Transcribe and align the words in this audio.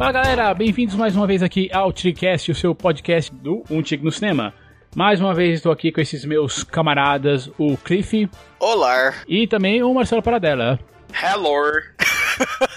Fala 0.00 0.12
galera, 0.12 0.54
bem-vindos 0.54 0.94
mais 0.94 1.14
uma 1.14 1.26
vez 1.26 1.42
aqui 1.42 1.68
ao 1.70 1.92
TriCast, 1.92 2.50
o 2.50 2.54
seu 2.54 2.74
podcast 2.74 3.30
do 3.34 3.62
Um 3.70 3.82
no 4.02 4.10
Cinema. 4.10 4.54
Mais 4.96 5.20
uma 5.20 5.34
vez 5.34 5.56
estou 5.56 5.70
aqui 5.70 5.92
com 5.92 6.00
esses 6.00 6.24
meus 6.24 6.64
camaradas, 6.64 7.50
o 7.58 7.76
Cliff. 7.76 8.26
Olá. 8.58 9.12
E 9.28 9.46
também 9.46 9.82
o 9.82 9.92
Marcelo 9.92 10.22
Paradela. 10.22 10.80
Hello. 11.12 11.52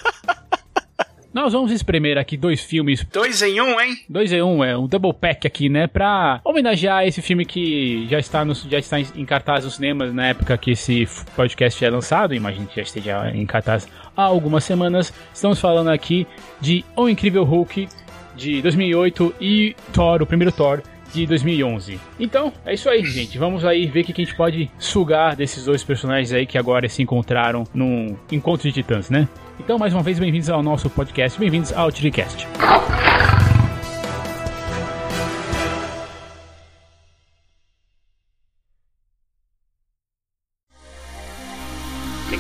Nós 1.33 1.51
vamos 1.51 1.71
espremer 1.71 2.17
aqui 2.19 2.37
dois 2.37 2.61
filmes. 2.61 3.03
Dois 3.11 3.41
em 3.41 3.59
um, 3.59 3.81
hein? 3.81 3.97
Dois 4.07 4.31
em 4.31 4.41
um, 4.43 4.63
é 4.63 4.77
um 4.77 4.85
double 4.85 5.13
pack 5.13 5.47
aqui, 5.47 5.67
né? 5.67 5.87
Pra 5.87 6.39
homenagear 6.43 7.07
esse 7.07 7.23
filme 7.23 7.43
que 7.43 8.07
já 8.07 8.19
está, 8.19 8.45
no, 8.45 8.53
já 8.53 8.77
está 8.77 8.99
em 8.99 9.25
cartaz 9.25 9.65
nos 9.65 9.75
cinemas 9.75 10.13
na 10.13 10.27
época 10.27 10.55
que 10.57 10.71
esse 10.71 11.07
podcast 11.35 11.83
é 11.83 11.89
lançado. 11.89 12.35
Imagino 12.35 12.67
que 12.67 12.75
já 12.75 12.83
esteja 12.83 13.31
em 13.33 13.45
cartaz 13.47 13.87
há 14.15 14.21
algumas 14.21 14.63
semanas. 14.63 15.11
Estamos 15.33 15.59
falando 15.59 15.89
aqui 15.89 16.27
de 16.61 16.85
O 16.95 17.09
Incrível 17.09 17.43
Hulk 17.43 17.87
de 18.35 18.61
2008 18.61 19.35
e 19.41 19.75
Thor, 19.91 20.21
o 20.21 20.27
primeiro 20.27 20.51
Thor 20.51 20.83
de 21.13 21.27
2011. 21.27 21.99
Então, 22.19 22.51
é 22.65 22.73
isso 22.73 22.89
aí, 22.89 23.05
gente. 23.05 23.37
Vamos 23.37 23.63
aí 23.63 23.85
ver 23.85 24.01
o 24.01 24.03
que 24.03 24.21
a 24.21 24.25
gente 24.25 24.35
pode 24.35 24.69
sugar 24.77 25.35
desses 25.35 25.65
dois 25.65 25.83
personagens 25.83 26.33
aí 26.33 26.45
que 26.45 26.57
agora 26.57 26.89
se 26.89 27.01
encontraram 27.01 27.63
num 27.73 28.17
encontro 28.31 28.67
de 28.67 28.73
titãs, 28.73 29.09
né? 29.09 29.27
Então, 29.59 29.77
mais 29.77 29.93
uma 29.93 30.01
vez, 30.01 30.17
bem-vindos 30.19 30.49
ao 30.49 30.63
nosso 30.63 30.89
podcast, 30.89 31.39
bem-vindos 31.39 31.71
ao 31.71 31.91
TriCast. 31.91 32.47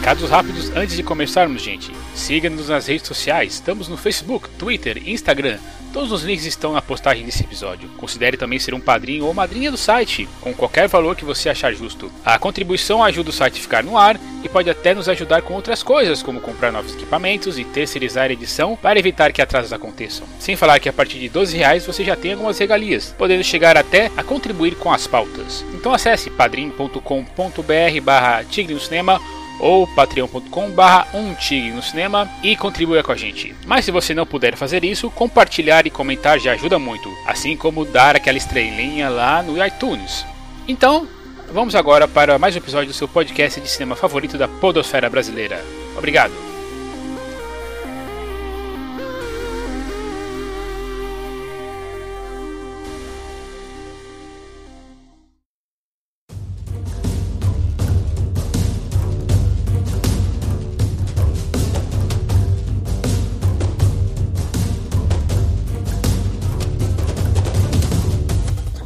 Recados 0.03 0.29
rápidos 0.29 0.69
antes 0.75 0.97
de 0.97 1.01
começarmos, 1.01 1.61
gente. 1.61 1.89
Siga-nos 2.13 2.67
nas 2.67 2.87
redes 2.87 3.07
sociais. 3.07 3.53
Estamos 3.53 3.87
no 3.87 3.95
Facebook, 3.95 4.49
Twitter, 4.59 5.01
Instagram. 5.07 5.57
Todos 5.93 6.11
os 6.11 6.23
links 6.23 6.45
estão 6.45 6.73
na 6.73 6.81
postagem 6.81 7.25
desse 7.25 7.41
episódio. 7.41 7.87
Considere 7.95 8.35
também 8.35 8.59
ser 8.59 8.73
um 8.73 8.81
padrinho 8.81 9.25
ou 9.25 9.33
madrinha 9.33 9.71
do 9.71 9.77
site, 9.77 10.27
com 10.41 10.53
qualquer 10.53 10.89
valor 10.89 11.15
que 11.15 11.23
você 11.23 11.47
achar 11.47 11.73
justo. 11.73 12.11
A 12.25 12.37
contribuição 12.37 13.01
ajuda 13.01 13.29
o 13.29 13.33
site 13.33 13.59
a 13.59 13.61
ficar 13.61 13.81
no 13.81 13.97
ar 13.97 14.19
e 14.43 14.49
pode 14.49 14.69
até 14.69 14.93
nos 14.93 15.07
ajudar 15.07 15.41
com 15.41 15.53
outras 15.53 15.81
coisas, 15.81 16.21
como 16.21 16.41
comprar 16.41 16.73
novos 16.73 16.93
equipamentos 16.93 17.57
e 17.57 17.63
terceirizar 17.63 18.29
a 18.29 18.33
edição 18.33 18.75
para 18.75 18.99
evitar 18.99 19.31
que 19.31 19.41
atrasos 19.41 19.71
aconteçam. 19.71 20.27
Sem 20.37 20.57
falar 20.57 20.81
que 20.81 20.89
a 20.89 20.93
partir 20.93 21.17
de 21.17 21.29
12 21.29 21.55
reais 21.55 21.85
você 21.85 22.03
já 22.03 22.17
tem 22.17 22.33
algumas 22.33 22.59
regalias, 22.59 23.15
podendo 23.17 23.43
chegar 23.45 23.77
até 23.77 24.11
a 24.17 24.23
contribuir 24.23 24.75
com 24.75 24.91
as 24.91 25.07
pautas. 25.07 25.63
Então 25.73 25.93
acesse 25.93 26.29
padrim.com.br 26.29 28.01
barra 28.03 28.43
Tigre 28.43 28.73
no 28.73 28.81
Cinema 28.81 29.21
ou 29.59 29.87
patreon.com 29.87 30.71
barra 30.71 31.07
um 31.13 31.35
no 31.73 31.81
cinema 31.81 32.29
e 32.41 32.55
contribua 32.55 33.03
com 33.03 33.11
a 33.11 33.15
gente. 33.15 33.55
Mas 33.65 33.85
se 33.85 33.91
você 33.91 34.13
não 34.13 34.25
puder 34.25 34.55
fazer 34.55 34.83
isso, 34.83 35.09
compartilhar 35.11 35.85
e 35.87 35.91
comentar 35.91 36.39
já 36.39 36.53
ajuda 36.53 36.79
muito, 36.79 37.09
assim 37.25 37.55
como 37.55 37.85
dar 37.85 38.15
aquela 38.15 38.37
estrelinha 38.37 39.09
lá 39.09 39.41
no 39.41 39.63
iTunes. 39.65 40.25
Então, 40.67 41.07
vamos 41.51 41.75
agora 41.75 42.07
para 42.07 42.39
mais 42.39 42.55
um 42.55 42.59
episódio 42.59 42.87
do 42.87 42.93
seu 42.93 43.07
podcast 43.07 43.59
de 43.59 43.69
cinema 43.69 43.95
favorito 43.95 44.37
da 44.37 44.47
podosfera 44.47 45.09
brasileira. 45.09 45.63
Obrigado! 45.97 46.52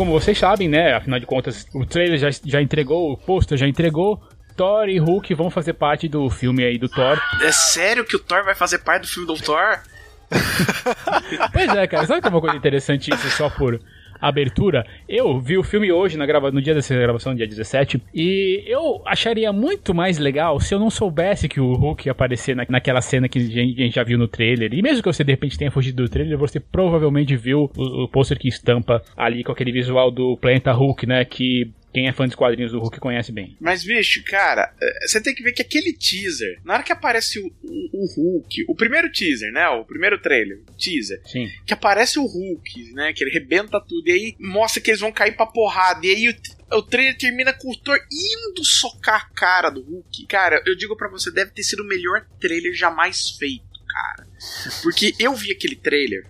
Como 0.08 0.20
vocês 0.22 0.38
sabem, 0.38 0.70
né? 0.70 0.94
Afinal 0.94 1.20
de 1.20 1.26
contas, 1.26 1.68
o 1.74 1.86
trailer 1.86 2.18
já, 2.18 2.30
já 2.46 2.62
entregou, 2.62 3.12
o 3.12 3.18
pôster 3.18 3.58
já 3.58 3.68
entregou. 3.68 4.22
Thor 4.56 4.88
e 4.88 4.98
Hulk 4.98 5.34
vão 5.36 5.52
fazer 5.52 5.74
parte 5.74 6.08
do 6.08 6.30
filme 6.30 6.64
aí 6.64 6.78
do 6.78 6.88
Thor. 6.88 7.22
É 7.44 7.52
sério 7.52 8.06
que 8.06 8.16
o 8.16 8.20
Thor 8.20 8.44
vai 8.46 8.56
fazer 8.56 8.80
parte 8.80 9.02
do 9.02 9.08
filme 9.08 9.28
do 9.28 9.36
Thor? 9.36 9.80
pois 11.52 11.76
é, 11.76 11.86
cara. 11.88 12.08
Sabe 12.08 12.22
que 12.22 12.28
é 12.28 12.32
uma 12.32 12.40
coisa 12.40 12.56
interessante 12.56 13.14
isso 13.14 13.30
só 13.32 13.50
por 13.50 13.80
abertura. 14.20 14.86
Eu 15.08 15.40
vi 15.40 15.58
o 15.58 15.64
filme 15.64 15.92
hoje, 15.92 16.18
na 16.18 16.26
grava... 16.26 16.52
no 16.52 16.62
dia 16.62 16.74
dessa 16.74 16.96
gravação, 16.96 17.36
dia 17.36 17.48
17, 17.48 18.02
e 18.14 18.64
eu 18.68 19.02
acharia 19.06 19.52
muito 19.52 19.94
mais 19.94 20.18
legal 20.18 20.60
se 20.60 20.74
eu 20.74 20.80
não 20.80 20.90
soubesse 20.90 21.48
que 21.48 21.60
o 21.60 21.74
Hulk 21.74 22.08
ia 22.08 22.12
aparecer 22.12 22.56
na... 22.56 22.66
naquela 22.70 23.02
cena 23.02 23.28
que 23.28 23.40
a 23.40 23.42
gente 23.42 23.96
já 23.96 24.04
viu 24.04 24.18
no 24.18 24.28
trailer. 24.28 24.74
E 24.74 24.82
mesmo 24.82 25.02
que 25.02 25.12
você 25.12 25.24
de 25.24 25.32
repente 25.32 25.58
tenha 25.58 25.72
fugido 25.72 26.04
do 26.04 26.10
trailer, 26.10 26.38
você 26.38 26.60
provavelmente 26.60 27.36
viu 27.36 27.72
o, 27.76 28.04
o 28.04 28.08
pôster 28.08 28.38
que 28.38 28.48
estampa 28.48 29.02
ali 29.16 29.44
com 29.44 29.52
aquele 29.52 29.72
visual 29.72 30.12
do 30.12 30.38
Planeta 30.38 30.72
Hulk, 30.72 31.06
né? 31.06 31.26
Que 31.26 31.72
quem 31.98 32.08
é 32.08 32.14
fã 32.14 32.28
dos 32.28 32.36
quadrinhos 32.36 32.72
do 32.72 32.80
Hulk 32.80 33.00
conhece 33.00 33.32
bem. 33.32 33.58
Mas, 33.60 33.84
bicho, 33.84 34.24
cara, 34.24 34.72
você 35.02 35.20
tem 35.20 35.34
que 35.34 35.42
ver 35.42 35.52
que 35.52 35.64
aquele 35.64 35.92
teaser, 35.94 36.62
na 36.64 36.76
hora 36.76 36.84
que 36.84 36.92
aparece 36.92 37.40
o, 37.40 37.48
o, 37.48 38.04
o, 38.04 38.06
Hulk, 38.06 38.66
o 38.70 38.76
primeiro 38.76 39.12
teaser, 39.12 39.52
né? 39.52 39.68
O 39.70 39.84
primeiro 39.84 40.22
trailer, 40.22 40.62
teaser, 40.78 41.20
Sim. 41.26 41.50
que 41.66 41.74
aparece 41.74 42.20
o 42.20 42.24
Hulk, 42.24 42.94
né? 42.94 43.14
Que 43.14 43.24
ele 43.24 43.32
rebenta 43.32 43.82
tudo, 43.82 44.08
e 44.10 44.12
aí 44.12 44.36
mostra 44.40 44.80
que 44.80 44.92
eles 44.92 45.02
vão 45.02 45.12
cair 45.12 45.36
pra 45.36 45.48
porrada, 45.48 46.06
e 46.06 46.12
aí 46.12 46.30
o, 46.30 46.78
o 46.78 46.84
trailer 46.84 47.18
termina 47.18 47.52
com 47.52 47.72
o 47.72 47.76
Thor 47.76 47.98
indo 47.98 48.64
socar 48.64 49.28
a 49.32 49.34
cara 49.34 49.72
do 49.72 49.82
Hulk. 49.82 50.28
Cara, 50.28 50.62
eu 50.68 50.76
digo 50.76 50.96
para 50.96 51.10
você, 51.10 51.32
deve 51.32 51.50
ter 51.50 51.64
sido 51.64 51.82
o 51.82 51.88
melhor 51.88 52.28
trailer 52.40 52.76
jamais 52.76 53.32
feito, 53.40 53.66
cara. 53.88 54.28
Porque 54.84 55.16
eu 55.20 55.34
vi 55.34 55.52
aquele 55.52 55.76
trailer 55.76 56.28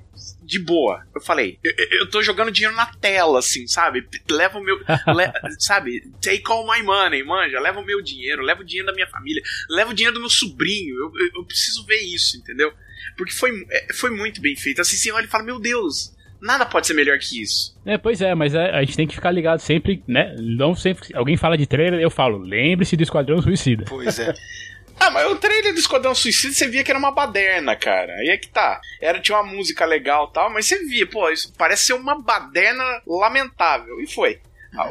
de 0.47 0.59
boa. 0.59 1.05
Eu 1.13 1.19
falei, 1.19 1.59
eu, 1.61 1.73
eu 1.99 2.09
tô 2.09 2.23
jogando 2.23 2.51
dinheiro 2.51 2.75
na 2.75 2.85
tela, 2.85 3.39
assim, 3.39 3.67
sabe? 3.67 4.07
Leva 4.31 4.57
o 4.57 4.63
meu. 4.63 4.77
le, 5.13 5.59
sabe? 5.59 6.09
Take 6.21 6.43
all 6.47 6.65
my 6.65 6.81
money, 6.81 7.21
manja. 7.21 7.59
Leva 7.59 7.81
o 7.81 7.85
meu 7.85 8.01
dinheiro, 8.01 8.41
leva 8.41 8.61
o 8.61 8.65
dinheiro 8.65 8.87
da 8.87 8.93
minha 8.93 9.07
família, 9.07 9.43
leva 9.69 9.91
o 9.91 9.93
dinheiro 9.93 10.13
do 10.13 10.21
meu 10.21 10.29
sobrinho. 10.29 10.95
Eu, 10.95 11.11
eu, 11.19 11.31
eu 11.35 11.43
preciso 11.43 11.85
ver 11.85 11.99
isso, 11.99 12.37
entendeu? 12.37 12.71
Porque 13.17 13.33
foi, 13.33 13.51
foi 13.93 14.09
muito 14.09 14.39
bem 14.39 14.55
feito. 14.55 14.79
Assim, 14.79 14.95
você 14.95 15.11
olha 15.11 15.25
e 15.25 15.29
fala, 15.29 15.43
meu 15.43 15.59
Deus. 15.59 16.15
Nada 16.39 16.67
pode 16.67 16.85
ser 16.85 16.93
melhor 16.93 17.17
que 17.17 17.41
isso. 17.41 17.75
É, 17.83 17.97
pois 17.97 18.21
é, 18.21 18.35
mas 18.35 18.53
é, 18.53 18.69
a 18.69 18.81
gente 18.81 18.95
tem 18.95 19.07
que 19.07 19.15
ficar 19.15 19.31
ligado 19.31 19.59
sempre, 19.59 20.03
né? 20.07 20.35
Não 20.37 20.75
sempre. 20.75 21.09
Alguém 21.15 21.35
fala 21.35 21.57
de 21.57 21.65
trailer, 21.65 21.99
eu 21.99 22.11
falo, 22.11 22.37
lembre-se 22.37 22.95
do 22.95 23.01
Esquadrão 23.01 23.41
Suicida. 23.41 23.85
Pois 23.87 24.19
é. 24.19 24.31
Ah, 24.99 25.11
mas 25.11 25.31
o 25.31 25.35
trailer 25.35 25.73
do 25.73 25.79
Esquadrão 25.79 26.15
Suicida 26.15 26.53
você 26.53 26.67
via 26.67 26.83
que 26.83 26.91
era 26.91 26.99
uma 26.99 27.11
baderna, 27.11 27.75
cara. 27.75 28.13
Aí 28.15 28.29
é 28.29 28.37
que 28.37 28.49
tá. 28.49 28.79
Era, 29.01 29.19
tinha 29.19 29.37
uma 29.37 29.51
música 29.51 29.85
legal 29.85 30.29
e 30.29 30.33
tal, 30.33 30.49
mas 30.49 30.65
você 30.65 30.83
via, 30.85 31.07
pô, 31.07 31.29
isso 31.29 31.53
parece 31.57 31.85
ser 31.85 31.93
uma 31.93 32.19
baderna 32.19 32.83
lamentável. 33.05 33.99
E 34.01 34.07
foi. 34.07 34.39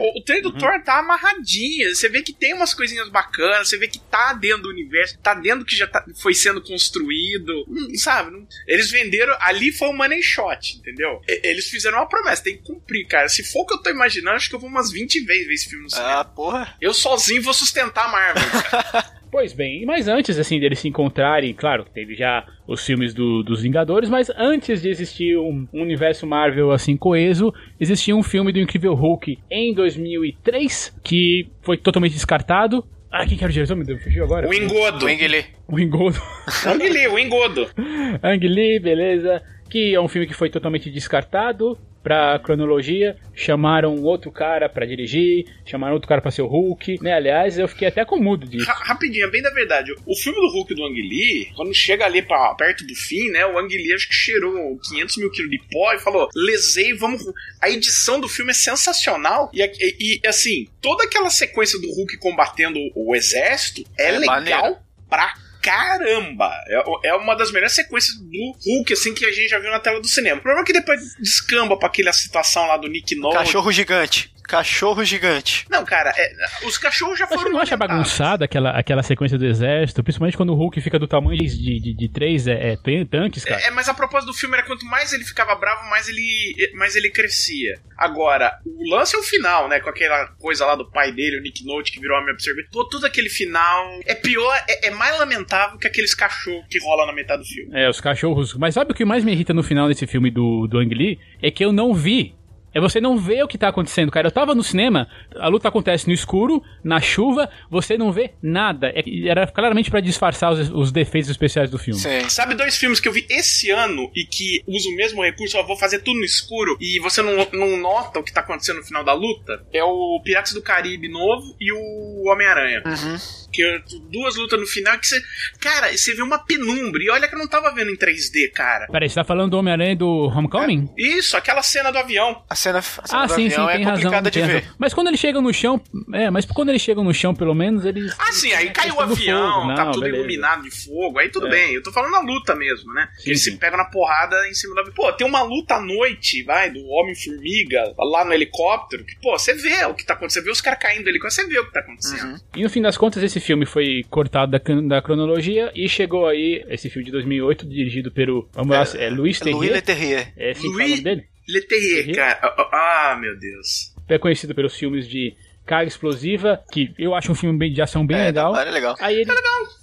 O, 0.01 0.19
o 0.19 0.23
trailer 0.23 0.45
do 0.45 0.51
uhum. 0.51 0.59
Thor 0.59 0.83
tá 0.83 0.99
amarradinho. 0.99 1.95
Você 1.95 2.09
vê 2.09 2.23
que 2.23 2.33
tem 2.33 2.55
umas 2.55 2.75
coisinhas 2.75 3.09
bacanas, 3.09 3.69
você 3.69 3.77
vê 3.77 3.87
que 3.87 3.99
tá 3.99 4.33
dentro 4.33 4.63
do 4.63 4.71
universo, 4.71 5.19
tá 5.19 5.35
dentro 5.35 5.61
do 5.61 5.65
que 5.65 5.77
já 5.77 5.87
tá, 5.87 6.05
foi 6.17 6.35
sendo 6.35 6.61
construído. 6.61 7.65
Hum, 7.69 7.95
sabe? 7.95 8.47
Eles 8.67 8.91
venderam. 8.91 9.37
Ali 9.41 9.71
foi 9.73 9.89
um 9.89 9.97
money 9.97 10.23
shot, 10.23 10.79
entendeu? 10.79 11.21
Eles 11.29 11.69
fizeram 11.69 11.99
uma 11.99 12.09
promessa, 12.09 12.43
tem 12.43 12.57
que 12.57 12.65
cumprir, 12.65 13.07
cara. 13.07 13.29
Se 13.29 13.45
for 13.45 13.61
o 13.61 13.67
que 13.67 13.75
eu 13.75 13.79
tô 13.79 13.91
imaginando, 13.91 14.37
acho 14.37 14.49
que 14.49 14.55
eu 14.55 14.61
vou 14.61 14.69
umas 14.69 14.91
20 14.91 15.21
vezes 15.25 15.47
ver 15.47 15.55
esse 15.55 15.69
filme 15.69 15.85
no 15.85 15.91
cinema. 15.91 16.21
Ah, 16.21 16.25
porra. 16.25 16.77
Eu 16.81 16.93
sozinho 16.93 17.43
vou 17.43 17.55
sustentar 17.55 18.07
a 18.07 18.09
Marvel, 18.09 18.63
cara. 18.63 19.17
Pois 19.37 19.53
bem, 19.53 19.85
mas 19.85 20.09
antes 20.09 20.39
assim 20.39 20.59
deles 20.59 20.79
se 20.79 20.89
encontrarem, 20.89 21.53
claro, 21.53 21.85
teve 21.93 22.15
já 22.15 22.47
os 22.67 22.83
filmes 22.83 23.13
do, 23.13 23.43
dos 23.43 23.61
Vingadores, 23.61 24.09
mas 24.09 24.31
antes 24.31 24.81
de 24.81 24.89
existir 24.89 25.37
um, 25.37 25.69
um, 25.75 25.83
universo 25.83 26.27
Marvel 26.27 26.73
assim 26.73 26.97
coeso, 26.97 27.53
existia 27.79 28.17
um 28.17 28.23
filme 28.23 28.51
do 28.51 28.59
Incrível 28.59 28.95
Hulk 28.95 29.39
em 29.51 29.75
2003 29.75 30.99
que 31.05 31.49
foi 31.61 31.77
totalmente 31.77 32.15
descartado. 32.15 32.83
Ah, 33.13 33.27
quem 33.27 33.37
que 33.37 33.45
era 33.45 33.51
o 33.51 33.53
diretor? 33.53 33.77
Me 33.77 33.85
deu, 33.85 33.99
fugiu 33.99 34.25
agora. 34.25 34.49
O 34.49 34.55
Engodo. 34.55 35.05
O 35.05 35.07
Lee. 35.07 35.45
O 35.69 35.79
Engodo. 35.79 36.19
o 36.19 36.69
Ang 36.71 36.89
Lee, 36.89 37.09
o 37.09 37.19
Engodo. 37.19 37.69
Ang 38.23 38.49
Lee, 38.49 38.79
beleza. 38.79 39.43
Que 39.69 39.95
é 39.95 40.01
um 40.01 40.09
filme 40.09 40.27
que 40.27 40.33
foi 40.33 40.49
totalmente 40.49 40.91
descartado 40.91 41.79
pra 42.07 42.39
cronologia, 42.39 43.17
chamaram 43.35 44.01
outro 44.01 44.31
cara 44.31 44.69
para 44.69 44.87
dirigir, 44.87 45.45
chamaram 45.65 45.95
outro 45.95 46.09
cara 46.09 46.23
para 46.23 46.31
ser 46.31 46.43
o 46.43 46.47
Hulk, 46.47 47.03
né? 47.03 47.13
Aliás, 47.13 47.59
eu 47.59 47.67
fiquei 47.67 47.89
até 47.89 48.05
com 48.05 48.17
mudo 48.21 48.47
disso. 48.47 48.65
Ra 48.65 48.75
rapidinho, 48.75 49.27
é 49.27 49.29
bem 49.29 49.43
da 49.43 49.51
verdade. 49.51 49.93
O 50.07 50.15
filme 50.15 50.39
do 50.39 50.47
Hulk 50.53 50.73
do 50.73 50.85
Ang 50.85 50.95
Lee, 50.95 51.49
quando 51.57 51.75
chega 51.75 52.05
ali 52.05 52.23
pra, 52.23 52.55
perto 52.55 52.87
do 52.87 52.95
fim, 52.95 53.29
né? 53.31 53.45
O 53.45 53.59
Ang 53.59 53.77
Lee 53.77 53.93
acho 53.93 54.07
que 54.07 54.15
cheirou 54.15 54.79
500 54.89 55.17
mil 55.17 55.33
quilos 55.33 55.51
de 55.51 55.61
pó 55.69 55.95
e 55.95 55.99
falou: 55.99 56.29
lesei, 56.33 56.95
vamos. 56.95 57.25
A 57.61 57.69
edição 57.69 58.21
do 58.21 58.29
filme 58.29 58.53
é 58.53 58.55
sensacional. 58.55 59.51
E, 59.53 59.61
e, 59.61 60.21
e 60.23 60.27
assim, 60.29 60.69
toda 60.81 61.03
aquela 61.03 61.29
sequência 61.29 61.77
do 61.81 61.89
Hulk 61.89 62.19
combatendo 62.19 62.79
o 62.95 63.17
exército 63.17 63.83
é, 63.99 64.11
é 64.11 64.19
legal 64.21 64.37
maneiro. 64.37 64.77
pra 65.11 65.35
caramba! 65.67 66.51
É, 66.69 67.09
é 67.09 67.15
uma 67.15 67.35
das 67.35 67.51
melhores 67.51 67.75
sequências 67.75 68.17
do 68.17 68.57
Hulk, 68.65 68.93
assim, 68.93 69.13
que 69.13 69.25
a 69.27 69.33
gente 69.33 69.49
já 69.49 69.59
viu 69.59 69.71
na 69.71 69.81
tela 69.81 70.01
do 70.01 70.07
cinema. 70.07 70.39
O 70.39 70.43
problema 70.43 70.63
é 70.63 70.67
que 70.67 70.73
depois 70.73 71.01
descamba 71.19 71.77
pra 71.77 71.89
aquela 71.89 72.13
situação 72.13 72.67
lá 72.67 72.77
do 72.77 72.89
Nick 72.89 73.17
Nolte. 73.17 73.39
Cachorro 73.39 73.73
gigante. 73.73 74.33
Cachorro 74.47 75.05
gigante. 75.05 75.67
Não, 75.71 75.85
cara, 75.85 76.13
é, 76.17 76.33
os 76.67 76.79
cachorros 76.79 77.19
já 77.19 77.27
Mas 77.27 77.35
foram. 77.35 77.49
você 77.51 77.55
não 77.55 77.61
acha 77.61 77.77
bagunçada 77.77 78.45
aquela, 78.45 78.71
aquela 78.71 79.03
sequência 79.03 79.37
do 79.37 79.45
exército? 79.45 80.03
Principalmente 80.03 80.37
quando 80.37 80.51
o 80.51 80.55
Hulk 80.55 80.81
fica 80.81 80.99
do 80.99 81.09
tamanho 81.09 81.39
de, 81.39 81.81
de, 81.81 81.95
de, 81.95 82.09
três 82.09 82.47
é, 82.47 82.73
é, 82.73 82.77
tan- 82.77 83.05
tanques, 83.07 83.45
cara. 83.45 83.61
É, 83.63 83.71
mas 83.71 83.89
a 83.89 83.95
propósito 83.95 84.31
do 84.31 84.37
filme 84.37 84.57
era 84.57 84.67
quanto 84.67 84.87
mais 84.87 85.13
ele 85.13 85.25
ficava 85.25 85.55
bravo, 85.57 85.89
mais 85.91 86.09
ele, 86.09 86.55
mais 86.75 86.95
ele 86.95 87.11
crescia. 87.11 87.81
Agora, 87.99 88.53
o 88.65 88.89
lance 88.95 89.17
é 89.17 89.19
o 89.19 89.23
final, 89.23 89.69
né? 89.69 89.81
Com 89.81 89.91
aquela 89.91 90.27
coisa 90.39 90.65
lá 90.65 90.75
do 90.77 90.91
pai 90.91 91.11
dele, 91.13 91.39
o 91.39 91.43
Nick 91.43 91.65
Note, 91.65 91.91
que 91.91 92.01
virou 92.01 92.17
homem 92.19 92.31
absorvente. 92.31 92.69
Pô, 92.71 92.85
tudo 92.89 93.07
aquele 93.07 93.29
final 93.29 93.99
é 94.07 94.15
pior, 94.15 94.55
é, 94.69 94.89
é 94.89 94.91
mais 94.91 95.19
lamentável 95.19 95.79
que 95.79 95.87
aqueles 95.87 96.15
cachorros 96.15 96.65
que 96.71 96.79
rola 96.79 97.07
na 97.07 97.13
metade 97.13 97.43
do 97.43 97.49
filme. 97.49 97.71
É, 97.75 97.89
os 97.89 98.01
cachorros. 98.01 98.55
Mas 98.55 98.75
sabe 98.75 98.93
o 98.93 98.95
que 98.95 99.05
mais 99.05 99.25
me 99.25 99.33
irrita 99.33 99.53
no 99.53 99.63
final 99.63 99.89
desse 99.89 100.07
filme 100.07 100.31
do, 100.31 100.67
do 100.69 100.79
Ang 100.79 100.95
Lee? 100.95 101.19
É 101.43 101.51
que 101.51 101.65
eu 101.65 101.73
não 101.73 101.93
vi. 101.95 102.35
É 102.77 102.81
você 102.81 103.01
não 103.01 103.17
vê 103.17 103.43
o 103.43 103.49
que 103.49 103.57
tá 103.57 103.69
acontecendo, 103.69 104.11
cara. 104.13 104.27
Eu 104.27 104.31
tava 104.31 104.55
no 104.55 104.63
cinema, 104.63 105.09
a 105.37 105.49
luta 105.49 105.67
acontece 105.69 106.07
no 106.07 106.13
escuro, 106.13 106.63
na 106.85 107.01
chuva, 107.01 107.49
você 107.71 107.97
não 107.97 108.13
vê 108.13 108.35
nada. 108.43 108.89
É- 108.95 109.03
era 109.27 109.47
claramente 109.47 109.91
pra 109.91 109.99
disfarçar 109.99 110.53
os, 110.53 110.69
os 110.71 110.93
defeitos 110.93 111.31
especiais 111.31 111.71
do 111.71 111.79
filme. 111.79 111.99
Sim. 111.99 112.29
Sabe 112.29 112.55
dois 112.55 112.77
filmes 112.77 113.01
que 113.01 113.09
eu 113.09 113.13
vi 113.15 113.25
esse 113.31 113.71
ano 113.71 114.11
e 114.15 114.27
que 114.27 114.63
usam 114.67 114.93
o 114.93 114.97
mesmo 114.97 115.23
recurso, 115.25 115.57
ó, 115.57 115.63
vou 115.63 115.79
fazer 115.79 116.01
tudo 116.01 116.19
no 116.19 116.25
escuro 116.27 116.77
e 116.79 116.99
você 116.99 117.23
não, 117.23 117.49
não 117.55 117.79
nota 117.79 118.19
o 118.21 118.23
que 118.23 118.31
tá 118.31 118.41
acontecendo 118.43 118.77
no 118.77 118.85
final 118.85 119.03
da 119.03 119.15
luta? 119.15 119.65
É 119.73 119.83
o 119.83 120.21
Piratas 120.23 120.53
do 120.53 120.61
Caribe 120.61 121.09
novo 121.09 121.57
e 121.59 121.73
o 121.73 122.31
Homem-Aranha. 122.31 122.83
Uhum. 122.85 123.17
Que 123.51 123.63
é 123.63 123.79
duas 124.11 124.37
lutas 124.37 124.61
no 124.61 124.67
final 124.67 124.99
que 124.99 125.07
você. 125.07 125.19
Cara, 125.61 125.97
você 125.97 126.15
vê 126.15 126.21
uma 126.21 126.39
penumbra. 126.39 127.03
E 127.03 127.09
olha 127.09 127.27
que 127.27 127.35
eu 127.35 127.39
não 127.39 127.49
tava 127.49 127.73
vendo 127.75 127.91
em 127.91 127.97
3D, 127.97 128.53
cara. 128.55 128.87
Peraí, 128.89 129.09
você 129.09 129.15
tá 129.15 129.25
falando 129.25 129.53
do 129.53 129.59
Homem-Aranha 129.59 129.93
e 129.93 129.97
do 129.97 130.27
Homecoming? 130.27 130.91
Isso, 130.99 131.39
aquela 131.39 131.63
cena 131.63 131.91
do 131.91 131.97
avião. 131.97 132.43
A 132.51 132.55
cena, 132.67 132.79
a 132.79 132.83
cena 132.83 133.23
Ah, 133.23 133.27
do 133.27 133.33
sim, 133.35 133.49
sim, 133.49 133.55
avião 133.55 133.71
é 133.71 133.77
tem 133.77 133.85
razão. 133.85 134.03
complicada 134.03 134.31
de 134.31 134.41
ver. 134.41 134.47
razão. 134.61 134.75
Mas 134.79 134.95
quando 134.95 135.07
eles 135.09 135.21
chegam 135.21 135.43
no 135.43 135.53
chão. 135.53 135.81
É, 136.13 136.31
mas 136.31 136.45
quando 136.47 136.69
eles 136.71 136.83
chegam 136.83 137.05
no 137.05 137.15
chão, 137.15 137.35
pelo 137.35 137.55
menos, 137.55 137.85
eles. 137.85 138.15
Ah, 138.19 138.33
sim, 138.33 138.53
aí 138.53 138.69
É 138.69 138.71
caiu 138.71 138.95
o 138.95 139.01
avião, 139.01 139.63
fogo. 139.63 139.75
tá 139.75 139.85
Não, 139.85 139.93
tudo 139.93 140.03
beleza. 140.03 140.19
iluminado 140.19 140.63
de 140.63 140.71
fogo, 140.71 141.19
aí 141.19 141.29
tudo 141.29 141.47
É. 141.47 141.51
bem. 141.51 141.75
Eu 141.75 141.83
tô 141.83 141.93
falando 141.93 142.13
na 142.13 142.21
luta 142.21 142.55
mesmo, 142.55 142.93
né? 142.93 143.09
Sim, 143.19 143.31
Eles 143.31 143.45
sim. 143.45 143.53
se 143.53 143.57
pegam 143.59 143.79
na 143.79 143.85
porrada 143.87 144.37
em 144.49 144.55
cima 144.55 144.75
do 144.75 144.81
avião. 144.81 144.95
Pô, 144.95 145.13
tem 145.13 145.27
uma 145.27 145.43
luta 145.43 145.75
à 145.77 145.81
noite, 145.81 146.43
vai, 146.43 146.71
do 146.71 146.81
Homem-Formiga 146.87 147.95
lá 147.99 148.25
no 148.25 148.33
helicóptero, 148.33 149.05
que, 149.05 149.15
pô, 149.21 149.39
você 149.39 149.55
vê 149.55 149.85
o 149.85 149.95
que 149.95 150.05
tá 150.05 150.15
acontecendo, 150.15 150.43
você 150.43 150.47
vê 150.47 150.53
os 150.53 150.61
caras 150.61 150.79
caindo 150.81 151.05
do 151.05 151.11
helicóptero, 151.11 151.43
você 151.47 151.53
vê 151.53 151.59
o 151.59 151.67
que 151.67 151.73
tá 151.73 151.81
acontecendo. 151.81 152.31
Uhum. 152.33 152.37
E 152.57 152.63
no 152.63 152.71
fim 152.71 152.83
das 152.83 152.97
contas, 152.97 153.23
esse 153.23 153.41
filme 153.41 153.67
foi 153.67 154.05
cortado 154.11 154.53
da, 154.53 154.59
da 154.59 155.03
cronologia 155.03 155.71
e 155.75 155.89
chegou 155.89 156.27
aí, 156.27 156.65
esse 156.69 156.89
filme 156.91 157.05
de 157.07 157.13
2008, 157.13 157.67
dirigido 157.67 158.11
pelo. 158.11 158.49
Vamos 158.53 158.71
lá, 158.77 158.83
é 159.01 159.09
Luiz 159.09 159.17
Louis 159.17 159.41
Terrier. 159.41 159.73
Leterrier. 159.73 160.33
É 160.37 160.51
assim 160.53 160.63
que 160.63 160.69
o 160.69 160.73
Louis- 160.73 160.91
nome 160.91 161.03
dele? 161.03 161.25
Leterrier, 161.49 162.15
cara. 162.15 162.39
Ah, 162.43 163.13
ah, 163.13 163.17
meu 163.17 163.39
Deus. 163.39 163.95
É 164.09 164.19
conhecido 164.19 164.55
pelos 164.55 164.75
filmes 164.77 165.09
de 165.09 165.35
Carga 165.67 165.89
Explosiva, 165.89 166.63
que 166.71 166.95
eu 166.97 167.13
acho 167.13 167.33
um 167.33 167.35
filme 167.35 167.69
de 167.69 167.83
ação 167.83 168.07
bem 168.07 168.17
é, 168.17 168.27
legal. 168.27 168.57
É 168.57 168.71
legal. 168.71 168.95
Aí 169.01 169.17
ele 169.17 169.33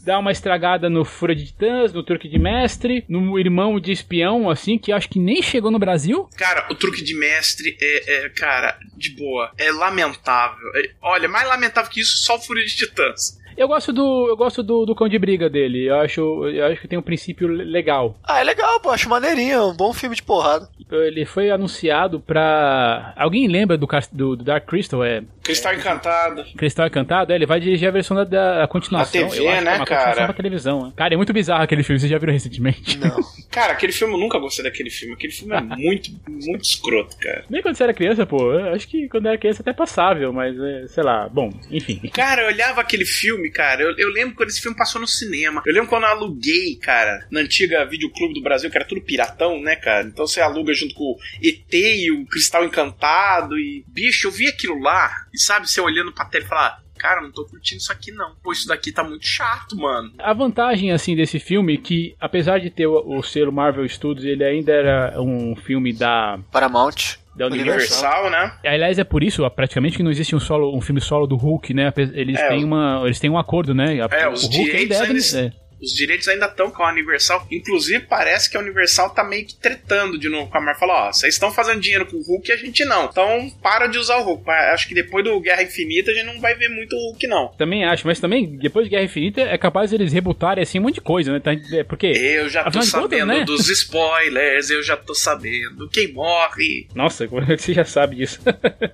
dá 0.05 0.17
uma 0.17 0.31
estragada 0.31 0.89
no 0.89 1.03
Fúria 1.03 1.35
de 1.35 1.47
Titãs, 1.47 1.91
no 1.91 2.03
Truque 2.03 2.29
de 2.29 2.39
Mestre, 2.39 3.03
no 3.09 3.37
Irmão 3.37 3.77
de 3.79 3.91
Espião, 3.91 4.49
assim, 4.49 4.77
que 4.77 4.93
eu 4.93 4.95
acho 4.95 5.09
que 5.09 5.19
nem 5.19 5.41
chegou 5.41 5.69
no 5.69 5.77
Brasil. 5.77 6.29
Cara, 6.37 6.67
o 6.71 6.75
truque 6.75 7.03
de 7.03 7.13
mestre 7.13 7.77
é, 7.81 8.25
é, 8.25 8.29
cara, 8.29 8.79
de 8.95 9.09
boa. 9.15 9.51
É 9.57 9.71
lamentável. 9.71 10.65
É- 10.75 10.91
olha, 11.01 11.27
mais 11.27 11.47
lamentável 11.47 11.91
que 11.91 11.99
isso, 11.99 12.17
só 12.19 12.37
o 12.37 12.41
Fúria 12.41 12.65
de 12.65 12.75
Titãs. 12.75 13.37
Eu 13.57 13.67
gosto 13.67 13.91
do, 13.93 14.27
eu 14.29 14.35
gosto 14.37 14.61
do, 14.63 14.85
do 14.85 14.95
Cão 14.95 15.07
de 15.07 15.17
Briga 15.19 15.49
dele. 15.49 15.87
Eu 15.89 15.95
acho, 15.99 16.47
eu 16.47 16.65
acho 16.67 16.81
que 16.81 16.87
tem 16.87 16.97
um 16.97 17.01
princípio 17.03 17.47
le- 17.47 17.63
legal. 17.63 18.15
Ah, 18.23 18.39
é 18.39 18.43
legal, 18.43 18.79
pô. 18.79 18.89
Acho 18.89 19.09
maneirinho. 19.09 19.53
é 19.53 19.61
Um 19.65 19.73
bom 19.75 19.93
filme 19.93 20.15
de 20.15 20.23
porrada. 20.23 20.67
Ele 20.91 21.25
foi 21.25 21.49
anunciado 21.51 22.19
pra. 22.19 23.13
Alguém 23.15 23.47
lembra 23.47 23.77
do, 23.77 23.87
do, 24.11 24.35
do 24.35 24.43
Dark 24.43 24.65
Crystal? 24.65 25.03
É 25.03 25.23
Cristal 25.43 25.73
Encantado. 25.73 26.43
Cristal 26.57 26.87
Encantado? 26.87 27.31
É, 27.31 27.35
ele 27.35 27.45
vai 27.45 27.59
dirigir 27.59 27.87
a 27.87 27.91
versão 27.91 28.15
da, 28.15 28.23
da 28.23 28.67
continuação. 28.67 29.21
Na 29.21 29.27
TV, 29.29 29.43
eu 29.43 29.49
acho 29.49 29.59
que 29.59 29.63
né, 29.65 29.71
é 29.71 29.75
uma 29.75 29.79
continuação 29.85 30.13
cara? 30.13 30.25
pra 30.25 30.33
televisão. 30.33 30.83
né? 30.85 30.93
Cara, 30.95 31.13
é 31.13 31.17
muito 31.17 31.33
bizarro 31.33 31.63
aquele 31.63 31.83
filme. 31.83 31.99
Vocês 31.99 32.11
já 32.11 32.17
viram 32.17 32.33
recentemente? 32.33 32.97
Não. 32.99 33.17
Cara, 33.53 33.73
aquele 33.73 33.93
filme 33.93 34.15
eu 34.15 34.19
nunca 34.19 34.39
gostei 34.39 34.63
daquele 34.63 34.89
filme. 34.89 35.13
Aquele 35.13 35.31
filme 35.31 35.55
é 35.55 35.61
muito, 35.77 36.09
muito 36.27 36.63
escroto, 36.63 37.15
cara. 37.17 37.45
Nem 37.49 37.61
quando 37.61 37.75
você 37.75 37.83
era 37.83 37.93
criança, 37.93 38.25
pô. 38.25 38.51
Acho 38.73 38.87
que 38.87 39.07
quando 39.07 39.27
era 39.27 39.37
criança 39.37 39.61
até 39.61 39.71
passável, 39.71 40.33
mas 40.33 40.57
é, 40.59 40.87
sei 40.87 41.03
lá. 41.03 41.29
Bom, 41.29 41.51
enfim. 41.69 42.01
Cara, 42.11 42.41
eu 42.41 42.47
olhava 42.47 42.81
aquele 42.81 43.05
filme, 43.05 43.51
cara. 43.51 43.83
Eu, 43.83 43.95
eu 43.97 44.09
lembro 44.09 44.35
quando 44.35 44.49
esse 44.49 44.59
filme 44.59 44.75
passou 44.75 44.99
no 44.99 45.07
cinema. 45.07 45.61
Eu 45.65 45.73
lembro 45.73 45.87
quando 45.87 46.03
eu 46.03 46.09
aluguei, 46.09 46.75
cara, 46.77 47.27
na 47.31 47.41
antiga 47.41 47.85
Videoclube 47.85 48.33
do 48.33 48.41
Brasil, 48.41 48.71
que 48.71 48.77
era 48.77 48.87
tudo 48.87 49.01
piratão, 49.01 49.61
né, 49.61 49.75
cara? 49.75 50.07
Então 50.07 50.25
você 50.25 50.41
aluga 50.41 50.73
junto 50.73 50.95
com 50.95 51.03
o 51.03 51.17
ET 51.41 51.73
e 51.73 52.11
o 52.11 52.25
Cristal 52.25 52.65
Encantado. 52.65 53.57
E, 53.59 53.85
bicho, 53.87 54.27
eu 54.27 54.31
vi 54.31 54.47
aquilo 54.47 54.79
lá. 54.79 55.11
E 55.31 55.39
sabe, 55.39 55.69
você 55.69 55.79
olhando 55.79 56.11
pra 56.11 56.25
tela 56.25 56.43
e 56.43 56.47
falar. 56.47 56.82
Cara, 57.03 57.21
não 57.21 57.33
tô 57.33 57.43
curtindo 57.43 57.81
isso 57.81 57.91
aqui 57.91 58.13
não. 58.13 58.31
Pô, 58.41 58.53
isso 58.53 58.65
daqui 58.65 58.89
tá 58.89 59.03
muito 59.03 59.27
chato, 59.27 59.75
mano. 59.75 60.09
A 60.17 60.31
vantagem, 60.31 60.89
assim, 60.93 61.17
desse 61.17 61.37
filme, 61.37 61.77
que 61.77 62.15
apesar 62.17 62.59
de 62.61 62.69
ter 62.69 62.87
o, 62.87 63.17
o 63.17 63.21
selo 63.21 63.51
Marvel 63.51 63.85
Studios, 63.89 64.25
ele 64.25 64.41
ainda 64.41 64.71
era 64.71 65.21
um 65.21 65.53
filme 65.53 65.91
da, 65.91 66.39
Paramount. 66.49 67.17
da 67.35 67.47
Universal. 67.47 68.09
Universal, 68.21 68.29
né? 68.29 68.53
Aliás, 68.63 68.97
é 68.97 69.03
por 69.03 69.21
isso, 69.21 69.47
praticamente, 69.51 69.97
que 69.97 70.03
não 70.03 70.11
existe 70.11 70.33
um, 70.33 70.39
solo, 70.39 70.73
um 70.73 70.79
filme 70.79 71.01
solo 71.01 71.27
do 71.27 71.35
Hulk, 71.35 71.73
né? 71.73 71.91
Eles, 72.13 72.39
É, 72.39 72.47
têm, 72.47 72.63
uma, 72.63 73.01
eles 73.03 73.19
têm 73.19 73.29
um 73.29 73.37
acordo, 73.37 73.73
né? 73.73 74.01
A- 74.01 74.07
É, 74.15 74.29
o 74.29 74.31
os 74.31 74.43
Hulk 74.43 74.55
direitos 74.63 74.95
ainda 75.01 75.13
é- 75.13 75.41
ainda- 75.41 75.55
é. 75.57 75.62
Os 75.83 75.93
direitos 75.93 76.27
ainda 76.29 76.45
estão 76.45 76.71
com 76.71 76.81
a 76.83 76.91
Universal. 76.91 77.45
Inclusive, 77.51 78.05
parece 78.05 78.49
que 78.49 78.55
a 78.55 78.59
Universal 78.59 79.09
tá 79.09 79.23
meio 79.23 79.45
que 79.45 79.55
tretando 79.55 80.17
de 80.17 80.29
novo 80.29 80.49
com 80.49 80.57
a 80.57 80.61
Marvel. 80.61 80.79
Falou, 80.79 80.95
ó, 80.95 81.11
vocês 81.11 81.33
estão 81.33 81.51
fazendo 81.51 81.81
dinheiro 81.81 82.05
com 82.05 82.17
o 82.17 82.21
Hulk 82.23 82.49
e 82.49 82.53
a 82.53 82.57
gente 82.57 82.85
não. 82.85 83.05
Então, 83.05 83.49
para 83.61 83.87
de 83.87 83.97
usar 83.97 84.17
o 84.17 84.23
Hulk. 84.23 84.49
Acho 84.49 84.87
que 84.87 84.95
depois 84.95 85.23
do 85.25 85.39
Guerra 85.39 85.63
Infinita 85.63 86.11
a 86.11 86.13
gente 86.13 86.25
não 86.25 86.39
vai 86.39 86.55
ver 86.55 86.69
muito 86.69 86.95
o 86.95 86.99
Hulk, 87.09 87.27
não. 87.27 87.49
Também 87.57 87.83
acho, 87.85 88.07
mas 88.07 88.19
também, 88.19 88.57
depois 88.57 88.85
de 88.85 88.91
Guerra 88.91 89.03
Infinita, 89.03 89.41
é 89.41 89.57
capaz 89.57 89.91
eles 89.93 90.13
rebutarem, 90.13 90.63
assim, 90.63 90.79
um 90.79 90.83
monte 90.83 90.95
de 90.95 91.01
coisa, 91.01 91.31
né? 91.33 91.39
Tá- 91.39 91.51
é, 91.53 91.83
Porque, 91.83 92.07
Eu 92.07 92.47
já 92.49 92.63
tô 92.63 92.69
de 92.71 92.77
contas, 92.77 92.89
sabendo 92.89 93.25
né? 93.25 93.43
dos 93.43 93.69
spoilers, 93.69 94.69
eu 94.69 94.81
já 94.81 94.95
tô 94.95 95.13
sabendo 95.13 95.89
quem 95.89 96.11
morre, 96.13 96.87
nossa, 96.95 97.27
como 97.27 97.41
é 97.43 97.55
que 97.55 97.61
você 97.61 97.73
já 97.73 97.85
sabe 97.85 98.15
disso? 98.15 98.39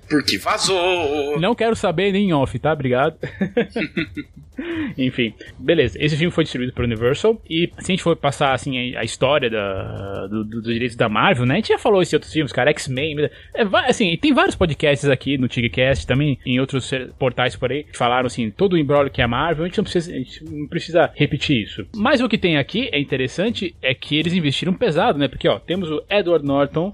porque 0.08 0.38
vazou. 0.38 1.38
Não 1.38 1.54
quero 1.54 1.76
saber 1.76 2.12
nem 2.12 2.28
em 2.28 2.32
off, 2.32 2.58
tá? 2.58 2.72
Obrigado. 2.72 3.16
Enfim, 4.98 5.32
beleza. 5.58 5.98
Esse 6.02 6.16
filme 6.16 6.32
foi 6.32 6.44
distribuído 6.44 6.72
pela 6.74 6.86
Universal. 6.86 7.40
E 7.48 7.70
se 7.78 7.92
a 7.92 7.94
gente 7.94 8.02
for 8.02 8.16
passar 8.16 8.52
assim 8.52 8.94
a 8.96 9.02
história 9.04 9.48
da, 9.50 10.26
do- 10.26 10.44
do- 10.44 10.60
dos 10.62 10.72
direitos 10.72 10.96
da 10.96 11.08
Marvel, 11.08 11.46
né? 11.46 11.54
A 11.54 11.56
gente 11.56 11.68
já 11.68 11.78
falou 11.78 12.02
isso 12.02 12.14
em 12.14 12.16
outros 12.16 12.32
filmes, 12.32 12.52
cara, 12.52 12.70
X-Men. 12.70 13.28
É, 13.54 13.62
assim, 13.88 14.16
tem 14.16 14.32
vários 14.32 14.54
podcasts 14.56 15.08
aqui 15.08 15.36
no 15.38 15.48
TigCast, 15.48 16.06
também 16.06 16.38
em 16.44 16.60
outros 16.60 16.90
portais 17.18 17.56
por 17.56 17.70
aí, 17.70 17.84
que 17.84 17.96
falaram 17.96 18.26
assim, 18.26 18.50
todo 18.50 18.74
o 18.74 18.78
embrólio 18.78 19.10
que 19.10 19.20
é 19.20 19.24
a 19.24 19.28
Marvel, 19.28 19.64
a 19.64 19.68
gente, 19.68 19.78
não 19.78 19.84
precisa, 19.84 20.12
a 20.12 20.16
gente 20.18 20.44
não 20.44 20.66
precisa 20.66 21.10
repetir 21.14 21.62
isso. 21.62 21.86
Mas 21.96 22.20
o 22.20 22.28
que 22.28 22.38
tem 22.38 22.56
aqui 22.58 22.88
é 22.92 23.00
interessante 23.00 23.74
é 23.82 23.94
que 23.94 24.16
eles 24.16 24.32
investiram 24.32 24.72
pesado, 24.74 25.18
né? 25.18 25.28
Porque, 25.28 25.48
ó, 25.48 25.58
temos 25.58 25.90
o 25.90 26.02
Edward 26.10 26.44
Norton. 26.46 26.92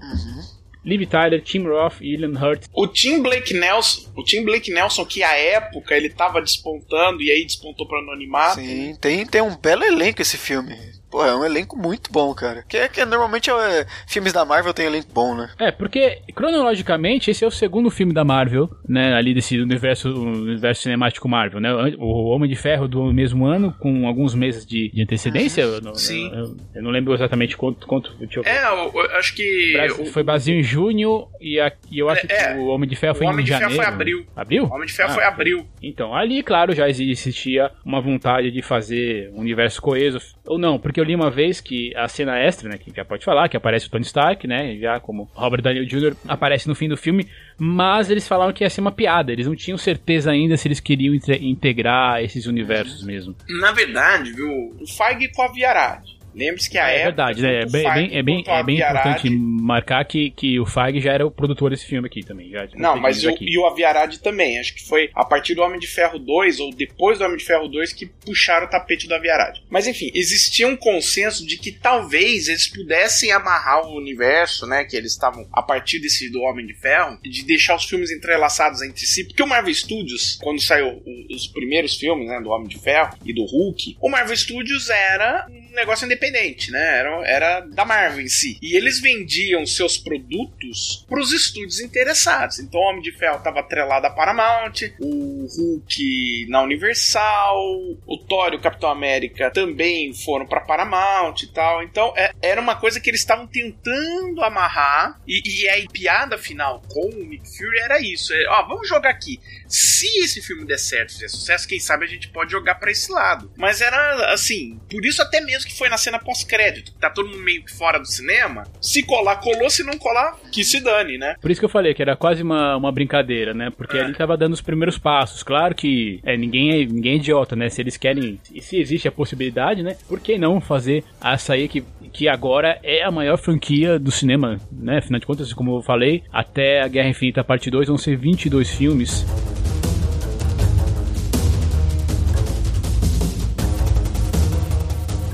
Liv 0.87 1.05
Tyler, 1.05 1.43
Tim 1.43 1.63
Roth 1.63 1.99
e 1.99 2.15
Ian 2.15 2.31
Hurt 2.39 2.65
O 2.73 2.87
Tim 2.87 3.21
Blake 3.21 3.53
Nelson, 3.53 4.09
o 4.15 4.23
Tim 4.23 4.45
Blake 4.45 4.71
Nelson, 4.71 5.05
que 5.05 5.21
à 5.21 5.35
época 5.35 5.93
ele 5.93 6.09
tava 6.09 6.41
despontando 6.41 7.21
e 7.21 7.29
aí 7.29 7.45
despontou 7.45 7.85
pro 7.85 7.99
anonimato. 7.99 8.61
Sim, 8.61 8.95
tem, 9.01 9.25
tem 9.25 9.41
um 9.41 9.57
belo 9.57 9.83
elenco 9.83 10.21
esse 10.21 10.37
filme. 10.37 10.73
Pô, 11.09 11.23
é 11.25 11.35
um 11.35 11.45
elenco 11.45 11.77
muito 11.77 12.11
bom, 12.11 12.33
cara. 12.33 12.63
Que, 12.67 12.87
que 12.89 13.05
normalmente 13.05 13.49
é, 13.49 13.85
filmes 14.07 14.33
da 14.33 14.43
Marvel 14.43 14.73
tem 14.73 14.85
elenco 14.87 15.07
bom, 15.13 15.35
né? 15.35 15.49
É, 15.59 15.71
porque 15.71 16.19
cronologicamente 16.35 17.31
esse 17.31 17.43
é 17.43 17.47
o 17.47 17.51
segundo 17.51 17.89
filme 17.89 18.13
da 18.13 18.23
Marvel, 18.23 18.69
né, 18.87 19.13
ali 19.13 19.33
desse 19.33 19.59
universo, 19.59 20.09
universo 20.13 20.81
cinemático 20.83 21.27
Marvel, 21.29 21.59
né? 21.59 21.69
O 21.97 22.25
Homem 22.29 22.49
de 22.49 22.55
Ferro 22.55 22.87
do 22.87 23.11
mesmo 23.13 23.45
ano, 23.45 23.73
com 23.79 24.07
alguns 24.07 24.33
meses 24.35 24.65
de, 24.65 24.89
de 24.89 25.01
antecedência. 25.01 25.61
eu 25.61 25.81
não- 25.81 25.95
Sim. 25.95 26.31
Eu, 26.33 26.55
eu 26.75 26.83
não 26.83 26.91
lembro 26.91 27.13
exatamente 27.13 27.55
quanto. 27.55 27.87
quanto 27.87 28.13
eu. 28.19 28.43
É, 28.43 28.65
eu, 28.67 28.91
eu 28.93 29.17
acho 29.17 29.33
que. 29.35 29.73
Brasil- 29.73 30.05
foi 30.07 30.23
Brasil 30.23 30.55
em 30.55 30.63
junho 30.63 31.27
e, 31.39 31.59
a- 31.59 31.71
e 31.91 31.99
eu 31.99 32.09
acho 32.09 32.25
É, 32.25 32.27
que 32.27 32.33
é. 32.33 32.55
o 32.55 32.65
Homem 32.67 32.89
de 32.89 32.95
Ferro 32.95 33.15
foi 33.15 33.25
O 33.25 33.29
Homem 33.29 33.41
em 33.41 33.45
de 33.45 33.51
Ferro 33.51 33.61
janeiro. 33.61 33.83
foi 33.83 33.93
abril. 33.93 34.25
Abril? 34.35 34.63
O 34.65 34.73
Homem 34.73 34.87
de 34.87 34.93
Ferro 34.93 35.09
Ah, 35.11 35.13
foi 35.13 35.23
abril. 35.23 35.65
Então, 35.81 36.13
ali, 36.15 36.43
claro, 36.43 36.73
já 36.75 36.87
existia 36.89 37.71
uma 37.85 38.01
vontade 38.01 38.51
de 38.51 38.61
fazer 38.61 39.31
um 39.33 39.39
universo 39.39 39.81
coeso. 39.81 40.19
Ou 40.45 40.57
não, 40.57 40.77
porque 40.79 40.96
eu 40.99 41.03
li 41.03 41.15
uma 41.15 41.29
vez 41.29 41.59
que 41.61 41.95
a 41.95 42.07
cena 42.07 42.37
extra, 42.37 42.69
né, 42.69 42.77
que 42.77 42.91
já 42.95 43.03
pode 43.05 43.23
falar, 43.23 43.47
que 43.49 43.57
aparece 43.57 43.87
o 43.87 43.89
Tony 43.89 44.03
Stark, 44.03 44.45
né, 44.47 44.75
já 44.77 44.99
como 44.99 45.29
Robert 45.33 45.61
Downey 45.61 45.85
Jr. 45.85 46.15
aparece 46.27 46.67
no 46.67 46.75
fim 46.75 46.87
do 46.89 46.97
filme, 46.97 47.27
mas 47.57 48.09
eles 48.09 48.27
falaram 48.27 48.53
que 48.53 48.63
ia 48.63 48.69
ser 48.69 48.81
uma 48.81 48.91
piada. 48.91 49.31
Eles 49.31 49.47
não 49.47 49.55
tinham 49.55 49.77
certeza 49.77 50.31
ainda 50.31 50.57
se 50.57 50.67
eles 50.67 50.79
queriam 50.79 51.13
inte- 51.13 51.43
integrar 51.43 52.23
esses 52.23 52.45
universos 52.45 53.03
mesmo. 53.03 53.35
Na 53.61 53.71
verdade, 53.71 54.31
viu, 54.33 54.47
o 54.79 54.87
Feige 54.87 55.29
com 55.33 55.41
a 55.43 55.51
Viarade. 55.51 56.16
Lembre-se 56.37 56.69
que 56.69 56.77
a 56.77 56.87
é, 56.87 56.95
época. 56.97 57.05
verdade, 57.05 57.41
né? 57.41 57.61
É 57.61 57.65
bem, 57.65 57.83
bem, 57.83 58.17
é 58.17 58.23
bem, 58.23 58.43
é 58.45 58.63
bem 58.63 58.75
importante 58.77 59.29
marcar 59.29 60.05
que, 60.05 60.29
que 60.29 60.59
o 60.59 60.65
Feig 60.67 61.01
já 61.01 61.11
era 61.11 61.25
o 61.25 61.31
produtor 61.31 61.71
desse 61.71 61.85
filme 61.85 62.07
aqui 62.07 62.23
também. 62.23 62.51
Já 62.51 62.67
Não, 62.75 62.95
mas 62.95 63.23
o, 63.23 63.35
e 63.41 63.57
o 63.57 63.65
Aviarad 63.65 64.15
também. 64.17 64.59
Acho 64.59 64.75
que 64.75 64.87
foi 64.87 65.09
a 65.15 65.25
partir 65.25 65.55
do 65.55 65.63
Homem 65.63 65.79
de 65.79 65.87
Ferro 65.87 66.19
2 66.19 66.59
ou 66.59 66.71
depois 66.71 67.17
do 67.17 67.25
Homem 67.25 67.37
de 67.37 67.43
Ferro 67.43 67.67
2 67.67 67.91
que 67.91 68.05
puxaram 68.05 68.67
o 68.67 68.69
tapete 68.69 69.07
do 69.07 69.15
Aviarad. 69.15 69.57
Mas 69.67 69.87
enfim, 69.87 70.11
existia 70.13 70.67
um 70.67 70.77
consenso 70.77 71.45
de 71.45 71.57
que 71.57 71.71
talvez 71.71 72.47
eles 72.47 72.67
pudessem 72.67 73.31
amarrar 73.31 73.87
o 73.87 73.97
universo, 73.97 74.67
né? 74.67 74.85
Que 74.85 74.95
eles 74.95 75.13
estavam 75.13 75.47
a 75.51 75.63
partir 75.63 75.99
desse 75.99 76.29
do 76.29 76.41
Homem 76.41 76.67
de 76.67 76.75
Ferro, 76.75 77.17
de 77.23 77.43
deixar 77.45 77.75
os 77.75 77.85
filmes 77.85 78.11
entrelaçados 78.11 78.81
entre 78.83 79.07
si. 79.07 79.23
Porque 79.23 79.41
o 79.41 79.47
Marvel 79.47 79.73
Studios, 79.73 80.37
quando 80.41 80.61
saiu 80.61 81.01
os 81.31 81.47
primeiros 81.47 81.95
filmes, 81.97 82.27
né? 82.27 82.39
Do 82.41 82.49
Homem 82.49 82.67
de 82.67 82.77
Ferro 82.77 83.17
e 83.25 83.33
do 83.33 83.43
Hulk, 83.43 83.97
o 83.99 84.09
Marvel 84.09 84.37
Studios 84.37 84.89
era 84.89 85.47
um 85.49 85.66
negócio 85.77 86.05
independente, 86.05 86.71
né? 86.71 86.99
Era, 86.99 87.27
era 87.27 87.59
da 87.61 87.85
Marvel 87.85 88.21
em 88.21 88.27
si. 88.27 88.57
E 88.61 88.75
eles 88.75 88.99
vendiam 88.99 89.65
seus 89.65 89.97
produtos 89.97 91.05
para 91.07 91.19
os 91.19 91.31
estúdios 91.31 91.79
interessados. 91.79 92.59
Então 92.59 92.79
o 92.79 92.83
Homem 92.83 93.01
de 93.01 93.11
Ferro 93.11 93.37
estava 93.37 93.59
atrelado 93.59 94.07
à 94.07 94.09
Paramount, 94.09 94.73
o 94.99 95.47
Hulk 95.47 96.47
na 96.49 96.61
Universal, 96.61 97.57
o 98.05 98.17
Thor 98.27 98.53
e 98.53 98.57
o 98.57 98.61
Capitão 98.61 98.89
América 98.89 99.51
também 99.51 100.13
foram 100.13 100.45
para 100.45 100.61
Paramount 100.61 101.35
e 101.43 101.47
tal. 101.47 101.83
Então 101.83 102.13
é, 102.17 102.33
era 102.41 102.59
uma 102.59 102.75
coisa 102.75 102.99
que 102.99 103.09
eles 103.09 103.21
estavam 103.21 103.47
tentando 103.47 104.41
amarrar. 104.41 105.21
E, 105.27 105.41
e 105.45 105.69
a 105.69 105.89
piada 105.89 106.37
final 106.37 106.81
com 106.89 107.09
o 107.09 107.23
Nick 107.23 107.47
Fury 107.57 107.79
era 107.79 108.01
isso: 108.01 108.33
é, 108.33 108.45
ó, 108.49 108.67
vamos 108.67 108.87
jogar 108.87 109.11
aqui. 109.11 109.39
Se 109.67 110.07
esse 110.23 110.41
filme 110.41 110.65
der 110.65 110.77
certo, 110.77 111.13
fizer 111.13 111.27
sucesso, 111.27 111.67
quem 111.67 111.79
sabe 111.79 112.05
a 112.05 112.07
gente 112.07 112.29
pode 112.29 112.51
jogar 112.51 112.75
para 112.75 112.91
esse 112.91 113.11
lado. 113.11 113.51
Mas 113.57 113.81
era 113.81 114.33
assim, 114.33 114.79
por 114.89 115.05
isso 115.05 115.21
até 115.21 115.41
mesmo 115.41 115.69
que 115.69 115.77
foi 115.77 115.89
na 115.89 115.97
cena 115.97 116.19
pós-crédito, 116.19 116.91
que 116.93 116.99
tá 116.99 117.09
todo 117.09 117.29
mundo 117.29 117.43
meio 117.43 117.63
fora 117.77 117.99
do 117.99 118.07
cinema. 118.07 118.65
Se 118.81 119.03
colar, 119.03 119.37
colou, 119.37 119.69
se 119.69 119.83
não 119.83 119.97
colar, 119.97 120.37
que 120.51 120.63
se 120.63 120.79
dane, 120.79 121.17
né? 121.17 121.35
Por 121.41 121.51
isso 121.51 121.59
que 121.59 121.65
eu 121.65 121.69
falei 121.69 121.93
que 121.93 122.01
era 122.01 122.15
quase 122.15 122.43
uma, 122.43 122.77
uma 122.77 122.91
brincadeira, 122.91 123.53
né? 123.53 123.69
Porque 123.75 123.97
é. 123.97 124.01
ele 124.01 124.13
tava 124.13 124.37
dando 124.37 124.53
os 124.53 124.61
primeiros 124.61 124.97
passos. 124.97 125.43
Claro 125.43 125.75
que 125.75 126.19
é, 126.23 126.37
ninguém, 126.37 126.71
é, 126.71 126.85
ninguém 126.85 127.13
é 127.13 127.15
idiota, 127.17 127.55
né? 127.55 127.69
Se 127.69 127.81
eles 127.81 127.97
querem, 127.97 128.39
e 128.53 128.61
se 128.61 128.77
existe 128.77 129.07
a 129.07 129.11
possibilidade, 129.11 129.83
né? 129.83 129.97
Por 130.07 130.19
que 130.19 130.37
não 130.37 130.61
fazer 130.61 131.03
açaí 131.19 131.67
que, 131.67 131.83
que 132.13 132.27
agora 132.27 132.79
é 132.83 133.03
a 133.03 133.11
maior 133.11 133.37
franquia 133.37 133.99
do 133.99 134.11
cinema, 134.11 134.59
né? 134.71 134.99
Afinal 134.99 135.19
de 135.19 135.25
contas, 135.25 135.53
como 135.53 135.77
eu 135.77 135.81
falei, 135.81 136.23
até 136.31 136.81
a 136.81 136.87
Guerra 136.87 137.09
Infinita 137.09 137.43
Parte 137.43 137.69
2 137.69 137.87
vão 137.87 137.97
ser 137.97 138.15
22 138.17 138.69
filmes. 138.69 139.25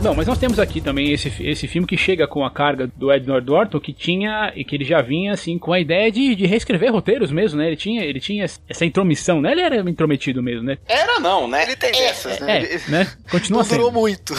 Não, 0.03 0.13
mas 0.13 0.27
nós 0.27 0.37
temos 0.37 0.59
aqui 0.59 0.81
também 0.81 1.13
esse, 1.13 1.31
esse 1.39 1.65
filme 1.65 1.87
que 1.87 1.95
chega 1.95 2.27
com 2.27 2.43
a 2.43 2.51
carga 2.51 2.87
do 2.93 3.09
Edward 3.09 3.47
Norton, 3.47 3.79
que 3.79 3.93
tinha 3.93 4.51
e 4.53 4.65
que 4.65 4.75
ele 4.75 4.83
já 4.83 5.01
vinha 5.01 5.31
assim 5.31 5.57
com 5.57 5.71
a 5.71 5.79
ideia 5.79 6.11
de, 6.11 6.35
de 6.35 6.45
reescrever 6.45 6.91
roteiros 6.91 7.31
mesmo, 7.31 7.57
né? 7.57 7.67
Ele 7.67 7.77
tinha, 7.77 8.03
ele 8.03 8.19
tinha 8.19 8.43
essa 8.43 8.85
intromissão, 8.85 9.39
né? 9.39 9.53
Ele 9.53 9.61
era 9.61 9.89
intrometido 9.89 10.43
mesmo, 10.43 10.63
né? 10.63 10.77
Era 10.89 11.21
não, 11.21 11.47
né? 11.47 11.63
Ele 11.63 11.77
tem 11.77 11.89
é, 11.95 12.09
essas, 12.09 12.37
né? 12.41 12.65
É, 12.65 12.79
né? 12.89 13.13
Continua 13.31 13.61
Não 13.61 13.69
durou 13.69 13.91
muito. 13.93 14.33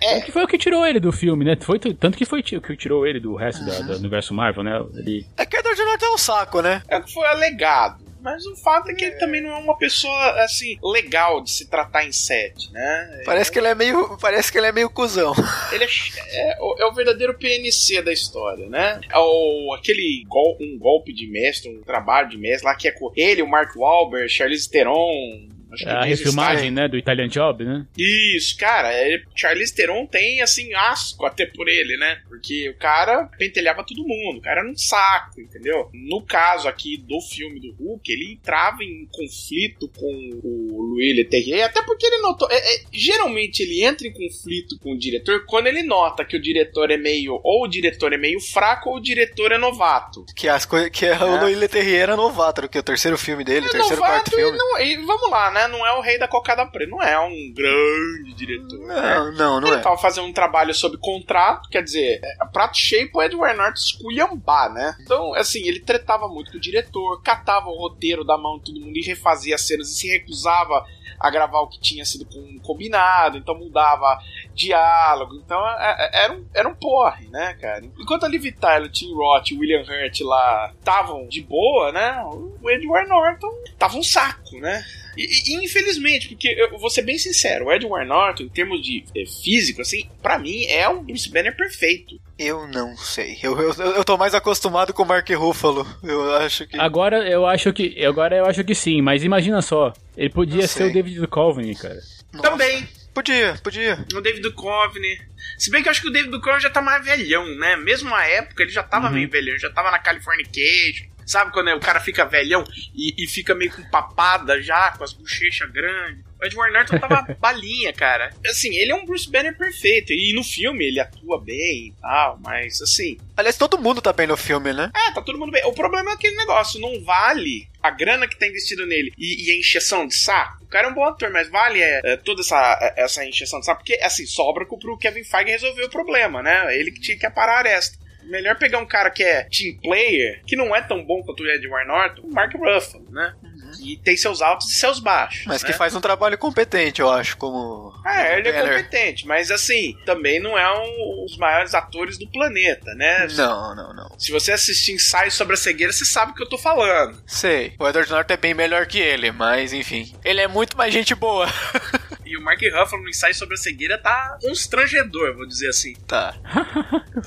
É. 0.00 0.20
Que 0.20 0.30
foi 0.30 0.44
o 0.44 0.46
que 0.46 0.56
tirou 0.56 0.86
ele 0.86 1.00
do 1.00 1.10
filme, 1.10 1.44
né? 1.44 1.56
Foi, 1.60 1.78
tanto 1.78 2.16
que 2.16 2.24
foi 2.24 2.40
o 2.40 2.42
que 2.42 2.76
tirou 2.76 3.04
ele 3.04 3.18
do 3.18 3.34
resto 3.34 3.62
uhum. 3.62 3.66
da, 3.66 3.80
do 3.80 3.98
universo 3.98 4.32
Marvel, 4.32 4.62
né? 4.62 4.80
Ele... 4.94 5.26
É 5.36 5.44
que 5.44 5.56
o 5.56 5.60
Edward 5.60 5.82
Norton 5.82 6.06
é 6.06 6.10
um 6.10 6.18
saco, 6.18 6.62
né? 6.62 6.82
É 6.88 7.00
que 7.00 7.12
foi 7.12 7.26
alegado. 7.26 8.09
Mas 8.22 8.44
o 8.46 8.56
fato 8.56 8.90
é 8.90 8.94
que 8.94 9.04
ele 9.04 9.16
também 9.16 9.40
não 9.40 9.50
é 9.50 9.56
uma 9.56 9.76
pessoa, 9.76 10.42
assim, 10.42 10.78
legal 10.82 11.42
de 11.42 11.50
se 11.50 11.68
tratar 11.68 12.04
em 12.04 12.12
set, 12.12 12.70
né? 12.72 13.22
Parece 13.24 13.50
que 13.50 13.58
ele 13.58 13.68
é 13.68 13.74
meio. 13.74 14.18
Parece 14.18 14.52
que 14.52 14.58
ele 14.58 14.66
é 14.66 14.72
meio 14.72 14.90
cuzão. 14.90 15.32
Ele 15.72 15.84
é, 15.84 15.88
é, 16.32 16.82
é 16.82 16.86
o 16.86 16.92
verdadeiro 16.92 17.34
PNC 17.34 18.02
da 18.02 18.12
história, 18.12 18.68
né? 18.68 19.00
É 19.08 19.18
o, 19.18 19.72
aquele 19.74 20.24
gol, 20.28 20.56
um 20.60 20.78
golpe 20.78 21.12
de 21.12 21.26
mestre, 21.28 21.70
um 21.70 21.82
trabalho 21.82 22.28
de 22.28 22.36
mestre 22.36 22.66
lá 22.66 22.74
que 22.74 22.88
é 22.88 22.90
com 22.90 23.12
ele, 23.16 23.42
o 23.42 23.48
Mark 23.48 23.74
Wahlberg, 23.76 24.28
Charlize 24.28 24.68
Theron, 24.68 25.48
é 25.84 25.90
a 25.90 26.04
refilmagem, 26.04 26.70
né, 26.70 26.88
do 26.88 26.96
Italian 26.96 27.28
Job, 27.28 27.64
né? 27.64 27.86
Isso, 27.96 28.56
cara, 28.56 28.92
é, 28.92 29.22
Charlize 29.34 29.74
Theron 29.74 30.06
tem, 30.06 30.40
assim, 30.40 30.72
asco 30.74 31.24
até 31.26 31.46
por 31.46 31.68
ele, 31.68 31.96
né? 31.96 32.20
Porque 32.28 32.68
o 32.68 32.76
cara 32.76 33.28
pentelhava 33.38 33.84
todo 33.84 34.06
mundo, 34.06 34.38
o 34.38 34.40
cara 34.40 34.60
era 34.60 34.70
um 34.70 34.76
saco, 34.76 35.40
entendeu? 35.40 35.90
No 35.92 36.22
caso 36.22 36.68
aqui 36.68 36.96
do 36.96 37.20
filme 37.20 37.60
do 37.60 37.72
Hulk, 37.72 38.10
ele 38.10 38.32
entrava 38.32 38.82
em 38.82 39.08
conflito 39.12 39.88
com 39.88 40.40
o 40.42 40.82
Louis 40.94 41.16
Leterrier, 41.16 41.66
até 41.66 41.82
porque 41.82 42.06
ele 42.06 42.18
notou... 42.18 42.48
É, 42.50 42.56
é, 42.56 42.82
geralmente 42.92 43.60
ele 43.60 43.84
entra 43.84 44.06
em 44.06 44.12
conflito 44.12 44.78
com 44.80 44.92
o 44.92 44.98
diretor 44.98 45.44
quando 45.46 45.66
ele 45.66 45.82
nota 45.82 46.24
que 46.24 46.36
o 46.36 46.42
diretor 46.42 46.90
é 46.90 46.96
meio... 46.96 47.40
Ou 47.42 47.64
o 47.64 47.68
diretor 47.68 48.12
é 48.12 48.16
meio 48.16 48.40
fraco 48.40 48.90
ou 48.90 48.96
o 48.96 49.00
diretor 49.00 49.52
é 49.52 49.58
novato. 49.58 50.24
Que, 50.34 50.48
as 50.48 50.66
que 50.92 51.06
é. 51.06 51.16
o 51.16 51.40
Louis 51.40 51.56
Leterrier 51.56 52.00
era 52.00 52.16
novato, 52.16 52.68
que 52.68 52.78
é 52.78 52.80
o 52.80 52.84
terceiro 52.84 53.18
filme 53.18 53.44
dele, 53.44 53.66
o 53.66 53.70
terceiro, 53.70 54.00
quarto 54.00 54.30
filme. 54.30 54.56
E, 54.56 54.58
não, 54.58 54.80
e 54.80 54.96
vamos 55.04 55.30
lá, 55.30 55.50
né? 55.50 55.59
Né? 55.60 55.68
Não 55.68 55.86
é 55.86 55.92
o 55.96 56.00
rei 56.00 56.18
da 56.18 56.28
cocada 56.28 56.64
preta, 56.66 56.90
não 56.90 57.02
é 57.02 57.18
um 57.18 57.52
grande 57.52 58.34
diretor. 58.34 58.78
Não, 58.78 58.86
né? 58.86 59.34
não, 59.36 59.60
não 59.60 59.68
Ele 59.68 59.76
é. 59.76 59.80
tava 59.80 59.98
fazendo 59.98 60.26
um 60.26 60.32
trabalho 60.32 60.74
sob 60.74 60.96
contrato, 60.98 61.68
quer 61.68 61.82
dizer, 61.82 62.20
é, 62.22 62.46
prato 62.52 62.76
cheio 62.76 63.10
pro 63.10 63.22
Edward 63.22 63.56
Norton 63.56 63.74
esculhambar, 63.74 64.72
né? 64.72 64.96
Então, 65.00 65.34
assim, 65.34 65.66
ele 65.66 65.80
tretava 65.80 66.28
muito 66.28 66.50
com 66.50 66.58
o 66.58 66.60
diretor, 66.60 67.22
catava 67.22 67.68
o 67.68 67.76
roteiro 67.76 68.24
da 68.24 68.36
mão 68.36 68.58
de 68.58 68.66
todo 68.66 68.80
mundo 68.80 68.96
e 68.96 69.02
refazia 69.02 69.54
as 69.54 69.62
cenas 69.62 69.88
e 69.90 69.94
se 69.94 70.08
recusava 70.08 70.84
a 71.18 71.28
gravar 71.28 71.60
o 71.60 71.68
que 71.68 71.78
tinha 71.78 72.04
sido 72.04 72.26
combinado, 72.62 73.36
então 73.36 73.54
mudava 73.54 74.18
diálogo, 74.60 75.34
então 75.44 75.58
é, 75.66 75.96
é, 75.98 76.24
era 76.24 76.32
um, 76.32 76.44
era 76.54 76.68
um 76.68 76.74
porre, 76.74 77.26
né, 77.28 77.56
cara? 77.60 77.84
Enquanto 77.98 78.24
a 78.24 78.28
Liv 78.28 78.44
Tyler, 78.52 78.90
Tim 78.90 79.12
Roth 79.14 79.50
e 79.50 79.58
William 79.58 79.82
Hurt 79.82 80.20
lá 80.20 80.72
estavam 80.78 81.26
de 81.26 81.42
boa, 81.42 81.92
né, 81.92 82.22
o 82.24 82.70
Edward 82.70 83.08
Norton 83.08 83.50
tava 83.78 83.96
um 83.96 84.02
saco, 84.02 84.58
né? 84.58 84.84
E, 85.16 85.52
e, 85.52 85.64
infelizmente, 85.64 86.28
porque 86.28 86.48
eu 86.48 86.78
vou 86.78 86.90
ser 86.90 87.02
bem 87.02 87.18
sincero, 87.18 87.66
o 87.66 87.72
Edward 87.72 88.08
Norton, 88.08 88.44
em 88.44 88.48
termos 88.48 88.80
de 88.82 89.04
é, 89.16 89.24
físico, 89.26 89.80
assim, 89.80 90.08
para 90.22 90.38
mim 90.38 90.64
é 90.66 90.88
um 90.88 91.02
Bruce 91.02 91.30
Banner 91.30 91.56
perfeito. 91.56 92.20
Eu 92.38 92.66
não 92.68 92.96
sei. 92.96 93.38
Eu, 93.42 93.58
eu, 93.60 93.74
eu 93.74 94.04
tô 94.04 94.16
mais 94.16 94.34
acostumado 94.34 94.94
com 94.94 95.02
o 95.02 95.06
Mark 95.06 95.28
Ruffalo. 95.30 95.86
Eu 96.02 96.34
acho 96.36 96.66
que. 96.66 96.78
Agora 96.80 97.28
eu 97.28 97.46
acho 97.46 97.70
que. 97.72 98.02
Agora 98.04 98.36
eu 98.36 98.46
acho 98.46 98.64
que 98.64 98.74
sim, 98.74 99.02
mas 99.02 99.22
imagina 99.22 99.60
só. 99.60 99.92
Ele 100.16 100.30
podia 100.30 100.66
ser 100.66 100.84
o 100.84 100.92
David 100.92 101.20
Duchovny, 101.20 101.74
cara. 101.74 102.00
Nossa. 102.32 102.50
Também. 102.50 102.88
Podia, 103.14 103.58
podia. 103.62 104.06
O 104.14 104.20
David 104.20 104.42
Duchovny. 104.42 105.20
Se 105.58 105.70
bem 105.70 105.82
que 105.82 105.88
eu 105.88 105.90
acho 105.90 106.00
que 106.00 106.08
o 106.08 106.12
David 106.12 106.30
Duchovny 106.30 106.60
já 106.60 106.70
tá 106.70 106.80
mais 106.80 107.04
velhão, 107.04 107.44
né? 107.56 107.76
Mesmo 107.76 108.08
na 108.08 108.24
época 108.24 108.62
ele 108.62 108.70
já 108.70 108.82
tava 108.82 109.08
uhum. 109.08 109.14
meio 109.14 109.30
velhão, 109.30 109.58
já 109.58 109.70
tava 109.70 109.90
na 109.90 109.98
Californication. 109.98 111.06
Sabe 111.30 111.52
quando 111.52 111.68
o 111.68 111.78
cara 111.78 112.00
fica 112.00 112.24
velhão 112.24 112.64
e, 112.92 113.14
e 113.22 113.28
fica 113.28 113.54
meio 113.54 113.72
com 113.72 113.88
papada 113.88 114.60
já, 114.60 114.90
com 114.90 115.04
as 115.04 115.12
bochechas 115.12 115.70
grandes? 115.70 116.24
O 116.40 116.44
Edward 116.44 116.72
Norton 116.72 116.98
tava 116.98 117.22
balinha, 117.38 117.92
cara. 117.92 118.30
Assim, 118.46 118.74
ele 118.74 118.90
é 118.90 118.94
um 118.96 119.06
Bruce 119.06 119.30
Banner 119.30 119.56
perfeito. 119.56 120.12
E 120.12 120.34
no 120.34 120.42
filme 120.42 120.84
ele 120.84 120.98
atua 120.98 121.40
bem 121.40 121.86
e 121.86 121.94
tal, 122.00 122.36
mas 122.42 122.82
assim. 122.82 123.16
Aliás, 123.36 123.56
todo 123.56 123.78
mundo 123.78 124.02
tá 124.02 124.12
bem 124.12 124.26
no 124.26 124.36
filme, 124.36 124.72
né? 124.72 124.90
É, 124.92 125.12
tá 125.12 125.22
todo 125.22 125.38
mundo 125.38 125.52
bem. 125.52 125.64
O 125.66 125.72
problema 125.72 126.10
é 126.10 126.14
aquele 126.14 126.34
negócio, 126.34 126.80
não 126.80 127.00
vale 127.04 127.68
a 127.80 127.92
grana 127.92 128.26
que 128.26 128.36
tá 128.36 128.48
investido 128.48 128.84
nele 128.84 129.12
e, 129.16 129.46
e 129.46 129.52
a 129.52 129.58
encheção 129.58 130.08
de 130.08 130.16
saco. 130.16 130.64
O 130.64 130.66
cara 130.66 130.88
é 130.88 130.90
um 130.90 130.94
bom 130.94 131.04
ator, 131.04 131.30
mas 131.30 131.48
vale 131.48 131.80
é, 131.80 132.00
é, 132.04 132.16
toda 132.16 132.40
essa, 132.40 132.78
é, 132.80 133.04
essa 133.04 133.24
encheção 133.24 133.60
de 133.60 133.66
saco, 133.66 133.84
porque 133.84 134.02
assim, 134.02 134.26
sobra 134.26 134.66
pro 134.66 134.98
Kevin 134.98 135.22
Feige 135.22 135.52
resolver 135.52 135.84
o 135.84 135.90
problema, 135.90 136.42
né? 136.42 136.76
Ele 136.76 136.90
que 136.90 137.00
tinha 137.00 137.16
que 137.16 137.26
aparar 137.26 137.66
esta. 137.66 137.96
Melhor 138.30 138.56
pegar 138.56 138.78
um 138.78 138.86
cara 138.86 139.10
que 139.10 139.22
é 139.22 139.44
team 139.44 139.76
player, 139.82 140.42
que 140.46 140.56
não 140.56 140.74
é 140.74 140.80
tão 140.80 141.04
bom 141.04 141.22
quanto 141.22 141.42
o 141.42 141.48
Edward 141.48 141.88
Norton, 141.88 142.22
o 142.22 142.32
Mark 142.32 142.54
Ruffalo, 142.54 143.06
né? 143.10 143.34
Uhum. 143.42 143.70
Que 143.72 143.96
tem 143.96 144.16
seus 144.16 144.40
altos 144.40 144.70
e 144.70 144.74
seus 144.74 145.00
baixos. 145.00 145.46
Mas 145.46 145.62
né? 145.62 145.68
que 145.68 145.76
faz 145.76 145.94
um 145.94 146.00
trabalho 146.00 146.38
competente, 146.38 147.00
eu 147.00 147.10
acho, 147.10 147.36
como. 147.36 147.92
É, 148.06 148.38
ele 148.38 148.48
é 148.48 148.60
competente, 148.60 149.26
mas 149.26 149.50
assim, 149.50 149.96
também 150.06 150.40
não 150.40 150.56
é 150.56 150.72
um, 150.72 151.24
os 151.24 151.36
maiores 151.36 151.74
atores 151.74 152.18
do 152.18 152.28
planeta, 152.28 152.94
né? 152.94 153.26
Não, 153.32 153.74
não, 153.74 153.92
não. 153.92 154.18
Se 154.18 154.30
você 154.30 154.52
assistir 154.52 154.92
ensaio 154.92 155.30
sobre 155.30 155.54
a 155.54 155.56
cegueira, 155.56 155.92
você 155.92 156.04
sabe 156.04 156.32
o 156.32 156.34
que 156.34 156.42
eu 156.42 156.48
tô 156.48 156.56
falando. 156.56 157.20
Sei. 157.26 157.74
O 157.78 157.88
Edward 157.88 158.10
Norton 158.10 158.34
é 158.34 158.36
bem 158.36 158.54
melhor 158.54 158.86
que 158.86 158.98
ele, 158.98 159.32
mas 159.32 159.72
enfim. 159.72 160.14
Ele 160.24 160.40
é 160.40 160.48
muito 160.48 160.76
mais 160.76 160.92
gente 160.92 161.14
boa. 161.14 161.46
E 162.30 162.36
o 162.36 162.40
Mark 162.40 162.60
Ruffalo 162.62 163.02
no 163.02 163.08
ensaio 163.08 163.34
sobre 163.34 163.54
a 163.54 163.58
cegueira 163.58 163.98
tá 163.98 164.38
constrangedor, 164.40 165.34
vou 165.34 165.48
dizer 165.48 165.66
assim. 165.66 165.94
Tá. 166.06 166.32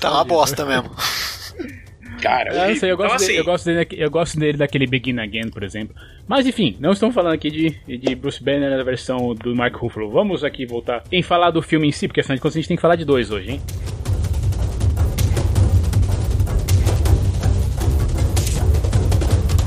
tá 0.00 0.10
uma 0.10 0.24
bosta 0.24 0.64
mesmo. 0.64 0.90
Cara, 2.22 2.70
eu, 2.70 2.76
sei, 2.76 2.90
eu, 2.90 2.96
gosto 2.96 3.16
então, 3.16 3.26
dele, 3.26 3.32
assim... 3.32 3.38
eu, 3.38 3.44
gosto 3.44 3.64
dele, 3.66 3.88
eu 3.92 4.10
gosto 4.10 4.38
dele 4.38 4.56
daquele 4.56 4.86
Begin 4.86 5.18
Again, 5.18 5.50
por 5.50 5.62
exemplo. 5.62 5.94
Mas 6.26 6.46
enfim, 6.46 6.74
não 6.80 6.92
estamos 6.92 7.14
falando 7.14 7.34
aqui 7.34 7.50
de, 7.50 7.98
de 7.98 8.14
Bruce 8.14 8.42
Banner 8.42 8.70
na 8.70 8.82
versão 8.82 9.34
do 9.34 9.54
Mark 9.54 9.76
Ruffalo. 9.76 10.10
Vamos 10.10 10.42
aqui 10.42 10.64
voltar 10.64 11.04
em 11.12 11.22
falar 11.22 11.50
do 11.50 11.60
filme 11.60 11.86
em 11.86 11.92
si, 11.92 12.08
porque 12.08 12.20
afinal 12.20 12.36
de 12.36 12.40
contas 12.40 12.56
a 12.56 12.60
gente 12.60 12.68
tem 12.68 12.76
que 12.78 12.80
falar 12.80 12.96
de 12.96 13.04
dois 13.04 13.30
hoje, 13.30 13.50
hein? 13.50 13.60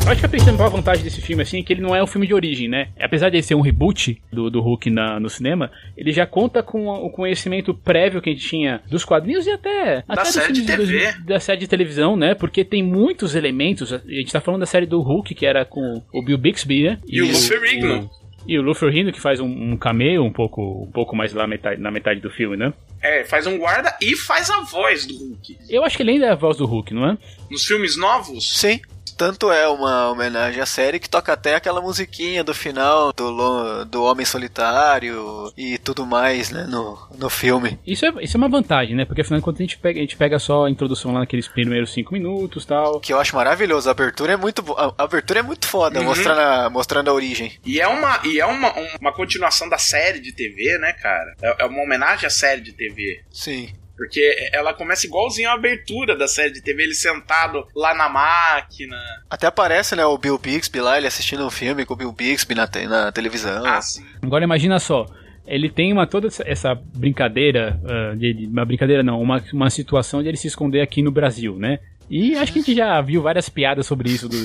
Eu 0.07 0.11
acho 0.11 0.21
que 0.21 0.25
a 0.25 0.29
principal 0.29 0.71
vantagem 0.71 1.03
desse 1.03 1.19
filme, 1.19 1.43
assim, 1.43 1.59
é 1.59 1.63
que 1.63 1.73
ele 1.73 1.81
não 1.81 1.93
é 1.93 2.01
um 2.01 2.07
filme 2.07 2.25
de 2.25 2.33
origem, 2.33 2.69
né? 2.69 2.87
Apesar 2.97 3.29
de 3.29 3.35
ele 3.35 3.43
ser 3.43 3.55
um 3.55 3.61
reboot 3.61 4.21
do, 4.31 4.49
do 4.49 4.61
Hulk 4.61 4.89
na, 4.89 5.19
no 5.19 5.29
cinema, 5.29 5.69
ele 5.97 6.13
já 6.13 6.25
conta 6.25 6.63
com 6.63 6.87
o 6.87 7.09
conhecimento 7.09 7.73
prévio 7.73 8.21
que 8.21 8.29
a 8.29 8.33
gente 8.33 8.47
tinha 8.47 8.81
dos 8.89 9.03
quadrinhos 9.03 9.45
e 9.45 9.51
até, 9.51 10.03
da 10.07 10.13
até 10.13 10.23
série 10.23 10.53
de 10.53 10.65
TV. 10.65 11.13
da 11.25 11.41
série 11.41 11.59
de 11.59 11.67
televisão, 11.67 12.15
né? 12.15 12.33
Porque 12.33 12.63
tem 12.63 12.81
muitos 12.81 13.35
elementos. 13.35 13.91
A 13.91 13.97
gente 14.07 14.31
tá 14.31 14.39
falando 14.39 14.61
da 14.61 14.65
série 14.65 14.85
do 14.85 15.01
Hulk, 15.01 15.35
que 15.35 15.45
era 15.45 15.65
com 15.65 16.01
o 16.13 16.23
Bill 16.23 16.37
Bixby, 16.37 16.83
né? 16.83 16.99
E, 17.05 17.17
e 17.17 17.21
o 17.21 17.35
Ferrigno. 17.35 18.09
E 18.47 18.57
o 18.57 18.61
Lou 18.61 18.73
Ferrigno, 18.73 19.11
que 19.11 19.19
faz 19.19 19.41
um, 19.41 19.73
um 19.73 19.75
cameo 19.75 20.23
um 20.23 20.31
pouco, 20.31 20.85
um 20.87 20.89
pouco 20.89 21.17
mais 21.17 21.33
lá 21.33 21.45
metade, 21.45 21.81
na 21.81 21.91
metade 21.91 22.21
do 22.21 22.29
filme, 22.29 22.55
né? 22.55 22.71
É, 23.01 23.25
faz 23.25 23.45
um 23.45 23.57
guarda 23.57 23.93
e 24.01 24.15
faz 24.15 24.49
a 24.49 24.61
voz 24.61 25.05
do 25.05 25.17
Hulk. 25.17 25.57
Eu 25.69 25.83
acho 25.83 25.97
que 25.97 26.03
ele 26.03 26.11
ainda 26.11 26.27
é 26.27 26.31
a 26.31 26.35
voz 26.35 26.55
do 26.55 26.65
Hulk, 26.65 26.93
não 26.93 27.09
é? 27.09 27.17
Nos 27.51 27.65
filmes 27.65 27.97
novos? 27.97 28.57
Sim 28.57 28.79
tanto 29.17 29.51
é 29.51 29.67
uma 29.67 30.11
homenagem 30.11 30.61
à 30.61 30.65
série 30.65 30.99
que 30.99 31.09
toca 31.09 31.33
até 31.33 31.55
aquela 31.55 31.81
musiquinha 31.81 32.43
do 32.43 32.53
final 32.53 33.11
do, 33.11 33.83
do 33.85 34.03
Homem 34.03 34.25
Solitário 34.25 35.51
e 35.57 35.77
tudo 35.79 36.05
mais, 36.05 36.51
né, 36.51 36.65
no, 36.69 36.97
no 37.17 37.29
filme. 37.29 37.79
Isso 37.85 38.05
é, 38.05 38.13
isso 38.21 38.37
é 38.37 38.39
uma 38.39 38.47
vantagem, 38.47 38.95
né? 38.95 39.05
Porque 39.05 39.21
afinal 39.21 39.39
de 39.39 39.43
contas 39.43 39.61
a 39.61 39.63
gente 39.63 39.77
pega, 39.77 39.99
a 39.99 40.01
gente 40.01 40.15
pega 40.15 40.37
só 40.37 40.65
a 40.65 40.69
introdução 40.69 41.11
lá 41.11 41.21
naqueles 41.21 41.47
primeiros 41.47 41.91
cinco 41.91 42.13
minutos 42.13 42.63
tal. 42.65 42.99
Que 42.99 43.11
eu 43.11 43.19
acho 43.19 43.35
maravilhoso. 43.35 43.89
A 43.89 43.91
abertura 43.91 44.33
é 44.33 44.37
muito 44.37 44.63
a, 44.73 44.93
a 44.97 45.03
abertura 45.03 45.39
é 45.39 45.43
muito 45.43 45.67
foda, 45.67 45.99
uhum. 45.99 46.05
mostrando, 46.05 46.39
a, 46.39 46.69
mostrando 46.69 47.09
a 47.09 47.13
origem. 47.13 47.53
E 47.65 47.81
é, 47.81 47.87
uma, 47.87 48.21
e 48.23 48.39
é 48.39 48.45
uma, 48.45 48.73
uma 49.01 49.11
continuação 49.11 49.67
da 49.67 49.77
série 49.77 50.19
de 50.19 50.31
TV, 50.31 50.77
né, 50.77 50.93
cara? 50.93 51.33
É, 51.41 51.63
é 51.63 51.65
uma 51.65 51.81
homenagem 51.81 52.27
à 52.27 52.29
série 52.29 52.61
de 52.61 52.73
TV. 52.73 53.23
Sim. 53.31 53.73
Porque 53.97 54.49
ela 54.53 54.75
começa 54.75 55.07
igualzinho 55.07 55.49
a 55.49 55.53
abertura 55.53 56.15
da 56.15 56.27
série 56.27 56.53
de 56.53 56.61
TV, 56.61 56.83
ele 56.83 56.93
sentado 56.93 57.67
lá 57.75 57.95
na 57.95 58.07
máquina. 58.07 58.95
Até 59.27 59.47
aparece, 59.47 59.95
né, 59.95 60.05
o 60.05 60.17
Bill 60.17 60.37
Bixby 60.37 60.79
lá, 60.79 60.97
ele 60.97 61.07
assistindo 61.07 61.43
um 61.43 61.49
filme 61.49 61.83
com 61.83 61.95
o 61.95 61.97
Bill 61.97 62.11
Bixby 62.11 62.53
na, 62.53 62.69
na 62.87 63.11
televisão. 63.11 63.65
Ah, 63.65 63.81
sim. 63.81 64.05
Agora 64.21 64.43
imagina 64.43 64.77
só, 64.77 65.07
ele 65.47 65.69
tem 65.69 65.91
uma 65.91 66.05
toda 66.05 66.27
essa 66.45 66.75
brincadeira, 66.75 67.79
uh, 67.83 68.15
de, 68.15 68.47
uma 68.51 68.65
brincadeira 68.65 69.01
não, 69.01 69.19
uma, 69.19 69.43
uma 69.51 69.69
situação 69.69 70.21
de 70.21 70.27
ele 70.27 70.37
se 70.37 70.47
esconder 70.47 70.81
aqui 70.81 71.01
no 71.01 71.09
Brasil, 71.09 71.55
né? 71.57 71.79
E 72.09 72.35
acho 72.35 72.53
que 72.53 72.59
a 72.59 72.61
gente 72.61 72.75
já 72.75 73.01
viu 73.01 73.21
várias 73.21 73.49
piadas 73.49 73.85
sobre 73.85 74.09
isso, 74.09 74.29
do, 74.29 74.37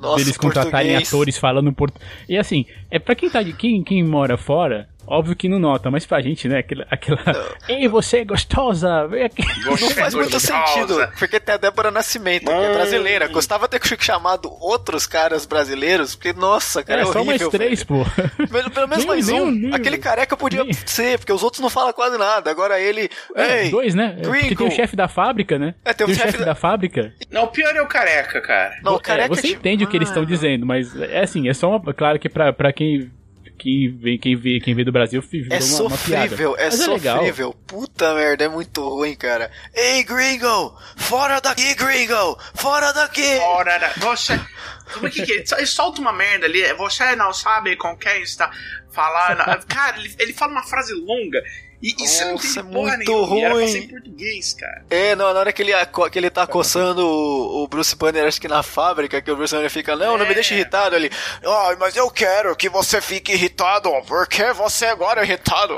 Nossa, 0.00 0.16
deles 0.18 0.36
contratarem 0.36 0.92
português. 0.92 1.08
atores 1.08 1.38
falando 1.38 1.72
português. 1.72 2.08
E 2.28 2.36
assim, 2.36 2.64
é 2.90 2.98
para 2.98 3.14
quem 3.14 3.28
tá 3.28 3.42
de 3.42 3.52
quem, 3.52 3.82
quem 3.82 4.04
mora 4.04 4.36
fora, 4.36 4.88
Óbvio 5.10 5.34
que 5.34 5.48
não 5.48 5.58
nota, 5.58 5.90
mas 5.90 6.04
pra 6.04 6.20
gente, 6.20 6.46
né? 6.48 6.58
Aquela. 6.58 6.86
aquela 6.90 7.18
Ei, 7.66 7.88
você 7.88 8.18
é 8.18 8.24
gostosa! 8.24 9.06
Vem 9.06 9.24
aqui. 9.24 9.42
Não 9.64 9.76
faz 9.76 10.14
muito 10.14 10.38
sentido. 10.38 10.96
Porque 11.18 11.40
tem 11.40 11.54
a 11.54 11.58
Débora 11.58 11.90
Nascimento, 11.90 12.44
que 12.44 12.50
é 12.50 12.72
brasileira. 12.72 13.28
Gostava 13.28 13.66
de 13.66 13.78
ter 13.78 14.02
chamado 14.02 14.50
outros 14.60 15.06
caras 15.06 15.46
brasileiros, 15.46 16.14
porque, 16.14 16.32
nossa, 16.32 16.82
cara, 16.82 17.00
é, 17.00 17.04
é 17.04 17.06
só 17.06 17.24
mais 17.24 17.48
três, 17.48 17.84
pô. 17.84 18.04
Pelo, 18.50 18.70
pelo 18.70 18.88
menos 18.88 19.04
mais 19.04 19.28
um. 19.28 19.50
Nem, 19.50 19.74
Aquele 19.74 19.98
careca 19.98 20.36
podia 20.36 20.64
nem. 20.64 20.72
ser, 20.72 21.18
porque 21.18 21.32
os 21.32 21.42
outros 21.42 21.60
não 21.60 21.70
falam 21.70 21.92
quase 21.92 22.16
nada. 22.18 22.50
Agora 22.50 22.80
ele. 22.80 23.08
É, 23.34 23.64
Ei, 23.64 23.70
dois, 23.70 23.94
né? 23.94 24.18
Twinkle. 24.22 24.40
Porque 24.40 24.56
tem 24.56 24.68
o 24.68 24.70
chefe 24.70 24.96
da 24.96 25.08
fábrica, 25.08 25.58
né? 25.58 25.74
É, 25.84 25.92
tem 25.92 26.06
o, 26.06 26.08
tem 26.08 26.16
o 26.16 26.18
chefe 26.18 26.38
da... 26.38 26.46
da... 26.46 26.54
fábrica. 26.54 27.12
Não, 27.30 27.44
o 27.44 27.48
pior 27.48 27.74
é 27.74 27.82
o 27.82 27.86
careca, 27.86 28.40
cara. 28.40 28.78
Não, 28.82 28.94
o 28.94 29.00
careca 29.00 29.32
é, 29.32 29.36
você 29.36 29.48
entende 29.48 29.84
o 29.84 29.86
que 29.86 29.96
eles 29.96 30.08
estão 30.08 30.24
dizendo, 30.24 30.66
mas 30.66 30.94
é 31.00 31.20
assim, 31.22 31.48
é 31.48 31.54
só 31.54 31.70
uma. 31.70 31.94
Claro 31.94 32.18
que 32.18 32.28
pra, 32.28 32.52
pra 32.52 32.72
quem 32.72 33.10
quem 33.58 33.88
vê, 33.90 34.16
quem 34.16 34.36
vê, 34.36 34.60
quem 34.60 34.74
vê 34.74 34.84
do 34.84 34.92
Brasil 34.92 35.20
virou 35.20 35.48
é 35.50 35.56
uma, 35.56 35.62
sofrível, 35.62 36.50
uma 36.50 36.60
é 36.60 36.70
sofrível. 36.70 37.50
É 37.50 37.62
Puta 37.66 38.14
merda, 38.14 38.44
é 38.44 38.48
muito 38.48 38.88
ruim, 38.88 39.14
cara. 39.14 39.50
Ei, 39.74 40.04
gringo! 40.04 40.74
Fora 40.96 41.40
daqui, 41.40 41.74
gringo! 41.74 42.38
Fora 42.54 42.92
daqui! 42.92 43.38
Fora 43.38 43.78
da... 43.78 43.88
Você... 43.98 44.40
Como 44.92 45.06
é 45.06 45.10
que, 45.10 45.24
que 45.24 45.32
ele 45.32 45.66
solta 45.66 46.00
uma 46.00 46.12
merda 46.12 46.46
ali? 46.46 46.62
Você 46.74 47.16
não 47.16 47.32
sabe 47.32 47.76
com 47.76 47.96
quem 47.96 48.22
está 48.22 48.50
falando. 48.90 49.44
Cara, 49.66 49.98
ele, 49.98 50.14
ele 50.18 50.32
fala 50.32 50.52
uma 50.52 50.62
frase 50.62 50.92
longa 50.94 51.42
e 51.80 51.94
isso 52.02 52.24
Nossa, 52.24 52.62
não 52.62 52.88
é 52.88 52.96
muito 52.96 53.24
ruim. 53.24 53.88
Português, 53.88 54.54
cara. 54.54 54.84
É, 54.90 55.14
não, 55.14 55.32
na 55.32 55.40
hora 55.40 55.52
que 55.52 55.62
ele, 55.62 55.72
que 56.10 56.18
ele 56.18 56.28
tá 56.28 56.44
coçando 56.44 57.06
o, 57.06 57.62
o 57.62 57.68
Bruce 57.68 57.94
Banner, 57.94 58.26
acho 58.26 58.40
que 58.40 58.48
na 58.48 58.64
fábrica, 58.64 59.22
que 59.22 59.30
o 59.30 59.36
Bruce 59.36 59.54
Banner 59.54 59.70
fica, 59.70 59.94
não, 59.94 60.16
é. 60.16 60.18
não 60.18 60.26
me 60.26 60.34
deixe 60.34 60.54
irritado. 60.54 60.96
Ele, 60.96 61.08
ah, 61.44 61.76
mas 61.78 61.94
eu 61.94 62.10
quero 62.10 62.56
que 62.56 62.68
você 62.68 63.00
fique 63.00 63.32
irritado, 63.32 63.90
porque 64.08 64.52
você 64.52 64.86
agora 64.86 65.20
é 65.20 65.24
irritado. 65.24 65.74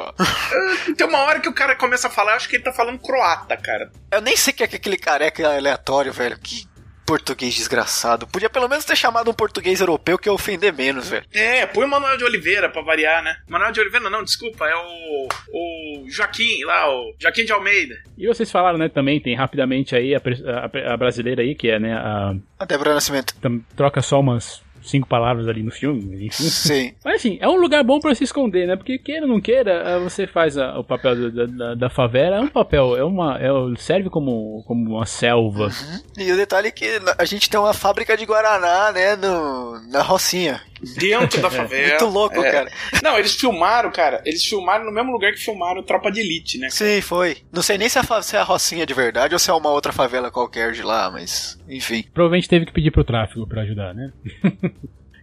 Tem 0.96 1.06
uma 1.06 1.18
hora 1.18 1.38
que 1.38 1.48
o 1.48 1.54
cara 1.54 1.76
começa 1.76 2.08
a 2.08 2.10
falar, 2.10 2.34
acho 2.34 2.48
que 2.48 2.56
ele 2.56 2.64
tá 2.64 2.72
falando 2.72 2.98
croata, 2.98 3.56
cara. 3.58 3.92
Eu 4.10 4.22
nem 4.22 4.36
sei 4.36 4.54
que 4.54 4.62
é 4.62 4.66
aquele 4.66 4.96
careca 4.96 5.54
aleatório, 5.54 6.12
velho. 6.14 6.38
Que 6.38 6.66
português 7.10 7.56
desgraçado. 7.56 8.24
Podia 8.28 8.48
pelo 8.48 8.68
menos 8.68 8.84
ter 8.84 8.94
chamado 8.94 9.28
um 9.28 9.34
português 9.34 9.80
europeu 9.80 10.16
que 10.16 10.28
ia 10.28 10.32
ofender 10.32 10.72
menos, 10.72 11.08
velho. 11.08 11.26
É, 11.32 11.66
põe 11.66 11.84
o 11.84 11.88
Manuel 11.88 12.16
de 12.16 12.22
Oliveira 12.22 12.68
pra 12.68 12.82
variar, 12.82 13.20
né? 13.20 13.34
Manuel 13.48 13.72
de 13.72 13.80
Oliveira, 13.80 14.08
não, 14.08 14.22
desculpa, 14.22 14.64
é 14.64 14.76
o. 14.76 15.28
O 15.52 16.04
Joaquim 16.08 16.64
lá, 16.64 16.88
o 16.88 17.14
Joaquim 17.18 17.44
de 17.44 17.52
Almeida. 17.52 17.96
E 18.16 18.28
vocês 18.28 18.48
falaram, 18.48 18.78
né, 18.78 18.88
também, 18.88 19.20
tem 19.20 19.34
rapidamente 19.34 19.96
aí 19.96 20.14
a, 20.14 20.18
a, 20.18 20.94
a 20.94 20.96
brasileira 20.96 21.42
aí, 21.42 21.56
que 21.56 21.68
é, 21.68 21.80
né, 21.80 21.94
a. 21.94 22.32
A 22.60 22.64
Débora 22.64 22.94
Nascimento. 22.94 23.34
Troca 23.74 24.00
só 24.02 24.20
umas 24.20 24.62
cinco 24.82 25.06
palavras 25.08 25.48
ali 25.48 25.62
no 25.62 25.70
filme, 25.70 26.26
enfim. 26.26 26.44
Sim. 26.44 26.94
Mas 27.04 27.16
assim, 27.16 27.38
é 27.40 27.48
um 27.48 27.56
lugar 27.56 27.82
bom 27.84 28.00
para 28.00 28.14
se 28.14 28.24
esconder, 28.24 28.66
né? 28.66 28.76
Porque 28.76 28.98
queira 28.98 29.26
ou 29.26 29.32
não 29.32 29.40
queira, 29.40 29.70
eh, 29.72 29.98
você 29.98 30.26
faz 30.26 30.56
a, 30.56 30.78
o 30.78 30.84
papel 30.84 31.30
da, 31.30 31.46
da, 31.46 31.74
da, 31.74 31.90
favela, 31.90 32.36
é 32.36 32.40
um 32.40 32.48
papel, 32.48 32.96
é 32.96 33.04
uma, 33.04 33.38
é, 33.38 33.48
serve 33.78 34.10
como, 34.10 34.62
como 34.66 34.96
uma 34.96 35.06
selva. 35.06 35.64
Uhum. 35.64 36.00
E 36.18 36.32
o 36.32 36.36
detalhe 36.36 36.68
é 36.68 36.72
que 36.72 37.00
a 37.18 37.24
gente 37.24 37.48
tem 37.48 37.58
uma 37.58 37.74
fábrica 37.74 38.16
de 38.16 38.24
Guaraná, 38.24 38.92
né, 38.92 39.16
no, 39.16 39.80
na 39.90 40.02
Rocinha. 40.02 40.60
Dentro 40.96 41.40
da 41.40 41.48
é, 41.48 41.50
favela. 41.50 41.88
Muito 41.88 42.06
louco, 42.06 42.42
é. 42.42 42.50
cara. 42.50 42.72
Não, 43.02 43.18
eles 43.18 43.34
filmaram, 43.34 43.90
cara. 43.90 44.22
Eles 44.24 44.44
filmaram 44.44 44.84
no 44.84 44.92
mesmo 44.92 45.12
lugar 45.12 45.32
que 45.32 45.38
filmaram 45.38 45.82
Tropa 45.82 46.10
de 46.10 46.20
Elite, 46.20 46.58
né? 46.58 46.68
Cara? 46.68 46.72
Sim, 46.72 47.00
foi. 47.00 47.38
Não 47.52 47.62
sei 47.62 47.78
nem 47.78 47.88
se 47.88 47.98
é, 47.98 48.22
se 48.22 48.36
é 48.36 48.38
a 48.38 48.44
Rocinha 48.44 48.86
de 48.86 48.94
verdade 48.94 49.34
ou 49.34 49.38
se 49.38 49.50
é 49.50 49.54
uma 49.54 49.70
outra 49.70 49.92
favela 49.92 50.30
qualquer 50.30 50.72
de 50.72 50.82
lá, 50.82 51.10
mas 51.10 51.58
enfim. 51.68 52.04
Provavelmente 52.14 52.48
teve 52.48 52.66
que 52.66 52.72
pedir 52.72 52.90
pro 52.90 53.04
tráfego 53.04 53.46
para 53.46 53.62
ajudar, 53.62 53.94
né? 53.94 54.12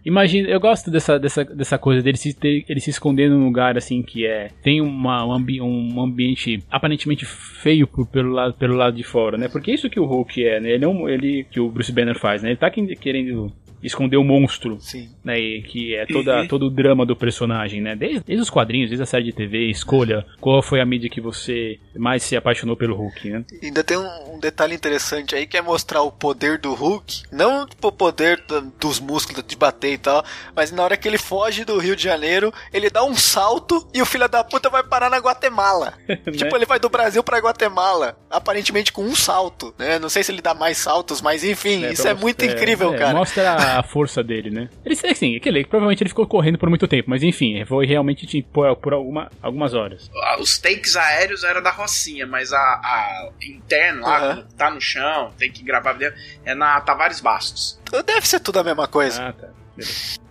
Imagina, 0.08 0.48
eu 0.48 0.58
gosto 0.58 0.90
dessa, 0.90 1.18
dessa, 1.18 1.44
dessa 1.44 1.76
coisa 1.76 2.02
dele 2.02 2.16
se, 2.16 2.32
ter, 2.32 2.64
ele 2.66 2.80
se 2.80 2.88
esconder 2.88 3.28
num 3.28 3.44
lugar 3.44 3.76
assim 3.76 4.02
que 4.02 4.26
é. 4.26 4.48
Tem 4.62 4.80
uma, 4.80 5.22
um, 5.26 5.32
ambi, 5.32 5.60
um 5.60 6.00
ambiente 6.00 6.62
aparentemente 6.70 7.26
feio 7.26 7.86
por, 7.86 8.06
pelo, 8.06 8.32
lado, 8.32 8.54
pelo 8.54 8.74
lado 8.74 8.96
de 8.96 9.02
fora, 9.02 9.36
né? 9.36 9.48
Porque 9.48 9.70
isso 9.70 9.90
que 9.90 10.00
o 10.00 10.06
Hulk 10.06 10.42
é, 10.42 10.60
né? 10.60 10.70
Ele 10.70 10.84
é 10.86 10.88
um, 10.88 11.06
ele 11.08 11.44
que 11.50 11.60
o 11.60 11.68
Bruce 11.68 11.92
Banner 11.92 12.18
faz, 12.18 12.42
né? 12.42 12.50
Ele 12.50 12.56
tá 12.56 12.70
querendo 12.70 13.52
esconder 13.82 14.16
o 14.16 14.24
monstro, 14.24 14.78
Sim. 14.80 15.10
né? 15.24 15.38
E 15.38 15.62
que 15.62 15.94
é 15.94 16.06
toda, 16.06 16.46
todo 16.48 16.66
o 16.66 16.70
drama 16.70 17.04
do 17.06 17.16
personagem, 17.16 17.80
né? 17.80 17.94
Desde, 17.94 18.20
desde, 18.20 18.42
os 18.42 18.50
quadrinhos, 18.50 18.90
desde 18.90 19.02
a 19.02 19.06
série 19.06 19.24
de 19.24 19.32
TV, 19.32 19.70
escolha 19.70 20.24
qual 20.40 20.62
foi 20.62 20.80
a 20.80 20.86
mídia 20.86 21.10
que 21.10 21.20
você 21.20 21.78
mais 21.96 22.22
se 22.22 22.36
apaixonou 22.36 22.76
pelo 22.76 22.96
Hulk, 22.96 23.30
né? 23.30 23.44
Ainda 23.62 23.84
tem 23.84 23.96
um, 23.96 24.34
um 24.34 24.40
detalhe 24.40 24.74
interessante 24.74 25.34
aí 25.34 25.46
que 25.46 25.56
é 25.56 25.62
mostrar 25.62 26.02
o 26.02 26.10
poder 26.10 26.58
do 26.58 26.74
Hulk, 26.74 27.22
não 27.32 27.66
tipo, 27.66 27.88
o 27.88 27.92
poder 27.92 28.42
dos 28.80 29.00
músculos 29.00 29.44
de 29.46 29.56
bater 29.56 29.92
e 29.92 29.98
tal, 29.98 30.24
mas 30.54 30.70
na 30.70 30.82
hora 30.82 30.96
que 30.96 31.06
ele 31.06 31.18
foge 31.18 31.64
do 31.64 31.78
Rio 31.78 31.96
de 31.96 32.02
Janeiro, 32.02 32.52
ele 32.72 32.90
dá 32.90 33.04
um 33.04 33.14
salto 33.14 33.86
e 33.92 34.02
o 34.02 34.06
filho 34.06 34.28
da 34.28 34.42
puta 34.44 34.70
vai 34.70 34.82
parar 34.82 35.10
na 35.10 35.18
Guatemala. 35.18 35.94
né? 36.08 36.16
Tipo, 36.32 36.56
ele 36.56 36.66
vai 36.66 36.78
do 36.78 36.88
Brasil 36.88 37.22
pra 37.22 37.38
Guatemala, 37.38 38.16
aparentemente 38.30 38.92
com 38.92 39.02
um 39.02 39.14
salto, 39.14 39.74
né? 39.78 39.98
Não 39.98 40.08
sei 40.08 40.22
se 40.22 40.32
ele 40.32 40.42
dá 40.42 40.54
mais 40.54 40.78
saltos, 40.78 41.20
mas 41.20 41.44
enfim, 41.44 41.84
é, 41.84 41.92
isso 41.92 42.06
é 42.06 42.14
muito 42.14 42.44
incrível, 42.44 42.94
é, 42.94 42.98
cara. 42.98 43.18
Mostra 43.18 43.67
a 43.76 43.82
força 43.82 44.22
dele, 44.22 44.50
né? 44.50 44.68
Ele, 44.84 44.94
assim, 44.94 45.36
aquele, 45.36 45.64
provavelmente 45.64 46.02
ele 46.02 46.10
ficou 46.10 46.26
correndo 46.26 46.58
por 46.58 46.68
muito 46.68 46.88
tempo, 46.88 47.10
mas 47.10 47.22
enfim, 47.22 47.64
foi 47.64 47.86
realmente 47.86 48.26
tipo, 48.26 48.48
por, 48.50 48.76
por 48.76 48.92
alguma, 48.92 49.30
algumas 49.42 49.74
horas. 49.74 50.10
Os 50.38 50.58
takes 50.58 50.96
aéreos 50.96 51.44
eram 51.44 51.62
da 51.62 51.70
Rocinha, 51.70 52.26
mas 52.26 52.52
a, 52.52 52.58
a 52.58 53.30
interno 53.42 54.02
lá, 54.02 54.36
uhum. 54.36 54.44
tá 54.56 54.70
no 54.70 54.80
chão, 54.80 55.30
tem 55.38 55.50
que 55.50 55.62
gravar 55.62 55.94
dentro, 55.94 56.18
é 56.44 56.54
na 56.54 56.80
Tavares 56.80 57.20
Bastos. 57.20 57.80
Deve 58.06 58.26
ser 58.26 58.40
tudo 58.40 58.58
a 58.58 58.64
mesma 58.64 58.86
coisa. 58.86 59.28
Ah, 59.28 59.32
tá. 59.32 59.48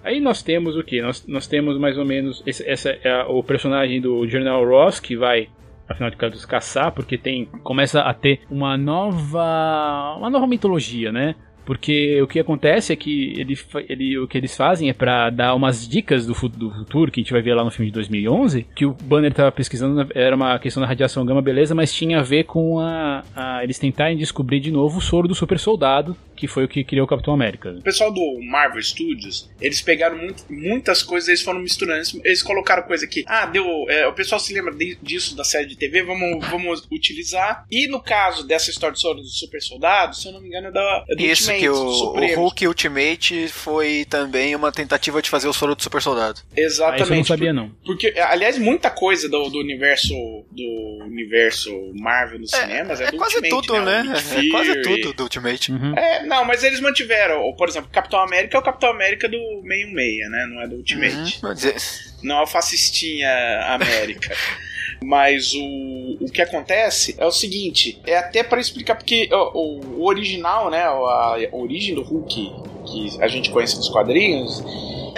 Aí 0.03 0.19
nós 0.19 0.41
temos 0.41 0.75
o 0.75 0.83
que? 0.83 1.01
Nós, 1.01 1.25
nós 1.27 1.47
temos 1.47 1.79
mais 1.79 1.97
ou 1.97 2.05
menos 2.05 2.43
esse, 2.45 2.67
essa 2.69 2.89
é 2.89 3.23
o 3.23 3.43
personagem 3.43 4.01
do 4.01 4.27
General 4.27 4.63
Ross 4.65 4.99
que 4.99 5.15
vai 5.15 5.49
afinal 5.87 6.09
de 6.09 6.17
contas 6.17 6.45
caçar 6.45 6.91
porque 6.91 7.17
tem 7.17 7.45
começa 7.63 8.01
a 8.01 8.13
ter 8.13 8.41
uma 8.49 8.77
nova 8.77 10.15
uma 10.17 10.29
nova 10.29 10.47
mitologia, 10.47 11.11
né? 11.11 11.35
Porque 11.67 12.21
o 12.21 12.27
que 12.27 12.39
acontece 12.39 12.93
é 12.93 12.95
que 12.95 13.33
ele, 13.37 13.59
ele, 13.89 14.17
o 14.19 14.25
que 14.25 14.37
eles 14.37 14.55
fazem 14.55 14.89
é 14.89 14.93
para 14.93 15.29
dar 15.29 15.53
umas 15.53 15.85
dicas 15.85 16.25
do, 16.25 16.31
do, 16.47 16.71
futuro, 16.71 17.11
que 17.11 17.19
a 17.19 17.23
gente 17.23 17.33
vai 17.33 17.41
ver 17.41 17.55
lá 17.55 17.61
no 17.61 17.69
filme 17.69 17.91
de 17.91 17.93
2011, 17.93 18.65
que 18.73 18.85
o 18.85 18.93
Banner 18.93 19.31
estava 19.31 19.51
pesquisando, 19.51 20.09
era 20.15 20.33
uma 20.33 20.57
questão 20.59 20.79
da 20.79 20.87
radiação 20.87 21.25
gama, 21.25 21.41
beleza, 21.41 21.75
mas 21.75 21.93
tinha 21.93 22.19
a 22.19 22.23
ver 22.23 22.45
com 22.45 22.79
a, 22.79 23.21
a, 23.35 23.63
eles 23.65 23.77
tentarem 23.77 24.15
descobrir 24.15 24.61
de 24.61 24.71
novo 24.71 24.99
o 24.99 25.01
soro 25.01 25.27
do 25.27 25.35
super 25.35 25.59
soldado, 25.59 26.15
que 26.37 26.47
foi 26.47 26.63
o 26.63 26.69
que 26.69 26.85
criou 26.85 27.05
o 27.05 27.09
Capitão 27.09 27.33
América. 27.33 27.71
O 27.71 27.81
pessoal 27.81 28.13
do 28.13 28.39
Marvel 28.43 28.81
Studios, 28.81 29.49
eles 29.59 29.81
pegaram 29.81 30.17
muito, 30.17 30.45
muitas 30.49 31.03
coisas, 31.03 31.27
eles 31.27 31.41
foram 31.41 31.59
misturando, 31.59 32.01
eles, 32.23 32.41
colocaram 32.41 32.83
coisa 32.83 33.05
que, 33.05 33.25
ah, 33.27 33.45
deu, 33.45 33.65
é, 33.89 34.07
o 34.07 34.13
pessoal 34.13 34.39
se 34.39 34.53
lembra 34.53 34.73
de, 34.73 34.97
disso 35.01 35.35
da 35.35 35.43
série 35.43 35.65
de 35.65 35.75
TV, 35.75 36.03
vamos, 36.03 36.47
vamos 36.47 36.87
utilizar. 36.89 37.65
E 37.69 37.87
no 37.87 38.01
caso 38.01 38.47
dessa 38.47 38.69
história 38.69 38.93
do 38.93 38.99
soro 38.99 39.19
do 39.19 39.27
super 39.27 39.61
soldado, 39.61 40.15
se 40.15 40.29
eu 40.29 40.31
não 40.31 40.39
me 40.39 40.47
engano, 40.47 40.67
é 40.67 40.71
da, 40.71 41.03
é 41.09 41.15
do 41.15 41.23
Isso, 41.23 41.56
que 41.59 41.69
o, 41.69 41.75
o 41.75 42.35
Hulk 42.35 42.67
Ultimate 42.67 43.47
foi 43.49 44.05
também 44.09 44.55
uma 44.55 44.71
tentativa 44.71 45.21
de 45.21 45.29
fazer 45.29 45.47
o 45.47 45.53
soro 45.53 45.75
do 45.75 45.83
super 45.83 46.01
soldado. 46.01 46.41
Exatamente. 46.55 47.01
Ah, 47.01 47.03
isso 47.03 47.13
eu 47.13 47.17
não 47.17 47.23
sabia, 47.23 47.53
não. 47.53 47.69
Porque, 47.85 48.13
aliás, 48.17 48.57
muita 48.57 48.89
coisa 48.89 49.27
do, 49.29 49.49
do 49.49 49.59
universo 49.59 50.13
do 50.51 51.05
universo 51.05 51.71
Marvel 51.95 52.39
nos 52.39 52.53
é, 52.53 52.61
cinemas 52.61 53.01
é, 53.01 53.05
é 53.05 53.11
do 53.11 53.17
quase 53.17 53.35
Ultimate, 53.35 53.67
tudo, 53.67 53.81
né? 53.81 54.03
né? 54.03 54.13
É 54.17 54.49
quase 54.49 54.81
tudo 54.81 55.13
do 55.13 55.23
Ultimate. 55.23 55.71
Uhum. 55.71 55.97
É, 55.97 56.23
não, 56.25 56.45
mas 56.45 56.63
eles 56.63 56.79
mantiveram. 56.79 57.53
Por 57.53 57.67
exemplo, 57.67 57.89
Capitão 57.91 58.19
América 58.19 58.57
é 58.57 58.59
o 58.59 58.63
Capitão 58.63 58.89
América 58.89 59.27
do 59.27 59.37
616, 59.37 60.29
né? 60.29 60.47
Não 60.49 60.61
é 60.61 60.67
do 60.67 60.75
Ultimate. 60.75 61.39
Uhum. 61.43 61.87
Não 62.23 62.39
é 62.39 62.43
o 62.43 62.47
fascistinha 62.47 63.29
América. 63.67 64.35
Mas 65.03 65.53
o, 65.53 66.17
o 66.21 66.31
que 66.31 66.41
acontece 66.41 67.15
é 67.17 67.25
o 67.25 67.31
seguinte: 67.31 67.99
é 68.05 68.17
até 68.17 68.43
para 68.43 68.59
explicar, 68.59 68.95
porque 68.95 69.29
o, 69.31 69.79
o, 69.79 70.05
original, 70.05 70.69
né? 70.69 70.83
A, 70.83 70.89
a 70.89 71.55
origem 71.55 71.95
do 71.95 72.01
Hulk 72.01 72.53
que 72.91 73.21
a 73.21 73.27
gente 73.27 73.51
conhece 73.51 73.77
nos 73.77 73.89
quadrinhos 73.89 74.63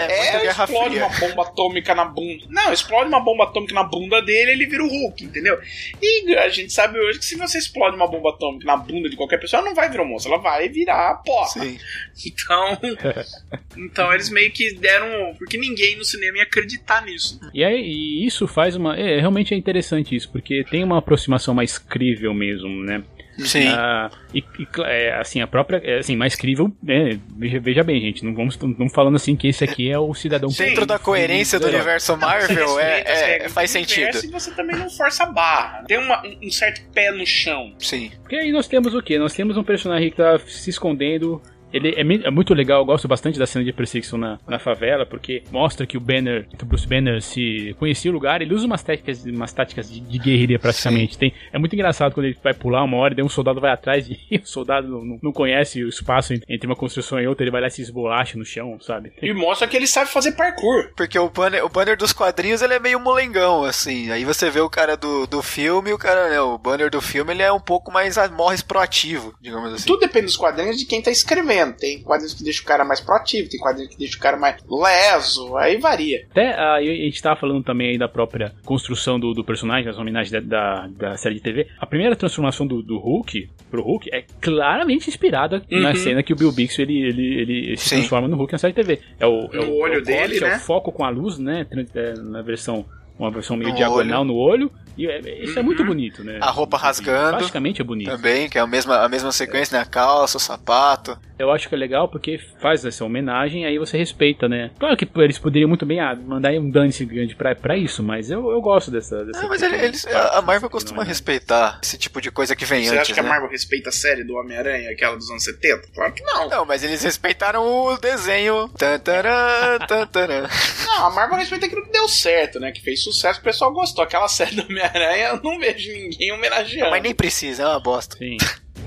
é, 0.07 0.45
é 0.45 0.49
explode 0.49 0.97
uma 0.97 1.09
bomba 1.09 1.43
atômica 1.43 1.93
na 1.93 2.05
bunda. 2.05 2.45
Não, 2.49 2.71
explode 2.71 3.09
uma 3.09 3.19
bomba 3.19 3.43
atômica 3.43 3.73
na 3.73 3.83
bunda 3.83 4.21
dele 4.21 4.51
ele 4.51 4.65
vira 4.65 4.83
o 4.83 4.87
Hulk, 4.87 5.25
entendeu? 5.25 5.59
E 6.01 6.35
a 6.37 6.47
gente 6.49 6.71
sabe 6.71 6.97
hoje 6.99 7.19
que 7.19 7.25
se 7.25 7.35
você 7.35 7.57
explode 7.57 7.95
uma 7.95 8.07
bomba 8.07 8.29
atômica 8.29 8.65
na 8.65 8.77
bunda 8.77 9.09
de 9.09 9.17
qualquer 9.17 9.39
pessoa, 9.39 9.59
ela 9.59 9.69
não 9.69 9.75
vai 9.75 9.89
virar 9.89 10.03
um 10.03 10.07
monstro, 10.07 10.31
ela 10.31 10.41
vai 10.41 10.69
virar 10.69 11.21
porra. 11.25 11.47
Sim. 11.47 11.77
Então, 12.25 12.77
então 13.77 14.13
eles 14.13 14.29
meio 14.29 14.51
que 14.51 14.73
deram. 14.73 15.33
Porque 15.37 15.57
ninguém 15.57 15.95
no 15.95 16.03
cinema 16.03 16.37
ia 16.37 16.43
acreditar 16.43 17.05
nisso. 17.05 17.39
E, 17.53 17.63
aí, 17.63 17.81
e 17.81 18.25
isso 18.25 18.47
faz 18.47 18.75
uma. 18.75 18.97
É, 18.97 19.19
realmente 19.19 19.53
é 19.53 19.57
interessante 19.57 20.15
isso, 20.15 20.29
porque 20.31 20.63
tem 20.69 20.83
uma 20.83 20.99
aproximação 20.99 21.53
mais 21.53 21.77
crível 21.77 22.33
mesmo, 22.33 22.83
né? 22.83 23.03
Sim. 23.45 23.67
Ah, 23.67 24.09
e, 24.33 24.39
e 24.39 24.67
é, 24.85 25.13
assim, 25.19 25.41
a 25.41 25.47
própria. 25.47 25.81
É, 25.83 25.99
assim, 25.99 26.15
mais 26.15 26.35
crível, 26.35 26.71
né? 26.81 27.19
Veja, 27.37 27.59
veja 27.59 27.83
bem, 27.83 27.99
gente. 28.01 28.23
Não 28.23 28.33
vamos, 28.33 28.57
não 28.77 28.89
falando 28.89 29.15
assim 29.15 29.35
que 29.35 29.47
esse 29.47 29.63
aqui 29.63 29.91
é 29.91 29.97
o 29.97 30.13
cidadão 30.13 30.49
Dentro 30.49 30.85
da 30.85 30.99
coerência 30.99 31.59
do 31.59 31.67
universo 31.67 32.17
Marvel, 32.17 32.79
é, 32.79 33.43
é, 33.45 33.49
faz 33.49 33.71
sentido. 33.71 34.17
E 34.23 34.27
você 34.27 34.51
também 34.51 34.75
não 34.75 34.89
força 34.89 35.23
a 35.23 35.27
barra. 35.27 35.83
Tem 35.87 35.97
uma, 35.97 36.21
um 36.41 36.51
certo 36.51 36.81
pé 36.93 37.11
no 37.11 37.25
chão. 37.25 37.73
Sim. 37.79 38.11
Porque 38.21 38.35
aí 38.35 38.51
nós 38.51 38.67
temos 38.67 38.93
o 38.93 39.01
quê? 39.01 39.17
Nós 39.17 39.33
temos 39.33 39.57
um 39.57 39.63
personagem 39.63 40.09
que 40.09 40.17
tá 40.17 40.39
se 40.39 40.69
escondendo 40.69 41.41
ele 41.71 41.89
é, 41.89 42.27
é, 42.27 42.31
muito 42.31 42.53
legal, 42.53 42.81
eu 42.81 42.85
gosto 42.85 43.07
bastante 43.07 43.37
da 43.37 43.45
cena 43.45 43.63
de 43.63 43.71
perseguição 43.71 44.17
na, 44.17 44.39
na 44.47 44.59
favela, 44.59 45.05
porque 45.05 45.43
mostra 45.51 45.85
que 45.85 45.97
o 45.97 45.99
Banner, 45.99 46.47
que 46.47 46.63
o 46.63 46.65
Bruce 46.65 46.87
Banner 46.87 47.21
se 47.21 47.75
conhecia 47.79 48.11
o 48.11 48.13
lugar, 48.13 48.41
ele 48.41 48.53
usa 48.53 48.65
umas 48.65 48.83
táticas, 48.83 49.23
umas 49.25 49.53
táticas 49.53 49.91
de, 49.91 49.99
de 49.99 50.17
guerrilha 50.17 50.59
praticamente. 50.59 51.17
Tem, 51.17 51.33
é 51.51 51.59
muito 51.59 51.73
engraçado 51.73 52.13
quando 52.13 52.25
ele 52.27 52.37
vai 52.43 52.53
pular 52.53 52.83
uma 52.83 52.97
hora, 52.97 53.13
e 53.13 53.17
daí 53.17 53.25
um 53.25 53.29
soldado 53.29 53.61
vai 53.61 53.71
atrás 53.71 54.07
e 54.09 54.37
o 54.37 54.45
soldado 54.45 54.87
não, 54.87 55.19
não 55.21 55.31
conhece 55.31 55.83
o 55.83 55.89
espaço 55.89 56.33
entre 56.33 56.65
uma 56.65 56.75
construção 56.75 57.19
e 57.19 57.27
outra, 57.27 57.43
ele 57.43 57.51
vai 57.51 57.61
lá 57.61 57.67
e 57.67 57.71
se 57.71 57.81
esbolacha 57.81 58.37
no 58.37 58.45
chão, 58.45 58.77
sabe? 58.81 59.13
E 59.21 59.33
mostra 59.33 59.67
que 59.67 59.77
ele 59.77 59.87
sabe 59.87 60.09
fazer 60.09 60.33
parkour. 60.33 60.91
Porque 60.95 61.17
o 61.17 61.29
banner, 61.29 61.63
o 61.63 61.69
banner 61.69 61.97
dos 61.97 62.13
quadrinhos 62.13 62.61
ele 62.61 62.73
é 62.73 62.79
meio 62.79 62.99
molengão, 62.99 63.63
assim. 63.63 64.11
Aí 64.11 64.25
você 64.25 64.49
vê 64.49 64.59
o 64.59 64.69
cara 64.69 64.95
do, 64.95 65.27
do 65.27 65.41
filme, 65.41 65.93
o 65.93 65.97
cara, 65.97 66.29
né, 66.29 66.41
o 66.41 66.57
banner 66.57 66.89
do 66.89 67.01
filme, 67.01 67.33
ele 67.33 67.43
é 67.43 67.51
um 67.51 67.59
pouco 67.59 67.91
mais 67.91 68.17
morres 68.31 68.61
proativo, 68.61 69.33
digamos 69.41 69.73
assim. 69.73 69.87
Tudo 69.87 69.99
depende 69.99 70.25
dos 70.25 70.37
quadrinhos 70.37 70.77
de 70.77 70.85
quem 70.85 71.01
tá 71.01 71.11
escrevendo. 71.11 71.58
Tem 71.77 72.01
quadrinhos 72.01 72.33
que 72.33 72.43
deixam 72.43 72.63
o 72.63 72.67
cara 72.67 72.83
mais 72.85 72.99
proativo, 72.99 73.49
tem 73.49 73.59
quadrinhos 73.59 73.91
que 73.91 73.99
deixam 73.99 74.17
o 74.17 74.21
cara 74.21 74.37
mais 74.37 74.57
leso, 74.69 75.55
aí 75.57 75.77
varia. 75.77 76.25
Até 76.31 76.53
a, 76.53 76.75
a 76.75 76.83
gente 76.83 77.21
tava 77.21 77.39
falando 77.39 77.63
também 77.63 77.89
aí 77.89 77.97
da 77.97 78.07
própria 78.07 78.53
construção 78.65 79.19
do, 79.19 79.33
do 79.33 79.43
personagem, 79.43 79.89
as 79.89 79.97
homenagens 79.97 80.31
da, 80.31 80.39
da, 80.39 80.87
da, 80.87 81.17
série 81.17 81.35
de 81.35 81.41
TV. 81.41 81.67
A 81.79 81.85
primeira 81.85 82.15
transformação 82.15 82.65
do, 82.65 82.81
do 82.81 82.97
Hulk 82.97 83.49
pro 83.69 83.83
Hulk 83.83 84.09
é 84.13 84.23
claramente 84.41 85.09
inspirada 85.09 85.61
uhum. 85.71 85.81
na 85.81 85.95
cena 85.95 86.23
que 86.23 86.33
o 86.33 86.35
Bill 86.35 86.51
Bixby 86.51 86.83
ele, 86.83 87.01
ele, 87.07 87.41
ele 87.41 87.77
se 87.77 87.89
transforma 87.89 88.27
no 88.27 88.37
Hulk 88.37 88.53
na 88.53 88.59
série 88.59 88.73
de 88.73 88.81
TV. 88.83 88.99
É 89.19 89.25
o, 89.25 89.49
é 89.53 89.59
o, 89.59 89.77
olho 89.77 89.95
é 89.95 89.97
o 89.97 90.03
dele, 90.03 90.39
corte, 90.39 90.41
né? 90.41 90.53
É 90.53 90.57
o 90.57 90.59
foco 90.59 90.91
com 90.91 91.03
a 91.03 91.09
luz, 91.09 91.37
né? 91.37 91.65
É, 91.95 92.13
na 92.13 92.41
versão 92.41 92.85
uma 93.19 93.29
versão 93.29 93.57
meio 93.57 93.71
no 93.71 93.75
diagonal 93.75 94.21
olho. 94.21 94.27
no 94.27 94.35
olho. 94.35 94.71
E 94.99 95.07
é, 95.07 95.19
isso 95.43 95.53
uhum. 95.53 95.59
é 95.59 95.63
muito 95.63 95.79
uhum. 95.79 95.87
bonito, 95.87 96.25
né? 96.25 96.39
A 96.41 96.51
roupa 96.51 96.75
rasgando. 96.75 97.37
Praticamente 97.37 97.79
é 97.79 97.85
bonito. 97.85 98.11
Também, 98.11 98.49
que 98.49 98.57
é 98.57 98.61
a 98.61 98.67
mesma, 98.67 98.97
a 98.97 99.07
mesma 99.07 99.31
sequência, 99.31 99.77
é. 99.77 99.79
né? 99.79 99.83
A 99.83 99.85
calça, 99.85 100.35
o 100.35 100.41
sapato. 100.41 101.17
Eu 101.39 101.49
acho 101.51 101.69
que 101.69 101.75
é 101.75 101.77
legal 101.77 102.09
porque 102.09 102.37
faz 102.61 102.83
essa 102.83 103.05
homenagem, 103.05 103.65
aí 103.65 103.79
você 103.79 103.97
respeita, 103.97 104.49
né? 104.49 104.71
Claro 104.77 104.97
que 104.97 105.07
eles 105.15 105.39
poderiam 105.39 105.69
muito 105.69 105.85
bem 105.85 106.01
ah, 106.01 106.13
mandar 106.13 106.51
um 106.51 106.69
dane-se 106.69 107.05
grande 107.05 107.33
pra, 107.33 107.55
pra 107.55 107.77
isso, 107.77 108.03
mas 108.03 108.29
eu, 108.29 108.51
eu 108.51 108.61
gosto 108.61 108.91
dessa. 108.91 109.23
dessa 109.23 109.41
não, 109.41 109.47
mas 109.47 109.61
eles, 109.61 110.05
a 110.05 110.41
Marvel 110.41 110.69
costuma 110.69 111.03
é 111.03 111.05
respeitar 111.05 111.79
esse 111.81 111.97
tipo 111.97 112.19
de 112.19 112.29
coisa 112.29 112.57
que 112.57 112.65
vem 112.65 112.83
você 112.83 112.89
antes. 112.89 113.07
Você 113.07 113.13
acha 113.13 113.13
que 113.13 113.21
né? 113.21 113.25
a 113.25 113.31
Marvel 113.31 113.49
respeita 113.49 113.87
a 113.87 113.91
série 113.93 114.25
do 114.25 114.35
Homem-Aranha, 114.35 114.91
aquela 114.91 115.15
dos 115.15 115.29
anos 115.29 115.45
70? 115.45 115.87
Claro 115.95 116.11
que 116.11 116.23
não. 116.23 116.49
Não, 116.49 116.65
mas 116.65 116.83
eles 116.83 117.01
respeitaram 117.01 117.65
o 117.65 117.97
desenho. 117.97 118.67
Tantarã, 118.77 119.79
tantarã. 119.87 120.45
não, 120.87 121.05
a 121.05 121.09
Marvel 121.09 121.37
respeita 121.37 121.67
aquilo 121.67 121.85
que 121.85 121.91
deu 121.93 122.09
certo, 122.09 122.59
né? 122.59 122.73
Que 122.73 122.81
fez 122.81 123.01
sucesso, 123.01 123.39
o 123.39 123.43
pessoal 123.43 123.71
gostou. 123.71 124.03
Aquela 124.03 124.27
série 124.27 124.57
do 124.57 124.63
Homem-Aranha, 124.63 124.88
eu 124.95 125.41
não 125.43 125.59
vejo 125.59 125.91
ninguém 125.91 126.31
homenageando. 126.31 126.91
Mas 126.91 127.03
nem 127.03 127.13
precisa, 127.13 127.63
é 127.63 127.67
uma 127.67 127.79
bosta. 127.79 128.17
Sim, 128.17 128.37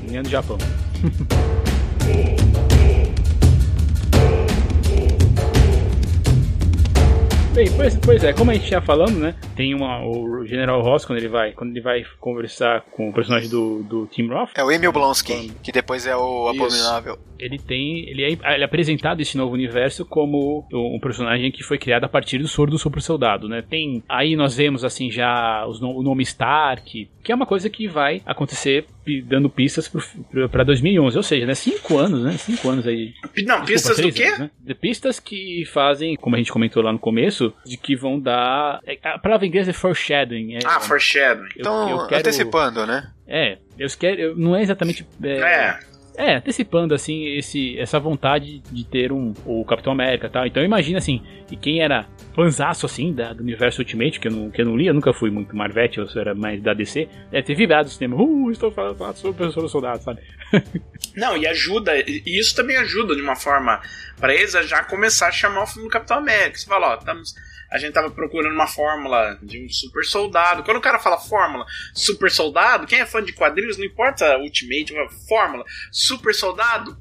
nem 0.02 0.18
é 0.18 0.22
do 0.22 0.28
Japão. 0.28 0.58
Bem, 7.54 7.70
pois, 7.76 7.94
pois, 7.96 8.24
é, 8.24 8.32
como 8.32 8.50
a 8.50 8.54
gente 8.54 8.66
tinha 8.66 8.80
falando, 8.80 9.18
né? 9.18 9.34
Tem 9.54 9.74
uma, 9.74 10.02
o 10.02 10.46
General 10.46 10.80
Ross, 10.80 11.04
quando 11.04 11.18
ele 11.18 11.28
vai, 11.28 11.52
quando 11.52 11.70
ele 11.70 11.82
vai 11.82 12.02
conversar 12.18 12.80
com 12.92 13.10
o 13.10 13.12
personagem 13.12 13.50
do, 13.50 13.82
do 13.82 14.06
Tim 14.06 14.26
Roth. 14.28 14.52
É 14.54 14.64
o 14.64 14.70
Emil 14.72 14.90
Blonsky, 14.90 15.34
quando... 15.34 15.60
que 15.60 15.70
depois 15.70 16.06
é 16.06 16.16
o 16.16 16.48
Abominável. 16.48 17.18
Ele 17.38 17.58
tem. 17.58 18.08
Ele 18.08 18.24
é, 18.24 18.54
ele 18.54 18.62
é 18.62 18.64
apresentado 18.64 19.20
esse 19.20 19.36
novo 19.36 19.52
universo 19.52 20.06
como 20.06 20.66
um 20.72 20.98
personagem 20.98 21.52
que 21.52 21.62
foi 21.62 21.76
criado 21.76 22.04
a 22.04 22.08
partir 22.08 22.38
do 22.38 22.48
soro 22.48 22.70
do 22.70 22.78
super 22.78 23.02
soldado, 23.02 23.46
né? 23.46 23.60
Tem. 23.60 24.02
Aí 24.08 24.34
nós 24.34 24.56
vemos 24.56 24.82
assim 24.82 25.10
já 25.10 25.66
os, 25.66 25.78
o 25.82 26.02
nome 26.02 26.22
Stark, 26.22 27.10
que 27.22 27.32
é 27.32 27.34
uma 27.34 27.46
coisa 27.46 27.68
que 27.68 27.86
vai 27.86 28.22
acontecer 28.24 28.86
dando 29.24 29.48
pistas 29.50 29.90
para 30.50 30.64
2011, 30.64 31.16
ou 31.16 31.22
seja, 31.22 31.46
né, 31.46 31.54
cinco 31.54 31.98
anos, 31.98 32.22
né, 32.22 32.32
cinco 32.32 32.68
anos 32.68 32.86
aí. 32.86 33.14
Não, 33.44 33.62
Desculpa, 33.64 33.66
pistas 33.66 33.96
do 33.98 34.12
quê? 34.12 34.24
Anos, 34.24 34.38
né? 34.38 34.50
De 34.60 34.74
pistas 34.74 35.20
que 35.20 35.64
fazem, 35.66 36.16
como 36.16 36.36
a 36.36 36.38
gente 36.38 36.52
comentou 36.52 36.82
lá 36.82 36.92
no 36.92 36.98
começo, 36.98 37.52
de 37.64 37.76
que 37.76 37.96
vão 37.96 38.18
dar. 38.18 38.80
É, 38.86 38.98
a 39.02 39.18
palavra 39.18 39.46
inglesa 39.46 39.70
é 39.70 39.74
foreshadowing. 39.74 40.56
É, 40.56 40.58
ah, 40.64 40.80
foreshadowing. 40.80 41.50
então, 41.56 41.90
eu 41.90 42.06
quero, 42.06 42.20
antecipando, 42.20 42.86
né? 42.86 43.10
É, 43.26 43.58
eu 43.78 43.88
quero, 43.98 44.20
eu, 44.20 44.36
não 44.36 44.54
é 44.54 44.62
exatamente. 44.62 45.06
É, 45.22 45.38
é. 45.38 45.78
É, 46.16 46.36
antecipando 46.36 46.94
assim 46.94 47.24
esse, 47.36 47.78
essa 47.78 47.98
vontade 47.98 48.58
de 48.70 48.84
ter 48.84 49.12
um 49.12 49.32
o 49.46 49.64
Capitão 49.64 49.92
América, 49.92 50.28
tal. 50.28 50.46
Então 50.46 50.62
imagina 50.62 50.98
assim, 50.98 51.22
e 51.50 51.56
quem 51.56 51.80
era 51.80 52.06
fanzaço 52.34 52.84
assim 52.84 53.12
da, 53.12 53.32
do 53.32 53.42
universo 53.42 53.80
Ultimate, 53.80 54.20
que 54.20 54.28
eu 54.28 54.32
não, 54.32 54.50
que 54.50 54.60
eu 54.60 54.66
não 54.66 54.76
li, 54.76 54.86
eu 54.86 54.94
nunca 54.94 55.12
fui 55.12 55.30
muito 55.30 55.56
Marvete, 55.56 55.98
eu 55.98 56.06
era 56.16 56.34
mais 56.34 56.62
da 56.62 56.74
DC, 56.74 57.08
deve 57.30 57.42
ter 57.46 57.54
vibrado 57.54 57.86
o 57.86 57.90
cinema. 57.90 58.16
Uh, 58.16 58.50
estou 58.50 58.70
falando, 58.70 58.96
falando 58.96 59.16
sobre 59.16 59.46
o 59.46 59.68
soldado, 59.68 60.02
sabe? 60.02 60.20
não, 61.16 61.36
e 61.36 61.46
ajuda, 61.46 61.98
e 61.98 62.22
isso 62.26 62.54
também 62.54 62.76
ajuda 62.76 63.16
de 63.16 63.22
uma 63.22 63.36
forma 63.36 63.80
para 64.18 64.34
eles 64.34 64.54
a 64.54 64.62
já 64.62 64.84
começar 64.84 65.28
a 65.28 65.32
chamar 65.32 65.62
o 65.62 65.66
filme 65.66 65.88
do 65.88 65.92
Capitão 65.92 66.18
América. 66.18 66.58
Você 66.58 66.66
fala, 66.66 66.92
ó, 66.92 66.98
estamos 66.98 67.34
a 67.72 67.78
gente 67.78 67.92
tava 67.92 68.10
procurando 68.10 68.52
uma 68.54 68.66
fórmula 68.66 69.38
de 69.42 69.64
um 69.64 69.68
super 69.68 70.04
soldado. 70.04 70.62
Quando 70.62 70.76
o 70.76 70.80
cara 70.80 70.98
fala 70.98 71.18
fórmula 71.18 71.64
super 71.94 72.30
soldado, 72.30 72.86
quem 72.86 73.00
é 73.00 73.06
fã 73.06 73.22
de 73.22 73.32
quadrinhos, 73.32 73.78
não 73.78 73.84
importa 73.84 74.38
Ultimate, 74.38 74.94
fórmula 75.28 75.64
super 75.90 76.34
soldado, 76.34 76.96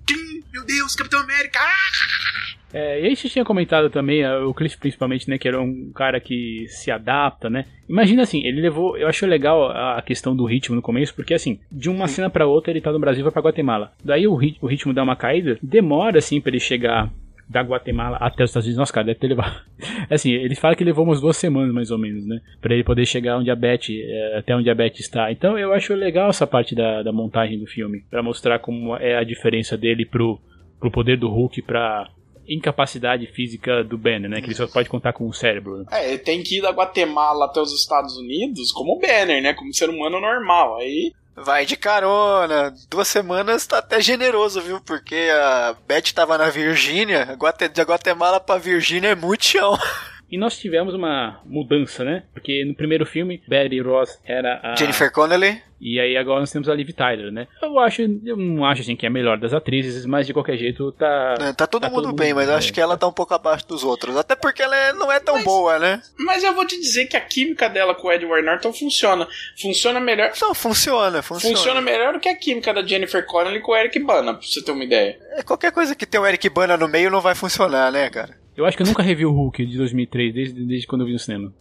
meu 0.52 0.66
Deus, 0.66 0.96
Capitão 0.96 1.20
América! 1.20 1.60
Ah! 1.60 2.62
É, 2.74 3.02
e 3.02 3.08
aí 3.08 3.16
você 3.16 3.28
tinha 3.28 3.44
comentado 3.44 3.90
também, 3.90 4.22
é, 4.22 4.34
o 4.38 4.54
Cliff 4.54 4.78
principalmente, 4.78 5.30
né, 5.30 5.38
que 5.38 5.48
era 5.48 5.62
um 5.62 5.92
cara 5.94 6.20
que 6.20 6.66
se 6.70 6.90
adapta, 6.90 7.50
né? 7.50 7.66
Imagina 7.88 8.24
assim, 8.24 8.46
ele 8.46 8.62
levou, 8.62 8.98
eu 8.98 9.08
achei 9.08 9.28
legal 9.28 9.70
a 9.70 10.02
questão 10.02 10.34
do 10.34 10.46
ritmo 10.46 10.76
no 10.76 10.82
começo, 10.82 11.14
porque 11.14 11.34
assim, 11.34 11.60
de 11.70 11.90
uma 11.90 12.08
cena 12.08 12.30
para 12.30 12.48
outra 12.48 12.72
ele 12.72 12.80
tá 12.80 12.92
no 12.92 13.00
Brasil 13.00 13.22
e 13.22 13.24
vai 13.24 13.32
pra 13.32 13.42
Guatemala. 13.42 13.92
Daí 14.04 14.26
o, 14.26 14.36
rit 14.36 14.58
o 14.62 14.68
ritmo 14.68 14.94
dá 14.94 15.04
uma 15.04 15.18
caída, 15.18 15.60
demora 15.62 16.20
assim 16.20 16.40
para 16.40 16.52
ele 16.52 16.60
chegar 16.62 17.12
da 17.52 17.62
Guatemala 17.62 18.18
até 18.18 18.44
os 18.44 18.50
Estados 18.50 18.66
Unidos. 18.66 18.80
Nossa, 18.80 18.94
cara, 18.94 19.08
deve 19.08 19.20
ter 19.20 19.28
levado. 19.28 19.62
Assim, 20.10 20.32
ele 20.32 20.56
fala 20.56 20.76
que 20.76 20.84
levou 20.84 21.04
umas 21.04 21.20
duas 21.20 21.36
semanas 21.36 21.74
mais 21.74 21.92
ou 21.92 21.98
menos, 21.98 22.26
né? 22.26 22.40
Pra 22.62 22.74
ele 22.74 22.84
poder 22.84 23.06
chegar 23.06 23.38
onde 23.38 23.52
a 23.52 23.56
Beth, 23.56 23.90
é, 23.90 24.38
até 24.38 24.56
onde 24.56 24.70
a 24.70 24.76
Beth 24.76 25.00
está. 25.00 25.32
Então 25.32 25.58
eu 25.58 25.74
acho 25.74 25.94
legal 25.94 26.30
essa 26.30 26.48
parte 26.48 26.74
da, 26.74 27.04
da 27.04 27.12
montagem 27.12 27.60
do 27.60 27.68
filme, 27.68 28.04
para 28.10 28.24
mostrar 28.24 28.60
como 28.60 28.96
é 28.96 29.18
a 29.18 29.24
diferença 29.24 29.78
dele 29.78 30.06
pro, 30.06 30.40
pro 30.80 30.90
poder 30.90 31.18
do 31.18 31.30
Hulk 31.30 31.62
pra 31.64 32.10
incapacidade 32.48 33.28
física 33.28 33.84
do 33.84 33.98
Banner, 33.98 34.30
né? 34.30 34.40
Que 34.40 34.48
ele 34.48 34.56
só 34.56 34.68
pode 34.68 34.90
contar 34.90 35.14
com 35.14 35.28
o 35.28 35.34
cérebro. 35.34 35.80
Né? 35.80 35.86
É, 35.92 36.10
ele 36.10 36.20
tem 36.20 36.42
que 36.42 36.58
ir 36.58 36.62
da 36.62 36.72
Guatemala 36.72 37.46
até 37.46 37.60
os 37.62 37.74
Estados 37.74 38.18
Unidos 38.18 38.72
como 38.72 39.00
Banner, 39.00 39.42
né? 39.42 39.54
Como 39.54 39.74
ser 39.74 39.90
humano 39.90 40.20
normal. 40.20 40.78
Aí 40.78 41.12
Vai 41.44 41.66
de 41.66 41.76
carona. 41.76 42.74
Duas 42.90 43.08
semanas 43.08 43.66
tá 43.66 43.80
até 43.80 44.00
generoso, 44.00 44.62
viu? 44.62 44.80
Porque 44.82 45.30
a 45.34 45.76
Beth 45.88 46.14
tava 46.14 46.38
na 46.38 46.50
Virgínia. 46.50 47.38
De 47.74 47.82
Guatemala 47.82 48.40
pra 48.40 48.58
Virgínia 48.58 49.10
é 49.10 49.16
muito 49.16 49.46
chão. 49.46 49.78
E 50.32 50.38
nós 50.38 50.58
tivemos 50.58 50.94
uma 50.94 51.42
mudança, 51.46 52.06
né? 52.06 52.24
Porque 52.34 52.64
no 52.64 52.74
primeiro 52.74 53.06
filme, 53.06 53.44
Betty 53.46 53.82
Ross 53.82 54.18
era 54.24 54.62
a. 54.64 54.76
Jennifer 54.76 55.12
Connelly. 55.12 55.62
E 55.82 56.00
aí 56.00 56.16
agora 56.16 56.40
nós 56.40 56.52
temos 56.52 56.70
a 56.70 56.76
Liv 56.76 56.92
Tyler, 56.92 57.32
né? 57.32 57.48
Eu 57.60 57.80
acho, 57.80 58.04
eu 58.04 58.38
não 58.38 58.64
acho 58.64 58.82
assim 58.82 58.96
que 58.96 59.06
é 59.06 59.10
a 59.10 59.12
melhor 59.12 59.40
das 59.40 59.52
atrizes, 59.52 60.06
mas 60.06 60.28
de 60.28 60.34
qualquer 60.34 60.56
jeito 60.56 60.92
tá. 60.92 61.36
É, 61.42 61.54
tá 61.54 61.66
todo, 61.66 61.82
tá 61.82 61.90
mundo, 61.90 62.04
todo 62.04 62.16
bem, 62.16 62.36
mas 62.36 62.48
eu 62.48 62.56
acho 62.56 62.72
que 62.72 62.80
ela 62.80 62.96
tá 62.96 63.08
um 63.08 63.12
pouco 63.12 63.34
abaixo 63.34 63.68
dos 63.68 63.84
outros. 63.84 64.16
Até 64.16 64.36
porque 64.36 64.62
ela 64.62 64.78
é, 64.78 64.94
não 64.94 65.12
é 65.12 65.20
tão 65.20 65.36
mas, 65.36 65.44
boa, 65.44 65.80
né? 65.80 66.00
Mas 66.20 66.44
eu 66.44 66.54
vou 66.54 66.68
te 66.68 66.80
dizer 66.80 67.08
que 67.08 67.18
a 67.18 67.22
química 67.22 67.68
dela 67.68 67.96
com 67.96 68.08
o 68.08 68.12
Edward 68.12 68.46
Norton 68.46 68.72
funciona. 68.72 69.28
Funciona 69.60 70.00
melhor. 70.00 70.32
Não, 70.40 70.54
funciona, 70.54 71.24
funciona. 71.24 71.58
Funciona 71.58 71.82
melhor 71.82 72.14
do 72.14 72.20
que 72.20 72.30
a 72.30 72.38
química 72.38 72.72
da 72.72 72.84
Jennifer 72.84 73.26
Connelly 73.26 73.60
com 73.60 73.72
o 73.72 73.76
Eric 73.76 73.98
Bana, 74.00 74.36
pra 74.36 74.48
você 74.48 74.64
ter 74.64 74.72
uma 74.72 74.84
ideia. 74.84 75.18
É, 75.32 75.42
qualquer 75.42 75.72
coisa 75.72 75.96
que 75.96 76.06
tem 76.06 76.22
o 76.22 76.28
Eric 76.28 76.48
Bana 76.48 76.78
no 76.78 76.88
meio 76.88 77.10
não 77.10 77.22
vai 77.22 77.34
funcionar, 77.34 77.92
né, 77.92 78.08
cara? 78.10 78.41
Eu 78.56 78.66
acho 78.66 78.76
que 78.76 78.84
eu 78.84 78.88
nunca 78.88 79.04
revi 79.04 79.26
o 79.26 79.32
Hulk 79.32 79.66
de 79.66 79.78
2003, 79.78 80.34
desde, 80.34 80.66
desde 80.66 80.88
quando 80.88 81.02
eu 81.02 81.08
vi 81.08 81.14
no 81.14 81.20
cinema. 81.20 81.54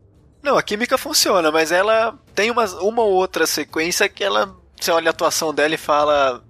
Não, 0.42 0.56
a 0.56 0.62
química 0.62 0.96
funciona, 0.96 1.50
mas 1.50 1.70
ela 1.70 2.18
tem 2.34 2.50
uma, 2.50 2.64
uma 2.80 3.02
ou 3.02 3.12
outra 3.12 3.46
sequência 3.46 4.08
que 4.08 4.24
ela. 4.24 4.56
Você 4.78 4.90
olha 4.90 5.08
a 5.08 5.10
atuação 5.10 5.54
dela 5.54 5.74
e 5.74 5.78
fala. 5.78 6.42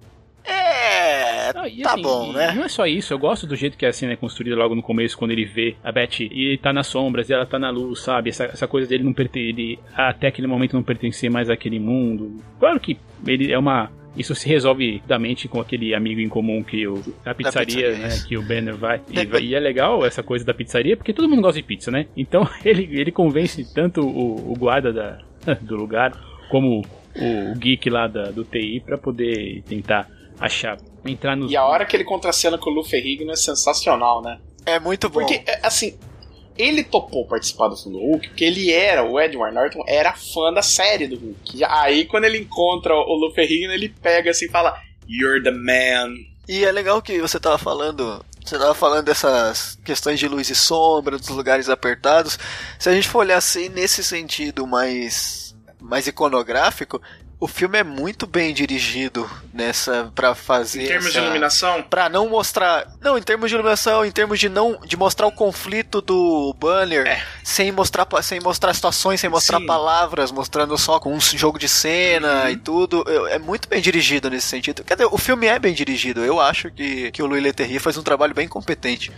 É. 0.43 1.53
tá 1.53 1.93
assim, 1.93 2.01
bom, 2.01 2.31
né? 2.31 2.53
Não 2.53 2.63
é 2.63 2.69
só 2.69 2.87
isso, 2.87 3.13
eu 3.13 3.19
gosto 3.19 3.45
do 3.45 3.55
jeito 3.55 3.77
que 3.77 3.85
a 3.85 3.93
cena 3.93 4.13
é 4.13 4.15
construída 4.15 4.55
logo 4.55 4.73
no 4.73 4.81
começo, 4.81 5.17
quando 5.17 5.31
ele 5.31 5.45
vê 5.45 5.75
a 5.83 5.91
Betty 5.91 6.27
e 6.31 6.47
ele 6.47 6.57
tá 6.57 6.73
nas 6.73 6.87
sombras 6.87 7.29
e 7.29 7.33
ela 7.33 7.45
tá 7.45 7.59
na 7.59 7.69
luz, 7.69 7.99
sabe? 7.99 8.29
Essa, 8.29 8.45
essa 8.45 8.67
coisa 8.67 8.87
dele 8.87 9.03
não 9.03 9.13
pertencer. 9.13 9.77
Até 9.93 10.27
aquele 10.27 10.47
momento 10.47 10.73
não 10.73 10.83
pertencer 10.83 11.29
mais 11.29 11.49
àquele 11.49 11.79
mundo. 11.79 12.41
Claro 12.59 12.79
que 12.79 12.97
ele 13.27 13.51
é 13.51 13.59
uma 13.59 13.91
isso 14.15 14.35
se 14.35 14.47
resolve 14.47 14.97
rapidamente 14.97 15.47
com 15.47 15.61
aquele 15.61 15.95
amigo 15.95 16.19
em 16.19 16.27
comum 16.27 16.63
que 16.63 16.85
o 16.87 17.01
a 17.25 17.33
pizzaria, 17.33 17.91
pizzaria 17.91 17.97
né, 17.97 18.09
que 18.27 18.37
o 18.37 18.41
Banner 18.41 18.75
vai 18.75 19.01
e, 19.09 19.45
e, 19.45 19.55
é 19.55 19.59
legal 19.59 20.05
essa 20.05 20.21
coisa 20.21 20.43
da 20.43 20.53
pizzaria 20.53 20.97
porque 20.97 21.13
todo 21.13 21.29
mundo 21.29 21.41
gosta 21.41 21.61
de 21.61 21.65
pizza, 21.65 21.89
né? 21.89 22.07
Então 22.15 22.47
ele, 22.65 22.89
ele 22.99 23.11
convence 23.11 23.73
tanto 23.73 24.01
o, 24.01 24.51
o 24.51 24.55
guarda 24.55 24.91
da, 24.91 25.19
do 25.61 25.75
lugar 25.75 26.11
como 26.49 26.81
o, 27.15 27.51
o 27.51 27.55
geek 27.55 27.89
lá 27.89 28.07
da, 28.07 28.23
do 28.31 28.43
TI 28.43 28.81
para 28.85 28.97
poder 28.97 29.63
tentar 29.63 30.09
achar 30.39 30.77
entrar 31.05 31.35
nos 31.35 31.51
E 31.51 31.55
a 31.55 31.65
hora 31.65 31.85
que 31.85 31.95
ele 31.95 32.03
contracena 32.03 32.57
com 32.57 32.69
o 32.69 32.73
Luffy 32.73 32.99
Rigno 32.99 33.31
é 33.31 33.35
sensacional, 33.35 34.21
né? 34.21 34.39
É 34.65 34.79
muito 34.79 35.09
bom. 35.09 35.19
Porque, 35.19 35.43
é, 35.45 35.65
assim, 35.65 35.97
ele 36.61 36.83
topou 36.83 37.25
participar 37.25 37.67
do 37.67 37.75
filme 37.75 37.97
do 37.97 38.05
Hulk 38.05 38.29
porque 38.29 38.45
ele 38.45 38.71
era, 38.71 39.03
o 39.03 39.19
Edward 39.19 39.55
Norton 39.55 39.83
era 39.87 40.13
fã 40.13 40.53
da 40.53 40.61
série 40.61 41.07
do 41.07 41.17
Hulk. 41.17 41.63
Aí 41.65 42.05
quando 42.05 42.25
ele 42.25 42.39
encontra 42.39 42.93
o 42.93 43.15
Luffy 43.15 43.35
Ferrigno, 43.35 43.73
ele 43.73 43.89
pega 43.89 44.31
assim 44.31 44.45
e 44.45 44.49
fala: 44.49 44.79
You're 45.07 45.43
the 45.43 45.51
man. 45.51 46.13
E 46.47 46.63
é 46.63 46.71
legal 46.71 47.01
que 47.01 47.19
você 47.19 47.39
tava 47.39 47.57
falando. 47.57 48.23
Você 48.43 48.57
tava 48.57 48.73
falando 48.73 49.05
dessas 49.05 49.77
questões 49.85 50.19
de 50.19 50.27
luz 50.27 50.49
e 50.49 50.55
sombra, 50.55 51.17
dos 51.17 51.29
lugares 51.29 51.69
apertados. 51.69 52.37
Se 52.79 52.89
a 52.89 52.93
gente 52.93 53.07
for 53.07 53.19
olhar 53.19 53.37
assim 53.37 53.69
nesse 53.69 54.03
sentido 54.03 54.65
mais, 54.65 55.55
mais 55.79 56.07
iconográfico, 56.07 57.01
o 57.41 57.47
filme 57.47 57.79
é 57.79 57.83
muito 57.83 58.27
bem 58.27 58.53
dirigido 58.53 59.27
nessa 59.51 60.11
para 60.13 60.35
fazer 60.35 60.83
em 60.83 60.87
termos 60.87 61.07
essa, 61.07 61.19
de 61.19 61.25
iluminação? 61.25 61.81
Para 61.81 62.07
não 62.07 62.29
mostrar 62.29 62.87
não 63.01 63.17
em 63.17 63.21
termos 63.23 63.49
de 63.49 63.55
iluminação 63.55 64.05
em 64.05 64.11
termos 64.11 64.39
de 64.39 64.47
não 64.47 64.79
de 64.85 64.95
mostrar 64.95 65.25
o 65.25 65.31
conflito 65.31 66.01
do 66.01 66.53
banner 66.59 67.07
é. 67.07 67.25
sem 67.43 67.71
mostrar 67.71 68.07
sem 68.21 68.39
mostrar 68.39 68.75
situações 68.75 69.19
sem 69.19 69.27
mostrar 69.27 69.59
Sim. 69.59 69.65
palavras 69.65 70.31
mostrando 70.31 70.77
só 70.77 70.99
com 70.99 71.15
um 71.15 71.19
jogo 71.19 71.57
de 71.57 71.67
cena 71.67 72.43
uhum. 72.43 72.49
e 72.51 72.57
tudo. 72.57 73.03
É 73.29 73.39
muito 73.39 73.67
bem 73.67 73.81
dirigido 73.81 74.29
nesse 74.29 74.47
sentido. 74.47 74.83
Quer 74.83 74.93
dizer 74.93 75.09
o 75.11 75.17
filme 75.17 75.47
é 75.47 75.57
bem 75.57 75.73
dirigido. 75.73 76.23
Eu 76.23 76.39
acho 76.39 76.69
que, 76.69 77.09
que 77.11 77.23
o 77.23 77.25
Louis 77.25 77.41
Leterrier 77.41 77.81
faz 77.81 77.97
um 77.97 78.03
trabalho 78.03 78.35
bem 78.35 78.47
competente. 78.47 79.11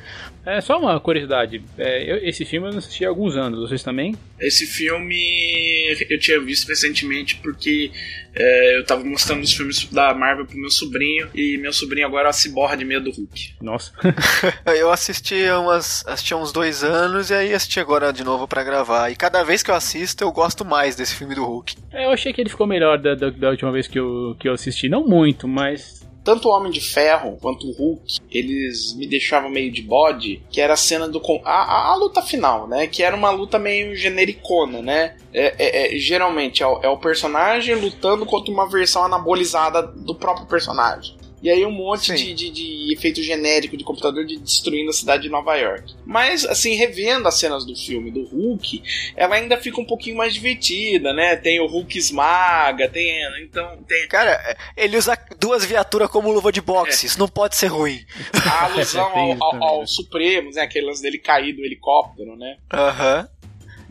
É 0.46 0.62
só 0.62 0.80
uma 0.80 1.00
curiosidade. 1.00 1.62
É, 1.78 2.12
eu, 2.12 2.28
esse 2.28 2.46
filme 2.46 2.68
eu 2.68 2.72
não 2.72 2.80
assisti 2.80 3.06
há 3.06 3.10
alguns 3.10 3.36
anos. 3.36 3.60
Vocês 3.60 3.84
também? 3.84 4.16
Esse 4.40 4.66
filme 4.66 5.96
eu 6.10 6.20
tinha 6.20 6.40
visto 6.40 6.68
recentemente 6.68 7.38
porque 7.38 7.92
é, 8.36 8.78
eu 8.78 8.86
tava 8.86 9.04
mostrando 9.04 9.44
os 9.44 9.54
filmes 9.54 9.86
da 9.86 10.14
Marvel 10.14 10.46
pro 10.46 10.58
meu 10.58 10.72
sobrinho 10.72 11.30
e 11.36 11.58
meu 11.58 11.72
sobrinho 11.72 12.08
agora 12.08 12.34
se 12.34 12.50
borra 12.50 12.76
de 12.76 12.84
medo 12.84 13.06
do 13.06 13.12
Hulk. 13.12 13.54
Nossa. 13.62 13.92
eu 14.78 14.92
assisti 14.92 15.44
umas, 15.50 16.04
assisti 16.08 16.34
há 16.34 16.38
uns 16.38 16.52
dois 16.52 16.84
anos 16.84 17.30
e 17.30 17.34
aí 17.34 17.54
assisti 17.54 17.80
agora 17.80 18.12
de 18.12 18.24
novo 18.24 18.48
para 18.48 18.64
gravar. 18.64 19.12
E 19.12 19.16
cada 19.16 19.44
vez 19.44 19.62
que 19.62 19.70
eu 19.70 19.76
assisto, 19.76 20.24
eu 20.24 20.32
gosto 20.32 20.66
mais 20.66 20.96
desse 20.96 21.16
filme 21.16 21.36
do 21.36 21.46
Hulk. 21.46 21.76
É, 21.92 22.06
eu 22.06 22.10
achei 22.10 22.34
que 22.34 22.42
ele 22.42 22.50
ficou 22.50 22.66
melhor 22.66 22.98
da, 22.98 23.14
da, 23.14 23.30
da 23.30 23.50
última 23.50 23.72
vez 23.72 23.88
que 23.88 24.00
eu, 24.00 24.36
que 24.40 24.50
eu 24.50 24.54
assisti. 24.54 24.90
Não 24.90 25.08
muito, 25.08 25.48
mas 25.48 26.03
tanto 26.24 26.48
o 26.48 26.52
Homem 26.52 26.72
de 26.72 26.82
Ferro 26.82 27.38
quanto 27.42 27.68
o 27.68 27.72
Hulk, 27.72 28.20
eles 28.32 28.96
me 28.96 29.06
deixavam 29.06 29.50
meio 29.50 29.72
de 29.72 29.82
bode, 29.82 30.42
que 30.50 30.62
era 30.62 30.74
a 30.74 30.78
cena 30.78 31.08
do. 31.08 31.22
A, 31.44 31.52
a, 31.52 31.92
a 31.92 31.96
luta 31.96 32.22
final, 32.22 32.68
né? 32.68 32.88
Que 32.88 33.04
era 33.04 33.16
uma 33.16 33.30
luta 33.30 33.60
meio 33.60 33.96
genericona, 33.96 34.82
né? 34.82 35.16
É, 35.34 35.56
é, 35.58 35.96
é 35.96 36.00
geralmente 36.00 36.64
é 36.64 36.68
o, 36.68 36.80
é 36.82 36.90
o 36.90 36.98
personagem 36.98 37.76
lutando 37.76 38.26
contra 38.26 38.52
uma 38.52 38.68
versão 38.68 39.04
anabolizada 39.04 39.82
do 39.82 40.16
próprio 40.16 40.48
personagem. 40.48 41.16
E 41.44 41.50
aí 41.50 41.66
um 41.66 41.72
monte 41.72 42.14
de, 42.14 42.34
de, 42.34 42.50
de, 42.50 42.94
efeito 42.94 43.22
genérico 43.22 43.76
de 43.76 43.84
computador 43.84 44.26
de 44.26 44.40
destruindo 44.40 44.90
a 44.90 44.94
cidade 44.94 45.24
de 45.24 45.30
Nova 45.30 45.54
York. 45.58 45.94
Mas, 46.06 46.46
assim, 46.46 46.74
revendo 46.76 47.28
as 47.28 47.38
cenas 47.38 47.66
do 47.66 47.76
filme 47.76 48.10
do 48.10 48.24
Hulk, 48.24 48.82
ela 49.14 49.36
ainda 49.36 49.58
fica 49.58 49.82
um 49.82 49.86
pouquinho 49.86 50.16
mais 50.16 50.34
divertida, 50.34 51.12
né? 51.12 51.36
Tem 51.36 51.60
o 51.60 51.68
Hulk 51.68 51.98
esmaga, 51.98 52.88
tem. 52.88 53.22
Então, 53.44 53.78
tem. 53.86 54.08
Cara, 54.08 54.58
ele 54.78 54.96
usa 54.96 55.18
duas 55.38 55.66
viaturas 55.66 56.10
como 56.10 56.32
luva 56.32 56.50
de 56.50 56.62
boxe, 56.62 57.06
é. 57.06 57.10
isso 57.10 57.20
não 57.20 57.28
pode 57.28 57.58
ser 57.58 57.68
ruim. 57.68 58.06
A 58.50 58.64
alusão 58.64 59.12
ao, 59.14 59.44
ao, 59.44 59.64
ao 59.64 59.88
Supremos, 59.88 60.56
né? 60.56 60.62
Aquele 60.62 60.86
lance 60.86 61.02
dele 61.02 61.18
cair 61.18 61.52
do 61.52 61.66
helicóptero, 61.66 62.38
né? 62.38 62.56
Aham. 62.72 63.20
Uhum. 63.20 63.44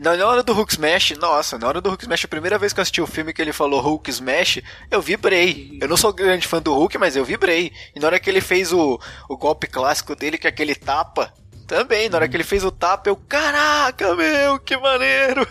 Na 0.03 0.27
hora 0.27 0.43
do 0.43 0.51
Hulk 0.51 0.73
Smash, 0.73 1.11
nossa, 1.11 1.57
na 1.57 1.65
hora 1.65 1.79
do 1.79 1.87
Hulk 1.87 2.03
Smash, 2.03 2.25
a 2.25 2.27
primeira 2.27 2.59
vez 2.59 2.73
que 2.73 2.79
eu 2.81 2.81
assisti 2.81 2.99
o 2.99 3.07
filme 3.07 3.31
que 3.31 3.41
ele 3.41 3.53
falou 3.53 3.79
Hulk 3.79 4.09
Smash, 4.09 4.61
eu 4.91 5.01
vibrei. 5.01 5.77
Eu 5.79 5.87
não 5.87 5.95
sou 5.95 6.11
grande 6.11 6.45
fã 6.45 6.61
do 6.61 6.73
Hulk, 6.73 6.97
mas 6.97 7.15
eu 7.15 7.23
vibrei. 7.23 7.71
E 7.95 8.01
na 8.01 8.07
hora 8.07 8.19
que 8.19 8.29
ele 8.29 8.41
fez 8.41 8.73
o, 8.73 8.99
o 9.29 9.37
golpe 9.37 9.65
clássico 9.65 10.13
dele, 10.13 10.37
que 10.37 10.45
é 10.45 10.49
aquele 10.49 10.75
tapa, 10.75 11.33
também, 11.65 12.09
na 12.09 12.17
hora 12.17 12.27
que 12.27 12.35
ele 12.35 12.43
fez 12.43 12.65
o 12.65 12.71
tapa, 12.71 13.09
eu, 13.09 13.15
caraca, 13.15 14.13
meu, 14.13 14.59
que 14.59 14.75
maneiro! 14.75 15.47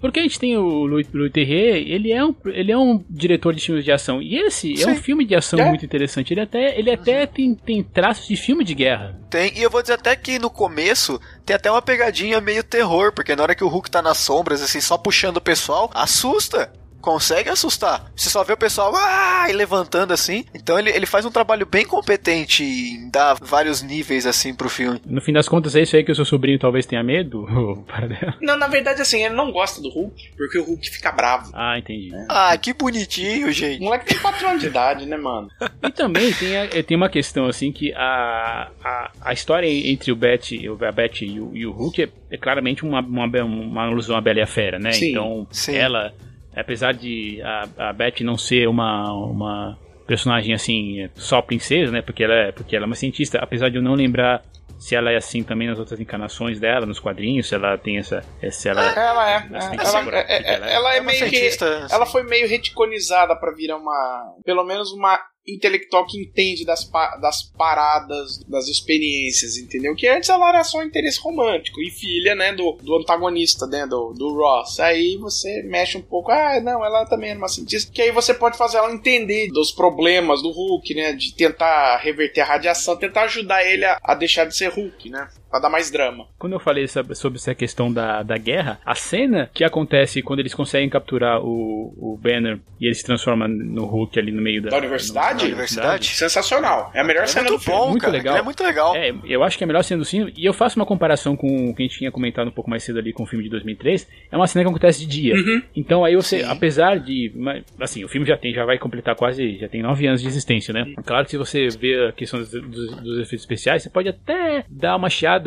Porque 0.00 0.18
a 0.18 0.22
gente 0.22 0.38
tem 0.38 0.56
o 0.56 0.86
Louis, 0.86 1.06
Louis 1.12 1.30
Terrier, 1.30 1.76
ele 1.76 2.10
é, 2.10 2.24
um, 2.24 2.34
ele 2.46 2.72
é 2.72 2.78
um 2.78 3.04
diretor 3.08 3.54
de 3.54 3.62
filmes 3.62 3.84
de 3.84 3.92
ação. 3.92 4.22
E 4.22 4.38
esse 4.38 4.76
Sim. 4.76 4.82
é 4.82 4.86
um 4.92 4.96
filme 4.96 5.24
de 5.24 5.34
ação 5.34 5.60
é. 5.60 5.68
muito 5.68 5.84
interessante. 5.84 6.32
Ele 6.32 6.40
até, 6.40 6.78
ele 6.78 6.90
até 6.90 7.26
tem, 7.26 7.54
tem 7.54 7.82
traços 7.82 8.26
de 8.26 8.36
filme 8.36 8.64
de 8.64 8.74
guerra. 8.74 9.20
Tem, 9.28 9.52
e 9.56 9.62
eu 9.62 9.70
vou 9.70 9.82
dizer 9.82 9.94
até 9.94 10.16
que 10.16 10.38
no 10.38 10.48
começo 10.48 11.20
tem 11.44 11.54
até 11.54 11.70
uma 11.70 11.82
pegadinha 11.82 12.40
meio 12.40 12.64
terror, 12.64 13.12
porque 13.12 13.36
na 13.36 13.42
hora 13.42 13.54
que 13.54 13.62
o 13.62 13.68
Hulk 13.68 13.90
tá 13.90 14.00
nas 14.00 14.18
sombras, 14.18 14.62
assim, 14.62 14.80
só 14.80 14.96
puxando 14.96 15.36
o 15.36 15.40
pessoal, 15.40 15.90
assusta 15.94 16.72
consegue 17.00 17.48
assustar. 17.48 18.10
Você 18.14 18.30
só 18.30 18.44
vê 18.44 18.52
o 18.52 18.56
pessoal 18.56 18.92
ah, 18.94 19.46
e 19.48 19.52
levantando 19.52 20.12
assim. 20.12 20.44
Então 20.54 20.78
ele, 20.78 20.90
ele 20.90 21.06
faz 21.06 21.24
um 21.24 21.30
trabalho 21.30 21.66
bem 21.66 21.84
competente 21.84 22.62
em 22.62 23.10
dar 23.10 23.36
vários 23.40 23.82
níveis 23.82 24.26
assim 24.26 24.54
pro 24.54 24.68
filme. 24.68 25.00
No 25.06 25.20
fim 25.20 25.32
das 25.32 25.48
contas, 25.48 25.74
é 25.74 25.82
isso 25.82 25.96
aí 25.96 26.04
que 26.04 26.12
o 26.12 26.14
seu 26.14 26.24
sobrinho 26.24 26.58
talvez 26.58 26.86
tenha 26.86 27.02
medo? 27.02 27.46
não, 28.40 28.56
na 28.56 28.68
verdade, 28.68 29.02
assim, 29.02 29.24
ele 29.24 29.34
não 29.34 29.50
gosta 29.50 29.80
do 29.80 29.88
Hulk, 29.88 30.30
porque 30.36 30.58
o 30.58 30.64
Hulk 30.64 30.90
fica 30.90 31.10
bravo. 31.10 31.50
Ah, 31.54 31.78
entendi. 31.78 32.14
É. 32.14 32.26
Ah, 32.28 32.56
que 32.56 32.72
bonitinho, 32.72 33.50
gente. 33.52 33.80
O 33.80 33.84
moleque 33.84 34.06
tem 34.06 34.18
4 34.18 34.48
anos 34.48 34.60
de 34.60 34.68
idade, 34.68 35.06
né, 35.06 35.16
mano? 35.16 35.50
E 35.82 35.90
também 35.90 36.32
tem, 36.32 36.56
a, 36.56 36.68
tem 36.82 36.96
uma 36.96 37.08
questão, 37.08 37.46
assim, 37.46 37.72
que 37.72 37.92
a, 37.94 38.70
a, 38.84 39.10
a 39.22 39.32
história 39.32 39.66
entre 39.66 40.12
o 40.12 40.16
Betty, 40.16 40.68
a 40.68 40.92
Betty 40.92 41.24
e 41.24 41.40
o, 41.40 41.50
e 41.56 41.66
o 41.66 41.72
Hulk 41.72 42.02
é, 42.02 42.08
é 42.30 42.36
claramente 42.36 42.84
uma, 42.84 43.00
uma, 43.00 43.26
uma 43.42 43.86
alusão 43.86 44.16
à 44.16 44.20
Bela 44.20 44.40
e 44.40 44.42
a 44.42 44.46
Fera, 44.46 44.78
né? 44.78 44.92
Sim, 44.92 45.10
então, 45.10 45.46
sim. 45.50 45.74
ela 45.74 46.12
apesar 46.54 46.92
de 46.92 47.40
a, 47.42 47.90
a 47.90 47.92
Beth 47.92 48.20
não 48.20 48.36
ser 48.36 48.68
uma, 48.68 49.12
uma 49.12 49.78
personagem 50.06 50.54
assim 50.54 51.08
só 51.14 51.40
princesa, 51.40 51.92
né? 51.92 52.02
Porque 52.02 52.24
ela 52.24 52.34
é, 52.34 52.52
porque 52.52 52.74
ela 52.74 52.84
é 52.84 52.88
uma 52.88 52.94
cientista, 52.94 53.38
apesar 53.38 53.68
de 53.68 53.76
eu 53.76 53.82
não 53.82 53.94
lembrar 53.94 54.42
se 54.80 54.96
ela 54.96 55.12
é 55.12 55.16
assim 55.16 55.42
também 55.42 55.68
nas 55.68 55.78
outras 55.78 56.00
encarnações 56.00 56.58
dela, 56.58 56.86
nos 56.86 56.98
quadrinhos, 56.98 57.46
se 57.46 57.54
ela 57.54 57.76
tem 57.76 57.98
essa. 57.98 58.24
Se 58.50 58.66
ela, 58.66 58.82
é, 58.82 58.98
ela 58.98 59.30
é. 59.30 59.48
Ela, 59.52 60.16
é, 60.16 60.24
é, 60.26 60.54
ela, 60.54 60.66
é, 60.66 60.74
ela 60.74 60.96
é 60.96 61.00
meio 61.02 61.28
que. 61.28 61.50
Ela 61.90 62.06
foi 62.06 62.22
meio 62.22 62.48
reticonizada 62.48 63.36
para 63.36 63.52
virar 63.52 63.76
uma. 63.76 64.34
Pelo 64.42 64.64
menos 64.64 64.90
uma 64.92 65.20
intelectual 65.46 66.06
que 66.06 66.20
entende 66.20 66.64
das, 66.64 66.84
pa 66.84 67.16
das 67.16 67.42
paradas, 67.42 68.38
das 68.46 68.68
experiências, 68.68 69.56
entendeu? 69.56 69.94
Que 69.94 70.06
antes 70.06 70.28
ela 70.28 70.48
era 70.48 70.64
só 70.64 70.82
interesse 70.82 71.20
romântico 71.20 71.80
e 71.80 71.90
filha, 71.90 72.34
né, 72.34 72.52
do, 72.52 72.72
do 72.82 72.96
antagonista, 72.96 73.66
né, 73.66 73.86
do, 73.86 74.12
do 74.12 74.34
Ross. 74.34 74.78
Aí 74.80 75.16
você 75.16 75.62
mexe 75.62 75.96
um 75.96 76.02
pouco, 76.02 76.30
ah, 76.30 76.60
não, 76.60 76.84
ela 76.84 77.06
também 77.06 77.30
era 77.30 77.38
uma 77.38 77.48
cientista, 77.48 77.92
que 77.92 78.02
aí 78.02 78.10
você 78.10 78.34
pode 78.34 78.56
fazer 78.56 78.78
ela 78.78 78.92
entender 78.92 79.48
dos 79.48 79.72
problemas 79.72 80.42
do 80.42 80.50
Hulk, 80.50 80.94
né, 80.94 81.12
de 81.12 81.34
tentar 81.34 81.98
reverter 81.98 82.42
a 82.42 82.46
radiação, 82.46 82.96
tentar 82.96 83.22
ajudar 83.22 83.64
ele 83.64 83.84
a, 83.84 83.98
a 84.02 84.14
deixar 84.14 84.44
de 84.44 84.56
ser 84.56 84.68
Hulk, 84.68 85.10
né? 85.10 85.28
Pra 85.50 85.58
dar 85.58 85.68
mais 85.70 85.90
drama. 85.90 86.26
Quando 86.38 86.52
eu 86.52 86.60
falei 86.60 86.86
sobre, 86.86 87.14
sobre 87.14 87.38
essa 87.38 87.54
questão 87.54 87.92
da, 87.92 88.22
da 88.22 88.36
guerra, 88.38 88.78
a 88.86 88.94
cena 88.94 89.50
que 89.52 89.64
acontece 89.64 90.22
quando 90.22 90.38
eles 90.40 90.54
conseguem 90.54 90.88
capturar 90.88 91.40
o, 91.44 91.92
o 91.98 92.18
Banner 92.22 92.58
e 92.80 92.86
ele 92.86 92.94
se 92.94 93.04
transforma 93.04 93.48
no 93.48 93.84
Hulk 93.84 94.18
ali 94.18 94.30
no 94.32 94.40
meio 94.40 94.62
da, 94.62 94.70
Da 94.70 94.78
universidade? 94.78 95.40
Da 95.40 95.44
universidade? 95.46 96.06
Sensacional. 96.06 96.90
É 96.94 97.00
a 97.00 97.04
melhor 97.04 97.24
É 97.24 97.26
cena 97.26 97.48
muito 97.48 97.58
do 97.58 97.64
filme. 97.64 97.78
bom, 97.80 97.90
Muito 97.90 98.02
cara. 98.02 98.12
legal. 98.12 98.36
É 98.36 98.42
muito 98.42 98.62
legal. 98.62 98.94
É, 98.96 99.12
eu 99.24 99.42
acho 99.42 99.58
que 99.58 99.64
é 99.64 99.66
a 99.66 99.68
melhor 99.68 99.82
cena 99.82 99.98
do 100.02 100.06
filme, 100.08 100.32
e 100.36 100.44
eu 100.44 100.52
faço 100.52 100.78
uma 100.78 100.86
comparação 100.86 101.36
com 101.36 101.70
o 101.70 101.74
que 101.74 101.82
a 101.82 101.86
gente 101.86 101.98
tinha 101.98 102.12
comentado 102.12 102.48
um 102.48 102.52
pouco 102.52 102.70
mais 102.70 102.82
cedo 102.84 102.98
ali 102.98 103.12
com 103.12 103.24
o 103.24 103.26
filme 103.26 103.44
de 103.44 103.50
2003, 103.50 104.06
é 104.30 104.36
uma 104.36 104.46
cena 104.46 104.64
que 104.64 104.70
acontece 104.70 105.00
de 105.00 105.06
dia. 105.06 105.34
Uhum. 105.34 105.62
Então 105.74 106.04
aí 106.04 106.14
você, 106.14 106.40
Sim. 106.40 106.46
apesar 106.48 106.98
de, 107.00 107.32
assim, 107.80 108.04
o 108.04 108.08
filme 108.08 108.26
já 108.26 108.36
tem, 108.36 108.52
já 108.54 108.64
vai 108.64 108.78
completar 108.78 109.16
quase, 109.16 109.58
já 109.58 109.68
tem 109.68 109.82
nove 109.82 110.06
anos 110.06 110.20
de 110.22 110.28
existência, 110.28 110.72
né? 110.72 110.94
Claro 111.04 111.24
que 111.24 111.32
se 111.32 111.36
você 111.36 111.68
vê 111.68 112.08
a 112.08 112.12
questão 112.12 112.38
dos, 112.38 112.50
dos- 112.50 112.96
dos 113.00 113.18
efeitos 113.18 113.40
especiais, 113.40 113.82
você 113.82 113.90
pode 113.90 114.08
até 114.08 114.64
dar 114.68 114.96
uma 114.96 115.10
chiada, 115.10 115.39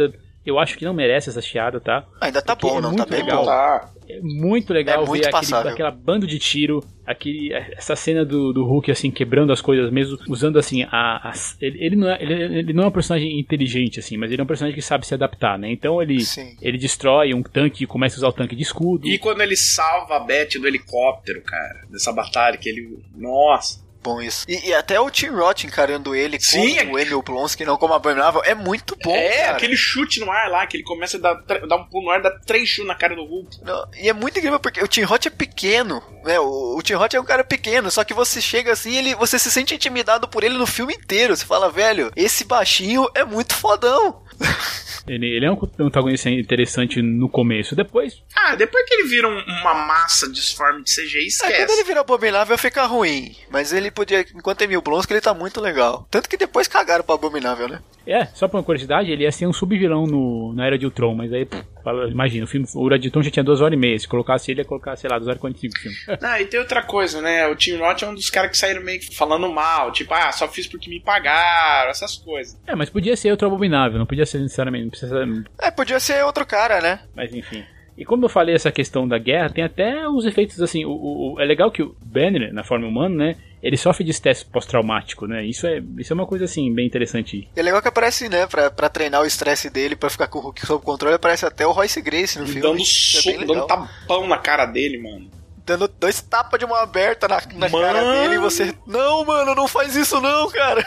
eu 0.46 0.60
acho 0.60 0.78
que 0.78 0.84
não 0.84 0.94
merece 0.94 1.30
essa 1.30 1.42
chiada, 1.42 1.80
tá? 1.80 2.06
Ainda 2.20 2.42
tá 2.42 2.54
Porque 2.56 2.70
bom, 2.74 2.80
é 2.80 2.82
não 2.82 2.90
tá 2.92 2.98
muito 2.98 3.10
bem 3.10 3.22
legal. 3.24 3.40
bom. 3.40 3.46
Tá. 3.46 3.90
É 4.10 4.20
muito 4.20 4.74
legal 4.74 5.04
É 5.04 5.08
muito 5.08 5.24
ver 5.24 5.34
aquele, 5.34 5.70
aquela 5.70 5.90
bando 5.92 6.28
de 6.28 6.38
tiro, 6.38 6.84
aquele, 7.08 7.54
essa 7.54 7.96
cena 7.96 8.26
do, 8.26 8.52
do 8.52 8.66
Hulk 8.66 8.92
assim 8.92 9.10
quebrando 9.10 9.54
as 9.54 9.62
coisas 9.62 9.90
mesmo, 9.90 10.18
usando 10.28 10.60
assim 10.60 10.84
a, 10.84 11.30
a- 11.30 11.34
ele, 11.62 11.86
ele 11.86 11.96
não 11.96 12.10
é, 12.10 12.22
ele, 12.22 12.34
ele 12.60 12.74
não 12.74 12.84
é 12.84 12.88
um 12.88 12.92
personagem 12.92 13.40
inteligente 13.40 14.00
assim, 14.02 14.18
mas 14.18 14.30
ele 14.30 14.42
é 14.42 14.44
um 14.44 14.48
personagem 14.48 14.76
que 14.76 14.82
sabe 14.82 15.08
se 15.08 15.14
adaptar, 15.14 15.58
né? 15.58 15.72
Então 15.72 16.02
ele 16.02 16.20
Sim. 16.20 16.58
ele 16.62 16.78
destrói 16.78 17.34
um 17.34 17.42
tanque, 17.42 17.86
começa 17.88 18.18
a 18.18 18.20
usar 18.20 18.28
o 18.28 18.34
tanque 18.34 18.58
de 18.58 18.64
escudo. 18.64 19.08
E 19.08 19.18
quando 19.18 19.40
ele 19.40 19.56
salva 19.56 20.18
a 20.18 20.20
Beth 20.20 20.60
do 20.60 20.68
helicóptero, 20.68 21.42
cara, 21.42 21.86
dessa 21.90 22.12
batalha, 22.12 22.58
que 22.58 22.68
ele. 22.68 23.00
Nossa. 23.16 23.82
Bom 24.04 24.22
isso. 24.22 24.46
E, 24.50 24.70
e 24.70 24.74
até 24.74 25.00
o 25.00 25.10
Tim 25.10 25.28
Roth 25.30 25.64
encarando 25.64 26.14
ele 26.14 26.38
Sim, 26.40 26.76
como 26.78 26.96
o 26.96 27.00
Emil 27.00 27.22
Blonsky, 27.22 27.64
não 27.66 27.78
como 27.78 27.94
abominável, 27.94 28.42
é 28.44 28.54
muito 28.54 28.98
bom, 29.02 29.16
é, 29.16 29.38
cara. 29.46 29.58
aquele 29.58 29.78
chute 29.78 30.20
no 30.20 30.30
ar 30.30 30.50
lá, 30.50 30.68
que 30.68 30.78
ele 30.78 30.84
começa 30.84 31.18
a 31.18 31.20
dar, 31.22 31.34
dar 31.68 31.78
um 31.78 31.86
pulo 31.86 32.06
no 32.06 32.12
ar, 32.12 32.22
dá 32.22 32.30
três 32.46 32.68
chutes 32.68 32.88
na 32.88 32.96
cara 32.96 33.16
do 33.16 33.24
Hulk. 33.24 33.62
Não, 33.64 33.88
e 33.98 34.10
é 34.10 34.14
muito 34.14 34.38
incrível 34.38 34.60
porque 34.60 34.84
o 34.84 34.88
Tim 34.88 35.04
Roth 35.04 35.26
é 35.26 35.30
pequeno, 35.30 36.04
né? 36.26 36.40
O, 36.40 36.78
o 36.78 36.82
Tim 36.82 36.94
Roth 36.94 37.14
é 37.14 37.20
um 37.20 37.26
cara 37.26 37.44
pequeno, 37.44 37.90
só 37.90 38.04
que 38.04 38.14
você 38.14 38.42
chega 38.42 38.74
assim, 38.74 38.96
ele, 38.96 39.16
você 39.16 39.40
se 39.40 39.50
sente 39.50 39.74
intimidado 39.74 40.28
por 40.28 40.44
ele 40.44 40.58
no 40.58 40.68
filme 40.68 40.94
inteiro. 40.94 41.36
Você 41.36 41.46
fala, 41.46 41.70
velho, 41.72 42.12
esse 42.16 42.44
baixinho 42.44 43.08
é 43.16 43.24
muito 43.24 43.56
fodão. 43.56 44.22
Ele, 45.06 45.28
ele 45.36 45.46
é 45.46 45.52
um 45.52 45.60
antagonista 45.82 46.30
interessante 46.30 47.02
no 47.02 47.28
começo, 47.28 47.76
depois 47.76 48.24
Ah, 48.34 48.56
depois 48.56 48.86
que 48.88 48.94
ele 48.94 49.10
vira 49.10 49.28
um- 49.28 49.44
uma 49.62 49.74
massa 49.74 50.32
disforme 50.32 50.82
de 50.82 50.90
CGI, 50.96 51.24
É, 51.24 51.28
esquece. 51.28 51.66
quando 51.66 51.72
ele 51.72 51.84
vira 51.84 52.00
abominável 52.00 52.58
fica 52.58 52.86
ruim, 52.86 53.36
mas 53.52 53.74
ele 53.74 53.92
podia, 53.94 54.22
enquanto 54.36 54.62
é 54.62 54.66
Emil 54.66 54.82
Blonsky, 54.82 55.14
ele 55.14 55.22
tá 55.22 55.34
muito 55.34 55.62
legal. 55.62 56.08
Tanto 56.12 56.28
que 56.30 56.36
depois 56.38 56.68
cagaram 56.68 57.04
pro 57.04 57.16
abominável, 57.16 57.68
né? 57.70 57.80
É, 58.06 58.26
só 58.26 58.50
por 58.50 58.58
uma 58.58 58.64
curiosidade, 58.64 59.10
ele 59.10 59.24
ia 59.24 59.32
ser 59.32 59.48
um 59.48 59.54
subvilão 59.54 60.06
no, 60.06 60.52
na 60.54 60.66
Era 60.66 60.78
de 60.78 60.86
Ultron, 60.86 61.16
mas 61.16 61.32
aí, 61.32 61.46
pff, 61.46 61.64
imagina, 62.12 62.44
o 62.44 62.48
filme, 62.48 62.68
o 62.76 62.88
Era 62.88 63.00
de 63.00 63.08
Ultron 63.08 63.22
já 63.24 63.32
tinha 63.32 63.44
duas 63.44 63.62
horas 63.62 63.74
e 63.78 63.80
meia, 63.80 63.98
se 63.98 64.08
colocasse 64.08 64.52
ele, 64.52 64.60
ia 64.62 64.66
colocar, 64.66 64.96
sei 64.98 65.10
lá, 65.10 65.18
duas 65.18 65.28
horas 65.30 65.38
e 65.38 65.42
45 65.42 65.80
filme. 65.80 65.98
Ah, 66.22 66.42
e 66.42 66.46
tem 66.46 66.60
outra 66.60 66.82
coisa, 66.84 67.22
né? 67.22 67.48
O 67.48 67.56
Tim 67.56 67.78
Roth 67.78 68.04
é 68.04 68.08
um 68.10 68.14
dos 68.14 68.30
caras 68.30 68.52
que 68.52 68.58
saíram 68.58 68.84
meio 68.84 69.00
que 69.00 69.16
falando 69.16 69.48
mal, 69.50 69.92
tipo, 69.94 70.14
ah, 70.14 70.32
só 70.34 70.50
fiz 70.50 70.68
porque 70.68 70.90
me 70.90 71.00
pagaram, 71.00 71.90
essas 71.92 72.18
coisas. 72.18 72.60
é, 72.68 72.76
mas 72.76 72.90
podia 72.90 73.16
ser 73.16 73.32
outro 73.32 73.48
abominável, 73.48 73.98
não 74.00 74.06
podia 74.06 74.26
ser 74.26 74.40
necessariamente, 74.40 74.84
não 74.84 74.90
precisa, 74.90 75.26
É, 75.62 75.72
podia 75.72 76.00
ser 76.00 76.26
outro 76.26 76.46
cara, 76.46 76.82
né? 76.82 77.00
mas 77.16 77.34
enfim. 77.34 77.64
E 77.98 78.04
como 78.04 78.26
eu 78.26 78.30
falei 78.30 78.56
essa 78.56 78.72
questão 78.72 79.08
da 79.08 79.20
guerra, 79.20 79.52
tem 79.52 79.64
até 79.64 80.10
os 80.10 80.26
efeitos 80.26 80.60
assim, 80.62 80.84
o, 80.84 80.90
o- 80.90 81.34
o- 81.36 81.40
é 81.40 81.46
legal 81.46 81.72
que 81.72 81.84
o 81.84 81.96
Banner, 82.02 82.52
na 82.52 82.64
forma 82.64 82.88
humana, 82.88 83.16
né, 83.16 83.36
ele 83.64 83.78
sofre 83.78 84.04
de 84.04 84.12
estresse 84.12 84.44
pós-traumático, 84.46 85.26
né, 85.26 85.46
isso 85.46 85.66
é, 85.66 85.82
isso 85.98 86.12
é 86.12 86.16
uma 86.16 86.28
coisa 86.28 86.46
assim, 86.46 86.72
bem 86.74 86.86
interessante. 86.86 87.50
E 87.56 87.60
é 87.60 87.64
legal 87.64 87.82
que 87.82 87.88
aparece, 87.88 88.28
né, 88.28 88.46
pra, 88.46 88.70
pra 88.70 88.90
treinar 88.90 89.22
o 89.22 89.26
estresse 89.26 89.70
dele, 89.70 89.96
pra 89.96 90.10
ficar 90.10 90.28
com 90.28 90.40
o 90.40 90.42
Hulk 90.42 90.66
sob 90.66 90.84
controle, 90.84 91.16
aparece 91.16 91.46
até 91.46 91.66
o 91.66 91.72
Royce 91.72 92.02
Grace 92.02 92.38
no 92.38 92.46
filme. 92.46 92.62
dando 92.62 92.74
é 92.74 92.78
bem 92.78 92.86
soco, 92.86 93.46
dando 93.46 93.66
tapão 93.68 94.28
na 94.28 94.38
cara 94.38 94.66
dele, 94.66 95.02
mano. 95.02 95.32
Dando 95.66 95.88
dois 95.88 96.20
tapas 96.22 96.60
de 96.60 96.66
mão 96.66 96.76
aberta 96.76 97.26
na, 97.26 97.42
na 97.56 97.70
Mano. 97.70 97.86
cara 97.86 98.02
dele 98.22 98.36
e 98.36 98.38
você. 98.38 98.74
Não, 98.86 99.24
mano, 99.24 99.56
não 99.56 99.66
faz 99.66 99.96
isso 99.96 100.20
não, 100.20 100.52
cara. 100.52 100.86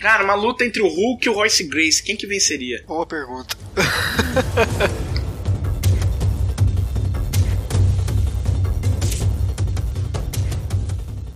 Cara, 0.00 0.24
uma 0.24 0.34
luta 0.34 0.64
entre 0.64 0.80
o 0.82 0.88
Hulk 0.88 1.26
e 1.26 1.28
o 1.28 1.34
Royce 1.34 1.64
Grace, 1.64 2.02
quem 2.02 2.16
que 2.16 2.26
venceria? 2.26 2.82
Boa 2.86 3.04
pergunta. 3.04 3.54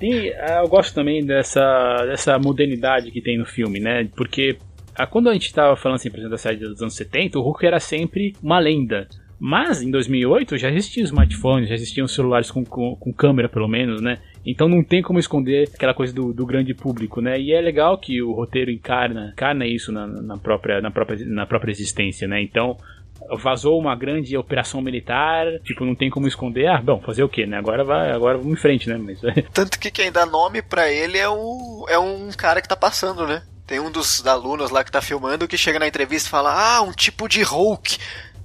Tem, 0.01 0.33
ah, 0.33 0.63
eu 0.65 0.69
gosto 0.69 0.95
também 0.95 1.25
dessa, 1.25 2.07
dessa 2.07 2.39
modernidade 2.39 3.11
que 3.11 3.21
tem 3.21 3.37
no 3.37 3.45
filme, 3.45 3.79
né? 3.79 4.09
Porque 4.17 4.57
ah, 4.97 5.07
quando 5.07 5.29
a 5.29 5.33
gente 5.35 5.53
tava 5.53 5.77
falando 5.77 5.97
assim, 5.97 6.11
por 6.11 6.17
exemplo, 6.17 6.31
da 6.31 6.39
série 6.39 6.57
dos 6.57 6.81
anos 6.81 6.97
70, 6.97 7.39
o 7.39 7.43
Hulk 7.43 7.67
era 7.67 7.79
sempre 7.79 8.35
uma 8.43 8.59
lenda. 8.59 9.07
Mas 9.39 9.83
em 9.83 9.91
2008 9.91 10.59
já 10.59 10.71
existiam 10.71 11.05
smartphones, 11.05 11.69
já 11.69 11.75
existiam 11.75 12.07
celulares 12.07 12.51
com, 12.51 12.65
com, 12.65 12.95
com 12.97 13.13
câmera 13.13 13.49
pelo 13.49 13.69
menos, 13.69 14.01
né? 14.01 14.19
Então 14.45 14.69
não 14.69 14.83
tem 14.83 15.03
como 15.03 15.19
esconder 15.19 15.69
aquela 15.75 15.95
coisa 15.95 16.15
do, 16.15 16.33
do 16.33 16.45
grande 16.47 16.75
público, 16.75 17.21
né? 17.21 17.41
E 17.41 17.53
é 17.53 17.61
legal 17.61 17.99
que 17.99 18.23
o 18.23 18.33
roteiro 18.33 18.71
encarna, 18.71 19.33
encarna 19.33 19.67
isso 19.67 19.93
na, 19.93 20.07
na 20.07 20.37
própria, 20.37 20.81
na, 20.81 20.91
própria, 20.91 21.25
na 21.27 21.47
própria 21.47 21.71
existência, 21.71 22.27
né? 22.27 22.43
Então 22.43 22.77
vazou 23.43 23.79
uma 23.79 23.95
grande 23.95 24.37
operação 24.37 24.81
militar, 24.81 25.47
tipo, 25.65 25.85
não 25.85 25.95
tem 25.95 26.11
como 26.11 26.27
esconder. 26.27 26.67
Ah, 26.67 26.81
bom, 26.81 27.01
fazer 27.01 27.23
o 27.23 27.29
quê, 27.29 27.47
né? 27.47 27.59
Agora 27.59 27.85
vai, 27.85 28.11
agora 28.11 28.39
vamos 28.39 28.59
em 28.59 28.61
frente, 28.61 28.89
né? 28.89 28.99
Mas 28.99 29.21
Tanto 29.53 29.79
que 29.79 29.91
quem 29.91 30.11
dá 30.11 30.27
nome 30.27 30.63
pra 30.63 30.91
ele 30.91 31.19
é, 31.19 31.29
o, 31.29 31.87
é 31.89 31.99
um 31.99 32.31
cara 32.37 32.61
que 32.61 32.69
tá 32.69 32.77
passando, 32.77 33.27
né? 33.27 33.43
Tem 33.67 33.79
um 33.79 33.91
dos 33.91 34.27
alunos 34.27 34.71
lá 34.71 34.83
que 34.83 34.91
tá 34.91 35.01
filmando 35.01 35.47
que 35.47 35.57
chega 35.57 35.79
na 35.79 35.87
entrevista 35.87 36.27
e 36.27 36.31
fala: 36.31 36.53
Ah, 36.53 36.83
um 36.83 36.93
tipo 36.93 37.29
de 37.29 37.43
Hulk. 37.43 37.99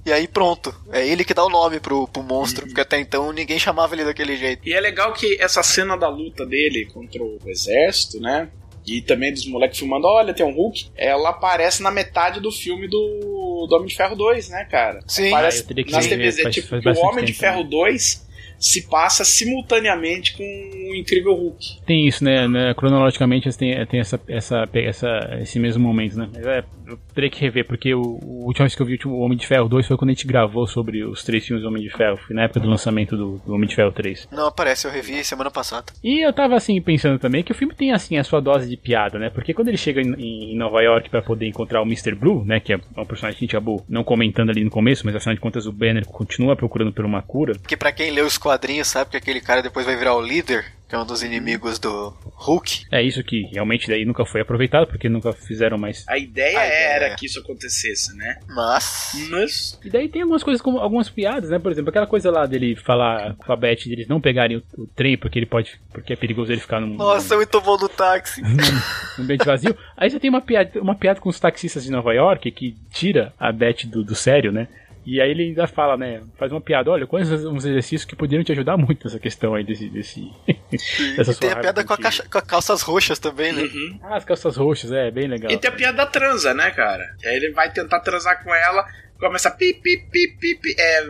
E 0.04 0.12
aí 0.12 0.28
pronto, 0.28 0.72
é 0.92 1.04
ele 1.04 1.24
que 1.24 1.34
dá 1.34 1.44
o 1.44 1.48
nome 1.48 1.80
pro, 1.80 2.06
pro 2.06 2.22
monstro, 2.22 2.64
porque 2.64 2.80
até 2.80 3.00
então 3.00 3.32
ninguém 3.32 3.58
chamava 3.58 3.92
ele 3.92 4.04
daquele 4.04 4.36
jeito. 4.36 4.62
E 4.64 4.72
é 4.72 4.80
legal 4.80 5.12
que 5.12 5.36
essa 5.42 5.64
cena 5.64 5.96
da 5.96 6.08
luta 6.08 6.46
dele 6.46 6.86
contra 6.94 7.20
o 7.20 7.40
exército, 7.44 8.20
né? 8.20 8.48
E 8.86 9.00
também 9.00 9.32
dos 9.32 9.46
moleques 9.46 9.78
filmando, 9.78 10.06
olha, 10.06 10.32
tem 10.32 10.46
um 10.46 10.54
Hulk. 10.54 10.86
Ela 10.96 11.30
aparece 11.30 11.82
na 11.82 11.90
metade 11.90 12.40
do 12.40 12.52
filme 12.52 12.86
do, 12.86 13.66
do 13.68 13.74
Homem 13.74 13.88
de 13.88 13.96
Ferro 13.96 14.14
2, 14.14 14.48
né, 14.50 14.64
cara? 14.70 15.00
Sim. 15.06 15.28
Aparece 15.28 15.66
Ah, 15.68 15.90
nas 15.90 16.06
TVs. 16.06 16.38
É 16.38 16.50
tipo 16.50 16.76
o 16.76 17.06
Homem 17.06 17.24
de 17.24 17.32
tempo, 17.32 17.40
Ferro 17.40 17.64
né? 17.64 17.70
2 17.70 18.26
se 18.58 18.88
passa 18.88 19.24
simultaneamente 19.24 20.36
com 20.36 20.42
o 20.42 20.94
Incrível 20.94 21.34
Hulk. 21.34 21.80
Tem 21.84 22.06
isso, 22.06 22.24
né? 22.24 22.48
né, 22.48 22.74
Cronologicamente 22.74 23.50
tem, 23.56 23.84
tem 23.86 24.00
essa, 24.00 24.20
essa, 24.28 24.68
essa, 24.72 25.38
esse 25.42 25.58
mesmo 25.58 25.82
momento, 25.82 26.16
né? 26.16 26.28
Mas 26.32 26.46
é, 26.46 26.64
eu 26.86 26.98
teria 27.14 27.30
que 27.30 27.40
rever, 27.40 27.66
porque 27.66 27.94
o, 27.94 28.18
o 28.22 28.46
última 28.46 28.64
vez 28.64 28.74
que 28.74 28.82
eu 28.82 28.86
vi 28.86 28.98
o 29.04 29.18
Homem 29.18 29.36
de 29.36 29.46
Ferro 29.46 29.68
2 29.68 29.86
foi 29.86 29.96
quando 29.96 30.10
a 30.10 30.12
gente 30.14 30.26
gravou 30.26 30.66
sobre 30.66 31.04
os 31.04 31.22
três 31.24 31.44
filmes 31.44 31.62
do 31.62 31.68
Homem 31.68 31.82
de 31.82 31.90
Ferro. 31.90 32.16
Foi 32.16 32.34
na 32.34 32.44
época 32.44 32.60
do 32.60 32.68
lançamento 32.68 33.16
do, 33.16 33.38
do 33.38 33.54
Homem 33.54 33.68
de 33.68 33.74
Ferro 33.74 33.92
3. 33.92 34.28
Não 34.30 34.46
aparece, 34.46 34.86
eu 34.86 34.90
revi 34.90 35.24
semana 35.24 35.50
passada. 35.50 35.92
E 36.02 36.24
eu 36.24 36.32
tava 36.32 36.56
assim 36.56 36.80
pensando 36.80 37.18
também 37.18 37.42
que 37.42 37.52
o 37.52 37.54
filme 37.54 37.74
tem 37.74 37.92
assim 37.92 38.16
a 38.16 38.24
sua 38.24 38.40
dose 38.40 38.68
de 38.68 38.76
piada, 38.76 39.18
né? 39.18 39.30
Porque 39.30 39.52
quando 39.52 39.68
ele 39.68 39.76
chega 39.76 40.00
em, 40.00 40.52
em 40.52 40.56
Nova 40.56 40.80
York 40.82 41.10
pra 41.10 41.22
poder 41.22 41.46
encontrar 41.46 41.82
o 41.82 41.86
Mr. 41.86 42.14
Blue, 42.14 42.44
né? 42.44 42.60
Que 42.60 42.72
é 42.72 42.76
um 42.96 43.04
personagem 43.04 43.38
que 43.38 43.44
a 43.44 43.46
gente 43.46 43.56
acabou 43.56 43.84
não 43.88 44.04
comentando 44.04 44.50
ali 44.50 44.62
no 44.62 44.70
começo, 44.70 45.04
mas 45.04 45.16
afinal 45.16 45.34
de 45.34 45.40
contas 45.40 45.66
o 45.66 45.72
Banner 45.72 46.06
continua 46.06 46.56
procurando 46.56 46.92
por 46.92 47.04
uma 47.04 47.22
cura. 47.22 47.54
Que 47.66 47.76
pra 47.76 47.92
quem 47.92 48.10
lê 48.10 48.22
os 48.22 48.38
quadrinhos 48.38 48.88
sabe 48.88 49.10
que 49.10 49.16
aquele 49.16 49.40
cara 49.40 49.62
depois 49.62 49.86
vai 49.86 49.96
virar 49.96 50.14
o 50.14 50.20
líder, 50.20 50.64
que 50.88 50.94
é 50.94 50.98
um 50.98 51.04
dos 51.04 51.22
inimigos 51.22 51.78
do 51.78 52.14
Hulk. 52.34 52.86
É 52.92 53.02
isso 53.02 53.22
que 53.24 53.42
realmente 53.52 53.88
daí 53.88 54.04
nunca 54.04 54.24
foi 54.24 54.40
aproveitado, 54.40 54.86
porque 54.86 55.08
nunca 55.08 55.32
fizeram 55.32 55.76
mais 55.76 56.04
A 56.08 56.16
ideia 56.16 56.58
A 56.58 56.66
ideia 56.66 56.88
era 56.88 57.06
é. 57.06 57.14
que 57.16 57.26
isso 57.26 57.40
acontecesse, 57.40 58.16
né? 58.16 58.38
Mas. 58.48 59.12
Mas. 59.30 59.80
E 59.84 59.90
daí 59.90 60.08
tem 60.08 60.22
algumas 60.22 60.42
coisas 60.42 60.62
como 60.62 60.78
algumas 60.78 61.08
piadas, 61.10 61.50
né? 61.50 61.58
Por 61.58 61.72
exemplo, 61.72 61.90
aquela 61.90 62.06
coisa 62.06 62.30
lá 62.30 62.46
dele 62.46 62.76
falar 62.76 63.34
com 63.34 63.52
a 63.52 63.56
Beth 63.56 63.84
deles 63.86 64.06
não 64.06 64.20
pegarem 64.20 64.58
o, 64.58 64.62
o 64.78 64.86
trem 64.86 65.16
porque 65.16 65.38
ele 65.38 65.46
pode. 65.46 65.78
porque 65.92 66.12
é 66.12 66.16
perigoso 66.16 66.52
ele 66.52 66.60
ficar 66.60 66.80
num, 66.80 66.94
Nossa, 66.94 67.34
é 67.34 67.36
muito 67.36 67.60
bom 67.60 67.76
do 67.76 67.88
táxi. 67.88 68.42
num, 68.42 68.50
num 68.50 69.24
ambiente 69.24 69.44
vazio. 69.44 69.76
Aí 69.96 70.08
você 70.08 70.20
tem 70.20 70.30
uma 70.30 70.40
piada, 70.40 70.80
uma 70.80 70.94
piada 70.94 71.20
com 71.20 71.28
os 71.28 71.40
taxistas 71.40 71.84
de 71.84 71.90
Nova 71.90 72.12
York 72.14 72.50
que 72.52 72.76
tira 72.92 73.32
a 73.38 73.50
Beth 73.50 73.86
do, 73.86 74.04
do 74.04 74.14
sério, 74.14 74.52
né? 74.52 74.68
E 75.06 75.20
aí 75.20 75.30
ele 75.30 75.44
ainda 75.44 75.68
fala, 75.68 75.96
né? 75.96 76.22
Faz 76.36 76.50
uma 76.50 76.60
piada, 76.60 76.90
olha, 76.90 77.06
quais 77.06 77.30
uns 77.44 77.64
exercícios 77.64 78.04
que 78.04 78.16
poderiam 78.16 78.42
te 78.42 78.50
ajudar 78.50 78.76
muito 78.76 79.04
nessa 79.04 79.20
questão 79.20 79.54
aí 79.54 79.62
desse. 79.62 79.88
desse 79.88 80.28
E 80.48 81.34
tem 81.38 81.50
a 81.50 81.56
piada 81.56 81.84
com, 81.84 81.92
a 81.94 81.96
caixa- 81.98 82.24
com 82.28 82.38
a 82.38 82.42
calças 82.42 82.82
roxas 82.82 83.18
também, 83.20 83.52
né? 83.52 83.62
Uhum. 83.62 84.00
Ah, 84.02 84.16
as 84.16 84.24
calças 84.24 84.56
roxas, 84.56 84.90
é, 84.90 85.10
bem 85.12 85.28
legal. 85.28 85.50
E 85.52 85.56
tem 85.56 85.70
a 85.70 85.72
piada 85.74 85.98
da 85.98 86.06
transa, 86.06 86.52
né, 86.52 86.70
cara? 86.72 87.04
E 87.22 87.28
aí 87.28 87.36
ele 87.36 87.52
vai 87.52 87.70
tentar 87.72 88.00
transar 88.00 88.42
com 88.42 88.52
ela, 88.52 88.84
começa 89.18 89.48
a 89.48 89.52
pi, 89.52 89.74
pi, 89.74 89.98
pi, 90.10 90.36
pi, 90.38 90.54
pi. 90.54 90.74
É, 90.78 91.04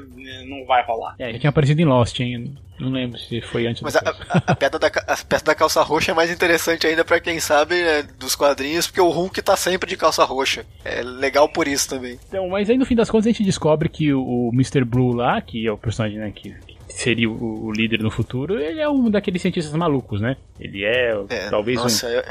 não 0.47 0.65
vai 0.67 0.85
rolar. 0.85 1.15
É, 1.19 1.33
já 1.33 1.39
tinha 1.39 1.51
aparecido 1.51 1.81
em 1.81 1.85
Lost, 1.85 2.19
hein? 2.21 2.57
Não 2.79 2.91
lembro 2.91 3.19
se 3.19 3.41
foi 3.41 3.67
antes 3.67 3.81
Mas 3.81 3.95
do 3.95 4.01
a, 4.01 4.11
a, 4.29 4.53
a 4.53 4.55
piada 4.55 4.79
da, 4.79 4.89
a 4.89 5.17
piada 5.17 5.45
da 5.45 5.55
calça 5.55 5.83
roxa 5.83 6.13
é 6.13 6.15
mais 6.15 6.31
interessante 6.31 6.87
ainda 6.87 7.05
pra 7.05 7.19
quem 7.19 7.41
sabe 7.41 7.75
né, 7.75 8.03
dos 8.19 8.37
quadrinhos, 8.37 8.87
porque 8.87 9.01
o 9.01 9.09
Hulk 9.09 9.41
tá 9.41 9.57
sempre 9.57 9.89
de 9.89 9.97
calça 9.97 10.23
roxa. 10.25 10.67
É 10.85 11.03
legal 11.03 11.49
por 11.49 11.67
isso 11.67 11.89
também. 11.89 12.19
Então, 12.29 12.49
mas 12.49 12.69
aí 12.69 12.77
no 12.77 12.85
fim 12.85 12.95
das 12.95 13.11
contas 13.11 13.27
a 13.27 13.31
gente 13.31 13.45
descobre 13.45 13.89
que 13.89 14.13
o, 14.13 14.21
o 14.23 14.51
Mr. 14.53 14.85
Blue 14.85 15.15
lá, 15.15 15.41
que 15.41 15.67
é 15.67 15.73
o 15.73 15.79
personagem 15.79 16.19
né, 16.19 16.31
que, 16.35 16.51
que 16.51 16.93
seria 16.93 17.31
o, 17.31 17.67
o 17.67 17.73
líder 17.73 18.01
no 18.01 18.11
futuro, 18.11 18.61
ele 18.61 18.81
é 18.81 18.89
um 18.89 19.11
daqueles 19.11 19.41
cientistas 19.41 19.73
malucos, 19.75 20.21
né? 20.21 20.37
Ele 20.61 20.85
é, 20.85 21.13
É, 21.31 21.49
talvez 21.49 21.79
nossa, 21.79 22.09
eu, 22.09 22.21
eu 22.21 22.25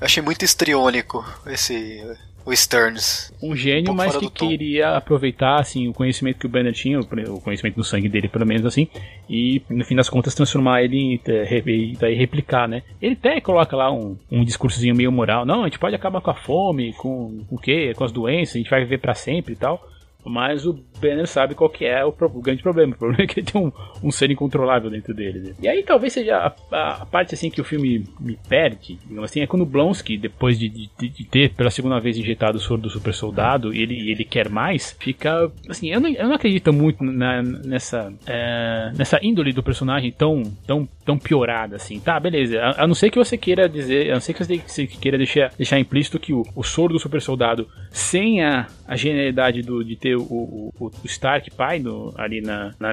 achei 0.00 0.22
muito 0.22 0.44
estriônico 0.44 1.24
esse, 1.46 2.00
o 2.44 2.54
Stearns. 2.54 3.32
Um 3.42 3.54
gênio, 3.54 3.92
um 3.92 3.94
mas 3.94 4.16
que 4.16 4.30
queria 4.30 4.96
aproveitar 4.96 5.60
assim 5.60 5.88
o 5.88 5.92
conhecimento 5.92 6.38
que 6.38 6.46
o 6.46 6.48
Banner 6.48 6.72
tinha, 6.72 6.98
o 7.00 7.40
conhecimento 7.40 7.76
no 7.76 7.84
sangue 7.84 8.08
dele, 8.08 8.28
pelo 8.28 8.46
menos 8.46 8.66
assim, 8.66 8.88
e 9.28 9.62
no 9.68 9.84
fim 9.84 9.94
das 9.94 10.08
contas 10.08 10.34
transformar 10.34 10.82
ele 10.82 10.96
em 10.96 11.20
e 11.66 11.96
daí 11.98 12.14
replicar, 12.14 12.68
né? 12.68 12.82
Ele 13.00 13.14
até 13.14 13.40
coloca 13.40 13.76
lá 13.76 13.92
um, 13.92 14.16
um 14.30 14.44
discursozinho 14.44 14.94
meio 14.94 15.12
moral, 15.12 15.44
não, 15.44 15.62
a 15.62 15.64
gente 15.64 15.78
pode 15.78 15.94
acabar 15.94 16.20
com 16.20 16.30
a 16.30 16.34
fome, 16.34 16.92
com, 16.94 17.44
com 17.48 17.54
o 17.56 17.58
quê? 17.58 17.92
Com 17.94 18.04
as 18.04 18.12
doenças, 18.12 18.56
a 18.56 18.58
gente 18.58 18.70
vai 18.70 18.80
viver 18.80 18.98
para 18.98 19.14
sempre 19.14 19.54
e 19.54 19.56
tal. 19.56 19.86
Mas 20.24 20.66
o 20.66 20.78
Banner 21.00 21.26
sabe 21.26 21.54
qual 21.54 21.70
que 21.70 21.84
é 21.84 22.04
o, 22.04 22.08
o, 22.08 22.42
grande 22.42 22.62
problema. 22.62 22.94
O 23.00 23.10
problema 23.10 23.24
é 23.24 23.26
que 23.26 23.40
ele 23.40 23.46
tem 23.46 23.60
um, 23.60 23.72
um 24.02 24.10
ser 24.10 24.30
incontrolável 24.30 24.90
dentro 24.90 25.14
dele. 25.14 25.40
Né? 25.40 25.54
E 25.62 25.68
aí 25.68 25.82
talvez 25.82 26.12
seja 26.12 26.36
a, 26.36 26.54
a, 26.70 27.02
a, 27.02 27.06
parte 27.06 27.34
assim 27.34 27.50
que 27.50 27.60
o 27.60 27.64
filme 27.64 28.04
me 28.20 28.38
perde, 28.48 28.98
assim, 29.22 29.40
é 29.40 29.46
quando 29.46 29.64
Blonsky, 29.64 30.18
depois 30.18 30.58
de, 30.58 30.68
de, 30.68 30.88
de, 31.08 31.24
ter 31.24 31.54
pela 31.54 31.70
segunda 31.70 31.98
vez 31.98 32.18
injetado 32.18 32.58
o 32.58 32.60
soro 32.60 32.82
do 32.82 32.90
super 32.90 33.14
soldado, 33.14 33.72
ele, 33.72 34.10
ele 34.10 34.24
quer 34.24 34.48
mais, 34.48 34.96
fica. 34.98 35.50
Assim, 35.68 35.90
eu 35.90 36.00
não, 36.00 36.10
eu 36.10 36.28
não 36.28 36.34
acredito 36.34 36.72
muito 36.72 37.02
na, 37.02 37.42
nessa, 37.42 38.12
é, 38.26 38.92
nessa 38.96 39.18
índole 39.22 39.52
do 39.52 39.62
personagem 39.62 40.12
tão, 40.12 40.42
tão, 40.66 40.88
tão 41.04 41.18
piorada 41.18 41.76
assim. 41.76 42.00
Tá, 42.00 42.18
beleza. 42.18 42.60
A, 42.60 42.84
a, 42.84 42.86
não 42.86 42.94
ser 42.94 43.10
que 43.10 43.18
você 43.18 43.36
queira 43.36 43.68
dizer, 43.68 44.10
a 44.10 44.14
não 44.14 44.20
ser 44.20 44.34
que 44.34 44.44
você 44.44 44.86
queira 44.86 45.16
deixar, 45.16 45.52
deixar 45.56 45.78
implícito 45.78 46.18
que 46.18 46.32
o, 46.32 46.44
o 46.54 46.62
soro 46.62 46.92
do 46.92 46.98
super 46.98 47.20
soldado, 47.20 47.68
sem 47.90 48.42
a, 48.42 48.66
a 48.86 48.96
genialidade 48.96 49.62
do, 49.62 49.84
de 49.84 49.96
ter 49.96 50.16
o, 50.16 50.22
o, 50.22 50.72
o 50.78 50.89
Stark 51.04 51.50
pai 51.52 51.82
ali 52.16 52.40
na, 52.40 52.74
na, 52.78 52.92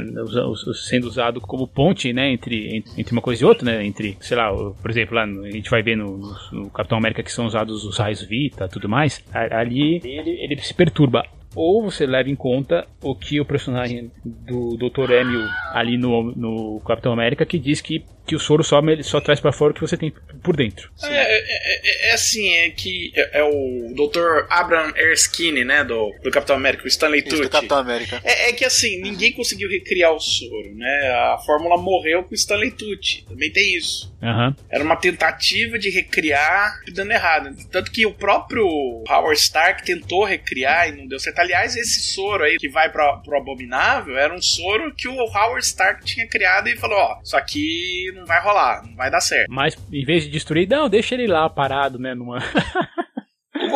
sendo 0.73 1.07
usado 1.07 1.41
como 1.41 1.67
ponte, 1.67 2.13
né, 2.13 2.31
entre, 2.31 2.83
entre 2.97 3.11
uma 3.11 3.21
coisa 3.21 3.43
e 3.43 3.45
outra, 3.45 3.65
né, 3.65 3.85
entre, 3.85 4.17
sei 4.19 4.37
lá, 4.37 4.51
por 4.53 4.89
exemplo, 4.89 5.15
lá 5.15 5.23
a 5.23 5.51
gente 5.51 5.69
vai 5.69 5.81
ver 5.81 5.95
no, 5.95 6.17
no 6.51 6.69
Capitão 6.69 6.97
América 6.97 7.23
que 7.23 7.31
são 7.31 7.45
usados 7.45 7.83
os 7.83 7.97
raios 7.97 8.21
Vita, 8.21 8.67
tudo 8.67 8.89
mais, 8.89 9.23
ali 9.33 10.01
ele, 10.03 10.31
ele 10.41 10.61
se 10.61 10.73
perturba 10.73 11.23
ou 11.55 11.81
você 11.81 12.05
leva 12.05 12.29
em 12.29 12.35
conta 12.35 12.85
o 13.01 13.15
que 13.15 13.39
o 13.39 13.45
personagem 13.45 14.11
do 14.23 14.77
Dr. 14.77 15.11
Emil 15.11 15.41
ali 15.71 15.97
no, 15.97 16.31
no 16.35 16.79
Capitão 16.81 17.11
América 17.11 17.45
que 17.45 17.57
diz 17.57 17.81
que 17.81 18.05
que 18.27 18.35
o 18.35 18.39
soro 18.39 18.63
só, 18.63 18.81
só 19.03 19.21
traz 19.21 19.39
para 19.39 19.53
fora 19.53 19.71
o 19.71 19.73
que 19.73 19.79
você 19.79 19.95
tem 19.95 20.13
por 20.43 20.55
dentro. 20.55 20.91
É, 21.01 21.07
é, 21.07 21.37
é, 21.37 22.09
é, 22.09 22.13
assim, 22.13 22.53
é 22.57 22.69
que 22.69 23.11
é, 23.15 23.39
é 23.39 23.43
o 23.43 23.93
Dr. 23.95 24.45
Abraham 24.49 24.93
Erskine, 24.97 25.63
né, 25.63 25.83
do, 25.85 26.13
do 26.21 26.29
Capitão 26.29 26.57
América, 26.57 26.83
o 26.83 26.87
Stanley 26.87 27.21
Tucci. 27.21 27.43
do 27.43 27.49
Capitão 27.49 27.77
América. 27.77 28.21
É, 28.25 28.49
é, 28.49 28.53
que 28.53 28.65
assim, 28.65 29.01
ninguém 29.01 29.31
conseguiu 29.31 29.69
recriar 29.69 30.13
o 30.13 30.19
soro, 30.19 30.75
né, 30.75 31.09
a 31.33 31.37
fórmula 31.45 31.77
morreu 31.77 32.23
com 32.23 32.31
o 32.31 32.35
Stanley 32.35 32.71
Tucci, 32.71 33.25
também 33.27 33.51
tem 33.51 33.75
isso. 33.77 34.13
Uhum. 34.21 34.53
Era 34.69 34.83
uma 34.83 34.95
tentativa 34.95 35.77
de 35.77 35.89
recriar 35.89 36.73
dando 36.93 37.11
errado. 37.11 37.55
Tanto 37.71 37.91
que 37.91 38.05
o 38.05 38.13
próprio 38.13 38.65
Howard 39.07 39.39
Stark 39.39 39.85
tentou 39.85 40.23
recriar 40.23 40.89
e 40.89 40.91
não 40.91 41.07
deu 41.07 41.19
certo. 41.19 41.39
Aliás, 41.39 41.75
esse 41.75 42.01
soro 42.13 42.43
aí 42.43 42.57
que 42.57 42.67
vai 42.67 42.91
pro, 42.91 43.21
pro 43.21 43.37
Abominável 43.37 44.17
era 44.17 44.33
um 44.33 44.41
soro 44.41 44.93
que 44.95 45.07
o 45.07 45.13
Howard 45.13 45.63
Stark 45.63 46.03
tinha 46.03 46.27
criado 46.27 46.67
e 46.67 46.75
falou: 46.75 46.97
ó, 46.97 47.21
isso 47.23 47.37
aqui 47.37 48.11
não 48.17 48.25
vai 48.25 48.41
rolar, 48.41 48.83
não 48.85 48.95
vai 48.95 49.09
dar 49.09 49.21
certo. 49.21 49.49
Mas 49.49 49.77
em 49.91 50.05
vez 50.05 50.23
de 50.23 50.29
destruir, 50.29 50.67
não, 50.67 50.89
deixa 50.89 51.15
ele 51.15 51.27
lá 51.27 51.49
parado, 51.49 51.97
né? 51.97 52.13
Numa. 52.15 52.39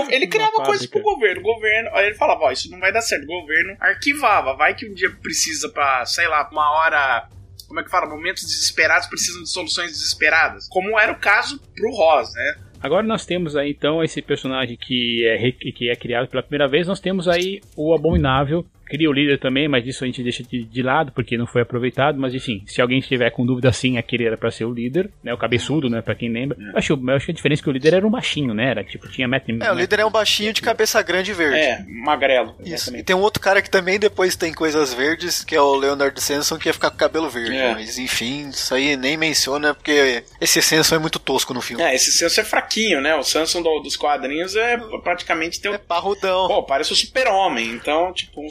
Ele 0.09 0.27
criava 0.27 0.63
coisas 0.63 0.85
pro 0.85 1.01
governo. 1.01 1.41
O 1.41 1.43
governo, 1.43 1.89
aí 1.93 2.07
ele 2.07 2.15
falava, 2.15 2.41
ó, 2.43 2.51
isso 2.51 2.69
não 2.69 2.79
vai 2.79 2.91
dar 2.91 3.01
certo. 3.01 3.23
O 3.23 3.41
governo 3.41 3.75
arquivava. 3.79 4.55
Vai 4.55 4.75
que 4.75 4.87
um 4.87 4.93
dia 4.93 5.09
precisa 5.09 5.69
pra, 5.69 6.05
sei 6.05 6.27
lá, 6.27 6.47
uma 6.51 6.71
hora. 6.71 7.27
Como 7.67 7.79
é 7.79 7.83
que 7.83 7.89
fala? 7.89 8.07
Momentos 8.07 8.43
desesperados 8.43 9.07
precisam 9.07 9.43
de 9.43 9.49
soluções 9.49 9.91
desesperadas. 9.91 10.67
Como 10.69 10.99
era 10.99 11.11
o 11.11 11.19
caso 11.19 11.59
pro 11.75 11.91
Ross, 11.91 12.33
né? 12.33 12.55
Agora 12.83 13.05
nós 13.05 13.25
temos 13.25 13.55
aí 13.55 13.69
então 13.69 14.03
esse 14.03 14.21
personagem 14.21 14.75
que 14.75 15.25
é, 15.27 15.51
que 15.51 15.89
é 15.89 15.95
criado 15.95 16.27
pela 16.27 16.41
primeira 16.41 16.67
vez. 16.67 16.87
Nós 16.87 16.99
temos 16.99 17.27
aí 17.27 17.61
o 17.75 17.93
Abominável, 17.93 18.65
Cria 18.91 19.09
o 19.09 19.13
líder 19.13 19.39
também, 19.39 19.69
mas 19.69 19.87
isso 19.87 20.03
a 20.03 20.07
gente 20.07 20.21
deixa 20.21 20.43
de, 20.43 20.65
de, 20.65 20.83
lado 20.83 21.13
porque 21.13 21.37
não 21.37 21.47
foi 21.47 21.61
aproveitado. 21.61 22.19
Mas 22.19 22.35
enfim, 22.35 22.61
se 22.67 22.81
alguém 22.81 22.99
estiver 22.99 23.29
com 23.31 23.45
dúvida, 23.45 23.71
sim, 23.71 23.97
aquele 23.97 24.25
era 24.25 24.35
para 24.35 24.51
ser 24.51 24.65
o 24.65 24.73
líder, 24.73 25.09
né? 25.23 25.33
O 25.33 25.37
cabeçudo, 25.37 25.89
né? 25.89 26.01
Pra 26.01 26.13
quem 26.13 26.29
lembra. 26.29 26.57
É. 26.59 26.71
Eu, 26.73 26.77
acho, 26.77 26.93
eu 26.93 27.15
acho 27.15 27.25
que 27.25 27.31
a 27.31 27.35
diferença 27.35 27.61
é 27.61 27.63
que 27.63 27.69
o 27.69 27.71
líder 27.71 27.93
era 27.93 28.05
um 28.05 28.11
baixinho, 28.11 28.53
né? 28.53 28.71
Era 28.71 28.83
tipo, 28.83 29.07
tinha 29.07 29.29
Matt. 29.29 29.47
É, 29.47 29.71
o 29.71 29.75
líder 29.75 30.01
é 30.01 30.05
um 30.05 30.11
baixinho 30.11 30.51
de 30.51 30.61
cabeça 30.61 31.01
grande 31.01 31.31
e 31.31 31.33
verde. 31.33 31.57
É, 31.57 31.85
magrelo. 31.87 32.53
Isso. 32.65 32.93
E 32.93 33.01
tem 33.01 33.15
um 33.15 33.21
outro 33.21 33.41
cara 33.41 33.61
que 33.61 33.69
também 33.69 33.97
depois 33.97 34.35
tem 34.35 34.53
coisas 34.53 34.93
verdes, 34.93 35.41
que 35.41 35.55
é 35.55 35.61
o 35.61 35.73
Leonard 35.73 36.21
Sanson, 36.21 36.57
que 36.57 36.67
ia 36.67 36.73
ficar 36.73 36.91
com 36.91 36.97
cabelo 36.97 37.29
verde. 37.29 37.55
É. 37.55 37.73
Mas 37.73 37.97
enfim, 37.97 38.49
isso 38.49 38.75
aí 38.75 38.97
nem 38.97 39.15
menciona, 39.15 39.73
porque 39.73 40.23
esse 40.41 40.61
Sanson 40.61 40.95
é 40.95 40.99
muito 40.99 41.17
tosco 41.17 41.53
no 41.53 41.61
filme. 41.61 41.81
É, 41.81 41.95
esse 41.95 42.11
Sanson 42.11 42.41
é 42.41 42.43
fraquinho, 42.43 42.99
né? 42.99 43.15
O 43.15 43.23
Sanson 43.23 43.61
do, 43.61 43.79
dos 43.79 43.95
quadrinhos 43.95 44.55
é 44.55 44.77
praticamente 45.01 45.61
tem 45.61 45.71
um... 45.71 45.75
É 45.75 45.77
parrudão. 45.77 46.47
Pô, 46.47 46.63
parece 46.63 46.91
o 46.91 46.95
super-homem. 46.95 47.71
Então, 47.71 48.11
tipo, 48.13 48.41
um... 48.41 48.47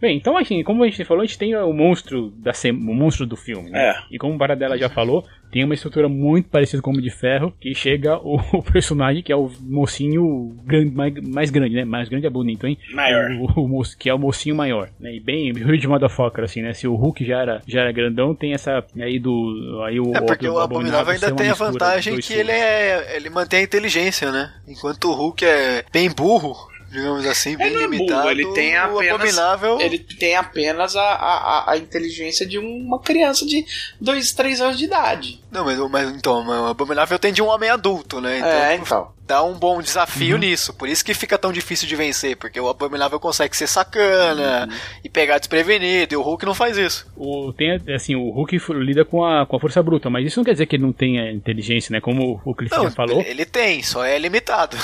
Bem, 0.00 0.16
então 0.16 0.36
assim, 0.36 0.62
como 0.62 0.82
a 0.82 0.86
gente 0.86 1.04
falou, 1.04 1.22
a 1.22 1.26
gente 1.26 1.38
tem 1.38 1.54
o 1.56 1.72
monstro 1.72 2.32
da 2.36 2.52
o 2.70 2.94
monstro 2.94 3.26
do 3.26 3.36
filme, 3.36 3.70
né? 3.70 3.90
É. 3.90 3.94
E 4.10 4.18
como 4.18 4.34
o 4.34 4.38
Baradella 4.38 4.76
já 4.76 4.88
falou, 4.88 5.24
tem 5.50 5.64
uma 5.64 5.74
estrutura 5.74 6.08
muito 6.08 6.48
parecida 6.48 6.82
com 6.82 6.92
o 6.92 7.00
de 7.00 7.10
Ferro, 7.10 7.52
que 7.60 7.74
chega 7.74 8.16
o, 8.18 8.36
o 8.58 8.62
personagem 8.62 9.22
que 9.22 9.32
é 9.32 9.36
o 9.36 9.50
mocinho 9.60 10.56
grande, 10.64 10.94
mais, 10.94 11.14
mais 11.14 11.50
grande, 11.50 11.74
né? 11.74 11.84
Mais 11.84 12.08
grande 12.08 12.26
é 12.26 12.30
bonito, 12.30 12.66
hein? 12.66 12.78
Maior. 12.92 13.30
O, 13.32 13.60
o, 13.60 13.80
o, 13.80 13.82
que 13.98 14.08
é 14.08 14.14
o 14.14 14.18
mocinho 14.18 14.54
maior, 14.54 14.90
né? 14.98 15.14
E 15.14 15.20
bem 15.20 15.52
Rio 15.52 15.78
de 15.78 15.88
Motherfucker, 15.88 16.44
assim, 16.44 16.62
né? 16.62 16.72
Se 16.72 16.86
o 16.86 16.94
Hulk 16.94 17.24
já 17.24 17.40
era, 17.40 17.62
já 17.66 17.80
era 17.80 17.92
grandão, 17.92 18.34
tem 18.34 18.52
essa 18.52 18.84
aí 18.98 19.18
do... 19.18 19.82
Aí 19.86 19.98
o, 19.98 20.14
é 20.14 20.20
porque 20.20 20.48
o, 20.48 20.54
o 20.54 20.58
Abominável 20.58 21.12
ainda 21.12 21.32
tem 21.32 21.48
a 21.48 21.54
vantagem 21.54 22.18
que 22.18 22.34
ele 22.34 22.52
é... 22.52 23.16
Ele 23.16 23.30
mantém 23.30 23.60
a 23.60 23.62
inteligência, 23.62 24.30
né? 24.30 24.52
Enquanto 24.68 25.10
o 25.10 25.14
Hulk 25.14 25.44
é 25.44 25.84
bem 25.92 26.10
burro, 26.10 26.69
digamos 26.90 27.26
assim, 27.26 27.56
bem 27.56 27.68
ele 27.68 27.78
limitado. 27.78 28.28
É 28.28 28.32
ele 28.32 28.52
tem 28.52 28.76
apenas, 28.76 29.14
abominável... 29.14 29.80
ele 29.80 29.98
tem 29.98 30.36
apenas 30.36 30.96
a, 30.96 31.02
a, 31.02 31.72
a 31.72 31.76
inteligência 31.76 32.46
de 32.46 32.58
uma 32.58 32.98
criança 32.98 33.46
de 33.46 33.64
2, 34.00 34.32
3 34.32 34.60
anos 34.60 34.78
de 34.78 34.84
idade. 34.84 35.40
Não, 35.50 35.64
mas, 35.64 35.78
mas 35.90 36.10
então, 36.10 36.46
o 36.46 36.66
abominável 36.66 37.18
tem 37.18 37.32
de 37.32 37.40
um 37.40 37.46
homem 37.46 37.70
adulto, 37.70 38.20
né? 38.20 38.38
Então, 38.38 38.50
é, 38.50 38.76
então 38.76 39.20
dá 39.30 39.44
um 39.44 39.54
bom 39.54 39.80
desafio 39.80 40.34
uhum. 40.34 40.40
nisso. 40.40 40.74
Por 40.74 40.88
isso 40.88 41.04
que 41.04 41.14
fica 41.14 41.38
tão 41.38 41.52
difícil 41.52 41.86
de 41.86 41.94
vencer, 41.94 42.36
porque 42.36 42.58
o 42.58 42.68
Abominável 42.68 43.20
consegue 43.20 43.56
ser 43.56 43.68
sacana 43.68 44.66
uhum. 44.68 44.76
e 45.04 45.08
pegar 45.08 45.38
desprevenido, 45.38 46.14
e 46.14 46.16
o 46.16 46.22
Hulk 46.22 46.44
não 46.44 46.54
faz 46.54 46.76
isso. 46.76 47.06
O, 47.16 47.52
tem, 47.52 47.80
assim, 47.94 48.16
o 48.16 48.28
Hulk 48.30 48.58
lida 48.70 49.04
com 49.04 49.24
a, 49.24 49.46
com 49.46 49.56
a 49.56 49.60
força 49.60 49.80
bruta, 49.80 50.10
mas 50.10 50.26
isso 50.26 50.40
não 50.40 50.44
quer 50.44 50.52
dizer 50.52 50.66
que 50.66 50.74
ele 50.74 50.82
não 50.82 50.92
tenha 50.92 51.30
inteligência, 51.30 51.92
né? 51.92 52.00
Como 52.00 52.40
o 52.44 52.54
Cliff 52.56 52.74
falou. 52.90 53.20
Ele 53.20 53.44
tem, 53.44 53.84
só 53.84 54.04
é 54.04 54.18
limitado. 54.18 54.76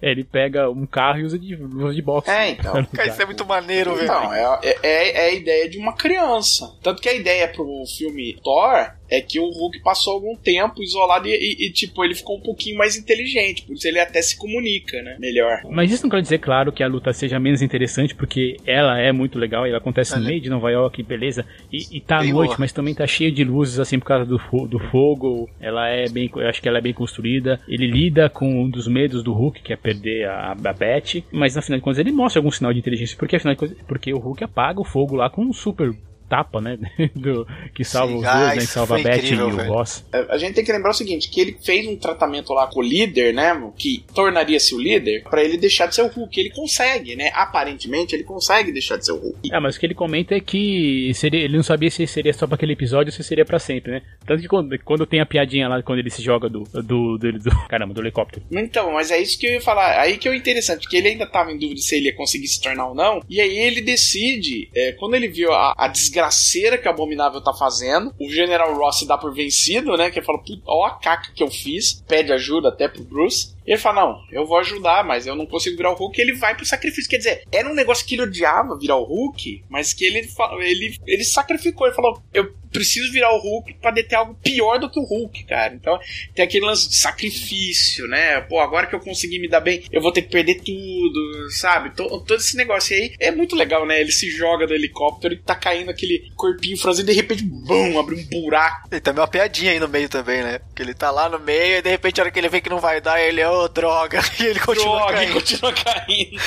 é, 0.00 0.08
ele 0.10 0.24
pega 0.24 0.70
um 0.70 0.86
carro 0.86 1.18
e 1.18 1.24
usa 1.24 1.33
de, 1.38 1.54
usa 1.54 1.94
de 1.94 2.02
boxe. 2.02 2.30
É, 2.30 2.50
então. 2.50 2.84
Cara, 2.92 3.08
isso 3.08 3.22
é 3.22 3.26
muito 3.26 3.44
maneiro, 3.44 3.94
velho. 3.94 4.08
Não, 4.08 4.32
é, 4.32 4.60
é, 4.82 5.10
é 5.10 5.26
a 5.26 5.32
ideia 5.32 5.68
de 5.68 5.78
uma 5.78 5.94
criança. 5.94 6.72
Tanto 6.82 7.00
que 7.00 7.08
a 7.08 7.14
ideia 7.14 7.48
pro 7.48 7.84
filme 7.96 8.38
Thor 8.42 8.92
é 9.10 9.20
que 9.20 9.38
o 9.38 9.48
Hulk 9.48 9.80
passou 9.82 10.14
algum 10.14 10.36
tempo 10.36 10.82
isolado 10.82 11.28
e, 11.28 11.32
e, 11.32 11.66
e, 11.66 11.72
tipo, 11.72 12.04
ele 12.04 12.14
ficou 12.14 12.36
um 12.36 12.40
pouquinho 12.40 12.78
mais 12.78 12.96
inteligente, 12.96 13.62
por 13.62 13.74
isso 13.74 13.86
ele 13.86 13.98
até 13.98 14.20
se 14.22 14.36
comunica, 14.36 15.00
né? 15.02 15.16
Melhor. 15.18 15.62
Mas 15.70 15.90
isso 15.92 16.04
não 16.04 16.10
quer 16.10 16.22
dizer, 16.22 16.38
claro, 16.38 16.72
que 16.72 16.82
a 16.82 16.88
luta 16.88 17.12
seja 17.12 17.38
menos 17.38 17.62
interessante, 17.62 18.14
porque 18.14 18.56
ela 18.66 18.98
é 18.98 19.12
muito 19.12 19.38
legal, 19.38 19.66
ela 19.66 19.78
acontece 19.78 20.18
no 20.18 20.24
meio 20.24 20.40
de 20.40 20.50
Nova 20.50 20.70
York, 20.70 21.02
beleza, 21.02 21.44
e, 21.72 21.96
e 21.96 22.00
tá 22.00 22.18
à 22.18 22.24
noite, 22.24 22.50
boa. 22.50 22.56
mas 22.58 22.72
também 22.72 22.94
tá 22.94 23.06
cheio 23.06 23.32
de 23.32 23.44
luzes, 23.44 23.78
assim, 23.78 23.98
por 23.98 24.06
causa 24.06 24.24
do, 24.24 24.38
do 24.66 24.78
fogo, 24.78 25.48
ela 25.60 25.88
é 25.88 26.08
bem, 26.08 26.30
eu 26.34 26.48
acho 26.48 26.60
que 26.60 26.68
ela 26.68 26.78
é 26.78 26.82
bem 26.82 26.92
construída, 26.92 27.60
ele 27.68 27.86
lida 27.86 28.28
com 28.28 28.62
um 28.62 28.68
dos 28.68 28.88
medos 28.88 29.22
do 29.22 29.32
Hulk, 29.32 29.62
que 29.62 29.72
é 29.72 29.76
perder 29.76 30.28
a, 30.28 30.52
a 30.52 30.72
Beth, 30.72 31.22
mas 31.30 31.54
na 31.54 31.62
final 31.62 31.78
de 31.78 31.84
contas 31.84 31.98
ele 31.98 32.12
mostra 32.12 32.40
algum 32.40 32.50
sinal 32.50 32.72
de 32.72 32.78
inteligência, 32.78 33.16
porque 33.18 33.36
afinal 33.36 33.54
de 33.54 33.60
contas, 33.60 33.76
porque 33.86 34.12
o 34.12 34.18
Hulk 34.18 34.44
apaga 34.44 34.80
o 34.80 34.84
fogo 34.84 35.16
lá 35.16 35.28
com 35.28 35.42
um 35.42 35.52
super 35.52 35.92
tapa, 36.28 36.60
né? 36.60 36.78
Do, 37.14 37.46
que 37.74 37.84
salva 37.84 38.12
Sim, 38.12 38.18
os 38.18 38.22
dois, 38.22 38.56
né? 38.56 38.60
Salva 38.60 38.98
a 38.98 39.02
Beth 39.02 39.16
incrível, 39.16 39.48
e 39.48 39.52
o 39.52 39.72
Ross. 39.72 40.04
É, 40.12 40.26
a 40.30 40.38
gente 40.38 40.54
tem 40.54 40.64
que 40.64 40.72
lembrar 40.72 40.90
o 40.90 40.94
seguinte: 40.94 41.28
que 41.28 41.40
ele 41.40 41.56
fez 41.62 41.86
um 41.86 41.96
tratamento 41.96 42.52
lá 42.52 42.66
com 42.66 42.80
o 42.80 42.82
líder, 42.82 43.32
né? 43.32 43.54
Que 43.76 44.04
tornaria-se 44.14 44.74
o 44.74 44.80
líder, 44.80 45.22
para 45.24 45.42
ele 45.42 45.56
deixar 45.56 45.86
de 45.86 45.94
ser 45.94 46.02
o 46.02 46.08
Hulk. 46.08 46.38
Ele 46.38 46.50
consegue, 46.50 47.14
né? 47.14 47.30
Aparentemente, 47.34 48.14
ele 48.14 48.24
consegue 48.24 48.72
deixar 48.72 48.96
de 48.96 49.06
ser 49.06 49.12
o 49.12 49.18
Hulk. 49.18 49.52
É, 49.52 49.60
mas 49.60 49.76
o 49.76 49.80
que 49.80 49.86
ele 49.86 49.94
comenta 49.94 50.34
é 50.34 50.40
que 50.40 51.12
seria, 51.14 51.44
ele 51.44 51.56
não 51.56 51.62
sabia 51.62 51.90
se 51.90 52.06
seria 52.06 52.32
só 52.32 52.46
pra 52.46 52.56
aquele 52.56 52.72
episódio 52.72 53.10
ou 53.10 53.16
se 53.16 53.22
seria 53.22 53.44
para 53.44 53.58
sempre, 53.58 53.92
né? 53.92 54.02
Tanto 54.26 54.42
que 54.42 54.48
quando, 54.48 54.76
quando 54.80 55.06
tem 55.06 55.20
a 55.20 55.26
piadinha 55.26 55.68
lá, 55.68 55.82
quando 55.82 55.98
ele 55.98 56.10
se 56.10 56.22
joga 56.22 56.48
do, 56.48 56.64
do, 56.64 57.18
do, 57.18 57.32
do 57.32 57.50
caramba, 57.68 57.94
do 57.94 58.00
helicóptero. 58.00 58.44
Então, 58.50 58.92
mas 58.92 59.10
é 59.10 59.20
isso 59.20 59.38
que 59.38 59.46
eu 59.46 59.52
ia 59.52 59.60
falar. 59.60 60.00
Aí 60.00 60.18
que 60.18 60.26
é 60.26 60.30
o 60.30 60.34
interessante, 60.34 60.88
que 60.88 60.96
ele 60.96 61.08
ainda 61.08 61.26
tava 61.26 61.52
em 61.52 61.58
dúvida 61.58 61.80
se 61.80 61.96
ele 61.96 62.06
ia 62.06 62.16
conseguir 62.16 62.48
se 62.48 62.60
tornar 62.60 62.88
ou 62.88 62.94
não. 62.94 63.22
E 63.28 63.40
aí 63.40 63.56
ele 63.56 63.80
decide, 63.80 64.68
é, 64.74 64.92
quando 64.92 65.14
ele 65.14 65.28
viu 65.28 65.52
a, 65.52 65.74
a 65.76 65.88
desgraça 65.88 66.13
desgraceira 66.14 66.78
que 66.78 66.86
o 66.86 66.90
Abominável 66.90 67.40
tá 67.40 67.52
fazendo. 67.52 68.14
O 68.20 68.28
General 68.30 68.72
Ross 68.74 69.04
dá 69.06 69.18
por 69.18 69.34
vencido, 69.34 69.96
né? 69.96 70.10
Que 70.10 70.22
fala, 70.22 70.40
ó 70.64 70.86
a 70.86 70.90
caca 70.92 71.32
que 71.34 71.42
eu 71.42 71.50
fiz. 71.50 72.02
Pede 72.06 72.32
ajuda 72.32 72.68
até 72.68 72.86
pro 72.86 73.02
Bruce. 73.02 73.53
Ele 73.66 73.78
fala: 73.78 74.02
Não, 74.02 74.24
eu 74.30 74.46
vou 74.46 74.58
ajudar, 74.58 75.04
mas 75.04 75.26
eu 75.26 75.34
não 75.34 75.46
consigo 75.46 75.76
virar 75.76 75.90
o 75.90 75.94
Hulk. 75.94 76.20
ele 76.20 76.34
vai 76.34 76.54
pro 76.54 76.66
sacrifício. 76.66 77.10
Quer 77.10 77.18
dizer, 77.18 77.44
era 77.50 77.68
um 77.68 77.74
negócio 77.74 78.06
que 78.06 78.14
ele 78.14 78.22
odiava 78.22 78.78
virar 78.78 78.96
o 78.96 79.04
Hulk, 79.04 79.64
mas 79.68 79.92
que 79.92 80.04
ele, 80.04 80.28
ele, 80.60 80.96
ele 81.06 81.24
sacrificou. 81.24 81.86
Ele 81.86 81.96
falou: 81.96 82.22
Eu 82.32 82.52
preciso 82.74 83.12
virar 83.12 83.32
o 83.32 83.38
Hulk 83.38 83.74
para 83.74 83.92
deter 83.92 84.18
algo 84.18 84.34
pior 84.42 84.78
do 84.78 84.90
que 84.90 84.98
o 84.98 85.04
Hulk, 85.04 85.44
cara. 85.44 85.72
Então 85.74 85.98
tem 86.34 86.44
aquele 86.44 86.66
lance 86.66 86.88
de 86.88 86.96
sacrifício, 86.96 88.06
né? 88.08 88.40
Pô, 88.40 88.60
agora 88.60 88.86
que 88.86 88.94
eu 88.94 89.00
consegui 89.00 89.38
me 89.38 89.48
dar 89.48 89.60
bem, 89.60 89.84
eu 89.92 90.02
vou 90.02 90.12
ter 90.12 90.22
que 90.22 90.30
perder 90.30 90.56
tudo, 90.56 91.50
sabe? 91.50 91.94
Todo, 91.94 92.20
todo 92.24 92.40
esse 92.40 92.56
negócio 92.56 92.94
aí 92.94 93.14
é 93.20 93.30
muito 93.30 93.54
legal, 93.54 93.86
né? 93.86 94.00
Ele 94.00 94.10
se 94.10 94.28
joga 94.30 94.66
do 94.66 94.74
helicóptero 94.74 95.34
e 95.34 95.38
tá 95.38 95.54
caindo 95.54 95.90
aquele 95.90 96.30
corpinho 96.34 96.76
franzido 96.76 97.10
e 97.10 97.14
de 97.14 97.20
repente, 97.20 97.44
bum, 97.44 97.98
abre 97.98 98.16
um 98.16 98.40
buraco. 98.40 98.88
E 98.92 99.00
também 99.00 99.20
uma 99.20 99.28
piadinha 99.28 99.70
aí 99.70 99.78
no 99.78 99.88
meio 99.88 100.08
também, 100.08 100.42
né? 100.42 100.58
Que 100.74 100.82
ele 100.82 100.94
tá 100.94 101.10
lá 101.10 101.28
no 101.28 101.38
meio 101.38 101.78
e 101.78 101.82
de 101.82 101.90
repente, 101.90 102.20
a 102.20 102.24
hora 102.24 102.30
que 102.32 102.38
ele 102.38 102.48
vê 102.48 102.60
que 102.60 102.68
não 102.68 102.80
vai 102.80 103.00
dar, 103.00 103.20
ele 103.20 103.40
é, 103.40 103.48
oh, 103.54 103.68
droga. 103.68 104.20
E 104.40 104.44
ele 104.44 104.60
continua 104.60 104.96
droga, 104.96 105.12
caindo. 105.14 105.32
Continua 105.34 105.72
caindo. 105.72 106.40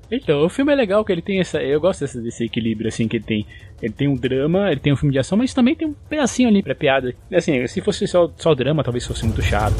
então, 0.10 0.44
o 0.44 0.48
filme 0.48 0.72
é 0.72 0.76
legal 0.76 1.04
que 1.04 1.12
ele 1.12 1.22
tem 1.22 1.40
essa. 1.40 1.62
Eu 1.62 1.80
gosto 1.80 2.00
desse, 2.00 2.20
desse 2.20 2.44
equilíbrio, 2.44 2.88
assim, 2.88 3.06
que 3.06 3.16
ele 3.16 3.24
tem 3.24 3.46
ele 3.82 3.92
tem 3.92 4.06
um 4.06 4.14
drama, 4.14 4.70
ele 4.70 4.78
tem 4.78 4.92
um 4.92 4.96
filme 4.96 5.12
de 5.12 5.18
ação, 5.18 5.36
mas 5.36 5.52
também 5.52 5.74
tem 5.74 5.88
um 5.88 5.94
pedacinho 6.08 6.48
ali 6.48 6.62
pra 6.62 6.72
piada. 6.72 7.12
Assim, 7.34 7.66
se 7.66 7.80
fosse 7.80 8.06
só, 8.06 8.32
só 8.36 8.54
drama, 8.54 8.84
talvez 8.84 9.04
fosse 9.04 9.24
muito 9.24 9.42
chato. 9.42 9.74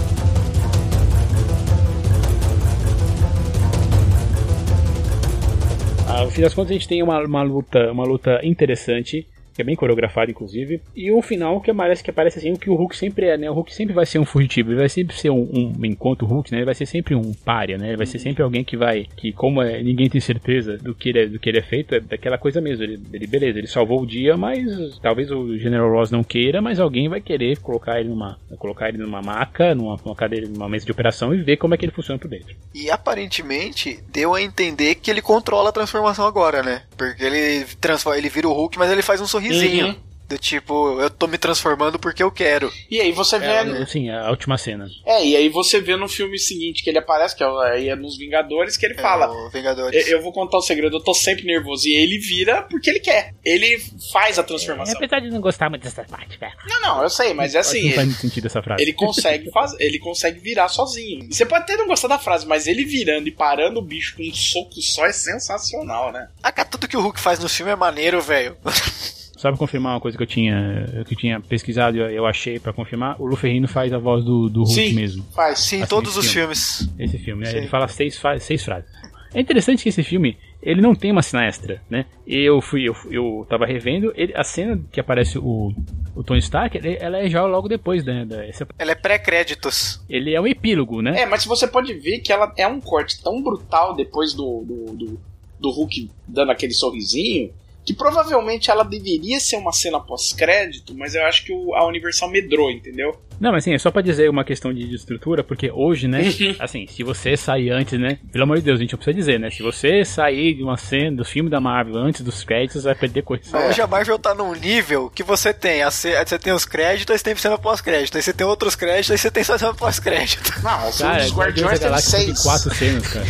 Ah, 6.08 6.24
no 6.24 6.30
fim 6.32 6.42
das 6.42 6.52
contas, 6.52 6.72
a 6.72 6.74
gente 6.74 6.88
tem 6.88 7.00
uma, 7.00 7.24
uma, 7.24 7.42
luta, 7.42 7.92
uma 7.92 8.04
luta 8.04 8.40
interessante 8.42 9.24
que 9.55 9.62
é 9.62 9.64
bem 9.64 9.76
coreografado, 9.76 10.30
inclusive. 10.30 10.80
E 10.94 11.11
o 11.11 11.22
final 11.22 11.61
que 11.61 11.72
parece 11.72 12.03
que 12.03 12.11
aparece 12.11 12.38
assim, 12.38 12.53
o 12.53 12.59
que 12.59 12.70
o 12.70 12.74
Hulk 12.74 12.96
sempre 12.96 13.26
é, 13.26 13.36
né? 13.36 13.50
O 13.50 13.55
Hulk 13.55 13.74
sempre 13.74 13.94
vai 13.94 14.07
ser 14.07 14.18
um 14.18 14.24
fugitivo, 14.24 14.70
ele 14.70 14.80
vai 14.80 14.88
sempre 14.88 15.16
ser 15.16 15.30
um, 15.30 15.48
um 15.53 15.84
enquanto 15.84 16.22
o 16.22 16.26
Hulk, 16.26 16.50
né? 16.53 16.59
Ele 16.59 16.64
vai 16.64 16.74
ser 16.74 16.86
sempre 16.86 17.14
um 17.14 17.32
párea, 17.32 17.76
né? 17.76 17.88
Ele 17.88 17.96
vai 17.96 18.07
ser 18.07 18.18
sempre 18.18 18.42
alguém 18.42 18.64
que 18.64 18.76
vai, 18.76 19.07
que 19.16 19.32
como 19.32 19.62
é, 19.62 19.82
ninguém 19.82 20.09
tem 20.09 20.20
certeza 20.20 20.78
do 20.78 20.94
que 20.94 21.09
ele 21.11 21.18
é, 21.18 21.26
do 21.26 21.38
que 21.38 21.48
ele 21.48 21.59
é 21.59 21.62
feito, 21.62 21.94
é 21.94 22.00
daquela 22.00 22.38
coisa 22.38 22.61
mesmo. 22.61 22.84
Ele, 22.84 23.00
ele, 23.12 23.26
beleza, 23.26 23.59
ele 23.59 23.66
salvou 23.66 24.03
o 24.03 24.07
dia, 24.07 24.36
mas 24.36 24.98
talvez 25.00 25.30
o 25.30 25.57
General 25.59 25.90
Ross 25.90 26.11
não 26.11 26.22
queira, 26.22 26.62
mas 26.62 26.80
alguém 26.80 27.09
vai 27.09 27.20
querer 27.20 27.59
colocar 27.59 28.00
ele 28.00 28.09
numa, 28.09 28.38
colocar 28.59 28.88
ele 28.88 28.98
numa 28.98 29.20
maca, 29.20 29.74
numa, 29.74 29.96
numa 30.05 30.16
cadeira, 30.16 30.48
numa 30.48 30.68
mesa 30.68 30.86
de 30.86 30.92
operação 30.92 31.34
e 31.34 31.42
ver 31.42 31.57
como 31.57 31.74
é 31.74 31.76
que 31.76 31.84
ele 31.84 31.92
funciona 31.92 32.18
por 32.18 32.28
dentro. 32.28 32.55
E 32.74 32.90
aparentemente 32.90 33.98
deu 34.09 34.34
a 34.34 34.42
entender 34.42 34.96
que 34.96 35.11
ele 35.11 35.22
controla 35.22 35.70
a 35.70 35.72
transformação 35.72 36.26
agora, 36.26 36.62
né? 36.62 36.82
Porque 36.96 37.22
ele 37.22 37.64
transforma, 37.80 38.18
ele 38.18 38.28
vira 38.28 38.48
o 38.48 38.53
Hulk, 38.53 38.78
mas 38.78 38.90
ele 38.90 39.03
faz 39.03 39.20
um 39.20 39.26
sorriso 39.26 39.41
sorrisinho. 39.43 39.86
Uhum. 39.86 40.12
Do 40.32 40.38
tipo, 40.38 40.99
eu 40.99 41.11
tô 41.11 41.26
me 41.26 41.36
transformando 41.36 41.99
porque 41.99 42.22
eu 42.22 42.30
quero. 42.30 42.72
E 42.90 42.99
aí 42.99 43.12
você 43.12 43.38
vê. 43.38 43.45
É, 43.45 43.84
sim, 43.84 44.09
a 44.09 44.30
última 44.30 44.57
cena. 44.57 44.88
É, 45.05 45.22
e 45.22 45.36
aí 45.36 45.51
você 45.51 45.78
vê 45.78 45.95
no 45.95 46.09
filme 46.09 46.38
seguinte 46.38 46.82
que 46.82 46.88
ele 46.88 46.97
aparece, 46.97 47.36
que 47.36 47.45
é, 47.45 47.47
aí 47.70 47.90
é 47.90 47.95
nos 47.95 48.16
Vingadores, 48.16 48.78
que 48.78 48.86
ele 48.86 48.95
é, 48.95 48.99
fala: 48.99 49.30
Vingadores. 49.51 50.09
Eu, 50.09 50.16
eu, 50.16 50.22
vou 50.22 50.32
contar 50.32 50.57
um 50.57 50.62
segredo, 50.62 50.97
eu 50.97 51.05
tô 51.05 51.12
sempre 51.12 51.45
nervoso. 51.45 51.86
E 51.86 51.93
ele 51.93 52.16
vira 52.16 52.62
porque 52.62 52.88
ele 52.88 53.01
quer. 53.01 53.34
Ele 53.45 53.78
faz 54.11 54.38
a 54.38 54.43
transformação. 54.43 54.95
É, 54.95 54.97
apesar 54.97 55.20
de 55.20 55.28
não 55.28 55.38
gostar 55.38 55.68
muito 55.68 55.82
dessa 55.82 56.03
parte, 56.05 56.38
cara. 56.38 56.55
Não, 56.66 56.80
não, 56.80 57.03
eu 57.03 57.11
sei, 57.11 57.34
mas 57.34 57.55
é 57.55 57.59
assim. 57.59 57.88
Não 57.88 57.97
faz 57.97 58.07
muito 58.09 58.20
sentido 58.22 58.47
essa 58.47 58.62
frase. 58.62 58.82
Ele 58.82 58.95
consegue 58.95 59.51
fazer, 59.53 59.84
ele 59.84 59.99
consegue 59.99 60.40
virar 60.40 60.68
sozinho. 60.68 61.30
Você 61.30 61.45
pode 61.45 61.64
até 61.64 61.76
não 61.76 61.86
gostar 61.86 62.09
da 62.09 62.18
frase, 62.18 62.47
mas 62.47 62.66
ele 62.66 62.86
virando 62.86 63.28
e 63.28 63.32
parando 63.32 63.80
o 63.80 63.82
bicho 63.82 64.16
com 64.16 64.22
um 64.22 64.32
soco 64.32 64.80
só 64.80 65.05
é 65.05 65.12
sensacional, 65.12 66.11
né? 66.11 66.26
Ah, 66.43 66.53
tudo 66.64 66.88
que 66.88 66.97
o 66.97 67.03
Hulk 67.03 67.20
faz 67.20 67.38
no 67.38 67.51
filme 67.51 67.70
é 67.70 67.76
maneiro, 67.76 68.18
velho. 68.22 68.57
Só 69.43 69.49
pra 69.49 69.59
confirmar 69.59 69.95
uma 69.95 70.01
coisa 70.01 70.16
que 70.16 70.22
eu 70.22 70.26
tinha, 70.26 70.86
que 71.05 71.14
eu 71.14 71.18
tinha 71.18 71.40
pesquisado 71.40 71.97
e 71.97 72.14
eu 72.14 72.24
achei 72.24 72.61
pra 72.61 72.72
confirmar, 72.72 73.20
o 73.20 73.26
Luferrino 73.26 73.66
faz 73.66 73.93
a 73.93 73.99
voz 73.99 74.24
do, 74.24 74.49
do 74.49 74.62
Hulk 74.62 74.72
sim, 74.72 74.93
mesmo. 74.93 75.26
Faz, 75.34 75.59
sim, 75.59 75.82
assim, 75.82 75.88
todos 75.88 76.16
os 76.16 76.30
filme. 76.30 76.55
filmes. 76.55 76.88
Esse 76.97 77.18
filme, 77.18 77.43
né? 77.43 77.57
Ele 77.57 77.66
fala 77.66 77.88
seis, 77.88 78.22
seis 78.38 78.64
frases. 78.64 78.88
É 79.34 79.40
interessante 79.40 79.82
que 79.82 79.88
esse 79.88 80.05
filme, 80.05 80.38
ele 80.62 80.80
não 80.80 80.95
tem 80.95 81.11
uma 81.11 81.22
cena 81.22 81.45
extra, 81.45 81.82
né? 81.90 82.07
Eu 82.24 82.61
fui, 82.61 82.88
eu, 82.88 82.95
eu 83.11 83.45
tava 83.51 83.66
revendo, 83.66 84.12
ele, 84.14 84.32
a 84.36 84.45
cena 84.45 84.80
que 84.93 85.01
aparece 85.01 85.36
o, 85.38 85.74
o 86.14 86.22
Tony 86.22 86.38
Stark, 86.38 86.76
ele, 86.76 86.97
ela 87.01 87.18
é 87.18 87.28
já 87.28 87.45
logo 87.45 87.66
depois, 87.66 88.05
né? 88.05 88.24
Da, 88.24 88.47
essa... 88.47 88.64
Ela 88.78 88.93
é 88.93 88.95
pré-créditos. 88.95 90.01
Ele 90.09 90.32
é 90.32 90.40
um 90.40 90.47
epílogo, 90.47 91.03
né? 91.03 91.20
É, 91.20 91.26
mas 91.26 91.45
você 91.45 91.66
pode 91.66 91.93
ver 91.95 92.20
que 92.20 92.32
ela 92.32 92.53
é 92.57 92.68
um 92.68 92.80
corte 92.80 93.20
tão 93.20 93.43
brutal 93.43 93.93
depois 93.97 94.34
do, 94.34 94.62
do, 94.64 94.97
do, 94.97 95.20
do 95.59 95.70
Hulk 95.72 96.09
dando 96.28 96.53
aquele 96.53 96.74
sorrisinho, 96.74 97.53
que 97.85 97.95
provavelmente 97.95 98.70
ela 98.70 98.85
deveria 98.85 99.41
ser 99.41 99.57
uma 99.57 99.72
cena 99.72 99.99
pós-crédito, 100.01 100.95
mas 100.95 101.14
eu 101.14 101.24
acho 101.24 101.45
que 101.45 101.53
o, 101.53 101.74
a 101.74 101.87
Universal 101.87 102.30
medrou, 102.30 102.70
entendeu? 102.70 103.18
Não, 103.41 103.51
mas 103.51 103.64
assim, 103.64 103.74
é 103.74 103.78
só 103.78 103.91
pra 103.91 104.03
dizer 104.03 104.30
uma 104.30 104.45
questão 104.45 104.72
de, 104.72 104.89
de 104.89 104.95
estrutura, 104.95 105.43
porque 105.43 105.68
hoje, 105.72 106.07
né, 106.07 106.20
assim, 106.61 106.87
se 106.87 107.03
você 107.03 107.37
sair 107.37 107.70
antes, 107.70 107.99
né, 107.99 108.18
pelo 108.30 108.45
amor 108.45 108.59
de 108.59 108.62
Deus, 108.62 108.78
a 108.78 108.83
gente 108.83 108.93
não 108.93 108.99
precisa 108.99 109.16
dizer, 109.16 109.41
né, 109.41 109.51
se 109.51 109.62
você 109.62 110.05
sair 110.05 110.55
de 110.55 110.62
uma 110.62 110.76
cena 110.76 111.16
do 111.16 111.24
filme 111.24 111.51
da 111.51 111.61
Marvel 111.61 111.97
antes 111.97 112.20
dos 112.20 112.45
créditos, 112.45 112.85
vai 112.85 112.95
perder 112.95 113.22
coisa. 113.22 113.43
Hoje 113.59 113.80
a 113.80 113.87
Marvel 113.89 114.18
tá 114.18 114.33
num 114.33 114.55
nível 114.55 115.11
que 115.11 115.24
você 115.24 115.53
tem, 115.53 115.83
a, 115.83 115.91
você 115.91 116.39
tem 116.39 116.53
os 116.53 116.64
créditos, 116.64 117.11
aí 117.11 117.18
você 117.18 117.24
tem 117.24 117.35
cena 117.35 117.59
pós-crédito, 117.59 118.16
aí 118.16 118.22
você 118.22 118.33
tem 118.33 118.47
outros 118.47 118.76
créditos, 118.76 119.11
aí 119.11 119.18
você 119.18 119.30
tem 119.30 119.43
só 119.43 119.59
cena 119.59 119.74
pós-crédito. 119.74 120.62
Não, 120.62 120.89
o 120.89 120.93
filme 120.93 121.16
dos 121.16 121.33
Guardiões 121.33 121.80
tem 121.80 121.99
seis. 121.99 122.24
Tem 122.26 122.35
quatro 122.35 122.74
cenas, 122.74 123.09
cara. 123.09 123.26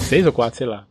seis 0.00 0.26
ou 0.26 0.32
quatro, 0.32 0.58
sei 0.58 0.66
lá. 0.66 0.89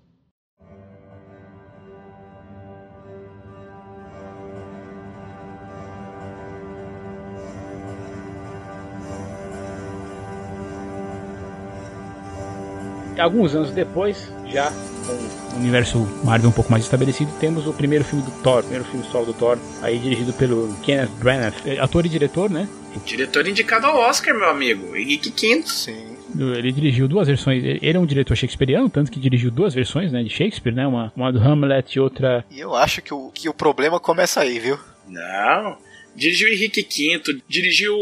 Alguns 13.19 13.55
anos 13.55 13.71
depois, 13.71 14.31
já 14.47 14.71
com 15.05 15.55
o 15.55 15.59
universo 15.59 15.99
Marvel 16.23 16.49
um 16.49 16.53
pouco 16.53 16.71
mais 16.71 16.83
estabelecido, 16.83 17.31
temos 17.39 17.67
o 17.67 17.73
primeiro 17.73 18.05
filme 18.05 18.23
do 18.23 18.31
Thor, 18.43 18.59
o 18.59 18.63
primeiro 18.63 18.85
filme 18.85 19.05
solo 19.11 19.25
do 19.25 19.33
Thor, 19.33 19.57
aí 19.81 19.97
dirigido 19.97 20.33
pelo 20.33 20.73
Kenneth 20.83 21.09
Branagh, 21.19 21.53
é, 21.65 21.79
ator 21.79 22.05
e 22.05 22.09
diretor, 22.09 22.49
né? 22.49 22.67
Diretor 23.05 23.47
indicado 23.47 23.85
ao 23.87 23.97
Oscar, 23.97 24.35
meu 24.35 24.49
amigo, 24.49 24.95
Henrique 24.95 25.31
Quinto. 25.31 25.69
Sim. 25.69 26.17
Ele 26.37 26.71
dirigiu 26.71 27.07
duas 27.07 27.27
versões. 27.27 27.63
Ele 27.63 27.97
é 27.97 27.99
um 27.99 28.05
diretor 28.05 28.35
shakespeariano, 28.35 28.89
tanto 28.89 29.11
que 29.11 29.19
dirigiu 29.19 29.49
duas 29.49 29.73
versões, 29.73 30.11
né, 30.11 30.23
de 30.23 30.29
Shakespeare, 30.29 30.73
né? 30.73 30.85
Uma, 30.85 31.11
uma 31.15 31.31
do 31.31 31.39
Hamlet 31.39 31.97
e 31.97 31.99
outra. 31.99 32.45
E 32.51 32.59
eu 32.59 32.75
acho 32.75 33.01
que 33.01 33.13
o, 33.13 33.31
que 33.33 33.49
o 33.49 33.53
problema 33.53 33.99
começa 33.99 34.41
aí, 34.41 34.59
viu? 34.59 34.77
Não. 35.07 35.77
Dirigiu 36.15 36.49
Henrique 36.49 36.81
V, 36.81 37.41
dirigiu 37.47 37.95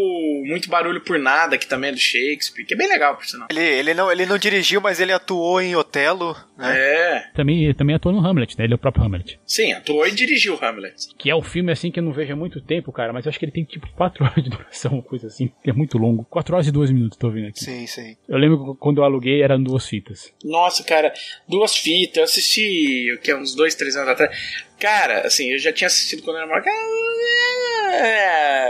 Muito 0.46 0.70
Barulho 0.70 1.02
por 1.02 1.20
Nada, 1.20 1.58
que 1.58 1.68
também 1.68 1.90
é 1.90 1.94
do 1.94 2.00
Shakespeare, 2.00 2.66
que 2.66 2.74
é 2.74 2.78
bem 2.78 2.88
legal, 2.88 3.16
por 3.16 3.26
sinal. 3.26 3.48
Ele, 3.50 3.62
ele, 3.62 3.94
não, 3.94 4.12
ele 4.12 4.26
não 4.26 4.38
dirigiu, 4.38 4.82
mas 4.82 5.00
ele 5.00 5.12
atuou 5.12 5.62
em 5.62 5.76
Otelo, 5.76 6.36
né? 6.58 6.78
É. 6.78 7.32
Também, 7.36 7.74
também 7.74 7.96
atuou 7.96 8.14
no 8.14 8.26
Hamlet, 8.26 8.58
né? 8.58 8.66
Ele 8.66 8.74
é 8.74 8.76
o 8.76 8.80
próprio 8.80 9.04
Hamlet. 9.04 9.40
Sim, 9.46 9.74
atuou 9.74 10.08
e 10.08 10.12
dirigiu 10.12 10.58
Hamlet. 10.62 11.14
Que 11.18 11.30
é 11.30 11.36
um 11.36 11.42
filme, 11.42 11.72
assim, 11.72 11.92
que 11.92 12.00
eu 12.00 12.04
não 12.04 12.12
vejo 12.12 12.34
há 12.34 12.36
muito 12.36 12.60
tempo, 12.62 12.92
cara, 12.92 13.14
mas 13.14 13.26
eu 13.26 13.30
acho 13.30 13.40
que 13.40 13.46
ele 13.46 13.52
tem, 13.52 13.64
tipo, 13.64 13.88
4 13.96 14.24
horas 14.26 14.44
de 14.44 14.50
duração, 14.50 14.94
uma 14.94 15.04
coisa 15.04 15.28
assim, 15.28 15.52
que 15.64 15.70
é 15.70 15.74
muito 15.74 15.98
longo. 15.98 16.26
4 16.26 16.56
horas 16.56 16.68
e 16.68 16.72
2 16.72 16.92
minutos, 16.92 17.18
tô 17.18 17.30
vendo 17.30 17.48
aqui. 17.48 17.64
Sim, 17.64 17.86
sim. 17.88 18.18
Eu 18.28 18.38
lembro 18.38 18.74
que 18.74 18.80
quando 18.80 19.00
eu 19.00 19.04
aluguei, 19.04 19.42
eram 19.42 19.62
duas 19.62 19.88
fitas. 19.88 20.34
Nossa, 20.44 20.84
cara, 20.84 21.14
duas 21.48 21.76
fitas. 21.76 22.18
Eu 22.18 22.24
assisti, 22.24 23.14
o 23.14 23.20
que, 23.20 23.34
uns 23.34 23.56
2, 23.56 23.76
3 23.76 23.96
anos 23.98 24.10
atrás. 24.10 24.67
Cara, 24.80 25.26
assim, 25.26 25.52
eu 25.52 25.60
já 25.60 25.74
tinha 25.74 25.88
assistido 25.88 26.22
quando 26.24 26.38
era 26.38 26.48
maior. 26.48 26.64
É, 27.90 28.68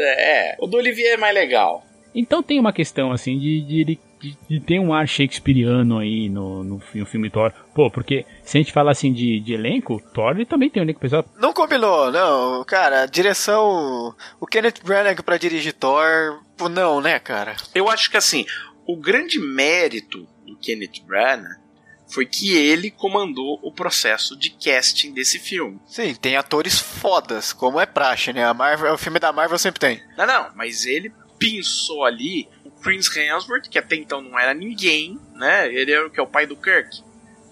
é, 0.00 0.56
o 0.58 0.66
do 0.66 0.76
Olivier 0.76 1.14
é 1.14 1.16
mais 1.16 1.34
legal. 1.34 1.84
Então 2.14 2.42
tem 2.42 2.58
uma 2.58 2.72
questão 2.72 3.12
assim 3.12 3.38
de, 3.38 3.60
de, 3.60 3.84
de, 4.20 4.38
de 4.48 4.60
ter 4.60 4.78
um 4.78 4.92
ar 4.92 5.06
shakespeariano 5.06 5.98
aí 5.98 6.28
no, 6.28 6.64
no, 6.64 6.82
no, 6.94 7.06
filme 7.06 7.30
Thor. 7.30 7.52
Pô, 7.74 7.90
porque 7.90 8.24
se 8.42 8.56
a 8.56 8.60
gente 8.60 8.72
falar 8.72 8.92
assim 8.92 9.12
de, 9.12 9.40
de 9.40 9.52
elenco, 9.52 10.02
Thor 10.14 10.32
ele 10.32 10.46
também 10.46 10.70
tem 10.70 10.82
um 10.82 10.84
elenco 10.86 11.00
pesado. 11.00 11.28
Não 11.38 11.52
combinou, 11.52 12.10
não. 12.10 12.64
Cara, 12.64 13.06
direção. 13.06 14.14
O 14.40 14.46
Kenneth 14.46 14.82
Branagh 14.82 15.22
pra 15.22 15.36
dirigir 15.36 15.74
Thor. 15.74 16.40
Não, 16.70 17.00
né, 17.00 17.18
cara? 17.20 17.56
Eu 17.74 17.88
acho 17.88 18.10
que 18.10 18.16
assim, 18.16 18.46
o 18.86 18.96
grande 18.96 19.38
mérito 19.38 20.26
do 20.46 20.56
Kenneth 20.56 21.04
Branagh 21.06 21.67
foi 22.08 22.26
que 22.26 22.56
ele 22.56 22.90
comandou 22.90 23.58
o 23.62 23.72
processo 23.72 24.36
de 24.36 24.50
casting 24.50 25.12
desse 25.12 25.38
filme. 25.38 25.80
Sim, 25.86 26.14
tem 26.14 26.36
atores 26.36 26.78
fodas, 26.78 27.52
como 27.52 27.78
é 27.78 27.86
praxe, 27.86 28.32
né? 28.32 28.44
A 28.44 28.54
Marvel, 28.54 28.94
o 28.94 28.98
filme 28.98 29.18
da 29.18 29.32
Marvel 29.32 29.58
sempre 29.58 29.80
tem. 29.80 30.02
Não, 30.16 30.26
não, 30.26 30.50
mas 30.54 30.86
ele 30.86 31.12
pensou 31.38 32.04
ali 32.04 32.48
o 32.64 32.70
Chris 32.70 33.14
Hemsworth, 33.14 33.68
que 33.68 33.78
até 33.78 33.96
então 33.96 34.20
não 34.20 34.38
era 34.38 34.54
ninguém, 34.54 35.18
né? 35.34 35.72
Ele 35.72 35.92
era 35.92 36.06
o 36.06 36.10
que 36.10 36.18
é 36.18 36.22
o 36.22 36.26
pai 36.26 36.46
do 36.46 36.56
Kirk, 36.56 37.02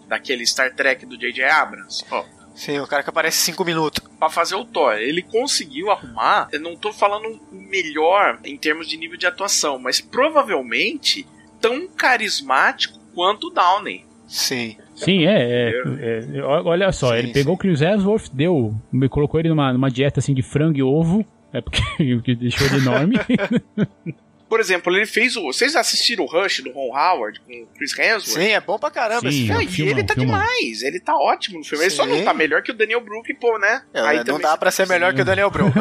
daquele 0.09 0.47
Star 0.47 0.75
Trek 0.75 1.07
do 1.07 1.17
J.J. 1.17 1.45
Abrams. 1.45 2.05
Oh. 2.11 2.25
Sim, 2.57 2.81
o 2.81 2.87
cara 2.87 3.03
que 3.03 3.11
aparece 3.11 3.37
5 3.39 3.63
minutos. 3.67 4.03
Pra 4.19 4.31
fazer 4.31 4.55
o 4.55 4.65
Thor. 4.65 4.95
Ele 4.95 5.21
conseguiu 5.21 5.91
arrumar. 5.91 6.49
Eu 6.51 6.61
não 6.61 6.75
tô 6.75 6.91
falando 6.91 7.39
melhor 7.53 8.41
em 8.45 8.57
termos 8.57 8.89
de 8.89 8.97
nível 8.97 9.19
de 9.19 9.27
atuação, 9.27 9.79
mas 9.79 10.01
provavelmente 10.01 11.29
tão 11.61 11.87
carismático 11.87 12.99
quanto 13.15 13.49
o 13.49 13.51
Downey. 13.51 14.07
Sim. 14.27 14.77
Sim, 14.95 15.27
é. 15.27 15.71
é, 15.71 16.39
é 16.39 16.43
olha 16.43 16.91
só, 16.91 17.13
sim, 17.13 17.19
ele 17.19 17.33
pegou 17.33 17.53
sim. 17.53 17.57
o 17.57 17.59
Chris 17.59 17.81
Hemsworth, 17.81 18.31
deu, 18.33 18.75
colocou 19.11 19.39
ele 19.39 19.49
numa, 19.49 19.73
numa 19.73 19.91
dieta 19.91 20.21
assim 20.21 20.35
de 20.35 20.43
frango 20.43 20.79
e 20.79 20.83
ovo, 20.83 21.25
é 21.53 21.61
porque, 21.61 21.83
porque 22.17 22.35
deixou 22.35 22.67
ele 22.67 22.79
enorme. 22.79 23.17
Por 24.49 24.61
exemplo, 24.61 24.95
ele 24.95 25.07
fez 25.07 25.37
o. 25.37 25.43
Vocês 25.43 25.75
assistiram 25.75 26.25
o 26.25 26.29
Rush 26.29 26.61
do 26.61 26.71
Ron 26.71 26.97
Howard 26.97 27.41
com 27.41 27.53
o 27.53 27.67
Chris 27.77 27.99
Hemsworth? 27.99 28.41
Sim, 28.41 28.51
é 28.53 28.61
bom 28.61 28.79
pra 28.79 28.93
caramba 28.93 29.29
esse 29.29 29.39
Sim, 29.39 29.61
e 29.61 29.67
filmão, 29.67 29.93
ele 29.93 30.05
tá 30.05 30.15
filmão. 30.15 30.39
demais, 30.39 30.83
ele 30.83 31.01
tá 31.01 31.17
ótimo 31.17 31.59
no 31.59 31.65
filme. 31.65 31.83
Ele 31.85 31.91
só 31.91 32.05
Sim. 32.05 32.11
não 32.11 32.25
tá 32.25 32.33
melhor 32.33 32.63
que 32.63 32.71
o 32.71 32.75
Daniel 32.75 33.01
Brook, 33.01 33.35
pô, 33.35 33.59
né? 33.59 33.83
É, 33.93 34.01
Aí 34.03 34.19
não 34.19 34.25
também 34.25 34.43
dá 34.43 34.57
pra 34.57 34.71
ser 34.71 34.87
melhor 34.87 35.13
que 35.13 35.21
o 35.21 35.25
Daniel 35.25 35.51
Bru. 35.51 35.67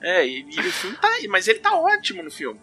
É, 0.00 0.24
e, 0.24 0.46
e 0.48 0.60
o 0.60 0.72
filme 0.72 0.96
tá 0.96 1.08
aí, 1.08 1.26
mas 1.26 1.48
ele 1.48 1.58
tá 1.58 1.74
ótimo 1.74 2.22
no 2.22 2.30
filme. 2.30 2.60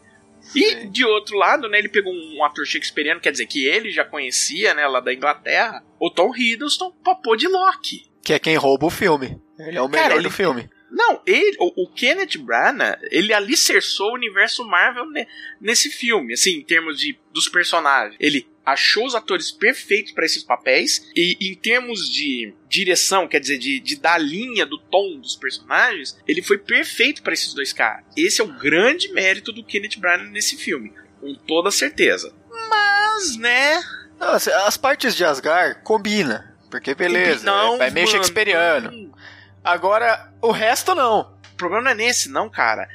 E 0.53 0.63
Sim. 0.63 0.89
de 0.89 1.05
outro 1.05 1.37
lado, 1.37 1.67
né, 1.69 1.79
ele 1.79 1.89
pegou 1.89 2.13
um 2.13 2.43
ator 2.43 2.65
shakespeariano, 2.65 3.19
quer 3.21 3.31
dizer, 3.31 3.45
que 3.47 3.65
ele 3.65 3.89
já 3.91 4.03
conhecia, 4.05 4.73
né, 4.73 4.85
lá 4.87 4.99
da 4.99 5.13
Inglaterra, 5.13 5.83
o 5.99 6.09
Tom 6.09 6.31
Hiddleston, 6.35 6.91
pra 7.03 7.15
pôr 7.15 7.37
de 7.37 7.47
Loki. 7.47 8.03
que 8.23 8.33
é 8.33 8.39
quem 8.39 8.55
rouba 8.55 8.85
o 8.87 8.89
filme. 8.89 9.39
Ele 9.59 9.77
é 9.77 9.81
o 9.81 9.87
melhor 9.87 10.03
Cara, 10.03 10.13
ele- 10.15 10.23
do 10.23 10.31
filme. 10.31 10.69
Não, 10.91 11.21
ele, 11.25 11.57
o, 11.59 11.83
o 11.83 11.89
Kenneth 11.93 12.37
Branagh, 12.39 12.97
ele 13.11 13.33
alicerçou 13.33 14.11
o 14.11 14.15
universo 14.15 14.63
Marvel 14.65 15.05
ne- 15.09 15.27
nesse 15.59 15.89
filme, 15.91 16.33
assim, 16.33 16.51
em 16.57 16.63
termos 16.63 16.97
de 16.97 17.19
dos 17.33 17.49
personagens. 17.49 18.15
Ele 18.19 18.47
achou 18.65 19.05
os 19.05 19.15
atores 19.15 19.51
perfeitos 19.51 20.11
para 20.11 20.25
esses 20.25 20.43
papéis 20.43 21.09
e 21.15 21.37
em 21.39 21.55
termos 21.55 22.09
de 22.09 22.53
direção, 22.67 23.27
quer 23.27 23.39
dizer, 23.39 23.57
de, 23.57 23.79
de 23.79 23.95
dar 23.97 24.17
linha 24.17 24.65
do 24.65 24.77
tom 24.77 25.19
dos 25.19 25.35
personagens, 25.35 26.17
ele 26.27 26.41
foi 26.41 26.57
perfeito 26.57 27.21
para 27.21 27.33
esses 27.33 27.53
dois 27.53 27.71
caras. 27.71 28.03
Esse 28.17 28.41
é 28.41 28.43
o 28.43 28.53
grande 28.57 29.09
mérito 29.13 29.51
do 29.51 29.63
Kenneth 29.63 29.97
Branagh 29.99 30.29
nesse 30.31 30.57
filme, 30.57 30.91
com 31.21 31.35
toda 31.35 31.69
certeza. 31.69 32.33
Mas, 32.49 33.37
né, 33.37 33.83
Nossa, 34.19 34.55
as 34.65 34.77
partes 34.77 35.15
de 35.15 35.23
Asgard 35.23 35.81
combina. 35.83 36.55
Porque 36.71 36.95
beleza, 36.95 37.45
não, 37.45 37.81
é 37.81 37.89
meio 37.89 38.05
mano, 38.07 38.17
shakespeariano. 38.17 38.91
não. 38.91 39.15
Agora, 39.63 40.31
o 40.41 40.51
resto 40.51 40.93
não. 40.93 41.33
O 41.53 41.55
problema 41.55 41.85
não 41.85 41.91
é 41.91 41.95
nesse, 41.95 42.29
não, 42.29 42.49
cara. 42.49 42.87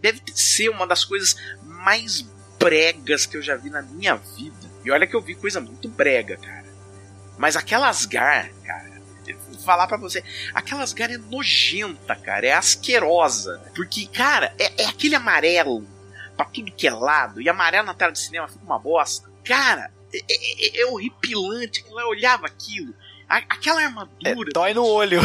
Deve 0.00 0.22
ser 0.34 0.68
uma 0.68 0.86
das 0.86 1.04
coisas 1.04 1.36
mais 1.62 2.22
bregas 2.58 3.26
que 3.26 3.36
eu 3.36 3.42
já 3.42 3.56
vi 3.56 3.70
na 3.70 3.82
minha 3.82 4.14
vida. 4.14 4.63
E 4.84 4.90
olha 4.90 5.06
que 5.06 5.14
eu 5.16 5.20
vi 5.20 5.34
coisa 5.34 5.60
muito 5.60 5.88
brega, 5.88 6.36
cara. 6.36 6.64
Mas 7.38 7.56
aquela 7.56 7.88
Asgard, 7.88 8.50
cara, 8.64 8.90
vou 9.50 9.58
falar 9.60 9.86
pra 9.86 9.96
você, 9.96 10.22
aquela 10.52 10.82
Asgard 10.82 11.14
é 11.14 11.18
nojenta, 11.18 12.14
cara, 12.14 12.46
é 12.46 12.52
asquerosa. 12.52 13.60
Porque, 13.74 14.06
cara, 14.06 14.54
é, 14.58 14.82
é 14.82 14.86
aquele 14.86 15.14
amarelo 15.14 15.86
pra 16.36 16.44
tudo 16.46 16.70
que 16.72 16.86
é 16.86 16.92
lado, 16.92 17.40
e 17.40 17.48
amarelo 17.48 17.86
na 17.86 17.94
tela 17.94 18.12
de 18.12 18.18
cinema 18.18 18.46
fica 18.48 18.64
uma 18.64 18.78
bosta. 18.78 19.28
Cara, 19.44 19.90
é, 20.12 20.18
é- 20.28 20.80
é 20.82 20.86
horripilante, 20.86 21.80
aquilo, 21.80 22.00
eu 22.00 22.08
olhava 22.08 22.46
aquilo. 22.46 22.94
A- 23.28 23.38
aquela 23.38 23.82
É, 23.82 23.86
armadura. 23.86 24.50
dói 24.52 24.74
no 24.74 24.84
olho. 24.84 25.20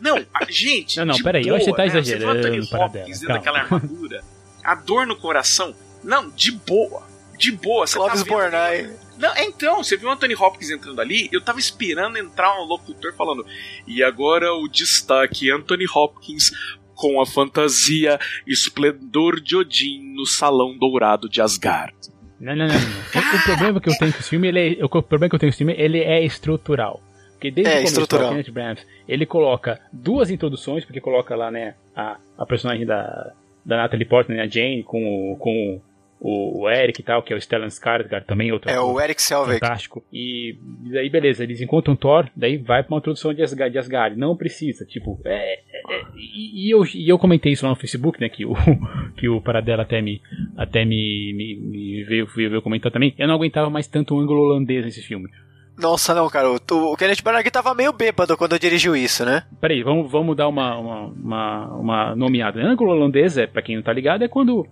Não, 0.00 0.18
a- 0.34 0.44
gente. 0.50 0.98
Não, 0.98 1.06
não, 1.06 1.18
peraí, 1.18 1.46
eu 1.48 1.54
acho 1.56 1.64
que 1.64 1.70
você 1.70 1.76
tá 1.76 1.82
né? 1.82 1.88
exagerando, 1.88 2.42
Você 2.42 2.50
viu 2.50 2.62
Anthony 2.62 2.82
Hopkins 2.84 3.20
dentro 3.20 3.34
daquela 3.34 3.58
armadura? 3.60 4.22
A 4.62 4.74
dor 4.74 5.06
no 5.06 5.16
coração. 5.16 5.74
Não, 6.04 6.28
de 6.30 6.52
boa. 6.52 7.02
De 7.38 7.52
boa. 7.52 7.86
Você 7.86 7.96
Clóvis 7.96 8.22
tá 8.22 8.28
Bornai. 8.28 8.90
Não, 9.18 9.34
é, 9.34 9.44
então, 9.44 9.82
você 9.82 9.96
viu 9.96 10.08
o 10.08 10.12
Anthony 10.12 10.34
Hopkins 10.34 10.70
entrando 10.70 11.00
ali? 11.00 11.28
Eu 11.32 11.40
tava 11.40 11.58
esperando 11.58 12.18
entrar 12.18 12.60
um 12.60 12.64
locutor 12.64 13.14
falando. 13.14 13.46
E 13.86 14.02
agora 14.02 14.52
o 14.52 14.68
destaque: 14.68 15.50
Anthony 15.50 15.86
Hopkins 15.92 16.50
com 16.94 17.20
a 17.20 17.26
fantasia 17.26 18.18
esplendor 18.46 19.40
de 19.40 19.56
Odin 19.56 20.14
no 20.14 20.26
salão 20.26 20.76
dourado 20.76 21.28
de 21.28 21.40
Asgard. 21.40 21.94
Não, 22.40 22.54
não, 22.54 22.66
não. 22.68 22.74
não. 22.74 22.80
O, 22.80 23.36
o 23.36 23.42
problema 23.44 23.80
que 23.80 23.88
eu 23.88 23.98
tenho 23.98 24.12
com 24.12 24.18
esse 24.20 24.28
filme, 24.28 24.48
ele 24.48 24.78
é, 24.80 24.84
o 24.84 24.88
problema 24.88 25.28
que 25.28 25.34
eu 25.34 25.38
tenho 25.38 25.50
com 25.50 25.54
esse 25.54 25.58
filme, 25.58 25.74
ele 25.76 25.98
é 26.00 26.24
estrutural. 26.24 27.00
Porque 27.32 27.50
desde 27.52 27.72
É, 27.72 27.80
o 27.80 28.06
começo, 28.08 28.28
Kenneth 28.30 28.50
Branagh, 28.52 28.80
ele 29.08 29.24
coloca 29.26 29.80
duas 29.92 30.28
introduções, 30.30 30.84
porque 30.84 31.00
coloca 31.00 31.36
lá, 31.36 31.50
né, 31.52 31.74
a, 31.94 32.16
a 32.36 32.44
personagem 32.44 32.84
da, 32.84 33.32
da 33.64 33.76
Natalie 33.76 34.04
Portman, 34.04 34.38
né, 34.38 34.42
a 34.42 34.48
Jane, 34.48 34.82
com, 34.82 35.32
o- 35.32 35.36
com 35.36 35.80
o, 36.20 36.62
o 36.62 36.70
Eric 36.70 37.00
e 37.00 37.04
tal, 37.04 37.22
que 37.22 37.32
é 37.32 37.36
o 37.36 37.40
Stellan 37.40 37.68
Skarsgård, 37.68 38.24
também 38.24 38.50
outro 38.52 38.70
É 38.70 38.80
o 38.80 39.00
Eric 39.00 39.20
Selvig. 39.22 39.60
fantástico. 39.60 40.04
E 40.12 40.56
daí, 40.90 41.08
beleza, 41.08 41.42
eles 41.44 41.60
encontram 41.60 41.94
Thor, 41.96 42.28
daí 42.34 42.56
vai 42.56 42.82
pra 42.82 42.94
uma 42.94 42.98
introdução 42.98 43.32
de 43.32 43.42
Asgard. 43.42 43.72
De 43.72 43.78
Asgard. 43.78 44.16
Não 44.18 44.36
precisa, 44.36 44.84
tipo. 44.84 45.20
É, 45.24 45.54
é- 45.54 45.58
é- 45.88 46.02
e, 46.16 46.66
e 46.66 46.70
eu, 46.70 46.84
e 46.94 47.08
eu 47.08 47.18
comentei 47.18 47.52
isso 47.52 47.64
lá 47.64 47.70
no 47.70 47.76
Facebook, 47.76 48.20
né? 48.20 48.28
Que 48.28 48.44
o, 48.44 48.54
que 49.16 49.28
o 49.28 49.40
Paradela 49.40 49.82
até 49.82 50.00
me, 50.02 50.20
até 50.56 50.84
me, 50.84 51.32
me, 51.34 51.56
me 51.56 52.04
veio, 52.04 52.26
veio, 52.26 52.50
veio 52.50 52.62
comentar 52.62 52.90
também. 52.90 53.14
Eu 53.18 53.28
não 53.28 53.34
aguentava 53.34 53.70
mais 53.70 53.86
tanto 53.86 54.14
o 54.14 54.20
ângulo 54.20 54.40
holandês 54.42 54.84
nesse 54.84 55.02
filme. 55.02 55.28
Nossa, 55.78 56.12
não, 56.14 56.28
cara. 56.28 56.50
O, 56.50 56.56
o 56.70 56.96
Kenneth 56.96 57.22
Branagh 57.22 57.48
tava 57.50 57.74
meio 57.74 57.92
bêbado 57.92 58.36
quando 58.36 58.58
dirigiu 58.58 58.96
isso, 58.96 59.24
né? 59.24 59.44
Peraí, 59.60 59.82
vamos, 59.82 60.10
vamos 60.10 60.36
dar 60.36 60.48
uma, 60.48 60.76
uma, 60.76 61.00
uma, 61.06 61.66
uma 61.76 62.16
nomeada. 62.16 62.60
Ângulo 62.60 62.90
holandês, 62.92 63.38
é, 63.38 63.46
pra 63.46 63.62
quem 63.62 63.76
não 63.76 63.82
tá 63.82 63.92
ligado, 63.92 64.22
é 64.24 64.28
quando, 64.28 64.66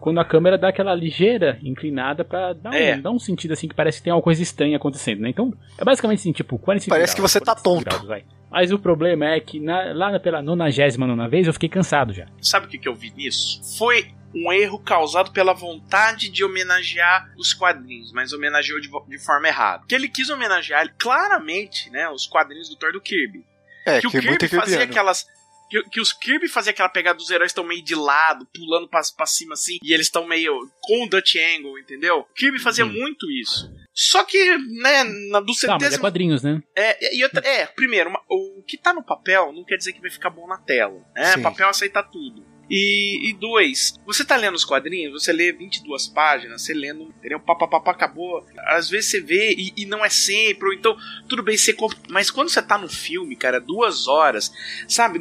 quando 0.00 0.18
a 0.18 0.24
câmera 0.24 0.56
dá 0.56 0.68
aquela 0.68 0.94
ligeira 0.94 1.58
inclinada 1.62 2.24
pra 2.24 2.52
dar 2.54 2.70
um, 2.70 2.74
É. 2.74 2.96
dar 2.96 3.10
um 3.10 3.18
sentido 3.18 3.52
assim 3.52 3.68
que 3.68 3.74
parece 3.74 3.98
que 3.98 4.04
tem 4.04 4.10
alguma 4.12 4.24
coisa 4.24 4.42
estranha 4.42 4.76
acontecendo, 4.76 5.20
né? 5.20 5.28
Então, 5.28 5.52
é 5.78 5.84
basicamente 5.84 6.20
assim, 6.20 6.32
tipo, 6.32 6.58
45 6.58 6.90
Parece 6.94 7.14
que 7.14 7.20
graus, 7.20 7.32
você 7.32 7.40
tá 7.40 7.54
45 7.54 7.62
tonto. 7.84 7.84
graus, 7.84 8.08
vai. 8.08 8.24
Mas 8.58 8.72
o 8.72 8.78
problema 8.78 9.26
é 9.26 9.38
que 9.38 9.60
na- 9.60 9.92
lá 9.92 10.18
pela 10.18 10.40
99 10.40 11.28
vez 11.28 11.46
eu 11.46 11.52
fiquei 11.52 11.68
cansado 11.68 12.14
já. 12.14 12.26
Sabe 12.40 12.64
o 12.64 12.68
que, 12.70 12.78
que 12.78 12.88
eu 12.88 12.94
vi 12.94 13.10
nisso? 13.10 13.60
Foi 13.76 14.10
um 14.34 14.50
erro 14.50 14.78
causado 14.78 15.30
pela 15.30 15.52
vontade 15.52 16.30
de 16.30 16.42
homenagear 16.42 17.30
os 17.36 17.52
quadrinhos, 17.52 18.12
mas 18.12 18.32
homenageou 18.32 18.80
de, 18.80 18.88
de 19.08 19.18
forma 19.18 19.46
errada. 19.46 19.80
Porque 19.80 19.94
ele 19.94 20.08
quis 20.08 20.30
homenagear 20.30 20.90
claramente, 20.98 21.90
né, 21.90 22.08
os 22.08 22.26
quadrinhos 22.26 22.70
do 22.70 22.76
Thor 22.76 22.92
do 22.92 23.00
Kirby. 23.00 23.44
É, 23.86 24.00
que 24.00 24.06
o 24.06 24.10
que 24.10 24.16
Kirby 24.20 24.28
muito 24.30 24.48
fazia 24.48 24.64
kirbyano. 24.78 24.90
aquelas. 24.90 25.26
Que, 25.68 25.82
que 25.90 26.00
os 26.00 26.12
Kirby 26.14 26.48
fazia 26.48 26.70
aquela 26.70 26.88
pegada 26.88 27.18
dos 27.18 27.28
heróis 27.28 27.50
estão 27.50 27.62
meio 27.64 27.82
de 27.84 27.94
lado, 27.94 28.46
pulando 28.54 28.88
pra, 28.88 29.00
pra 29.16 29.26
cima 29.26 29.52
assim, 29.52 29.76
e 29.82 29.92
eles 29.92 30.06
estão 30.06 30.26
meio 30.26 30.52
com 30.80 31.04
o 31.04 31.08
Dutch 31.08 31.34
Angle, 31.36 31.78
entendeu? 31.78 32.20
O 32.20 32.24
Kirby 32.34 32.58
fazia 32.58 32.86
muito 32.86 33.30
isso. 33.30 33.70
Só 33.98 34.22
que, 34.24 34.58
né, 34.82 35.04
na, 35.30 35.40
do 35.40 35.46
Tá, 35.46 35.52
mas 35.52 35.64
é 35.64 35.66
centésimo 35.78 36.00
quadrinhos, 36.02 36.42
né? 36.42 36.62
é, 36.76 37.16
e 37.16 37.22
outra, 37.24 37.40
é, 37.46 37.64
primeiro, 37.66 38.10
uma- 38.10 38.20
o 38.28 38.62
que 38.66 38.76
tá 38.76 38.92
no 38.92 39.02
papel 39.02 39.52
não 39.52 39.64
quer 39.64 39.76
dizer 39.78 39.94
que 39.94 40.00
vai 40.02 40.10
ficar 40.10 40.28
bom 40.28 40.46
na 40.46 40.58
tela. 40.58 41.02
Né? 41.16 41.32
Sim. 41.32 41.42
Papel 41.42 41.66
aceita 41.68 42.02
tudo. 42.02 42.44
E, 42.68 43.30
e 43.30 43.32
dois, 43.32 43.94
você 44.04 44.24
tá 44.24 44.34
lendo 44.36 44.56
os 44.56 44.64
quadrinhos, 44.64 45.12
você 45.22 45.32
lê 45.32 45.52
22 45.52 46.08
páginas, 46.08 46.62
você 46.62 46.74
lendo, 46.74 47.04
entendeu? 47.04 47.38
Papapá, 47.40 47.78
acabou. 47.92 48.44
Às 48.66 48.90
vezes 48.90 49.08
você 49.10 49.20
vê 49.20 49.54
e, 49.56 49.72
e 49.76 49.86
não 49.86 50.04
é 50.04 50.10
sempre, 50.10 50.66
ou 50.68 50.74
então, 50.74 50.96
tudo 51.28 51.44
bem, 51.44 51.56
você 51.56 51.72
compra. 51.72 51.96
Mas 52.10 52.28
quando 52.30 52.48
você 52.50 52.60
tá 52.60 52.76
no 52.76 52.88
filme, 52.88 53.36
cara, 53.36 53.60
duas 53.60 54.08
horas, 54.08 54.52
sabe? 54.88 55.20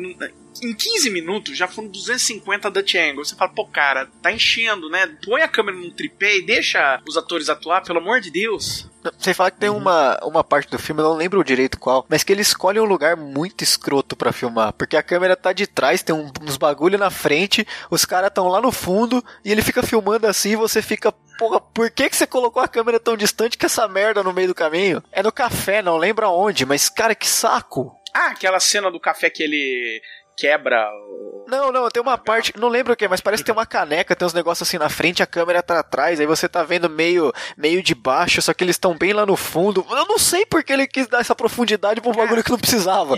Em 0.61 0.73
15 0.73 1.09
minutos 1.09 1.57
já 1.57 1.67
foram 1.67 1.87
250 1.89 2.69
Dutch 2.71 2.95
Angle. 2.95 3.25
Você 3.25 3.35
fala, 3.35 3.51
pô, 3.53 3.65
cara, 3.65 4.07
tá 4.21 4.31
enchendo, 4.31 4.89
né? 4.89 5.07
Põe 5.23 5.41
a 5.41 5.47
câmera 5.47 5.77
num 5.77 5.89
tripé 5.91 6.37
e 6.37 6.45
deixa 6.45 7.01
os 7.07 7.17
atores 7.17 7.49
atuar, 7.49 7.81
pelo 7.83 7.99
amor 7.99 8.21
de 8.21 8.31
Deus. 8.31 8.89
Sem 9.19 9.33
falar 9.33 9.51
que 9.51 9.59
tem 9.59 9.69
uma, 9.69 10.17
uma 10.23 10.43
parte 10.43 10.69
do 10.71 10.79
filme, 10.79 11.01
eu 11.01 11.09
não 11.09 11.15
lembro 11.15 11.43
direito 11.43 11.77
qual, 11.79 12.05
mas 12.09 12.23
que 12.23 12.31
ele 12.31 12.41
escolhe 12.41 12.79
um 12.79 12.85
lugar 12.85 13.15
muito 13.15 13.63
escroto 13.63 14.15
pra 14.15 14.31
filmar. 14.31 14.73
Porque 14.73 14.97
a 14.97 15.03
câmera 15.03 15.35
tá 15.35 15.53
de 15.53 15.67
trás, 15.67 16.01
tem 16.01 16.15
um- 16.15 16.31
uns 16.41 16.57
bagulho 16.57 16.97
na 16.97 17.11
frente, 17.11 17.67
os 17.91 18.03
caras 18.05 18.31
tão 18.33 18.47
lá 18.47 18.59
no 18.61 18.71
fundo, 18.71 19.23
e 19.43 19.51
ele 19.51 19.61
fica 19.61 19.83
filmando 19.83 20.25
assim 20.27 20.51
e 20.51 20.55
você 20.55 20.81
fica. 20.81 21.11
Porra, 21.37 21.59
por 21.59 21.91
que, 21.91 22.09
que 22.09 22.15
você 22.15 22.25
colocou 22.25 22.63
a 22.63 22.67
câmera 22.67 22.99
tão 22.99 23.15
distante 23.17 23.57
que 23.57 23.65
essa 23.65 23.87
merda 23.87 24.23
no 24.23 24.31
meio 24.33 24.47
do 24.47 24.55
caminho? 24.55 25.03
É 25.11 25.21
no 25.21 25.31
café, 25.31 25.81
não 25.81 25.97
lembro 25.97 26.25
aonde, 26.25 26.65
mas 26.65 26.89
cara, 26.89 27.13
que 27.13 27.27
saco! 27.27 27.93
Ah, 28.13 28.27
aquela 28.27 28.59
cena 28.61 28.89
do 28.89 28.99
café 28.99 29.29
que 29.29 29.43
ele 29.43 30.01
quebra 30.37 30.87
o. 30.91 31.45
Não, 31.47 31.71
não, 31.71 31.87
tem 31.89 32.01
uma 32.01 32.17
parte, 32.17 32.51
não 32.57 32.67
lembro 32.67 32.93
o 32.93 32.95
que, 32.95 33.07
mas 33.07 33.21
parece 33.21 33.43
que 33.43 33.45
tem 33.45 33.53
uma 33.53 33.67
caneca, 33.67 34.15
tem 34.15 34.25
uns 34.25 34.33
negócios 34.33 34.67
assim 34.67 34.79
na 34.79 34.89
frente, 34.89 35.21
a 35.21 35.27
câmera 35.27 35.61
tá 35.61 35.79
atrás, 35.79 36.19
aí 36.19 36.25
você 36.25 36.49
tá 36.49 36.63
vendo 36.63 36.89
meio, 36.89 37.31
meio 37.55 37.83
de 37.83 37.93
baixo, 37.93 38.41
só 38.41 38.51
que 38.51 38.63
eles 38.63 38.75
estão 38.75 38.97
bem 38.97 39.13
lá 39.13 39.27
no 39.27 39.35
fundo. 39.35 39.85
Eu 39.91 40.07
não 40.07 40.17
sei 40.17 40.43
porque 40.43 40.73
ele 40.73 40.87
quis 40.87 41.05
dar 41.07 41.19
essa 41.19 41.35
profundidade 41.35 42.01
pra 42.01 42.09
um 42.09 42.15
bagulho 42.15 42.43
que 42.43 42.49
não 42.49 42.57
precisava. 42.57 43.15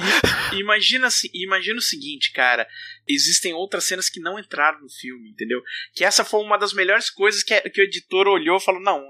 Imagina, 0.51 1.09
se- 1.09 1.31
imagina 1.33 1.77
o 1.79 1.81
seguinte, 1.81 2.33
cara. 2.33 2.67
Existem 3.07 3.53
outras 3.53 3.85
cenas 3.85 4.09
que 4.09 4.19
não 4.19 4.37
entraram 4.37 4.81
no 4.81 4.89
filme, 4.89 5.29
entendeu? 5.29 5.61
Que 5.93 6.03
essa 6.03 6.25
foi 6.25 6.41
uma 6.41 6.57
das 6.57 6.73
melhores 6.73 7.09
coisas 7.09 7.43
que, 7.43 7.57
que 7.69 7.79
o 7.81 7.85
editor 7.85 8.27
olhou 8.27 8.57
e 8.57 8.61
falou: 8.61 8.81
não, 8.81 9.01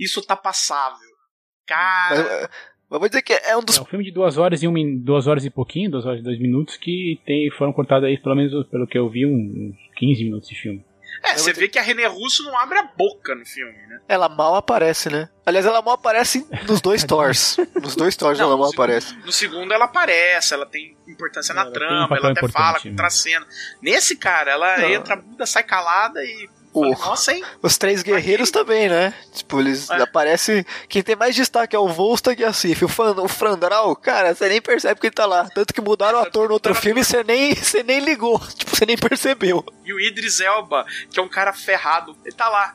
isso 0.00 0.20
tá 0.20 0.34
passável. 0.34 0.98
Cara. 1.64 2.50
Mas, 2.50 2.50
mas 2.94 3.00
vou 3.00 3.08
dizer 3.08 3.22
que 3.22 3.32
é 3.32 3.56
um 3.56 3.62
dos. 3.62 3.76
É 3.78 3.82
um 3.82 3.84
filme 3.84 4.04
de 4.04 4.10
duas 4.10 4.38
horas 4.38 4.62
e 4.62 4.68
um 4.68 4.98
duas 4.98 5.26
horas 5.26 5.44
e 5.44 5.50
pouquinho, 5.50 5.90
duas 5.90 6.06
horas 6.06 6.20
e 6.20 6.22
dois 6.22 6.38
minutos, 6.38 6.76
que 6.76 7.20
tem, 7.26 7.50
foram 7.50 7.72
cortados 7.72 8.08
aí, 8.08 8.16
pelo 8.18 8.34
menos 8.36 8.66
pelo 8.68 8.86
que 8.86 8.98
eu 8.98 9.08
vi, 9.08 9.26
um- 9.26 9.30
uns 9.72 9.76
15 9.96 10.24
minutos 10.24 10.48
de 10.48 10.54
filme. 10.54 10.84
É, 11.22 11.38
você 11.38 11.52
vê 11.52 11.68
que 11.68 11.78
a 11.78 11.82
René 11.82 12.06
Russo 12.06 12.42
não 12.42 12.58
abre 12.58 12.76
a 12.78 12.82
boca 12.82 13.34
no 13.34 13.46
filme, 13.46 13.72
né? 13.88 14.00
Ela 14.08 14.28
mal 14.28 14.56
aparece, 14.56 15.08
né? 15.08 15.28
Aliás, 15.46 15.64
ela 15.64 15.80
mal 15.80 15.94
aparece 15.94 16.46
nos 16.68 16.80
dois 16.82 17.02
Thors. 17.06 17.56
Nos 17.80 17.94
dois 17.96 18.14
Thors 18.16 18.38
ela 18.40 18.56
mal 18.56 18.66
segundo- 18.68 18.82
aparece. 18.82 19.16
No 19.24 19.32
segundo 19.32 19.72
ela 19.72 19.84
aparece, 19.86 20.52
ela 20.52 20.66
tem 20.66 20.96
importância 21.08 21.54
na 21.54 21.62
Ela 21.62 21.70
um 21.70 21.72
trama, 21.72 22.08
papel 22.08 22.24
ela 22.24 22.32
até 22.32 22.48
fala, 22.48 22.78
né? 22.84 22.90
contracena. 22.90 23.46
Nesse 23.80 24.16
cara, 24.16 24.50
ela 24.50 24.76
Não. 24.78 24.90
entra 24.90 25.16
muda, 25.16 25.46
sai 25.46 25.62
calada 25.62 26.22
e 26.22 26.48
O- 26.74 26.90
Nossa, 26.90 27.32
hein? 27.32 27.42
Os 27.62 27.78
três 27.78 28.02
guerreiros 28.02 28.50
também, 28.50 28.88
né? 28.88 29.14
Tipo, 29.32 29.60
eles 29.60 29.88
É. 29.88 30.02
aparecem. 30.02 30.66
Quem 30.88 31.02
tem 31.02 31.14
mais 31.14 31.34
destaque 31.36 31.76
é 31.76 31.78
o 31.78 31.86
Volstagg 31.88 32.42
e 32.42 32.44
a 32.44 32.52
Sif. 32.52 32.84
O, 32.84 32.88
Fan, 32.88 33.12
o 33.22 33.28
Frandral, 33.28 33.94
cara, 33.94 34.34
você 34.34 34.48
nem 34.48 34.60
percebe 34.60 35.00
que 35.00 35.06
ele 35.06 35.14
tá 35.14 35.24
lá. 35.24 35.48
Tanto 35.54 35.72
que 35.72 35.80
mudaram 35.80 36.18
o 36.18 36.22
ator 36.22 36.48
no 36.48 36.54
outro 36.54 36.74
filme 36.74 37.00
e 37.00 37.04
você 37.04 37.22
nem, 37.22 37.54
você 37.54 37.82
nem 37.84 38.00
ligou. 38.00 38.40
Tipo, 38.58 38.74
você 38.76 38.84
nem 38.84 38.98
percebeu. 38.98 39.64
E 39.84 39.92
o 39.94 40.00
Idris 40.00 40.40
Elba, 40.40 40.84
que 41.10 41.20
é 41.20 41.22
um 41.22 41.28
cara 41.28 41.52
ferrado, 41.52 42.16
ele 42.24 42.34
tá 42.34 42.48
lá. 42.48 42.74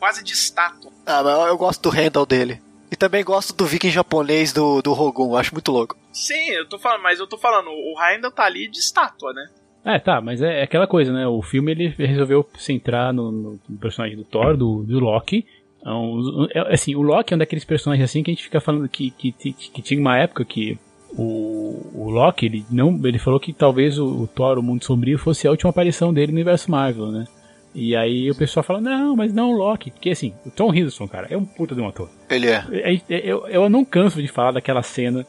Quase 0.00 0.24
de 0.24 0.32
estátua. 0.32 0.90
Ah, 1.06 1.22
mas 1.22 1.46
eu 1.48 1.56
gosto 1.58 1.82
do 1.82 1.90
handle 1.90 2.26
dele. 2.26 2.60
E 2.90 2.96
também 2.96 3.22
gosto 3.22 3.52
do 3.52 3.64
viking 3.66 3.90
japonês 3.90 4.52
do, 4.52 4.82
do 4.82 4.92
Rogun, 4.92 5.36
acho 5.36 5.54
muito 5.54 5.70
louco. 5.70 5.96
Sim, 6.12 6.48
eu 6.50 6.68
tô 6.68 6.78
falando, 6.78 7.02
mas 7.02 7.20
eu 7.20 7.26
tô 7.28 7.38
falando, 7.38 7.68
o 7.70 7.94
Heindel 8.02 8.32
tá 8.32 8.44
ali 8.44 8.66
de 8.68 8.78
estátua, 8.80 9.32
né? 9.32 9.46
É, 9.84 9.98
tá, 9.98 10.20
mas 10.20 10.42
é, 10.42 10.60
é 10.60 10.62
aquela 10.62 10.86
coisa, 10.86 11.12
né? 11.12 11.26
O 11.26 11.40
filme 11.42 11.72
ele 11.72 11.88
resolveu 11.98 12.46
centrar 12.58 13.12
no, 13.12 13.32
no- 13.32 13.60
personagem 13.80 14.16
do 14.16 14.24
Thor, 14.24 14.56
do, 14.56 14.82
do 14.82 14.98
Loki. 15.00 15.46
Então, 15.80 16.46
assim, 16.68 16.94
o 16.94 17.00
Loki 17.00 17.32
é 17.32 17.36
um 17.36 17.38
daqueles 17.38 17.64
personagens 17.64 18.04
assim 18.04 18.22
que 18.22 18.30
a 18.30 18.34
gente 18.34 18.42
fica 18.44 18.60
falando 18.60 18.86
que, 18.88 19.10
que, 19.10 19.32
que, 19.32 19.52
que 19.52 19.80
tinha 19.82 19.98
uma 20.00 20.18
época 20.18 20.44
que 20.44 20.78
o, 21.16 21.80
o 21.94 22.10
Loki, 22.10 22.46
ele 22.46 22.64
não, 22.70 23.00
ele 23.04 23.18
falou 23.18 23.40
que 23.40 23.52
talvez 23.52 23.98
o, 23.98 24.06
o 24.22 24.26
Thor, 24.26 24.58
o 24.58 24.62
Mundo 24.62 24.84
Sombrio, 24.84 25.18
fosse 25.18 25.46
a 25.46 25.50
última 25.50 25.70
aparição 25.70 26.12
dele 26.12 26.32
no 26.32 26.36
universo 26.36 26.70
Marvel, 26.70 27.06
né? 27.10 27.24
E 27.74 27.94
aí 27.96 28.30
o 28.30 28.34
pessoal 28.34 28.62
fala, 28.64 28.80
não, 28.80 29.14
mas 29.16 29.32
não 29.32 29.52
o 29.52 29.56
Loki. 29.56 29.90
Porque 29.90 30.10
assim, 30.10 30.34
o 30.44 30.50
Tom 30.50 30.74
Hiddleston, 30.74 31.06
cara, 31.08 31.28
é 31.30 31.36
um 31.36 31.44
puta 31.44 31.74
de 31.74 31.80
um 31.80 31.88
ator. 31.88 32.10
Ele 32.70 33.00
é- 33.08 33.22
Eu, 33.24 33.46
eu 33.46 33.70
não 33.70 33.84
canso 33.84 34.20
de 34.20 34.28
falar 34.28 34.50
daquela 34.52 34.82
cena 34.82 35.24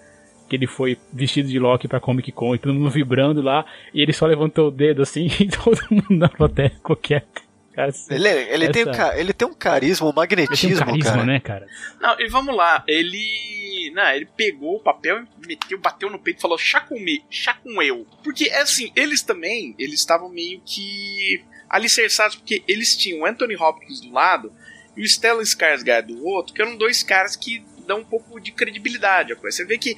que 0.52 0.58
ele 0.58 0.68
foi 0.68 0.98
vestido 1.14 1.48
de 1.48 1.58
Loki 1.58 1.88
pra 1.88 2.02
Comic 2.02 2.30
Con 2.34 2.54
e 2.54 2.60
todo 2.60 2.74
mundo 2.74 2.90
vibrando 2.90 3.42
lá, 3.42 3.66
e 3.94 4.02
ele 4.02 4.12
só 4.12 4.26
levantou 4.26 4.68
o 4.68 4.72
dedo 4.72 5.02
assim 5.02 5.28
e 5.40 5.48
todo 5.48 5.80
mundo 5.90 6.10
na 6.10 6.28
plateia 6.28 6.70
ficou 6.70 6.94
quieto. 6.94 7.42
Cara, 7.74 7.90
Ele, 8.10 8.28
ele, 8.28 8.70
tem, 8.70 8.86
um 8.86 8.90
Essa- 8.90 9.18
ele 9.18 9.32
tem 9.32 9.48
um 9.48 9.54
carisma, 9.54 10.08
um 10.08 10.10
ele 10.10 10.14
tem 10.28 10.38
magnetismo, 10.38 10.84
um 10.84 10.86
carisma, 10.88 11.12
cara. 11.14 11.24
né, 11.26 11.40
cara? 11.40 11.68
Não, 12.02 12.20
e 12.20 12.28
vamos 12.28 12.54
lá, 12.54 12.84
ele. 12.86 13.94
Não, 13.96 14.10
ele 14.12 14.28
pegou 14.36 14.76
o 14.76 14.80
papel, 14.82 15.24
meteu, 15.48 15.80
bateu 15.80 16.10
no 16.10 16.20
peito 16.20 16.40
e 16.40 16.42
falou: 16.42 16.58
chá 16.58 16.82
com, 16.82 17.00
me, 17.00 17.24
chá 17.30 17.54
com 17.54 17.82
eu. 17.82 18.06
Porque, 18.26 18.50
é 18.50 18.62
assim, 18.62 18.92
eles 18.94 19.22
também, 19.22 19.74
eles 19.80 20.02
estavam 20.02 20.28
meio 20.28 20.62
que 20.66 21.42
alicerçados, 21.70 22.36
porque 22.36 22.62
eles 22.68 22.94
tinham 22.98 23.22
o 23.22 23.26
Anthony 23.26 23.56
Hopkins 23.56 24.02
do 24.02 24.12
lado 24.12 24.52
e 24.98 25.02
o 25.02 25.08
Stellan 25.08 25.42
Skarsgård 25.44 26.08
do 26.08 26.26
outro, 26.26 26.54
que 26.54 26.62
eram 26.62 26.76
dois 26.76 27.02
caras 27.02 27.38
que 27.38 27.64
dão 27.92 28.00
um 28.00 28.04
pouco 28.06 28.40
de 28.40 28.52
credibilidade 28.52 29.34
à 29.34 29.36
coisa. 29.36 29.58
Você 29.58 29.66
vê 29.66 29.78
que 29.78 29.98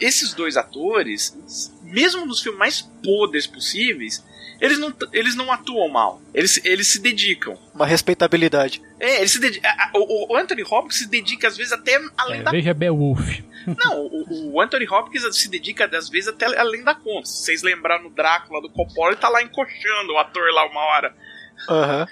esses 0.00 0.32
dois 0.34 0.56
atores, 0.56 1.36
mesmo 1.82 2.24
nos 2.26 2.40
filmes 2.40 2.58
mais 2.58 2.80
podres 3.04 3.46
possíveis, 3.46 4.24
eles 4.60 4.78
não, 4.78 4.92
eles 5.12 5.34
não 5.34 5.52
atuam 5.52 5.86
mal. 5.88 6.20
Eles, 6.32 6.58
eles 6.64 6.86
se 6.88 6.98
dedicam. 6.98 7.58
Uma 7.74 7.86
respeitabilidade. 7.86 8.80
É, 8.98 9.18
ele 9.18 9.28
se 9.28 9.38
dedica. 9.38 9.68
a- 9.68 9.84
a- 9.88 9.90
O, 9.94 10.32
o 10.32 10.36
Anthony 10.36 10.62
Hopkins 10.62 10.96
se 10.98 11.08
dedica, 11.08 11.46
às 11.48 11.56
vezes, 11.58 11.72
até 11.72 12.00
além 12.16 12.40
É, 12.40 12.42
da 12.42 12.50
veja 12.50 12.72
Beowulf. 12.72 13.40
não, 13.84 14.00
o, 14.00 14.52
o 14.54 14.60
Anthony 14.60 14.88
Hopkins 14.88 15.36
se 15.36 15.48
dedica, 15.50 15.84
às 15.94 16.08
vezes, 16.08 16.28
até 16.28 16.46
além 16.58 16.82
da 16.82 16.94
conta. 16.94 17.26
Se 17.26 17.42
vocês 17.44 17.62
lembraram 17.62 18.04
no 18.04 18.10
Drácula 18.10 18.62
do 18.62 18.70
Coppola, 18.70 19.10
ele 19.12 19.20
tá 19.20 19.28
lá 19.28 19.42
encoxando 19.42 20.12
o 20.14 20.18
ator 20.18 20.50
lá 20.54 20.64
uma 20.70 20.80
hora. 20.80 21.14
Aham. 21.68 22.06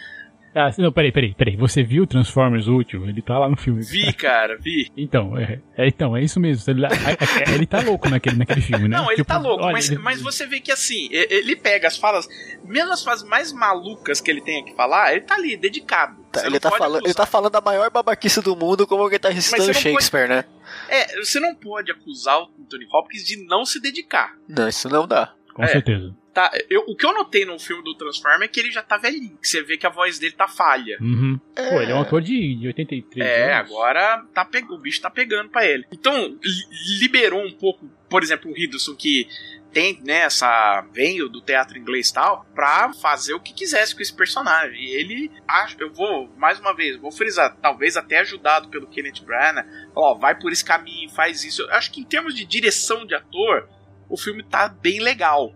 Ah, 0.54 0.70
não, 0.78 0.92
peraí, 0.92 1.10
peraí, 1.10 1.34
peraí. 1.34 1.56
Você 1.56 1.82
viu 1.82 2.06
Transformers 2.06 2.68
Útil? 2.68 3.08
Ele 3.08 3.20
tá 3.20 3.38
lá 3.38 3.48
no 3.48 3.56
filme. 3.56 3.82
Vi, 3.82 4.12
cara, 4.12 4.56
vi. 4.56 4.90
Então, 4.96 5.36
é, 5.36 5.60
é- 5.76 5.88
então, 5.88 6.16
é 6.16 6.22
isso 6.22 6.38
mesmo. 6.38 6.72
Ele, 6.72 6.86
é- 6.86 6.88
é- 6.88 7.54
ele 7.54 7.66
tá 7.66 7.80
louco 7.80 8.08
naquele, 8.08 8.36
naquele 8.36 8.60
filme, 8.60 8.86
né? 8.86 8.96
Não, 8.96 9.06
ele 9.06 9.16
Tipo, 9.16 9.28
tá 9.28 9.38
louco, 9.38 9.64
olha, 9.64 9.72
mas, 9.72 9.90
ele- 9.90 9.98
mas 9.98 10.22
você 10.22 10.46
vê 10.46 10.60
que 10.60 10.70
assim, 10.70 11.08
ele 11.10 11.56
pega 11.56 11.88
as 11.88 11.96
falas, 11.96 12.28
mesmo 12.64 12.92
as 12.92 13.02
falas 13.02 13.24
mais 13.24 13.52
malucas 13.52 14.20
que 14.20 14.30
ele 14.30 14.40
tem 14.40 14.60
aqui 14.62 14.74
falar, 14.76 15.12
ele 15.12 15.22
tá 15.22 15.34
ali, 15.34 15.56
dedicado. 15.56 16.22
Tá, 16.30 16.40
Você 16.40 16.46
ele, 16.46 16.60
tá 16.60 16.68
pode 16.68 16.78
falando, 16.78 17.04
ele 17.04 17.14
tá 17.14 17.26
falando 17.26 17.52
da 17.52 17.60
maior 17.60 17.90
babaquice 17.90 18.40
do 18.40 18.56
mundo 18.56 18.86
como 18.86 19.08
ele 19.08 19.18
tá 19.18 19.28
recitando 19.30 19.74
Shakespeare, 19.74 20.28
né? 20.28 20.44
É, 20.88 21.20
você 21.20 21.40
não 21.40 21.54
pode 21.54 21.90
acusar 21.90 22.38
o 22.40 22.48
Anthony 22.60 22.86
Hopkins 22.92 23.24
de 23.24 23.44
não 23.46 23.64
se 23.64 23.80
dedicar. 23.80 24.34
Não, 24.48 24.68
isso 24.68 24.88
não 24.88 25.06
dá. 25.06 25.32
Com 25.52 25.62
é. 25.64 25.68
certeza. 25.68 26.14
Tá, 26.34 26.50
eu, 26.68 26.82
o 26.88 26.96
que 26.96 27.06
eu 27.06 27.12
notei 27.14 27.44
no 27.44 27.56
filme 27.60 27.84
do 27.84 27.94
Transformer 27.94 28.42
é 28.42 28.48
que 28.48 28.58
ele 28.58 28.72
já 28.72 28.82
tá 28.82 28.96
velhinho, 28.96 29.38
que 29.40 29.46
você 29.46 29.62
vê 29.62 29.76
que 29.78 29.86
a 29.86 29.90
voz 29.90 30.18
dele 30.18 30.32
tá 30.34 30.48
falha. 30.48 30.98
Uhum. 31.00 31.38
Pô, 31.54 31.80
ele 31.80 31.92
é 31.92 31.94
um 31.94 32.00
ator 32.00 32.20
de, 32.20 32.56
de 32.56 32.66
83 32.66 33.24
É, 33.24 33.54
anos. 33.54 33.70
agora 33.70 34.24
tá 34.34 34.44
pe... 34.44 34.64
o 34.68 34.76
bicho 34.78 35.00
tá 35.00 35.08
pegando 35.08 35.48
pra 35.48 35.64
ele. 35.64 35.84
Então, 35.92 36.36
li- 36.42 36.98
liberou 37.00 37.40
um 37.40 37.52
pouco, 37.52 37.88
por 38.10 38.22
exemplo, 38.22 38.50
o 38.50 38.58
Hiddleston 38.58 38.96
que 38.96 39.28
tem, 39.72 40.00
né, 40.04 40.22
essa 40.22 40.80
veio 40.92 41.28
do 41.28 41.40
teatro 41.40 41.78
inglês 41.78 42.08
e 42.08 42.14
tal, 42.14 42.44
pra 42.54 42.92
fazer 42.94 43.34
o 43.34 43.40
que 43.40 43.52
quisesse 43.52 43.94
com 43.94 44.02
esse 44.02 44.12
personagem. 44.14 44.80
E 44.84 44.90
ele, 44.94 45.30
acho, 45.48 45.76
eu 45.80 45.92
vou, 45.92 46.28
mais 46.36 46.58
uma 46.60 46.74
vez, 46.74 46.96
vou 46.96 47.10
frisar, 47.12 47.56
talvez 47.62 47.96
até 47.96 48.18
ajudado 48.20 48.68
pelo 48.68 48.86
Kenneth 48.88 49.24
Branagh, 49.24 49.66
ó, 49.94 50.14
vai 50.14 50.36
por 50.38 50.50
esse 50.52 50.64
caminho, 50.64 51.08
faz 51.10 51.44
isso. 51.44 51.62
Eu 51.62 51.70
acho 51.72 51.90
que 51.92 52.00
em 52.00 52.04
termos 52.04 52.34
de 52.34 52.44
direção 52.44 53.04
de 53.06 53.14
ator, 53.14 53.68
o 54.08 54.16
filme 54.16 54.42
tá 54.44 54.68
bem 54.68 55.00
legal, 55.00 55.52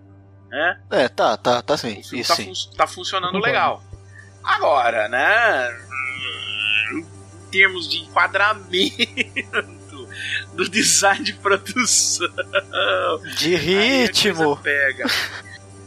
né? 0.51 0.79
É, 0.91 1.09
tá, 1.09 1.37
tá, 1.37 1.63
tá 1.63 1.77
sim. 1.77 2.01
O 2.01 2.05
filme 2.05 2.21
Isso 2.21 2.29
tá, 2.29 2.37
sim. 2.37 2.45
fun- 2.47 2.77
tá 2.77 2.87
funcionando 2.87 3.39
legal. 3.39 3.83
Agora, 4.43 5.09
né? 5.09 5.69
Em 6.93 7.05
termos 7.51 7.89
de 7.89 7.99
enquadramento 7.99 8.89
do 10.55 10.69
design 10.69 11.23
de 11.25 11.33
produção. 11.35 12.29
De 13.37 13.55
aí 13.55 13.57
a 13.57 13.59
coisa 13.59 14.03
ritmo. 14.07 14.57
Pega. 14.59 15.05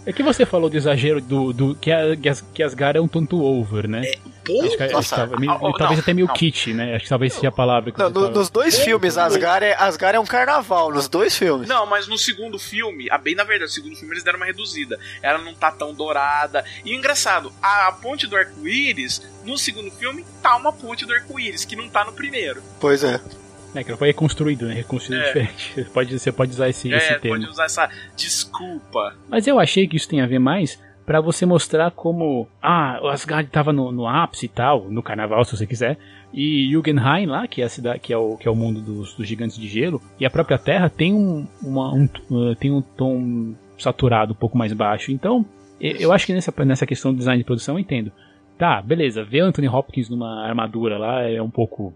É 0.06 0.12
que 0.12 0.24
você 0.24 0.46
falou 0.46 0.70
do 0.70 0.76
exagero 0.76 1.22
do, 1.22 1.54
do 1.54 1.76
que, 1.76 1.92
a, 1.92 2.16
que, 2.18 2.28
as, 2.28 2.42
que 2.42 2.64
Asgard 2.64 2.98
é 2.98 3.02
um 3.02 3.08
tanto 3.08 3.40
over, 3.44 3.88
né? 3.88 4.02
Pô, 4.44 4.64
acho 4.64 4.76
que, 4.76 4.84
acho 4.84 4.88
que 4.88 4.94
nossa, 4.94 5.16
tava 5.16 5.38
meio- 5.40 5.52
ah, 5.52 5.60
oh, 5.62 5.74
talvez 5.74 6.00
não, 6.00 6.04
até 6.04 6.14
meio 6.14 6.26
não. 6.28 6.34
kit, 6.34 6.74
né? 6.74 6.96
Acho 6.96 7.04
que 7.04 7.10
talvez 7.10 7.34
seja 7.34 7.50
a 7.50 7.52
palavra 7.52 7.92
que 7.92 8.00
Não, 8.00 8.08
você 8.08 8.14
no- 8.14 8.22
tava- 8.26 8.40
nos 8.40 8.50
dois 8.50 8.76
Pô, 8.80 8.84
filmes, 8.84 9.14
pô. 9.14 9.20
Asgard 9.20 9.64
é, 9.66 9.76
Asgard 9.76 10.16
é 10.18 10.20
um 10.20 10.26
carnaval, 10.26 10.92
nos 10.92 11.08
dois 11.08 11.38
filmes. 11.38 11.70
Não, 11.70 11.86
mas 11.86 12.08
no 12.08 12.18
segundo 12.18 12.58
filme, 12.58 13.08
a 13.12 13.18
bem 13.20 13.36
na 13.36 13.44
verdade, 13.44 13.70
no 13.70 13.76
segundo 13.76 13.96
filme 13.96 14.14
eles 14.16 14.24
deram 14.24 14.38
uma 14.40 14.46
reduzida. 14.48 14.98
Ela 15.22 15.38
não 15.38 15.54
tá 15.54 15.70
tão 15.72 15.94
dourada. 15.94 16.66
E 16.84 16.94
o 16.94 16.98
engraçado, 16.98 17.54
a 17.62 17.92
ponte 18.02 18.26
do 18.26 18.36
arco-íris, 18.36 19.22
no 19.46 19.56
segundo 19.56 19.92
filme, 19.92 20.26
tá 20.42 20.56
uma 20.56 20.74
ponte 20.74 21.06
do 21.06 21.14
arco-íris, 21.14 21.64
que 21.64 21.76
não 21.76 21.88
tá 21.88 22.04
no 22.04 22.14
primeiro. 22.14 22.64
Pois 22.80 23.04
é. 23.04 23.20
É, 23.74 23.84
que 23.84 23.96
foi 23.96 24.08
reconstruído, 24.10 24.66
né? 24.68 24.74
Reconstruído 24.74 25.22
É. 25.24 25.28
diferente. 25.28 25.74
Você 25.76 25.84
pode, 25.94 26.20
você 26.20 26.32
pode 26.32 26.52
usar 26.52 26.70
esse, 26.70 26.92
esse 26.92 27.14
é, 27.14 27.20
termo. 27.20 27.38
pode 27.38 27.50
usar 27.52 27.66
essa 27.66 27.90
desculpa. 28.16 29.14
Mas 29.30 29.48
eu 29.48 29.60
achei 29.60 29.88
que 29.88 29.96
isso 29.98 30.08
tem 30.10 30.22
a 30.22 30.28
ver 30.28 30.40
mais 30.40 30.82
pra 31.06 31.20
você 31.22 31.46
mostrar 31.46 31.92
como. 31.92 32.48
Ah, 32.62 33.00
o 33.02 33.08
Asgard 33.08 33.50
tava 33.50 33.72
no, 33.74 33.92
no 33.92 34.08
ápice 34.08 34.46
e 34.46 34.50
tal, 34.50 34.86
no 34.90 35.02
carnaval, 35.04 35.44
se 35.46 35.56
você 35.56 35.66
quiser. 35.66 35.98
E 36.34 36.70
Jugendheim 36.72 37.26
lá, 37.26 37.46
que 37.48 37.62
é 37.62 37.66
a 37.66 37.70
cidade, 37.70 38.00
que 38.00 38.14
é 38.14 38.18
o, 38.18 38.38
que 38.38 38.48
é 38.48 38.52
o 38.52 38.56
mundo 38.56 38.80
dos, 38.82 39.14
dos 39.16 39.28
gigantes 39.28 39.58
de 39.58 39.68
gelo, 39.68 40.02
e 40.20 40.26
a 40.26 40.30
própria 40.30 40.58
Terra 40.58 40.90
tem 40.90 41.14
um, 41.14 41.46
uma- 41.62 41.94
um, 41.94 42.08
uh, 42.30 42.56
tem 42.56 42.72
um 42.72 42.82
tom 42.82 43.54
saturado 43.78 44.32
um 44.32 44.36
pouco 44.36 44.58
mais 44.58 44.72
baixo. 44.72 45.12
Então, 45.12 45.46
eu, 45.80 45.92
eu 45.98 46.12
acho 46.14 46.26
que 46.26 46.34
nessa, 46.34 46.54
nessa 46.66 46.86
questão 46.86 47.12
do 47.12 47.18
design 47.18 47.38
de 47.40 47.46
produção 47.46 47.76
eu 47.76 47.80
entendo. 47.80 48.12
Tá, 48.58 48.82
beleza, 48.82 49.24
ver 49.26 49.40
Anthony 49.42 49.68
Hopkins 49.68 50.08
numa 50.08 50.46
armadura 50.48 50.98
lá 50.98 51.22
é 51.24 51.42
um 51.42 51.50
pouco 51.50 51.94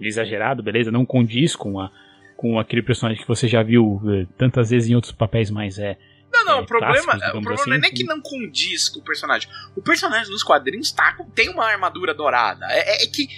exagerado, 0.00 0.62
beleza? 0.62 0.90
Não 0.90 1.04
condiz 1.04 1.54
com 1.56 1.80
a 1.80 1.90
com 2.36 2.58
aquele 2.58 2.82
personagem 2.82 3.22
que 3.22 3.28
você 3.28 3.46
já 3.46 3.62
viu 3.62 4.02
eh, 4.06 4.26
tantas 4.36 4.70
vezes 4.70 4.90
em 4.90 4.94
outros 4.94 5.12
papéis 5.12 5.50
mais 5.50 5.78
é 5.78 5.96
Não, 6.32 6.44
não, 6.44 6.58
É, 6.58 6.60
o 6.62 6.66
problema, 6.66 7.02
clássicos, 7.04 7.28
o 7.28 7.30
problema 7.32 7.54
assim, 7.54 7.70
não 7.70 7.76
é 7.76 7.80
nem 7.80 7.92
que 7.92 8.04
não 8.04 8.20
condiz 8.20 8.88
com 8.88 8.98
o 8.98 9.02
personagem. 9.04 9.48
O 9.76 9.80
personagem 9.80 10.32
nos 10.32 10.42
quadrinhos 10.42 10.90
tá, 10.90 11.16
tem 11.34 11.48
uma 11.48 11.64
armadura 11.64 12.12
dourada. 12.12 12.66
É- 12.70 13.04
é 13.04 13.06
que 13.06 13.28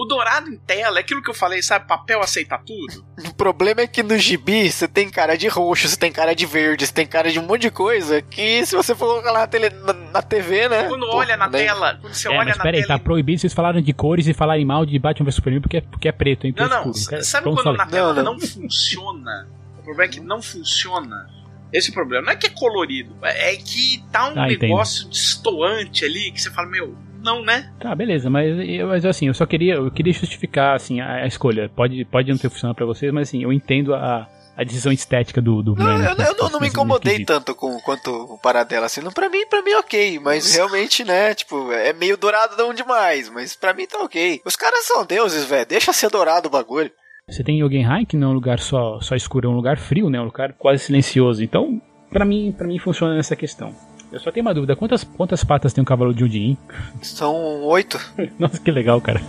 o 0.00 0.04
dourado 0.04 0.48
em 0.48 0.56
tela 0.56 0.98
é 0.98 1.00
aquilo 1.00 1.22
que 1.22 1.28
eu 1.30 1.34
falei, 1.34 1.62
sabe? 1.62 1.86
Papel 1.86 2.20
aceita 2.22 2.56
tudo. 2.58 3.04
O 3.28 3.34
problema 3.34 3.80
é 3.82 3.86
que 3.86 4.02
no 4.02 4.16
gibi 4.18 4.70
você 4.70 4.86
tem 4.88 5.10
cara 5.10 5.36
de 5.36 5.46
roxo, 5.48 5.88
você 5.88 5.96
tem 5.96 6.10
cara 6.12 6.34
de 6.34 6.46
verde, 6.46 6.86
você 6.86 6.92
tem 6.92 7.06
cara 7.06 7.30
de 7.30 7.38
um 7.38 7.42
monte 7.46 7.62
de 7.62 7.70
coisa 7.70 8.22
que 8.22 8.64
se 8.64 8.74
você 8.76 8.94
for 8.94 9.06
colocar 9.08 9.30
lá 9.32 9.40
na, 9.40 9.46
tele, 9.46 9.70
na, 9.70 9.92
na 9.92 10.22
TV, 10.22 10.68
né? 10.68 10.84
Quando 10.88 11.06
pô, 11.06 11.16
olha 11.16 11.36
na 11.36 11.48
né? 11.48 11.58
tela, 11.58 11.98
quando 12.00 12.14
você 12.14 12.28
É, 12.28 12.30
olha 12.30 12.44
mas 12.46 12.56
na 12.56 12.62
peraí, 12.62 12.80
tela. 12.82 12.98
tá 12.98 13.04
proibido 13.04 13.40
vocês 13.40 13.52
falarem 13.52 13.82
de 13.82 13.92
cores 13.92 14.26
e 14.26 14.32
falarem 14.34 14.64
mal 14.64 14.86
de 14.86 14.98
Batman 14.98 15.26
vs 15.26 15.34
Superman 15.34 15.60
porque 15.60 15.76
é, 15.78 15.80
porque 15.80 16.08
é 16.08 16.12
preto, 16.12 16.46
hein? 16.46 16.54
Não, 16.56 16.68
não. 16.68 16.90
escuro. 16.90 17.24
Sabe 17.24 17.44
quando 17.52 17.72
na 17.76 17.86
tela 17.86 18.14
Não, 18.14 18.22
não, 18.24 18.32
não. 18.34 18.40
funciona? 18.40 19.48
O 19.78 19.82
problema 19.82 20.04
é 20.04 20.08
que 20.08 20.20
não 20.20 20.40
funciona. 20.42 21.28
Esse 21.72 21.88
é 21.88 21.90
o 21.90 21.94
problema. 21.94 22.26
Não 22.26 22.32
é 22.32 22.36
que 22.36 22.46
é 22.46 22.50
colorido, 22.50 23.14
é 23.22 23.54
é 23.54 23.56
que 23.56 24.02
tá 24.10 24.28
um 24.32 24.40
Ah, 24.40 24.46
entendo. 24.52 24.62
negócio 24.70 25.08
distoante 25.08 26.04
ali 26.04 26.30
que 26.32 26.40
você 26.40 26.50
fala, 26.50 26.68
meu, 26.68 26.96
não, 27.22 27.42
né? 27.42 27.70
Tá, 27.80 27.94
beleza, 27.94 28.28
mas, 28.30 28.56
eu- 28.68 28.88
mas 28.88 29.04
assim, 29.04 29.26
eu 29.28 29.34
só 29.34 29.46
queria, 29.46 29.74
eu 29.74 29.90
queria 29.90 30.12
justificar 30.12 30.74
assim, 30.76 31.00
a, 31.00 31.22
a 31.22 31.26
escolha. 31.26 31.68
Pode, 31.68 32.04
pode 32.04 32.30
não 32.30 32.38
ter 32.38 32.48
funcionado 32.50 32.76
pra 32.76 32.86
vocês, 32.86 33.12
mas 33.12 33.28
assim, 33.28 33.42
eu 33.42 33.52
entendo 33.52 33.94
a, 33.94 34.26
a 34.56 34.64
decisão 34.64 34.92
estética 34.92 35.40
do, 35.40 35.62
do 35.62 35.74
Não, 35.74 35.86
eu, 36.02 36.10
eu 36.10 36.16
nesse- 36.16 36.36
não, 36.38 36.50
não 36.50 36.60
me 36.60 36.66
nesse 36.66 36.74
incomodei 36.76 37.24
tanto 37.24 37.54
com 37.54 37.78
quanto 37.80 38.10
o 38.10 38.38
Paradela, 38.38 38.86
assim. 38.86 39.00
Não, 39.00 39.12
pra 39.12 39.28
mim, 39.28 39.46
pra 39.46 39.62
mim, 39.62 39.74
ok. 39.74 40.18
Mas 40.20 40.54
realmente, 40.54 41.04
né, 41.04 41.34
tipo, 41.34 41.70
é 41.72 41.92
meio 41.92 42.16
douradão 42.16 42.72
demais. 42.74 43.28
Mas 43.30 43.54
pra 43.56 43.72
mim 43.74 43.86
tá 43.86 43.98
ok. 43.98 44.40
Os 44.44 44.56
caras 44.56 44.84
são 44.86 45.04
deuses, 45.06 45.44
velho. 45.44 45.66
Deixa 45.66 45.92
ser 45.92 46.10
dourado 46.10 46.48
o 46.48 46.50
bagulho. 46.50 46.90
Você 47.28 47.44
tem 47.44 47.60
Jogenheim, 47.60 48.04
que 48.04 48.16
não 48.16 48.28
é 48.28 48.30
um 48.32 48.34
lugar 48.34 48.58
só, 48.58 49.00
só 49.00 49.14
escuro, 49.14 49.48
é 49.48 49.52
um 49.52 49.54
lugar 49.56 49.78
frio, 49.78 50.10
né? 50.10 50.20
Um 50.20 50.24
lugar 50.24 50.52
quase 50.58 50.82
silencioso. 50.84 51.44
Então, 51.44 51.80
pra 52.10 52.24
mim, 52.24 52.52
para 52.56 52.66
mim 52.66 52.78
funciona 52.78 53.14
nessa 53.14 53.36
questão. 53.36 53.72
Eu 54.12 54.18
só 54.18 54.32
tenho 54.32 54.44
uma 54.44 54.52
dúvida, 54.52 54.74
quantas, 54.74 55.04
quantas 55.04 55.44
patas 55.44 55.72
tem 55.72 55.82
um 55.82 55.84
cavalo 55.84 56.12
de 56.12 56.24
Odin? 56.24 56.56
São 57.00 57.62
oito. 57.62 57.96
Nossa, 58.40 58.60
que 58.60 58.70
legal, 58.70 59.00
cara. 59.00 59.20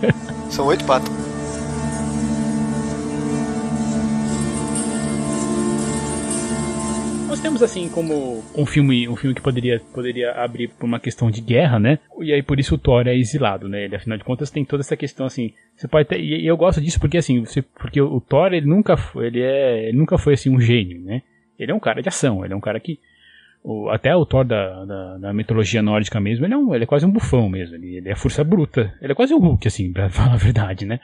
São 0.50 0.66
oito 0.66 0.84
patas. 0.84 1.08
Nós 7.28 7.40
temos 7.40 7.62
assim 7.62 7.88
como 7.88 8.42
um 8.56 8.66
filme, 8.66 9.08
um 9.08 9.14
filme 9.14 9.36
que 9.36 9.40
poderia, 9.40 9.80
poderia 9.94 10.32
abrir 10.32 10.68
por 10.68 10.84
uma 10.84 10.98
questão 10.98 11.30
de 11.30 11.40
guerra, 11.40 11.78
né? 11.78 12.00
E 12.20 12.32
aí 12.32 12.42
por 12.42 12.58
isso 12.58 12.74
o 12.74 12.78
Thor 12.78 13.06
é 13.06 13.16
exilado, 13.16 13.68
né? 13.68 13.84
Ele 13.84 13.94
afinal 13.94 14.18
de 14.18 14.24
contas 14.24 14.50
tem 14.50 14.64
toda 14.64 14.82
essa 14.82 14.96
questão 14.96 15.26
assim. 15.26 15.54
Você 15.76 15.86
pode 15.86 16.08
ter, 16.08 16.20
e 16.20 16.44
eu 16.44 16.56
gosto 16.56 16.80
disso 16.80 16.98
porque 16.98 17.18
assim, 17.18 17.44
você, 17.44 17.62
porque 17.62 18.00
o 18.02 18.20
Thor 18.20 18.52
ele 18.52 18.66
nunca 18.66 18.96
foi, 18.96 19.28
ele 19.28 19.40
é, 19.40 19.88
ele 19.88 19.96
nunca 19.96 20.18
foi 20.18 20.34
assim 20.34 20.50
um 20.50 20.60
gênio, 20.60 21.00
né? 21.00 21.22
Ele 21.56 21.70
é 21.70 21.74
um 21.74 21.80
cara 21.80 22.02
de 22.02 22.08
ação, 22.08 22.44
ele 22.44 22.52
é 22.52 22.56
um 22.56 22.60
cara 22.60 22.80
que 22.80 22.98
o, 23.64 23.88
até 23.90 24.14
o 24.14 24.26
Thor 24.26 24.44
da, 24.44 24.84
da, 24.84 25.18
da, 25.18 25.32
mitologia 25.32 25.82
nórdica 25.82 26.20
mesmo, 26.20 26.44
ele 26.44 26.54
é, 26.54 26.56
um, 26.56 26.74
ele 26.74 26.84
é 26.84 26.86
quase 26.86 27.06
um 27.06 27.10
bufão 27.10 27.48
mesmo. 27.48 27.76
Ele, 27.76 27.96
ele 27.96 28.08
é 28.08 28.14
força 28.14 28.42
bruta. 28.42 28.92
Ele 29.00 29.12
é 29.12 29.14
quase 29.14 29.32
um 29.32 29.38
Hulk, 29.38 29.68
assim, 29.68 29.92
pra 29.92 30.10
falar 30.10 30.34
a 30.34 30.36
verdade, 30.36 30.84
né? 30.84 30.98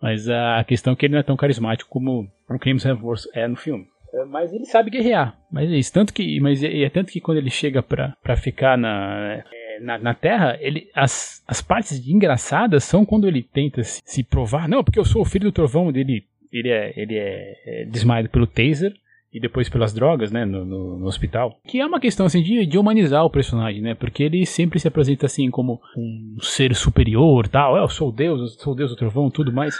Mas 0.00 0.28
a 0.28 0.64
questão 0.64 0.92
é 0.92 0.96
que 0.96 1.06
ele 1.06 1.12
não 1.12 1.20
é 1.20 1.24
tão 1.24 1.36
carismático 1.36 1.90
como 1.90 2.28
o 2.48 2.58
Crimson 2.58 2.96
Force 2.96 3.28
é 3.32 3.46
no 3.46 3.56
filme. 3.56 3.86
É, 4.12 4.24
mas 4.24 4.52
ele 4.52 4.64
sabe 4.64 4.90
guerrear. 4.90 5.36
Mas 5.50 5.70
é 5.70 5.76
isso. 5.76 5.92
Tanto 5.92 6.12
que, 6.12 6.40
mas 6.40 6.62
é, 6.62 6.82
é 6.82 6.90
tanto 6.90 7.12
que 7.12 7.20
quando 7.20 7.38
ele 7.38 7.50
chega 7.50 7.82
pra, 7.82 8.16
pra 8.22 8.36
ficar 8.36 8.76
na, 8.76 9.42
é, 9.52 9.80
na, 9.80 9.98
na, 9.98 10.14
Terra, 10.14 10.58
ele, 10.60 10.88
as, 10.94 11.44
as 11.46 11.62
partes 11.62 12.06
engraçadas 12.08 12.82
são 12.82 13.04
quando 13.04 13.28
ele 13.28 13.42
tenta 13.42 13.84
se, 13.84 14.02
se 14.04 14.24
provar. 14.24 14.68
Não, 14.68 14.82
porque 14.82 14.98
eu 14.98 15.04
sou 15.04 15.22
o 15.22 15.26
filho 15.26 15.44
do 15.44 15.52
trovão 15.52 15.92
dele. 15.92 16.24
Ele 16.52 16.68
é, 16.68 16.92
ele 16.96 17.16
é, 17.16 17.54
é 17.64 17.84
desmaiado 17.84 18.28
pelo 18.28 18.48
taser 18.48 18.92
e 19.32 19.38
depois 19.38 19.68
pelas 19.68 19.92
drogas, 19.92 20.30
né, 20.30 20.44
no, 20.44 20.64
no, 20.64 20.98
no, 20.98 21.06
hospital. 21.06 21.58
Que 21.66 21.80
é 21.80 21.86
uma 21.86 22.00
questão, 22.00 22.26
assim, 22.26 22.42
de, 22.42 22.66
de, 22.66 22.78
humanizar 22.78 23.24
o 23.24 23.30
personagem, 23.30 23.80
né, 23.80 23.94
porque 23.94 24.22
ele 24.22 24.44
sempre 24.44 24.80
se 24.80 24.88
apresenta, 24.88 25.26
assim, 25.26 25.50
como 25.50 25.80
um 25.96 26.36
ser 26.42 26.74
superior, 26.74 27.46
tal, 27.48 27.76
eu 27.76 27.88
sou 27.88 28.10
Deus, 28.10 28.40
eu 28.40 28.48
sou 28.48 28.74
Deus 28.74 28.90
do 28.90 28.96
trovão, 28.96 29.30
tudo 29.30 29.52
mais. 29.52 29.74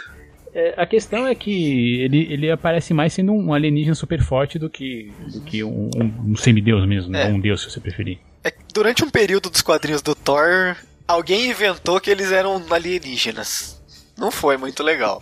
É, 0.53 0.73
a 0.77 0.85
questão 0.85 1.27
é 1.27 1.35
que 1.35 2.01
ele, 2.01 2.27
ele 2.31 2.51
aparece 2.51 2.93
mais 2.93 3.13
sendo 3.13 3.31
um 3.31 3.53
alienígena 3.53 3.95
super 3.95 4.21
forte 4.21 4.59
do 4.59 4.69
que, 4.69 5.11
do 5.33 5.41
que 5.41 5.63
um, 5.63 5.89
um, 5.95 6.31
um 6.31 6.35
semideus 6.35 6.85
mesmo, 6.85 7.15
é. 7.15 7.27
ou 7.27 7.31
um 7.31 7.39
deus, 7.39 7.61
se 7.61 7.69
você 7.69 7.79
preferir. 7.79 8.19
É, 8.43 8.53
durante 8.73 9.03
um 9.03 9.09
período 9.09 9.49
dos 9.49 9.61
quadrinhos 9.61 10.01
do 10.01 10.15
Thor, 10.15 10.75
alguém 11.07 11.49
inventou 11.49 11.99
que 11.99 12.09
eles 12.09 12.31
eram 12.31 12.61
alienígenas. 12.69 13.81
Não 14.17 14.31
foi 14.31 14.57
muito 14.57 14.83
legal. 14.83 15.21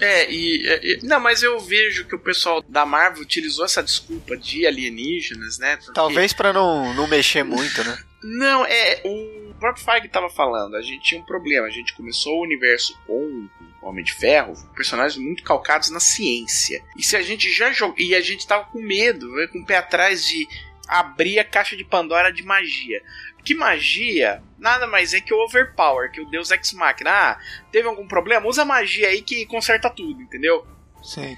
É, 0.00 0.30
e, 0.30 0.62
e, 0.64 0.98
Não, 1.02 1.20
mas 1.20 1.42
eu 1.42 1.58
vejo 1.60 2.06
que 2.06 2.14
o 2.14 2.18
pessoal 2.18 2.62
da 2.62 2.86
Marvel 2.86 3.22
utilizou 3.22 3.64
essa 3.64 3.82
desculpa 3.82 4.36
de 4.36 4.66
alienígenas, 4.66 5.58
né? 5.58 5.76
Porque... 5.76 5.92
Talvez 5.92 6.32
para 6.32 6.52
não, 6.52 6.94
não 6.94 7.06
mexer 7.06 7.42
muito, 7.42 7.82
né? 7.84 7.98
Não, 8.20 8.66
é. 8.66 9.00
O 9.04 9.54
próprio 9.60 9.84
Feige 9.84 10.08
tava 10.08 10.28
falando, 10.28 10.74
a 10.74 10.82
gente 10.82 11.02
tinha 11.02 11.20
um 11.20 11.24
problema. 11.24 11.68
A 11.68 11.70
gente 11.70 11.94
começou 11.94 12.38
o 12.38 12.42
universo 12.42 12.98
com 13.06 13.48
Homem 13.80 14.04
de 14.04 14.12
Ferro, 14.12 14.54
personagens 14.74 15.16
muito 15.22 15.42
calcados 15.44 15.90
na 15.90 16.00
ciência. 16.00 16.82
E 16.96 17.02
se 17.02 17.16
a 17.16 17.22
gente 17.22 17.50
já 17.52 17.72
jogou. 17.72 17.96
E 17.98 18.14
a 18.14 18.20
gente 18.20 18.46
tava 18.46 18.64
com 18.64 18.80
medo, 18.80 19.28
né, 19.36 19.46
com 19.46 19.60
o 19.60 19.64
pé 19.64 19.76
atrás 19.76 20.26
de 20.26 20.48
abrir 20.88 21.38
a 21.38 21.44
caixa 21.44 21.76
de 21.76 21.84
Pandora 21.84 22.32
de 22.32 22.42
magia. 22.42 23.02
Que 23.48 23.54
magia 23.54 24.42
nada 24.58 24.86
mais 24.86 25.14
é 25.14 25.22
que 25.22 25.32
o 25.32 25.42
Overpower, 25.42 26.12
que 26.12 26.20
o 26.20 26.28
Deus 26.28 26.50
Ex 26.50 26.74
Machina. 26.74 27.10
Ah, 27.10 27.40
teve 27.72 27.88
algum 27.88 28.06
problema? 28.06 28.46
Usa 28.46 28.62
magia 28.62 29.08
aí 29.08 29.22
que 29.22 29.46
conserta 29.46 29.88
tudo, 29.88 30.20
entendeu? 30.20 30.66
Sim. 31.02 31.34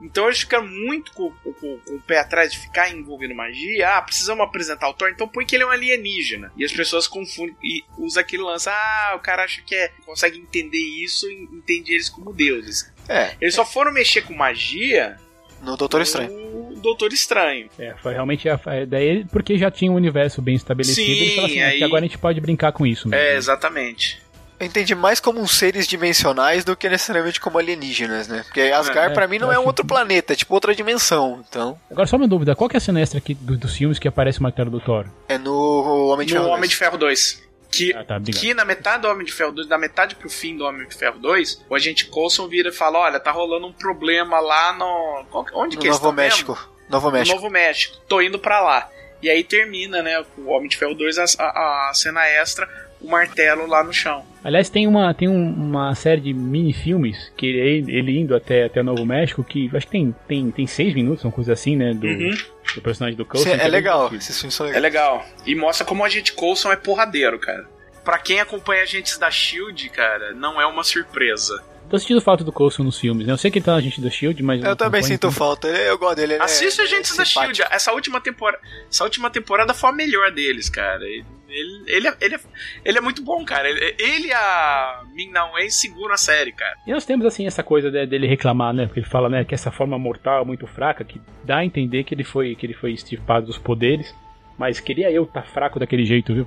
Então 0.00 0.24
eles 0.24 0.40
ficam 0.40 0.66
muito 0.66 1.12
com, 1.12 1.30
com, 1.30 1.52
com, 1.52 1.96
o 1.96 2.00
pé 2.00 2.20
atrás 2.20 2.50
de 2.50 2.58
ficar 2.58 2.90
envolvendo 2.90 3.34
magia. 3.34 3.90
Ah, 3.90 4.00
precisamos 4.00 4.42
apresentar 4.42 4.88
o 4.88 4.94
Thor, 4.94 5.10
então 5.10 5.28
põe 5.28 5.44
que 5.44 5.54
ele 5.54 5.62
é 5.62 5.66
um 5.66 5.70
alienígena. 5.70 6.50
E 6.56 6.64
as 6.64 6.72
pessoas 6.72 7.06
confundem 7.06 7.54
e 7.62 7.84
usa 7.98 8.22
aquele 8.22 8.42
lance. 8.42 8.70
Ah, 8.70 9.12
o 9.16 9.20
cara 9.20 9.44
acha 9.44 9.60
que 9.60 9.74
é, 9.74 9.88
consegue 10.06 10.38
entender 10.38 10.78
isso 10.78 11.30
e 11.30 11.42
entende 11.42 11.92
eles 11.92 12.08
como 12.08 12.32
deuses. 12.32 12.90
É. 13.06 13.36
Eles 13.38 13.54
só 13.54 13.66
foram 13.66 13.92
mexer 13.92 14.22
com 14.22 14.32
magia 14.32 15.20
no 15.62 15.76
Doutor 15.76 16.00
Estranho. 16.00 16.30
No 16.30 16.80
Doutor 16.80 17.12
Estranho. 17.12 17.68
É, 17.78 17.94
foi 18.02 18.12
realmente 18.12 18.48
a, 18.48 18.58
ideia, 18.80 19.26
porque 19.30 19.58
já 19.58 19.70
tinha 19.70 19.90
um 19.90 19.94
universo 19.94 20.40
bem 20.40 20.54
estabelecido. 20.54 21.06
Sim, 21.06 21.44
assim, 21.44 21.60
aí... 21.60 21.78
que 21.78 21.84
agora 21.84 22.00
a 22.00 22.06
gente 22.06 22.18
pode 22.18 22.40
brincar 22.40 22.72
com 22.72 22.86
isso. 22.86 23.08
Mesmo. 23.08 23.22
É, 23.22 23.36
exatamente 23.36 24.20
eu 24.60 24.66
entendi 24.66 24.94
mais 24.94 25.18
como 25.18 25.46
seres 25.48 25.86
dimensionais 25.86 26.64
do 26.64 26.76
que 26.76 26.86
necessariamente 26.86 27.40
como 27.40 27.58
alienígenas, 27.58 28.28
né? 28.28 28.42
Porque 28.44 28.60
Asgard 28.60 29.12
é, 29.12 29.14
para 29.14 29.26
mim 29.26 29.38
não 29.38 29.50
é 29.50 29.58
um 29.58 29.64
outro 29.64 29.86
planeta, 29.86 30.34
é 30.34 30.36
tipo 30.36 30.52
outra 30.52 30.74
dimensão, 30.74 31.42
então. 31.48 31.78
Agora 31.90 32.06
só 32.06 32.16
uma 32.16 32.28
dúvida, 32.28 32.54
qual 32.54 32.68
que 32.68 32.76
é 32.76 32.78
a 32.78 32.80
cena 32.80 33.00
extra 33.00 33.16
aqui 33.16 33.32
do, 33.32 33.56
dos 33.56 33.74
filmes 33.74 33.98
que 33.98 34.06
aparece 34.06 34.38
o 34.38 34.42
martelo 34.42 34.70
do 34.70 34.78
Thor? 34.78 35.06
É 35.28 35.38
no 35.38 36.08
Homem 36.08 36.26
de 36.26 36.34
no 36.34 36.42
Ferro 36.42 36.52
Homem 36.52 36.68
de 36.68 36.76
Ferro 36.76 36.98
2. 36.98 37.49
Que, 37.70 37.94
ah, 37.94 38.04
tá, 38.04 38.20
que 38.20 38.52
na 38.52 38.64
metade 38.64 39.02
do 39.02 39.08
Homem 39.08 39.24
de 39.24 39.32
Ferro 39.32 39.52
2, 39.52 39.68
da 39.68 39.78
metade 39.78 40.16
pro 40.16 40.28
fim 40.28 40.56
do 40.56 40.64
Homem 40.64 40.88
de 40.88 40.94
Ferro 40.94 41.18
2, 41.18 41.64
o 41.68 41.74
agente 41.74 42.06
Coulson 42.06 42.48
vira 42.48 42.70
e 42.70 42.72
fala: 42.72 42.98
Olha, 42.98 43.20
tá 43.20 43.30
rolando 43.30 43.66
um 43.66 43.72
problema 43.72 44.40
lá 44.40 44.72
no. 44.72 45.24
Onde 45.54 45.76
no 45.76 45.82
que 45.82 45.88
Novo 45.88 46.12
México. 46.12 46.52
Mesmo? 46.52 46.68
Novo 46.88 47.10
México. 47.10 47.36
No 47.36 47.42
Novo 47.42 47.52
México. 47.52 47.96
Tô 48.08 48.20
indo 48.20 48.38
pra 48.38 48.60
lá. 48.60 48.90
E 49.22 49.28
aí 49.28 49.44
termina, 49.44 50.02
né, 50.02 50.24
o 50.38 50.48
Homem 50.48 50.68
de 50.68 50.76
Ferro 50.76 50.94
2, 50.94 51.18
a, 51.18 51.24
a, 51.38 51.90
a 51.90 51.94
cena 51.94 52.26
extra 52.26 52.66
o 53.00 53.08
martelo 53.08 53.66
lá 53.66 53.82
no 53.82 53.92
chão. 53.92 54.24
Aliás, 54.44 54.68
tem 54.68 54.86
uma, 54.86 55.12
tem 55.14 55.28
um, 55.28 55.52
uma 55.52 55.94
série 55.94 56.20
de 56.20 56.32
mini-filmes 56.32 57.32
que 57.36 57.46
ele, 57.46 57.92
ele, 57.92 58.18
indo 58.18 58.34
até, 58.34 58.64
até 58.64 58.82
Novo 58.82 59.04
México, 59.04 59.42
que 59.42 59.70
acho 59.74 59.86
que 59.86 59.92
tem, 59.92 60.14
tem, 60.28 60.50
tem 60.50 60.66
seis 60.66 60.94
minutos, 60.94 61.24
uma 61.24 61.32
coisa 61.32 61.52
assim, 61.52 61.76
né? 61.76 61.92
Do, 61.94 62.06
uhum. 62.06 62.34
Do 62.74 62.82
personagem 62.82 63.16
do 63.16 63.24
Coulson. 63.24 63.48
É, 63.50 63.64
é 63.64 63.68
legal, 63.68 64.12
esses 64.14 64.38
filmes 64.38 64.54
são 64.54 64.66
legais. 64.66 64.82
É 64.82 64.86
legal. 64.86 65.26
E 65.46 65.54
mostra 65.54 65.84
como 65.84 66.04
a 66.04 66.08
gente 66.08 66.32
Coulson 66.32 66.72
é 66.72 66.76
porradeiro, 66.76 67.38
cara. 67.38 67.66
Pra 68.04 68.18
quem 68.18 68.40
acompanha 68.40 68.82
agentes 68.82 69.18
da 69.18 69.30
Shield, 69.30 69.88
cara, 69.90 70.32
não 70.32 70.60
é 70.60 70.66
uma 70.66 70.82
surpresa. 70.82 71.62
Tô 71.90 71.98
sentindo 71.98 72.20
falta 72.20 72.44
do 72.44 72.52
Coulson 72.52 72.84
nos 72.84 73.00
filmes, 73.00 73.26
né? 73.26 73.32
Eu 73.32 73.36
sei 73.36 73.50
que 73.50 73.58
ele 73.58 73.64
tá 73.64 73.72
na 73.72 73.80
gente 73.80 74.00
da 74.00 74.08
Shield, 74.08 74.40
mas. 74.44 74.62
Eu 74.62 74.76
também 74.76 75.02
sinto 75.02 75.22
tanto. 75.22 75.34
falta, 75.34 75.66
eu 75.66 75.98
gosto 75.98 76.18
dele. 76.18 76.34
Assiste 76.34 76.80
é, 76.80 76.84
Agentes 76.84 77.12
é 77.12 77.16
da 77.16 77.24
Shield. 77.24 77.62
Essa 77.68 77.92
última, 77.92 78.20
temporada, 78.20 78.62
essa 78.88 79.02
última 79.02 79.28
temporada 79.28 79.74
foi 79.74 79.90
a 79.90 79.92
melhor 79.92 80.30
deles, 80.30 80.68
cara. 80.68 81.02
Ele, 81.02 81.24
ele, 81.48 81.82
ele, 81.88 82.08
é, 82.08 82.16
ele, 82.20 82.34
é, 82.36 82.40
ele 82.84 82.98
é 82.98 83.00
muito 83.00 83.24
bom, 83.24 83.44
cara. 83.44 83.68
Ele, 83.68 83.96
ele 83.98 84.28
e 84.28 84.32
a 84.32 85.02
Ming 85.12 85.32
Na 85.32 85.50
Wen 85.52 85.68
seguram 85.68 86.14
a 86.14 86.16
série, 86.16 86.52
cara. 86.52 86.76
E 86.86 86.92
nós 86.92 87.04
temos, 87.04 87.26
assim, 87.26 87.44
essa 87.44 87.64
coisa 87.64 87.90
né, 87.90 88.06
dele 88.06 88.28
reclamar, 88.28 88.72
né? 88.72 88.86
Porque 88.86 89.00
ele 89.00 89.08
fala, 89.08 89.28
né, 89.28 89.44
que 89.44 89.54
essa 89.54 89.72
forma 89.72 89.98
mortal 89.98 90.42
é 90.42 90.44
muito 90.44 90.68
fraca, 90.68 91.02
que 91.02 91.20
dá 91.42 91.56
a 91.56 91.64
entender 91.64 92.04
que 92.04 92.14
ele 92.14 92.22
foi, 92.22 92.54
que 92.54 92.66
ele 92.66 92.74
foi 92.74 92.92
estirpado 92.92 93.46
dos 93.46 93.58
poderes. 93.58 94.14
Mas 94.56 94.78
queria 94.78 95.10
eu 95.10 95.24
estar 95.24 95.42
tá 95.42 95.48
fraco 95.48 95.80
daquele 95.80 96.04
jeito, 96.04 96.32
viu? 96.32 96.46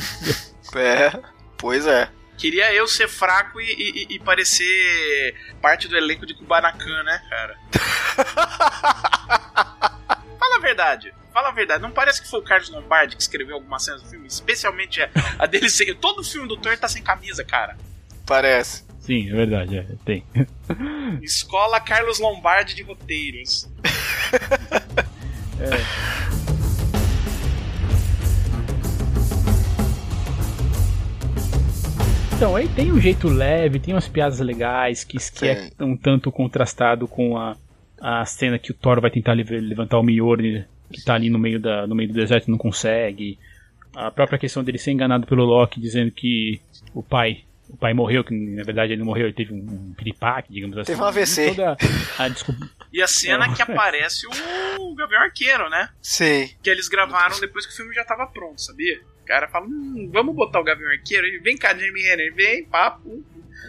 é, 0.76 1.12
pois 1.58 1.86
é. 1.86 2.08
Queria 2.42 2.74
eu 2.74 2.88
ser 2.88 3.06
fraco 3.06 3.60
e, 3.60 3.70
e, 3.70 4.16
e, 4.16 4.18
parecer 4.18 5.36
parte 5.60 5.86
do 5.86 5.96
elenco 5.96 6.26
de 6.26 6.34
Kubanacan, 6.34 7.04
né, 7.04 7.22
cara? 7.30 7.56
Fala 10.40 10.56
a 10.56 10.58
verdade. 10.58 11.14
Fala 11.32 11.50
a 11.50 11.52
verdade. 11.52 11.80
Não 11.80 11.92
parece 11.92 12.20
que 12.20 12.28
foi 12.28 12.40
o 12.40 12.42
Carlos 12.42 12.68
Lombardi 12.68 13.14
que 13.14 13.22
escreveu 13.22 13.54
algumas 13.54 13.84
cenas 13.84 14.02
do 14.02 14.08
filme? 14.08 14.26
Especialmente 14.26 15.00
a, 15.00 15.08
a 15.38 15.46
dele 15.46 15.70
ser. 15.70 15.94
Todo 15.94 16.24
filme 16.24 16.48
do 16.48 16.56
Thor 16.56 16.76
tá 16.76 16.88
sem 16.88 17.00
camisa, 17.00 17.44
cara. 17.44 17.76
Parece. 18.26 18.84
Sim, 18.98 19.30
é 19.30 19.34
verdade, 19.34 19.78
é, 19.78 19.86
tem. 20.04 20.26
Escola 21.22 21.78
Carlos 21.78 22.18
Lombardi 22.18 22.74
de 22.74 22.82
roteiros. 22.82 23.70
é. 25.60 26.41
Então, 32.42 32.56
aí 32.56 32.66
tem 32.66 32.90
um 32.90 33.00
jeito 33.00 33.28
leve, 33.28 33.78
tem 33.78 33.94
umas 33.94 34.08
piadas 34.08 34.40
legais, 34.40 35.04
que, 35.04 35.16
que 35.16 35.46
é 35.46 35.70
um 35.78 35.96
tanto 35.96 36.32
contrastado 36.32 37.06
com 37.06 37.38
a, 37.38 37.56
a 38.00 38.24
cena 38.24 38.58
que 38.58 38.72
o 38.72 38.74
Thor 38.74 39.00
vai 39.00 39.12
tentar 39.12 39.34
levantar 39.34 39.96
o 39.96 40.02
Mjolnir, 40.02 40.66
que 40.92 41.04
tá 41.04 41.14
ali 41.14 41.30
no 41.30 41.38
meio, 41.38 41.60
da, 41.60 41.86
no 41.86 41.94
meio 41.94 42.08
do 42.08 42.14
deserto 42.16 42.48
e 42.48 42.50
não 42.50 42.58
consegue. 42.58 43.38
A 43.94 44.10
própria 44.10 44.40
questão 44.40 44.64
dele 44.64 44.76
ser 44.76 44.90
enganado 44.90 45.24
pelo 45.24 45.44
Loki, 45.44 45.80
dizendo 45.80 46.10
que 46.10 46.60
o 46.92 47.00
pai 47.00 47.44
o 47.72 47.76
pai 47.76 47.94
morreu, 47.94 48.22
que 48.22 48.34
na 48.34 48.62
verdade 48.62 48.92
ele 48.92 49.00
não 49.00 49.06
morreu, 49.06 49.26
ele 49.26 49.32
teve 49.32 49.52
um, 49.52 49.56
um 49.58 49.94
piripaque, 49.94 50.52
digamos 50.52 50.76
assim. 50.76 50.92
Teve 50.92 51.02
um 51.02 51.06
AVC. 51.06 51.56
A, 52.18 52.28
desculpa. 52.28 52.68
E 52.92 53.02
a 53.02 53.06
cena 53.06 53.46
é. 53.46 53.54
que 53.54 53.62
aparece 53.62 54.26
o 54.78 54.94
Gavião 54.94 55.22
Arqueiro, 55.22 55.70
né? 55.70 55.88
Sim. 56.02 56.50
Que 56.62 56.68
eles 56.68 56.88
gravaram 56.88 57.40
depois 57.40 57.66
que 57.66 57.72
o 57.72 57.76
filme 57.76 57.94
já 57.94 58.04
tava 58.04 58.26
pronto, 58.26 58.60
sabia? 58.60 59.00
O 59.22 59.24
cara 59.24 59.48
fala, 59.48 59.66
hum, 59.66 60.10
vamos 60.12 60.34
botar 60.34 60.60
o 60.60 60.64
Gavião 60.64 60.90
Arqueiro. 60.90 61.26
Ele 61.26 61.38
vem 61.38 61.56
cá, 61.56 61.74
Jeremy 61.74 62.02
Renner, 62.02 62.34
vem, 62.34 62.64
papo. 62.64 63.24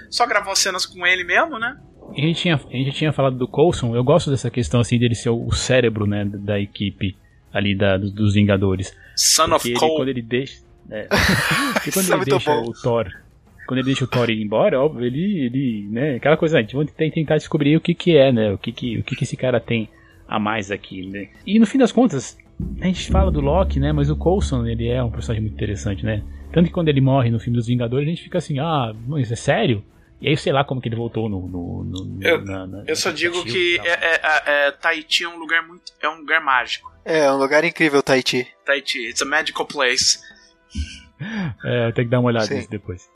Só 0.10 0.28
gravou 0.28 0.56
cenas 0.56 0.86
com 0.86 1.06
ele 1.08 1.24
mesmo, 1.24 1.58
né? 1.58 1.80
A 2.12 2.22
gente, 2.22 2.42
tinha, 2.42 2.56
a 2.56 2.76
gente 2.76 2.92
tinha 2.92 3.14
falado 3.14 3.38
do 3.38 3.48
Coulson, 3.48 3.96
eu 3.96 4.04
gosto 4.04 4.30
dessa 4.30 4.52
questão 4.52 4.82
assim 4.82 5.00
dele 5.00 5.16
ser 5.16 5.30
o 5.30 5.52
cérebro, 5.52 6.06
né, 6.06 6.26
da 6.26 6.60
equipe 6.60 7.16
ali 7.52 7.76
da, 7.76 7.98
dos, 7.98 8.12
dos 8.12 8.34
Vingadores. 8.34 8.96
Son 9.16 9.50
Porque 9.50 9.56
of 9.56 9.70
ele, 9.70 9.80
Cole. 9.80 9.96
quando 9.96 10.10
ele 10.10 10.22
deixa. 10.22 10.62
É, 10.92 11.08
quando 11.94 12.14
ele 12.14 12.22
é 12.22 12.26
deixa 12.26 12.52
bom. 12.52 12.70
o 12.70 12.74
Thor. 12.74 13.23
Quando 13.68 13.80
ele 13.80 13.88
deixa 13.88 14.04
o 14.04 14.08
Thor 14.08 14.30
ir 14.30 14.42
embora, 14.42 14.80
óbvio, 14.80 15.06
ele, 15.06 15.46
ele, 15.46 15.88
né, 15.90 16.16
aquela 16.16 16.38
coisa, 16.38 16.58
a 16.58 16.62
gente 16.62 16.76
vai 16.76 16.86
tentar 17.10 17.38
descobrir 17.38 17.78
o 17.78 17.82
que 17.82 17.94
que 17.94 18.18
é, 18.18 18.32
né, 18.32 18.52
o 18.52 18.58
que 18.58 18.72
que, 18.72 18.98
o 18.98 19.04
que 19.04 19.16
que 19.16 19.24
esse 19.24 19.38
cara 19.38 19.60
tem 19.60 19.90
a 20.28 20.40
mais 20.40 20.72
aqui, 20.72 21.06
né. 21.08 21.30
E 21.46 21.60
no 21.60 21.66
fim 21.66 21.78
das 21.78 21.92
contas, 21.92 22.38
a 22.82 22.86
gente 22.86 23.12
fala 23.12 23.32
do 23.32 23.42
Loki, 23.42 23.80
né? 23.80 23.92
Mas 23.92 24.10
o 24.10 24.16
Coulson, 24.16 24.66
ele 24.66 24.88
é 24.88 25.04
um 25.04 25.12
personagem 25.12 25.42
muito 25.42 25.56
interessante, 25.56 26.06
né? 26.06 26.24
Tanto 26.52 26.68
que 26.68 26.74
quando 26.74 26.90
ele 26.90 27.02
morre 27.02 27.30
no 27.30 27.40
filme 27.40 27.58
dos 27.58 27.68
Vingadores, 27.68 28.08
a 28.08 28.10
gente 28.10 28.24
fica 28.24 28.38
assim, 28.38 28.60
ah, 28.60 28.94
mas 29.08 29.32
é 29.32 29.36
sério? 29.36 29.84
E 30.22 30.30
aí, 30.30 30.38
sei 30.38 30.54
lá 30.54 30.64
como 30.64 30.80
que 30.80 30.88
ele 30.88 30.96
voltou 30.96 31.28
no. 31.28 31.48
no, 31.48 31.84
no 31.84 32.24
eu, 32.24 32.46
na, 32.46 32.66
na, 32.66 32.84
eu 32.88 32.96
só 32.96 33.12
digo 33.12 33.44
que 33.44 33.78
é, 33.84 33.90
é, 33.90 34.22
é, 34.24 34.68
é, 34.68 34.72
Tahiti 34.72 35.26
é 35.26 35.28
um 35.28 35.38
lugar 35.38 35.68
muito. 35.68 35.92
É 36.02 36.08
um 36.08 36.20
lugar 36.20 36.40
mágico. 36.42 36.90
É, 37.04 37.30
um 37.30 37.38
lugar 37.38 37.66
incrível, 37.66 38.02
Tahiti. 38.02 38.48
Tahiti, 38.66 39.10
it's 39.10 39.22
a 39.22 39.26
magical 39.26 39.66
place. 39.66 40.20
é, 41.66 41.92
tem 41.92 42.06
que 42.06 42.12
dar 42.12 42.22
uma 42.22 42.30
olhada 42.30 42.54
nisso 42.56 42.70
depois. 42.70 43.10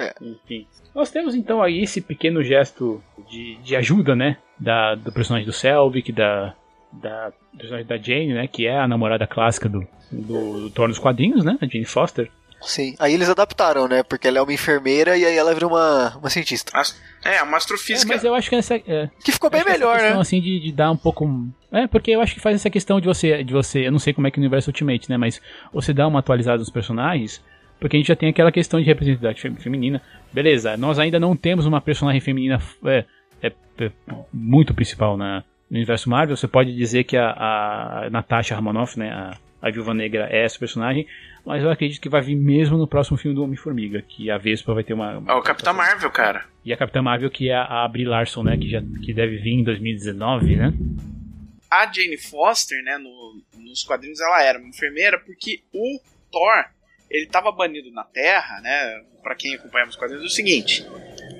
É. 0.00 0.14
Enfim. 0.20 0.66
Nós 0.94 1.10
temos 1.10 1.34
então 1.34 1.62
aí 1.62 1.82
esse 1.82 2.00
pequeno 2.00 2.42
gesto 2.42 3.02
de, 3.28 3.56
de 3.56 3.76
ajuda, 3.76 4.16
né? 4.16 4.38
Da, 4.58 4.94
do 4.94 5.12
personagem 5.12 5.46
do 5.46 5.52
Selvig, 5.52 6.10
da, 6.12 6.54
da 6.92 7.32
personagem 7.56 7.86
da 7.86 7.96
Jane, 7.96 8.34
né? 8.34 8.46
Que 8.46 8.66
é 8.66 8.78
a 8.78 8.88
namorada 8.88 9.26
clássica 9.26 9.68
do, 9.68 9.86
do, 10.10 10.62
do 10.62 10.70
Thor 10.70 10.88
nos 10.88 10.98
quadrinhos, 10.98 11.44
né? 11.44 11.58
A 11.60 11.66
Jane 11.66 11.84
Foster. 11.84 12.30
Sim, 12.60 12.94
aí 12.98 13.14
eles 13.14 13.28
adaptaram, 13.28 13.88
né? 13.88 14.02
Porque 14.02 14.28
ela 14.28 14.38
é 14.38 14.42
uma 14.42 14.52
enfermeira 14.52 15.16
e 15.16 15.24
aí 15.24 15.34
ela 15.34 15.54
vira 15.54 15.66
uma, 15.66 16.16
uma 16.18 16.28
cientista. 16.28 16.72
É, 17.24 17.42
uma 17.42 17.56
astrofísica. 17.56 18.12
É, 18.12 18.16
mas 18.16 18.24
eu 18.24 18.34
acho 18.34 18.50
que 18.50 18.56
essa. 18.56 18.74
É, 18.76 19.08
que 19.24 19.32
ficou 19.32 19.48
bem 19.48 19.64
melhor, 19.64 19.94
questão, 19.94 20.16
né? 20.16 20.20
assim, 20.20 20.40
de, 20.40 20.60
de 20.60 20.72
dar 20.72 20.90
um 20.90 20.96
pouco. 20.96 21.26
É, 21.72 21.86
porque 21.86 22.10
eu 22.10 22.20
acho 22.20 22.34
que 22.34 22.40
faz 22.40 22.56
essa 22.56 22.68
questão 22.68 23.00
de 23.00 23.06
você. 23.06 23.42
de 23.42 23.52
você 23.52 23.86
Eu 23.86 23.92
não 23.92 23.98
sei 23.98 24.12
como 24.12 24.26
é 24.26 24.30
que 24.30 24.38
é 24.38 24.40
o 24.40 24.42
universo 24.42 24.70
Ultimate, 24.70 25.08
né? 25.08 25.16
Mas 25.16 25.40
você 25.72 25.94
dá 25.94 26.06
uma 26.06 26.18
atualizada 26.18 26.58
nos 26.58 26.70
personagens. 26.70 27.42
Porque 27.80 27.96
a 27.96 27.98
gente 27.98 28.08
já 28.08 28.16
tem 28.16 28.28
aquela 28.28 28.52
questão 28.52 28.78
de 28.78 28.86
representatividade 28.86 29.62
feminina. 29.62 30.02
Beleza, 30.32 30.76
nós 30.76 30.98
ainda 30.98 31.18
não 31.18 31.34
temos 31.34 31.66
uma 31.66 31.80
personagem 31.80 32.20
feminina 32.20 32.60
é, 32.84 33.04
é, 33.42 33.52
é 33.78 33.92
muito 34.32 34.74
principal 34.74 35.16
na, 35.16 35.42
no 35.70 35.76
universo 35.76 36.10
Marvel. 36.10 36.36
Você 36.36 36.46
pode 36.46 36.76
dizer 36.76 37.04
que 37.04 37.16
a, 37.16 37.30
a 37.30 38.10
Natasha 38.10 38.54
Romanoff, 38.54 38.98
né? 38.98 39.10
A, 39.10 39.36
a 39.62 39.70
Viúva 39.70 39.92
Negra 39.92 40.28
é 40.30 40.44
essa 40.44 40.58
personagem, 40.58 41.06
mas 41.44 41.62
eu 41.62 41.70
acredito 41.70 42.00
que 42.00 42.08
vai 42.08 42.22
vir 42.22 42.34
mesmo 42.34 42.78
no 42.78 42.86
próximo 42.86 43.18
filme 43.18 43.34
do 43.34 43.44
Homem-Formiga, 43.44 44.02
que 44.02 44.30
a 44.30 44.38
Vespa 44.38 44.72
vai 44.72 44.82
ter 44.82 44.94
uma... 44.94 45.18
uma 45.18 45.32
é 45.32 45.34
o 45.34 45.42
Capitão 45.42 45.74
Marvel, 45.74 46.10
cara. 46.10 46.44
E 46.64 46.72
a 46.72 46.76
Capitã 46.76 47.02
Marvel, 47.02 47.30
que 47.30 47.50
é 47.50 47.56
a 47.56 47.86
Brie 47.86 48.04
Larson, 48.04 48.42
né, 48.42 48.56
que, 48.56 48.68
já, 48.68 48.82
que 49.04 49.12
deve 49.12 49.36
vir 49.36 49.52
em 49.52 49.64
2019, 49.64 50.56
né? 50.56 50.72
A 51.70 51.90
Jane 51.92 52.16
Foster, 52.16 52.82
né, 52.82 52.98
no, 52.98 53.42
nos 53.58 53.84
quadrinhos 53.84 54.20
ela 54.20 54.42
era 54.42 54.58
uma 54.58 54.68
enfermeira, 54.68 55.18
porque 55.18 55.60
o 55.72 56.00
Thor, 56.30 56.64
ele 57.10 57.26
tava 57.26 57.50
banido 57.50 57.90
na 57.90 58.04
Terra, 58.04 58.60
né, 58.60 59.04
para 59.22 59.34
quem 59.34 59.54
acompanha 59.54 59.86
os 59.86 59.96
quadrinhos, 59.96 60.24
é 60.24 60.26
o 60.26 60.30
seguinte... 60.30 60.86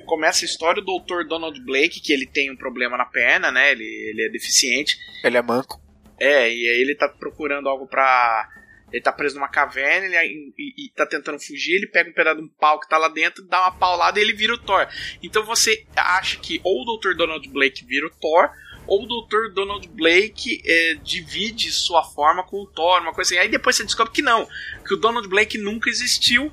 Começa 0.05 0.43
a 0.43 0.47
história 0.47 0.81
do 0.81 0.99
Dr. 0.99 1.25
Donald 1.25 1.57
Blake, 1.63 2.01
que 2.01 2.11
ele 2.11 2.25
tem 2.25 2.51
um 2.51 2.57
problema 2.57 2.97
na 2.97 3.05
perna, 3.05 3.49
né? 3.49 3.71
Ele, 3.71 3.85
ele 3.85 4.25
é 4.25 4.29
deficiente. 4.29 4.97
Ele 5.23 5.37
é 5.37 5.41
manco. 5.41 5.81
É, 6.19 6.53
e 6.53 6.69
aí 6.69 6.81
ele 6.81 6.95
tá 6.95 7.07
procurando 7.07 7.69
algo 7.69 7.87
pra. 7.87 8.49
Ele 8.91 9.01
tá 9.01 9.11
preso 9.11 9.35
numa 9.35 9.47
caverna 9.47 10.07
ele, 10.07 10.53
e, 10.57 10.85
e 10.85 10.89
tá 10.93 11.05
tentando 11.05 11.39
fugir, 11.39 11.75
ele 11.75 11.87
pega 11.87 12.09
um 12.09 12.13
pedaço 12.13 12.41
de 12.41 12.43
um 12.43 12.49
pau 12.49 12.77
que 12.77 12.89
tá 12.89 12.97
lá 12.97 13.07
dentro, 13.07 13.47
dá 13.47 13.61
uma 13.61 13.71
paulada 13.71 14.19
e 14.19 14.21
ele 14.21 14.33
vira 14.33 14.53
o 14.53 14.57
Thor. 14.57 14.85
Então 15.23 15.45
você 15.45 15.85
acha 15.95 16.37
que 16.37 16.59
ou 16.61 16.81
o 16.81 16.97
Dr. 16.97 17.15
Donald 17.15 17.47
Blake 17.49 17.85
vira 17.85 18.05
o 18.05 18.11
Thor, 18.19 18.49
ou 18.87 19.03
o 19.03 19.07
Dr. 19.07 19.53
Donald 19.53 19.87
Blake 19.89 20.61
é, 20.65 20.95
divide 21.03 21.71
sua 21.71 22.03
forma 22.03 22.43
com 22.43 22.61
o 22.61 22.67
Thor, 22.67 23.01
uma 23.01 23.13
coisa 23.13 23.33
assim. 23.33 23.39
Aí 23.39 23.49
depois 23.49 23.75
você 23.75 23.83
descobre 23.83 24.13
que 24.13 24.21
não, 24.21 24.47
que 24.85 24.93
o 24.93 24.97
Donald 24.97 25.27
Blake 25.27 25.57
nunca 25.57 25.89
existiu 25.89 26.51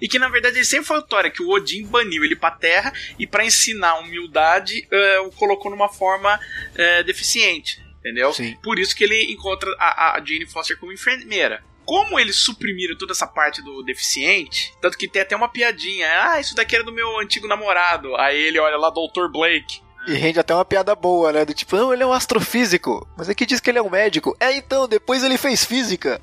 e 0.00 0.08
que 0.08 0.18
na 0.18 0.28
verdade 0.28 0.56
ele 0.56 0.64
sempre 0.64 0.86
foi 0.86 0.98
o 0.98 1.02
Thor, 1.02 1.26
é 1.26 1.30
que 1.30 1.42
o 1.42 1.50
Odin 1.50 1.84
baniu 1.86 2.24
ele 2.24 2.36
pra 2.36 2.50
terra 2.50 2.92
e 3.18 3.26
para 3.26 3.44
ensinar 3.44 3.98
humildade 3.98 4.88
uh, 4.90 5.26
o 5.26 5.32
colocou 5.32 5.70
numa 5.70 5.88
forma 5.88 6.36
uh, 6.36 7.04
deficiente. 7.04 7.82
Entendeu? 7.98 8.32
Sim. 8.32 8.56
Por 8.62 8.78
isso 8.78 8.96
que 8.96 9.04
ele 9.04 9.30
encontra 9.30 9.70
a, 9.78 10.16
a 10.16 10.24
Jane 10.24 10.46
Foster 10.46 10.78
como 10.78 10.92
enfermeira 10.92 11.62
como 11.90 12.20
eles 12.20 12.36
suprimiram 12.36 12.96
toda 12.96 13.10
essa 13.10 13.26
parte 13.26 13.60
do 13.64 13.82
deficiente, 13.82 14.72
tanto 14.80 14.96
que 14.96 15.08
tem 15.08 15.22
até 15.22 15.34
uma 15.34 15.48
piadinha, 15.48 16.06
ah, 16.22 16.38
isso 16.38 16.54
daqui 16.54 16.76
era 16.76 16.84
do 16.84 16.92
meu 16.92 17.18
antigo 17.18 17.48
namorado. 17.48 18.14
Aí 18.14 18.40
ele 18.40 18.60
olha 18.60 18.76
lá, 18.76 18.90
Dr. 18.90 19.26
Blake. 19.28 19.82
E 20.08 20.14
rende 20.14 20.40
até 20.40 20.54
uma 20.54 20.64
piada 20.64 20.94
boa, 20.94 21.32
né? 21.32 21.44
Do 21.44 21.54
tipo, 21.54 21.76
não, 21.76 21.92
ele 21.92 22.02
é 22.02 22.06
um 22.06 22.12
astrofísico, 22.12 23.06
mas 23.16 23.28
aqui 23.28 23.44
diz 23.44 23.60
que 23.60 23.70
ele 23.70 23.78
é 23.78 23.82
um 23.82 23.90
médico. 23.90 24.36
É, 24.40 24.56
então, 24.56 24.88
depois 24.88 25.22
ele 25.22 25.36
fez 25.36 25.64
física. 25.64 26.20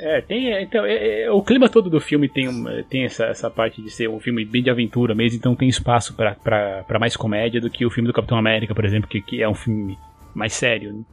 É, 0.00 0.20
tem. 0.20 0.52
É, 0.52 0.62
então, 0.62 0.84
é, 0.84 1.22
é, 1.22 1.30
o 1.30 1.42
clima 1.42 1.68
todo 1.68 1.90
do 1.90 2.00
filme 2.00 2.28
tem, 2.28 2.48
tem 2.88 3.04
essa, 3.04 3.26
essa 3.26 3.50
parte 3.50 3.82
de 3.82 3.90
ser 3.90 4.08
um 4.08 4.20
filme 4.20 4.44
bem 4.44 4.62
de 4.62 4.70
aventura 4.70 5.14
mesmo, 5.14 5.38
então 5.38 5.56
tem 5.56 5.68
espaço 5.68 6.14
para 6.14 6.98
mais 7.00 7.16
comédia 7.16 7.60
do 7.60 7.70
que 7.70 7.84
o 7.84 7.90
filme 7.90 8.06
do 8.06 8.12
Capitão 8.12 8.38
América, 8.38 8.74
por 8.74 8.84
exemplo, 8.84 9.08
que, 9.08 9.20
que 9.20 9.42
é 9.42 9.48
um 9.48 9.54
filme 9.54 9.98
mais 10.34 10.52
sério. 10.52 10.92
Né? 10.92 11.04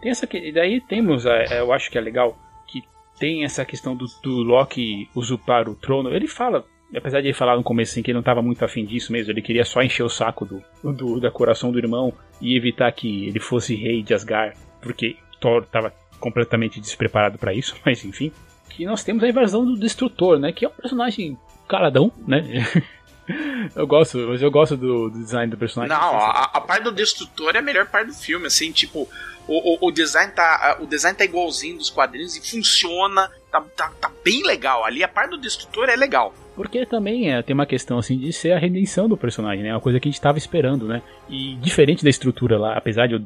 Tem 0.00 0.10
essa 0.10 0.26
e 0.32 0.52
daí 0.52 0.80
temos, 0.80 1.26
é, 1.26 1.60
eu 1.60 1.72
acho 1.72 1.90
que 1.90 1.98
é 1.98 2.00
legal 2.00 2.36
que 2.66 2.82
tem 3.18 3.44
essa 3.44 3.64
questão 3.64 3.94
do, 3.94 4.06
do 4.22 4.42
Loki 4.42 5.08
usurpar 5.14 5.68
o 5.68 5.74
trono. 5.74 6.08
Ele 6.08 6.26
fala, 6.26 6.64
apesar 6.94 7.20
de 7.20 7.28
ele 7.28 7.34
falar 7.34 7.56
no 7.56 7.62
começo 7.62 7.92
assim, 7.92 8.02
que 8.02 8.10
ele 8.10 8.16
não 8.16 8.20
estava 8.20 8.42
muito 8.42 8.64
afim 8.64 8.84
disso 8.84 9.12
mesmo, 9.12 9.32
ele 9.32 9.42
queria 9.42 9.64
só 9.64 9.82
encher 9.82 10.02
o 10.02 10.08
saco 10.08 10.44
do, 10.44 10.62
do 10.92 11.20
da 11.20 11.30
coração 11.30 11.70
do 11.70 11.78
irmão 11.78 12.12
e 12.40 12.56
evitar 12.56 12.90
que 12.92 13.28
ele 13.28 13.40
fosse 13.40 13.74
rei 13.74 14.02
de 14.02 14.14
Asgard, 14.14 14.56
porque 14.80 15.16
Thor 15.40 15.62
estava 15.62 15.92
completamente 16.18 16.80
despreparado 16.80 17.38
para 17.38 17.52
isso, 17.52 17.76
mas 17.84 18.04
enfim. 18.04 18.32
Que 18.68 18.84
nós 18.86 19.04
temos 19.04 19.22
a 19.22 19.28
invasão 19.28 19.64
do 19.64 19.78
Destrutor, 19.78 20.38
né? 20.38 20.52
Que 20.52 20.64
é 20.64 20.68
um 20.68 20.72
personagem 20.72 21.38
caladão, 21.68 22.10
né? 22.26 22.42
eu 23.76 23.86
gosto, 23.86 24.18
mas 24.28 24.42
eu 24.42 24.50
gosto 24.50 24.76
do, 24.76 25.10
do, 25.10 25.18
design 25.18 25.50
do 25.50 25.56
personagem. 25.56 25.96
Não, 25.96 26.18
a, 26.18 26.50
a 26.54 26.60
parte 26.60 26.82
do 26.82 26.92
Destrutor 26.92 27.54
é 27.54 27.58
a 27.58 27.62
melhor 27.62 27.86
parte 27.86 28.08
do 28.08 28.14
filme, 28.14 28.46
assim, 28.46 28.72
tipo, 28.72 29.08
o, 29.46 29.86
o, 29.86 29.88
o, 29.88 29.92
design 29.92 30.32
tá, 30.32 30.78
o 30.80 30.86
design 30.86 31.16
tá 31.16 31.24
igualzinho 31.24 31.78
dos 31.78 31.90
quadrinhos 31.90 32.36
e 32.36 32.50
funciona, 32.50 33.30
tá, 33.50 33.60
tá, 33.76 33.92
tá 34.00 34.10
bem 34.24 34.42
legal. 34.44 34.84
Ali 34.84 35.04
a 35.04 35.08
parte 35.08 35.30
do 35.30 35.38
Destrutor 35.38 35.88
é 35.88 35.96
legal. 35.96 36.34
Porque 36.54 36.86
também 36.86 37.32
é, 37.32 37.42
tem 37.42 37.52
uma 37.52 37.66
questão 37.66 37.98
assim 37.98 38.16
de 38.16 38.32
ser 38.32 38.52
a 38.52 38.58
redenção 38.58 39.08
do 39.08 39.16
personagem, 39.16 39.64
né? 39.64 39.72
Uma 39.72 39.80
coisa 39.80 39.98
que 39.98 40.08
a 40.08 40.10
gente 40.10 40.18
estava 40.18 40.38
esperando, 40.38 40.86
né? 40.86 41.02
E 41.28 41.56
diferente 41.56 42.04
da 42.04 42.10
estrutura 42.10 42.56
lá, 42.56 42.76
apesar 42.76 43.08
de 43.08 43.14
eu 43.14 43.22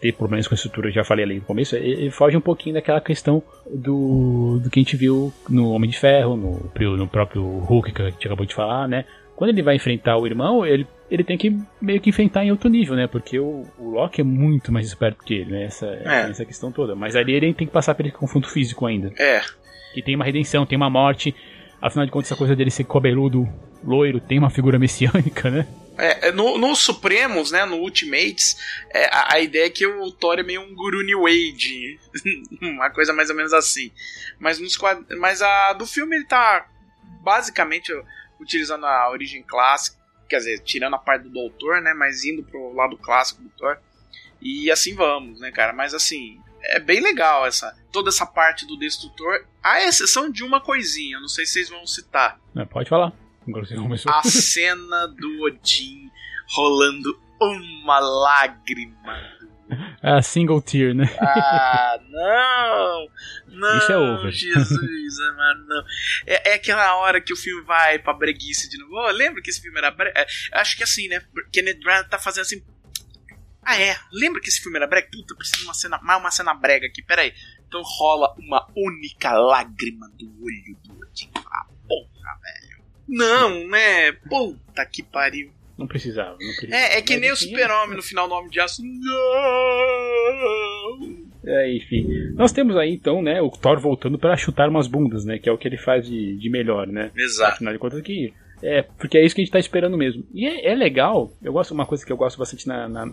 ter 0.00 0.12
problemas 0.12 0.46
com 0.46 0.54
a 0.54 0.56
estrutura, 0.56 0.90
já 0.90 1.02
falei 1.02 1.24
ali 1.24 1.34
no 1.36 1.40
começo, 1.42 1.76
ele 1.76 2.10
foge 2.10 2.36
um 2.36 2.40
pouquinho 2.40 2.74
daquela 2.74 3.00
questão 3.00 3.42
do, 3.72 4.60
do 4.62 4.70
que 4.70 4.80
a 4.80 4.82
gente 4.82 4.96
viu 4.96 5.32
no 5.48 5.70
Homem 5.70 5.88
de 5.88 5.98
Ferro, 5.98 6.36
no, 6.36 6.96
no 6.96 7.08
próprio 7.08 7.42
Hulk 7.42 7.92
que 7.92 8.02
a 8.02 8.10
gente 8.10 8.26
acabou 8.26 8.44
de 8.44 8.54
falar, 8.54 8.86
né? 8.86 9.04
Quando 9.38 9.50
ele 9.50 9.62
vai 9.62 9.76
enfrentar 9.76 10.18
o 10.18 10.26
irmão, 10.26 10.66
ele, 10.66 10.84
ele 11.08 11.22
tem 11.22 11.38
que 11.38 11.56
meio 11.80 12.00
que 12.00 12.10
enfrentar 12.10 12.44
em 12.44 12.50
outro 12.50 12.68
nível, 12.68 12.96
né? 12.96 13.06
Porque 13.06 13.38
o, 13.38 13.64
o 13.78 13.90
Loki 13.90 14.20
é 14.20 14.24
muito 14.24 14.72
mais 14.72 14.86
esperto 14.88 15.24
que 15.24 15.32
ele, 15.32 15.52
né? 15.52 15.62
Essa, 15.62 15.86
é. 15.86 16.28
essa 16.28 16.44
questão 16.44 16.72
toda. 16.72 16.96
Mas 16.96 17.14
ali 17.14 17.34
ele 17.34 17.54
tem 17.54 17.66
que 17.66 17.72
passar 17.72 17.94
pelo 17.94 18.10
confronto 18.10 18.50
físico 18.50 18.84
ainda. 18.84 19.12
É. 19.16 19.40
Que 19.94 20.02
tem 20.02 20.16
uma 20.16 20.24
redenção, 20.24 20.66
tem 20.66 20.76
uma 20.76 20.90
morte. 20.90 21.34
Afinal 21.80 22.06
de 22.06 22.12
contas, 22.12 22.28
essa 22.28 22.38
coisa 22.38 22.56
dele 22.56 22.70
ser 22.70 22.84
cabeludo, 22.84 23.48
loiro, 23.84 24.20
tem 24.20 24.38
uma 24.38 24.50
figura 24.50 24.78
messiânica, 24.78 25.50
né? 25.50 25.66
É, 25.96 26.30
no, 26.30 26.58
no 26.58 26.76
Supremos, 26.76 27.50
né, 27.50 27.64
no 27.64 27.76
Ultimates, 27.78 28.56
é, 28.90 29.06
a, 29.06 29.34
a, 29.34 29.40
ideia 29.40 29.66
é 29.66 29.70
que 29.70 29.84
o 29.84 30.12
Thor 30.12 30.38
é 30.38 30.44
meio 30.44 30.60
um 30.60 30.72
Guru 30.72 31.02
New 31.02 31.26
Age, 31.26 31.98
uma 32.62 32.88
coisa 32.90 33.12
mais 33.12 33.30
ou 33.30 33.36
menos 33.36 33.52
assim. 33.52 33.90
Mas, 34.38 34.60
nos 34.60 34.78
mas 35.18 35.42
a 35.42 35.72
do 35.72 35.84
filme 35.86 36.14
ele 36.14 36.24
tá 36.24 36.68
basicamente 37.20 37.92
utilizando 38.40 38.86
a 38.86 39.10
origem 39.10 39.42
clássica, 39.42 39.98
quer 40.28 40.38
dizer, 40.38 40.60
tirando 40.60 40.94
a 40.94 40.98
parte 40.98 41.22
do 41.22 41.30
Doutor, 41.30 41.80
né, 41.80 41.92
mas 41.94 42.24
indo 42.24 42.44
pro 42.44 42.72
lado 42.74 42.96
clássico 42.96 43.42
do 43.42 43.48
Thor. 43.50 43.76
E 44.40 44.70
assim 44.70 44.94
vamos, 44.94 45.40
né, 45.40 45.50
cara? 45.50 45.72
Mas 45.72 45.94
assim, 45.94 46.38
é 46.68 46.78
bem 46.78 47.00
legal 47.00 47.46
essa 47.46 47.76
toda 47.90 48.10
essa 48.10 48.26
parte 48.26 48.66
do 48.66 48.78
Destrutor, 48.78 49.44
à 49.62 49.82
exceção 49.82 50.30
de 50.30 50.44
uma 50.44 50.60
coisinha, 50.60 51.18
não 51.18 51.28
sei 51.28 51.46
se 51.46 51.54
vocês 51.54 51.70
vão 51.70 51.86
citar. 51.86 52.38
É, 52.56 52.64
pode 52.64 52.88
falar. 52.88 53.12
A 54.06 54.22
cena 54.24 55.06
do 55.06 55.42
Odin 55.42 56.10
rolando 56.54 57.18
uma 57.40 57.98
lágrima. 57.98 59.38
A 60.02 60.22
single 60.22 60.62
tear, 60.62 60.94
né? 60.94 61.04
Ah, 61.20 61.98
não! 62.08 63.08
Não! 63.48 63.78
Isso 63.78 63.92
é 63.92 63.98
over. 63.98 64.32
Jesus, 64.32 65.18
mano, 65.36 65.66
não. 65.66 65.84
É, 66.26 66.50
é, 66.50 66.54
aquela 66.54 66.96
hora 66.96 67.20
que 67.20 67.32
o 67.32 67.36
filme 67.36 67.62
vai 67.64 67.98
pra 67.98 68.14
breguice 68.14 68.68
de 68.68 68.78
novo. 68.78 68.94
Oh, 68.94 69.10
lembra 69.10 69.42
que 69.42 69.50
esse 69.50 69.60
filme 69.60 69.78
era 69.78 69.90
brega? 69.90 70.18
É, 70.18 70.26
acho 70.52 70.76
que 70.76 70.82
assim, 70.82 71.08
né? 71.08 71.20
Kenneth 71.52 71.80
Branagh 71.80 72.08
tá 72.08 72.18
fazendo 72.18 72.42
assim 72.42 72.64
ah, 73.68 73.78
é? 73.78 73.96
Lembra 74.10 74.40
que 74.40 74.48
esse 74.48 74.62
filme 74.62 74.78
era 74.78 74.86
brega? 74.86 75.08
Puta, 75.12 75.34
preciso 75.34 75.58
de 75.58 75.64
uma 75.64 75.74
cena, 75.74 75.98
mais 76.02 76.18
uma 76.18 76.30
cena 76.30 76.54
brega 76.54 76.86
aqui. 76.86 77.02
Pera 77.02 77.20
aí. 77.20 77.34
Então 77.66 77.82
rola 77.82 78.34
uma 78.38 78.66
única 78.74 79.32
lágrima 79.32 80.08
do 80.18 80.24
olho 80.42 80.74
do 80.82 80.98
Odin. 80.98 81.30
Ah, 81.36 81.66
porra, 81.86 82.38
velho. 82.42 82.82
Não, 83.06 83.68
né? 83.68 84.12
Puta 84.12 84.86
que 84.86 85.02
pariu. 85.02 85.52
Não 85.76 85.86
precisava, 85.86 86.30
não 86.30 86.38
precisava. 86.38 86.74
É, 86.74 86.98
é 86.98 87.02
que 87.02 87.12
Mas 87.12 87.20
nem 87.20 87.30
o 87.30 87.36
Super-Homem 87.36 87.96
no 87.96 88.02
final 88.02 88.26
do 88.26 88.34
Homem 88.34 88.50
de 88.50 88.58
Aço. 88.58 88.82
Não! 88.82 89.28
É, 91.44 91.70
enfim. 91.76 92.06
Nós 92.34 92.52
temos 92.52 92.74
aí 92.76 92.90
então, 92.90 93.22
né, 93.22 93.40
o 93.40 93.50
Thor 93.50 93.78
voltando 93.78 94.18
para 94.18 94.36
chutar 94.36 94.68
umas 94.68 94.86
bundas, 94.86 95.24
né? 95.26 95.38
Que 95.38 95.48
é 95.48 95.52
o 95.52 95.58
que 95.58 95.68
ele 95.68 95.76
faz 95.76 96.06
de, 96.06 96.36
de 96.36 96.50
melhor, 96.50 96.86
né? 96.86 97.10
Exato. 97.14 97.52
Afinal 97.54 97.74
de 97.74 97.78
contas 97.78 98.00
que 98.00 98.32
é, 98.62 98.82
porque 98.82 99.18
é 99.18 99.24
isso 99.24 99.34
que 99.34 99.40
a 99.40 99.44
gente 99.44 99.52
tá 99.52 99.58
esperando 99.58 99.96
mesmo. 99.96 100.24
E 100.32 100.46
é, 100.46 100.72
é 100.72 100.74
legal, 100.74 101.30
eu 101.42 101.52
gosto 101.52 101.72
uma 101.72 101.86
coisa 101.86 102.04
que 102.04 102.12
eu 102.12 102.16
gosto 102.16 102.38
bastante 102.38 102.66
na. 102.66 102.88
na 102.88 103.12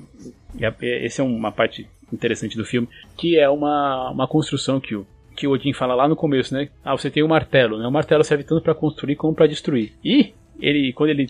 é, 0.60 1.06
essa 1.06 1.22
é 1.22 1.26
uma 1.26 1.52
parte 1.52 1.88
interessante 2.12 2.58
do 2.58 2.66
filme, 2.66 2.88
que 3.18 3.38
é 3.38 3.50
uma, 3.50 4.12
uma 4.12 4.28
construção 4.28 4.80
que 4.80 4.96
o, 4.96 5.06
que 5.36 5.48
o 5.48 5.52
Odin 5.52 5.74
fala 5.74 5.96
lá 5.96 6.08
no 6.08 6.16
começo, 6.16 6.54
né? 6.54 6.70
Ah, 6.84 6.96
você 6.96 7.10
tem 7.10 7.24
o 7.24 7.26
um 7.26 7.30
martelo, 7.30 7.78
né? 7.78 7.88
O 7.88 7.92
martelo 7.92 8.24
serve 8.24 8.44
tanto 8.44 8.62
para 8.62 8.74
construir 8.74 9.16
como 9.16 9.36
para 9.36 9.48
destruir. 9.48 9.94
E 10.04 10.34
ele, 10.60 10.94
quando 10.94 11.10
ele 11.10 11.28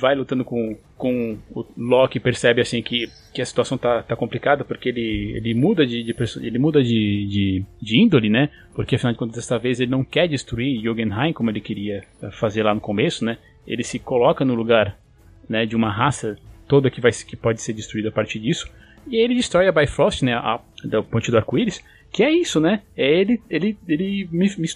vai 0.00 0.14
lutando 0.14 0.44
com, 0.44 0.76
com 0.96 1.38
o 1.50 1.64
Loki 1.76 2.20
percebe 2.20 2.60
assim 2.60 2.82
que, 2.82 3.08
que 3.32 3.40
a 3.40 3.46
situação 3.46 3.78
tá, 3.78 4.02
tá 4.02 4.14
complicada 4.14 4.64
porque 4.64 4.90
ele, 4.90 5.32
ele 5.34 5.54
muda 5.54 5.86
de, 5.86 6.02
de 6.02 6.14
ele 6.42 6.58
muda 6.58 6.82
de, 6.82 7.26
de, 7.26 7.64
de, 7.80 7.98
índole, 7.98 8.28
né? 8.28 8.50
Porque 8.74 8.96
afinal 8.96 9.12
de 9.12 9.18
contas 9.18 9.36
dessa 9.36 9.58
vez 9.58 9.80
ele 9.80 9.90
não 9.90 10.04
quer 10.04 10.28
destruir 10.28 10.82
Jotunheim 10.82 11.32
como 11.32 11.50
ele 11.50 11.60
queria 11.60 12.04
fazer 12.32 12.62
lá 12.62 12.74
no 12.74 12.80
começo, 12.80 13.24
né? 13.24 13.38
Ele 13.66 13.82
se 13.82 13.98
coloca 13.98 14.44
no 14.44 14.54
lugar, 14.54 14.98
né, 15.48 15.66
de 15.66 15.76
uma 15.76 15.90
raça 15.90 16.36
toda 16.66 16.90
que 16.90 17.00
vai 17.00 17.12
que 17.12 17.36
pode 17.36 17.60
ser 17.60 17.72
destruída 17.72 18.08
a 18.08 18.12
partir 18.12 18.38
disso. 18.38 18.68
E 19.06 19.16
ele 19.16 19.34
destrói 19.34 19.68
a 19.68 19.72
Bifrost, 19.72 20.22
né, 20.24 20.34
a, 20.34 20.60
da 20.84 21.02
ponte 21.02 21.30
do 21.30 21.36
arco-íris, 21.36 21.82
que 22.12 22.22
é 22.22 22.30
isso, 22.30 22.60
né? 22.60 22.82
É 22.96 23.20
ele 23.20 23.40
ele 23.48 23.76
ele 23.88 24.28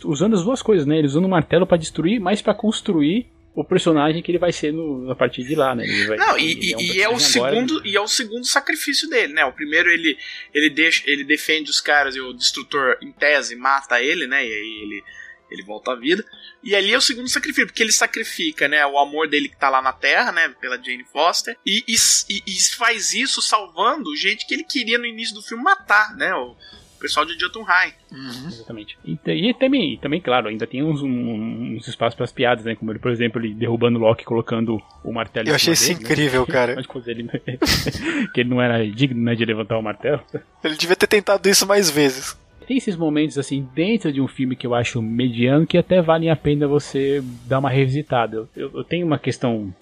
usando 0.05 0.35
as 0.35 0.43
duas 0.43 0.63
coisas, 0.63 0.87
né? 0.87 0.99
Ele 0.99 1.07
usando 1.07 1.27
o 1.27 1.29
martelo 1.29 1.67
para 1.67 1.77
destruir, 1.77 2.19
mas 2.19 2.41
para 2.41 2.55
construir 2.55 3.31
o 3.55 3.65
personagem 3.65 4.23
que 4.23 4.31
ele 4.31 4.39
vai 4.39 4.53
ser 4.53 4.73
no, 4.73 5.11
a 5.11 5.17
partir 5.17 5.43
de 5.43 5.55
lá, 5.55 5.75
né? 5.75 5.85
Vai, 6.07 6.17
não, 6.17 6.39
e, 6.39 6.73
é, 6.73 6.77
um 6.77 6.81
e 6.81 7.03
é 7.03 7.09
o 7.09 7.19
segundo 7.19 7.75
agora, 7.75 7.89
e 7.89 7.97
é 7.97 8.01
o 8.01 8.09
segundo 8.09 8.45
sacrifício 8.45 9.09
dele, 9.09 9.33
né? 9.35 9.45
O 9.45 9.53
primeiro 9.53 9.91
ele 9.91 10.17
ele 10.53 10.71
deixa 10.71 11.03
ele 11.07 11.25
defende 11.25 11.71
os 11.71 11.81
caras 11.81 12.17
e 12.17 12.21
o 12.21 12.33
destrutor 12.33 12.97
em 13.03 13.13
tese 13.13 13.55
mata 13.55 14.03
ele, 14.03 14.27
né? 14.27 14.47
E 14.47 14.53
aí 14.53 14.81
ele 14.83 15.05
ele 15.51 15.63
volta 15.63 15.93
à 15.93 15.95
vida. 15.95 16.25
E 16.63 16.75
ali 16.75 16.93
é 16.93 16.99
o 16.99 17.01
segundo 17.01 17.29
sacrifício, 17.29 17.67
porque 17.67 17.83
ele 17.83 17.93
sacrifica, 17.93 18.69
né, 18.69 18.85
o 18.87 18.99
amor 18.99 19.29
dele 19.29 19.49
que 19.49 19.57
tá 19.57 19.69
lá 19.69 19.81
na 19.81 19.93
Terra, 19.93 20.33
né, 20.33 20.49
pela 20.61 20.83
Jane 20.83 21.05
Foster, 21.05 21.57
e, 21.65 21.85
e, 21.87 22.43
e 22.47 22.63
faz 22.77 23.13
isso 23.13 23.41
salvando 23.41 24.17
gente 24.17 24.47
que 24.47 24.55
ele 24.55 24.65
queria 24.65 24.99
no 24.99 25.07
início 25.07 25.35
do 25.35 25.43
filme 25.43 25.63
matar, 25.63 26.15
né, 26.17 26.35
o, 26.35 26.57
o 26.97 26.99
pessoal 26.99 27.25
de 27.27 27.39
Jotunheim. 27.39 27.93
Uhum. 28.11 28.49
Exatamente. 28.49 28.99
E, 29.05 29.19
e, 29.27 29.55
também, 29.55 29.99
também, 29.99 30.21
claro, 30.21 30.49
ainda 30.49 30.67
tem 30.67 30.83
uns, 30.83 31.03
uns 31.03 31.87
espaços 31.87 32.15
para 32.15 32.25
as 32.25 32.33
piadas, 32.33 32.65
né? 32.65 32.75
Como 32.75 32.91
ele, 32.91 32.99
por 32.99 33.11
exemplo, 33.11 33.41
ele 33.41 33.55
derrubando 33.55 33.99
o 33.99 34.03
Loki, 34.03 34.25
colocando 34.25 34.81
o 35.05 35.13
martelo. 35.13 35.49
Eu 35.49 35.55
achei 35.55 35.75
isso 35.75 35.89
dele, 35.89 36.01
né? 36.01 36.05
incrível, 36.05 36.41
né? 36.41 36.47
cara. 36.47 36.73
Ele, 37.07 37.29
que 38.33 38.41
ele 38.41 38.49
não 38.49 38.61
era 38.61 38.85
digno 38.91 39.23
né, 39.23 39.35
de 39.35 39.45
levantar 39.45 39.79
o 39.79 39.83
martelo. 39.83 40.23
Ele 40.65 40.77
devia 40.77 40.97
ter 40.97 41.07
tentado 41.07 41.47
isso 41.49 41.67
mais 41.67 41.91
vezes. 41.91 42.37
Tem 42.67 42.77
esses 42.77 42.97
momentos 42.97 43.39
assim 43.39 43.69
dentro 43.75 44.13
de 44.13 44.21
um 44.21 44.27
filme 44.27 44.57
que 44.57 44.67
eu 44.67 44.75
acho 44.75 45.01
mediano 45.01 45.67
que 45.67 45.79
até 45.79 46.03
valem 46.03 46.31
a 46.31 46.37
pena 46.37 46.67
você 46.67 47.23
dar 47.47 47.61
uma 47.61 47.71
revisitada. 47.71 48.49
Eu, 48.57 48.71
eu 48.75 48.85
tenho 48.85 49.07
uma 49.07 49.19
questão, 49.19 49.73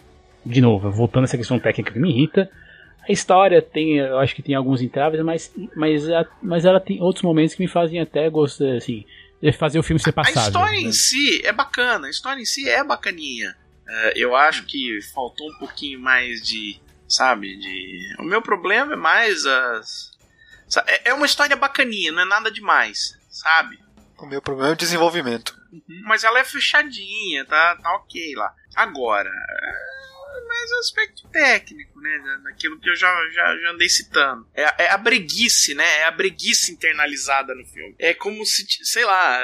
de 0.44 0.60
novo, 0.60 0.90
voltando 0.90 1.22
a 1.22 1.24
essa 1.24 1.38
questão 1.38 1.58
técnica 1.58 1.92
que 1.92 1.98
me 1.98 2.10
irrita, 2.10 2.50
a 3.06 3.12
história 3.12 3.60
tem, 3.60 3.98
eu 3.98 4.18
acho 4.18 4.34
que 4.34 4.42
tem 4.42 4.54
alguns 4.54 4.80
entraves, 4.80 5.20
mas, 5.20 5.52
mas, 5.76 6.04
mas 6.42 6.64
ela 6.64 6.80
tem 6.80 7.00
outros 7.02 7.22
momentos 7.22 7.54
que 7.54 7.62
me 7.62 7.68
fazem 7.68 8.00
até 8.00 8.28
gostar, 8.30 8.76
assim, 8.76 9.04
de 9.42 9.52
fazer 9.52 9.78
o 9.78 9.82
filme 9.82 10.00
ser 10.00 10.12
passado. 10.12 10.38
A 10.38 10.46
história 10.46 10.80
né? 10.80 10.88
em 10.88 10.92
si 10.92 11.42
é 11.44 11.52
bacana, 11.52 12.06
a 12.06 12.10
história 12.10 12.40
em 12.40 12.46
si 12.46 12.68
é 12.68 12.82
bacaninha. 12.82 13.54
Uh, 13.86 14.12
eu 14.16 14.34
acho 14.34 14.64
que 14.64 15.00
faltou 15.14 15.46
um 15.50 15.58
pouquinho 15.58 16.00
mais 16.00 16.40
de, 16.40 16.80
sabe, 17.06 17.54
de... 17.58 18.16
O 18.20 18.24
meu 18.24 18.40
problema 18.40 18.94
é 18.94 18.96
mais 18.96 19.44
as... 19.44 20.13
É, 20.86 21.10
é 21.10 21.14
uma 21.14 21.26
história 21.26 21.56
bacaninha, 21.56 22.12
não 22.12 22.22
é 22.22 22.24
nada 22.24 22.50
demais, 22.50 23.18
sabe? 23.30 23.78
O 24.18 24.26
meu 24.26 24.40
problema 24.40 24.70
é 24.70 24.72
o 24.72 24.76
desenvolvimento. 24.76 25.54
Uhum, 25.72 26.02
mas 26.04 26.24
ela 26.24 26.38
é 26.38 26.44
fechadinha, 26.44 27.44
tá, 27.44 27.76
tá 27.76 27.94
ok 27.96 28.34
lá. 28.36 28.54
Agora, 28.74 29.30
mais 30.54 30.72
aspecto 30.72 31.28
técnico, 31.28 32.00
né? 32.00 32.40
Daquilo 32.44 32.78
que 32.78 32.88
eu 32.88 32.96
já, 32.96 33.12
já, 33.30 33.56
já 33.58 33.70
andei 33.70 33.88
citando. 33.88 34.46
É, 34.54 34.84
é, 34.84 34.90
a 34.90 34.96
breguice, 34.96 35.74
né? 35.74 35.84
É 35.98 36.04
a 36.04 36.10
breguice 36.10 36.72
internalizada 36.72 37.54
no 37.54 37.64
filme. 37.66 37.94
É 37.98 38.14
como 38.14 38.44
se, 38.46 38.64
sei 38.84 39.04
lá, 39.04 39.40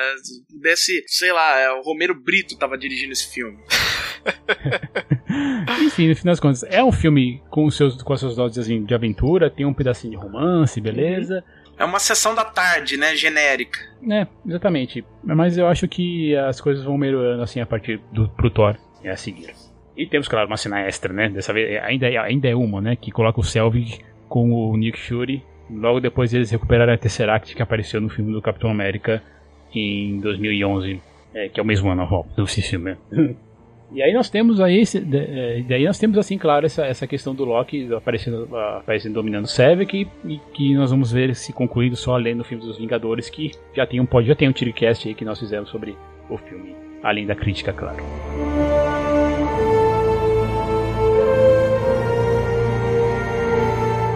pudesse, 0.48 1.04
sei 1.06 1.32
lá, 1.32 1.58
é, 1.58 1.70
o 1.72 1.82
Romero 1.82 2.14
Brito 2.14 2.56
tava 2.56 2.78
dirigindo 2.78 3.12
esse 3.12 3.32
filme. 3.32 3.58
Enfim, 5.83 6.09
no 6.09 6.16
final 6.16 6.33
das 6.33 6.41
contas, 6.41 6.62
é 6.64 6.83
um 6.83 6.93
filme 6.93 7.43
com, 7.51 7.70
seus, 7.70 8.03
com 8.03 8.12
as 8.12 8.20
suas 8.20 8.37
doses 8.37 8.59
assim, 8.59 8.85
de 8.85 8.95
aventura, 8.95 9.51
tem 9.51 9.66
um 9.66 9.74
pedacinho 9.74 10.12
de 10.12 10.16
romance, 10.16 10.81
beleza. 10.81 11.45
É 11.78 11.85
uma 11.85 11.99
sessão 11.99 12.35
da 12.35 12.45
tarde, 12.45 12.97
né? 12.97 13.16
Genérica. 13.16 13.81
É, 14.09 14.26
exatamente. 14.47 15.05
Mas 15.24 15.57
eu 15.57 15.66
acho 15.66 15.89
que 15.89 16.37
as 16.37 16.61
coisas 16.61 16.85
vão 16.85 16.99
melhorando 16.99 17.43
assim 17.43 17.61
a 17.61 17.66
partir 17.66 18.01
do 18.12 18.28
pro 18.28 18.51
Thor 18.51 18.76
é 19.03 19.11
a 19.11 19.16
seguir. 19.16 19.55
E 19.97 20.07
temos, 20.07 20.28
claro, 20.28 20.47
uma 20.47 20.57
cena 20.57 20.81
extra, 20.81 21.12
né? 21.12 21.28
Dessa 21.28 21.53
vez 21.53 21.83
ainda 21.83 22.09
é, 22.09 22.18
ainda 22.18 22.49
é 22.49 22.55
uma, 22.55 22.81
né? 22.83 22.97
Que 22.97 23.11
coloca 23.11 23.41
o 23.41 23.43
Selvig 23.43 24.01
com 24.28 24.53
o 24.53 24.76
Nick 24.76 24.99
Fury. 25.01 25.43
Logo 25.70 26.01
depois 26.01 26.35
eles 26.35 26.51
recuperaram 26.51 26.93
a 26.93 26.99
Tesseract 26.99 27.55
que 27.55 27.62
apareceu 27.62 28.01
no 28.01 28.09
filme 28.09 28.33
do 28.33 28.43
Capitão 28.43 28.70
América 28.70 29.22
em 29.74 30.18
2011, 30.20 31.01
é, 31.33 31.49
que 31.49 31.61
é 31.61 31.62
o 31.62 31.66
mesmo 31.66 31.91
ano 31.91 32.26
do 32.37 32.47
filme. 32.47 32.97
E 33.93 34.01
aí 34.01 34.12
nós 34.12 34.30
temos 34.30 34.61
aí, 34.61 34.84
é, 34.84 35.62
daí 35.62 35.84
nós 35.84 35.99
temos 35.99 36.16
assim, 36.16 36.38
claro, 36.38 36.64
essa, 36.64 36.86
essa 36.86 37.09
questão 37.09 37.34
do 37.34 37.45
Loki 37.45 37.93
aparecendo, 37.93 38.49
aparecendo 38.57 39.14
dominando 39.14 39.49
Sevek 39.49 40.07
e, 40.24 40.38
que 40.55 40.74
nós 40.74 40.93
vamos 40.93 41.11
ver 41.11 41.34
se 41.34 41.53
concluído 41.53 41.97
só 41.97 42.14
além 42.14 42.36
do 42.36 42.45
filme 42.45 42.64
dos 42.64 42.78
Vingadores, 42.78 43.28
que 43.28 43.51
já 43.74 43.84
tem 43.84 43.99
um 43.99 44.07
pode 44.07 44.28
já 44.28 44.36
tem 44.36 44.49
um 44.49 44.53
tirocast 44.53 45.09
aí 45.09 45.14
que 45.14 45.24
nós 45.24 45.41
fizemos 45.41 45.70
sobre 45.70 45.97
o 46.28 46.38
filme, 46.38 46.76
além 47.03 47.26
da 47.26 47.34
crítica, 47.34 47.72
claro. 47.72 47.99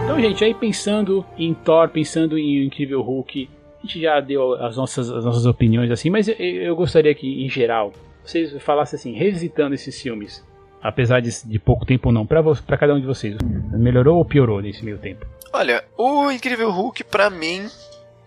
Então, 0.05 0.21
gente, 0.21 0.45
aí 0.45 0.53
pensando 0.53 1.25
em 1.37 1.53
Thor, 1.53 1.89
pensando 1.89 2.37
em 2.37 2.65
Incrível 2.65 3.01
Hulk, 3.01 3.49
a 3.79 3.85
gente 3.85 3.99
já 3.99 4.21
deu 4.21 4.53
as 4.53 4.77
nossas, 4.77 5.11
as 5.11 5.25
nossas 5.25 5.45
opiniões 5.45 5.91
assim, 5.91 6.09
mas 6.09 6.29
eu, 6.29 6.35
eu 6.35 6.75
gostaria 6.77 7.13
que, 7.13 7.43
em 7.43 7.49
geral, 7.49 7.91
vocês 8.25 8.61
falassem 8.61 8.97
assim, 8.97 9.13
revisitando 9.13 9.75
esses 9.75 10.01
filmes, 10.01 10.43
apesar 10.81 11.21
de, 11.21 11.29
de 11.45 11.59
pouco 11.59 11.85
tempo 11.85 12.09
ou 12.09 12.13
não, 12.13 12.25
para 12.25 12.77
cada 12.77 12.93
um 12.93 12.99
de 12.99 13.05
vocês, 13.05 13.35
melhorou 13.71 14.17
ou 14.17 14.25
piorou 14.25 14.61
nesse 14.61 14.83
meio 14.83 14.97
tempo? 14.97 15.25
Olha, 15.53 15.83
o 15.97 16.31
Incrível 16.31 16.69
Hulk, 16.71 17.03
para 17.05 17.29
mim, 17.29 17.69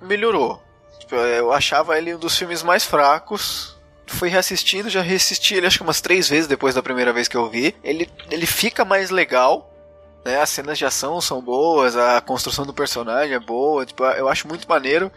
melhorou. 0.00 0.62
Tipo, 0.98 1.16
eu 1.16 1.52
achava 1.52 1.98
ele 1.98 2.14
um 2.14 2.18
dos 2.18 2.36
filmes 2.36 2.62
mais 2.62 2.84
fracos 2.84 3.78
fui 4.08 4.28
reassistindo, 4.28 4.88
já 4.88 5.02
reassisti 5.02 5.54
ele 5.54 5.66
acho 5.66 5.78
que 5.78 5.84
umas 5.84 6.00
três 6.00 6.28
vezes 6.28 6.46
depois 6.46 6.74
da 6.74 6.82
primeira 6.82 7.12
vez 7.12 7.28
que 7.28 7.36
eu 7.36 7.48
vi. 7.48 7.74
Ele, 7.84 8.08
ele 8.30 8.46
fica 8.46 8.84
mais 8.84 9.10
legal, 9.10 9.70
né? 10.24 10.40
As 10.40 10.50
cenas 10.50 10.78
de 10.78 10.84
ação 10.84 11.20
são 11.20 11.40
boas, 11.40 11.96
a 11.96 12.20
construção 12.20 12.66
do 12.66 12.74
personagem 12.74 13.34
é 13.34 13.40
boa, 13.40 13.84
tipo, 13.84 14.04
eu 14.04 14.28
acho 14.28 14.48
muito 14.48 14.68
maneiro. 14.68 15.12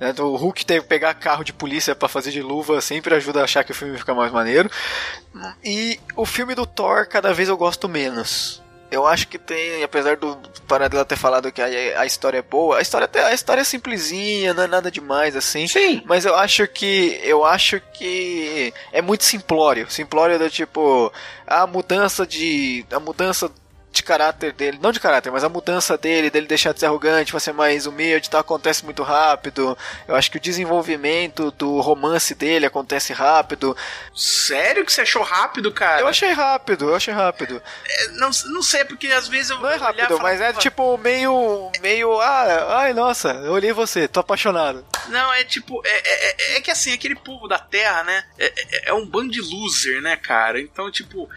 Né? 0.00 0.14
O 0.18 0.36
Hulk 0.36 0.64
ter 0.64 0.82
que 0.82 0.88
pegar 0.88 1.14
carro 1.14 1.44
de 1.44 1.52
polícia 1.52 1.94
para 1.94 2.08
fazer 2.08 2.30
de 2.30 2.42
luva 2.42 2.80
sempre 2.80 3.14
ajuda 3.14 3.40
a 3.40 3.44
achar 3.44 3.64
que 3.64 3.72
o 3.72 3.74
filme 3.74 3.98
fica 3.98 4.14
mais 4.14 4.32
maneiro. 4.32 4.70
E 5.64 5.98
o 6.16 6.24
filme 6.24 6.54
do 6.54 6.66
Thor, 6.66 7.06
cada 7.06 7.32
vez 7.32 7.48
eu 7.48 7.56
gosto 7.56 7.88
menos. 7.88 8.62
Eu 8.90 9.06
acho 9.06 9.28
que 9.28 9.38
tem, 9.38 9.82
apesar 9.82 10.16
do 10.16 10.34
Paradela 10.66 11.04
ter 11.04 11.16
falado 11.16 11.52
que 11.52 11.60
a, 11.60 12.00
a, 12.00 12.06
história 12.06 12.38
é 12.38 12.42
boa, 12.42 12.78
a 12.78 12.80
história, 12.80 13.08
a 13.26 13.34
história 13.34 13.60
é 13.60 13.64
simplesinha, 13.64 14.54
não 14.54 14.62
é 14.62 14.66
nada 14.66 14.90
demais 14.90 15.36
assim. 15.36 15.68
Sim. 15.68 16.02
Mas 16.06 16.24
eu 16.24 16.34
acho 16.34 16.66
que 16.66 17.20
eu 17.22 17.44
acho 17.44 17.82
que 17.92 18.72
é 18.90 19.02
muito 19.02 19.24
simplório. 19.24 19.90
Simplório 19.90 20.38
do 20.38 20.48
tipo 20.48 21.12
a 21.46 21.66
mudança 21.66 22.26
de 22.26 22.86
a 22.90 22.98
mudança 22.98 23.50
de 23.98 24.02
caráter 24.02 24.52
dele, 24.52 24.78
não 24.80 24.92
de 24.92 25.00
caráter, 25.00 25.30
mas 25.30 25.44
a 25.44 25.48
mudança 25.48 25.98
dele, 25.98 26.30
dele 26.30 26.46
deixar 26.46 26.72
de 26.72 26.80
ser 26.80 26.86
arrogante 26.86 27.30
para 27.30 27.40
ser 27.40 27.52
mais 27.52 27.86
humilde, 27.86 28.30
tá, 28.30 28.40
acontece 28.40 28.84
muito 28.84 29.02
rápido. 29.02 29.76
Eu 30.06 30.14
acho 30.14 30.30
que 30.30 30.38
o 30.38 30.40
desenvolvimento 30.40 31.50
do 31.52 31.80
romance 31.80 32.34
dele 32.34 32.66
acontece 32.66 33.12
rápido. 33.12 33.76
Sério 34.14 34.84
que 34.84 34.92
você 34.92 35.02
achou 35.02 35.22
rápido, 35.22 35.72
cara? 35.72 36.00
Eu 36.00 36.08
achei 36.08 36.32
rápido, 36.32 36.88
eu 36.88 36.94
achei 36.94 37.12
rápido. 37.12 37.62
É, 37.84 38.08
não, 38.12 38.30
não 38.46 38.62
sei, 38.62 38.84
porque 38.84 39.08
às 39.08 39.28
vezes 39.28 39.50
eu 39.50 39.58
Não 39.58 39.70
é 39.70 39.76
rápido, 39.76 40.18
mas 40.20 40.40
é 40.40 40.52
tipo 40.52 40.96
meio 40.98 41.70
meio 41.80 42.20
ah, 42.20 42.80
ai, 42.80 42.92
nossa, 42.92 43.30
eu 43.30 43.52
olhei 43.52 43.72
você, 43.72 44.08
tô 44.08 44.20
apaixonado. 44.20 44.86
Não, 45.08 45.32
é 45.32 45.44
tipo, 45.44 45.82
é, 45.84 45.90
é, 45.90 46.36
é, 46.38 46.56
é 46.56 46.60
que 46.60 46.70
assim, 46.70 46.92
aquele 46.92 47.14
povo 47.14 47.48
da 47.48 47.58
Terra, 47.58 48.04
né, 48.04 48.24
é, 48.38 48.46
é, 48.46 48.88
é 48.90 48.94
um 48.94 49.06
bando 49.06 49.32
de 49.32 49.40
loser, 49.40 50.00
né, 50.00 50.16
cara? 50.16 50.60
Então, 50.60 50.90
tipo, 50.90 51.28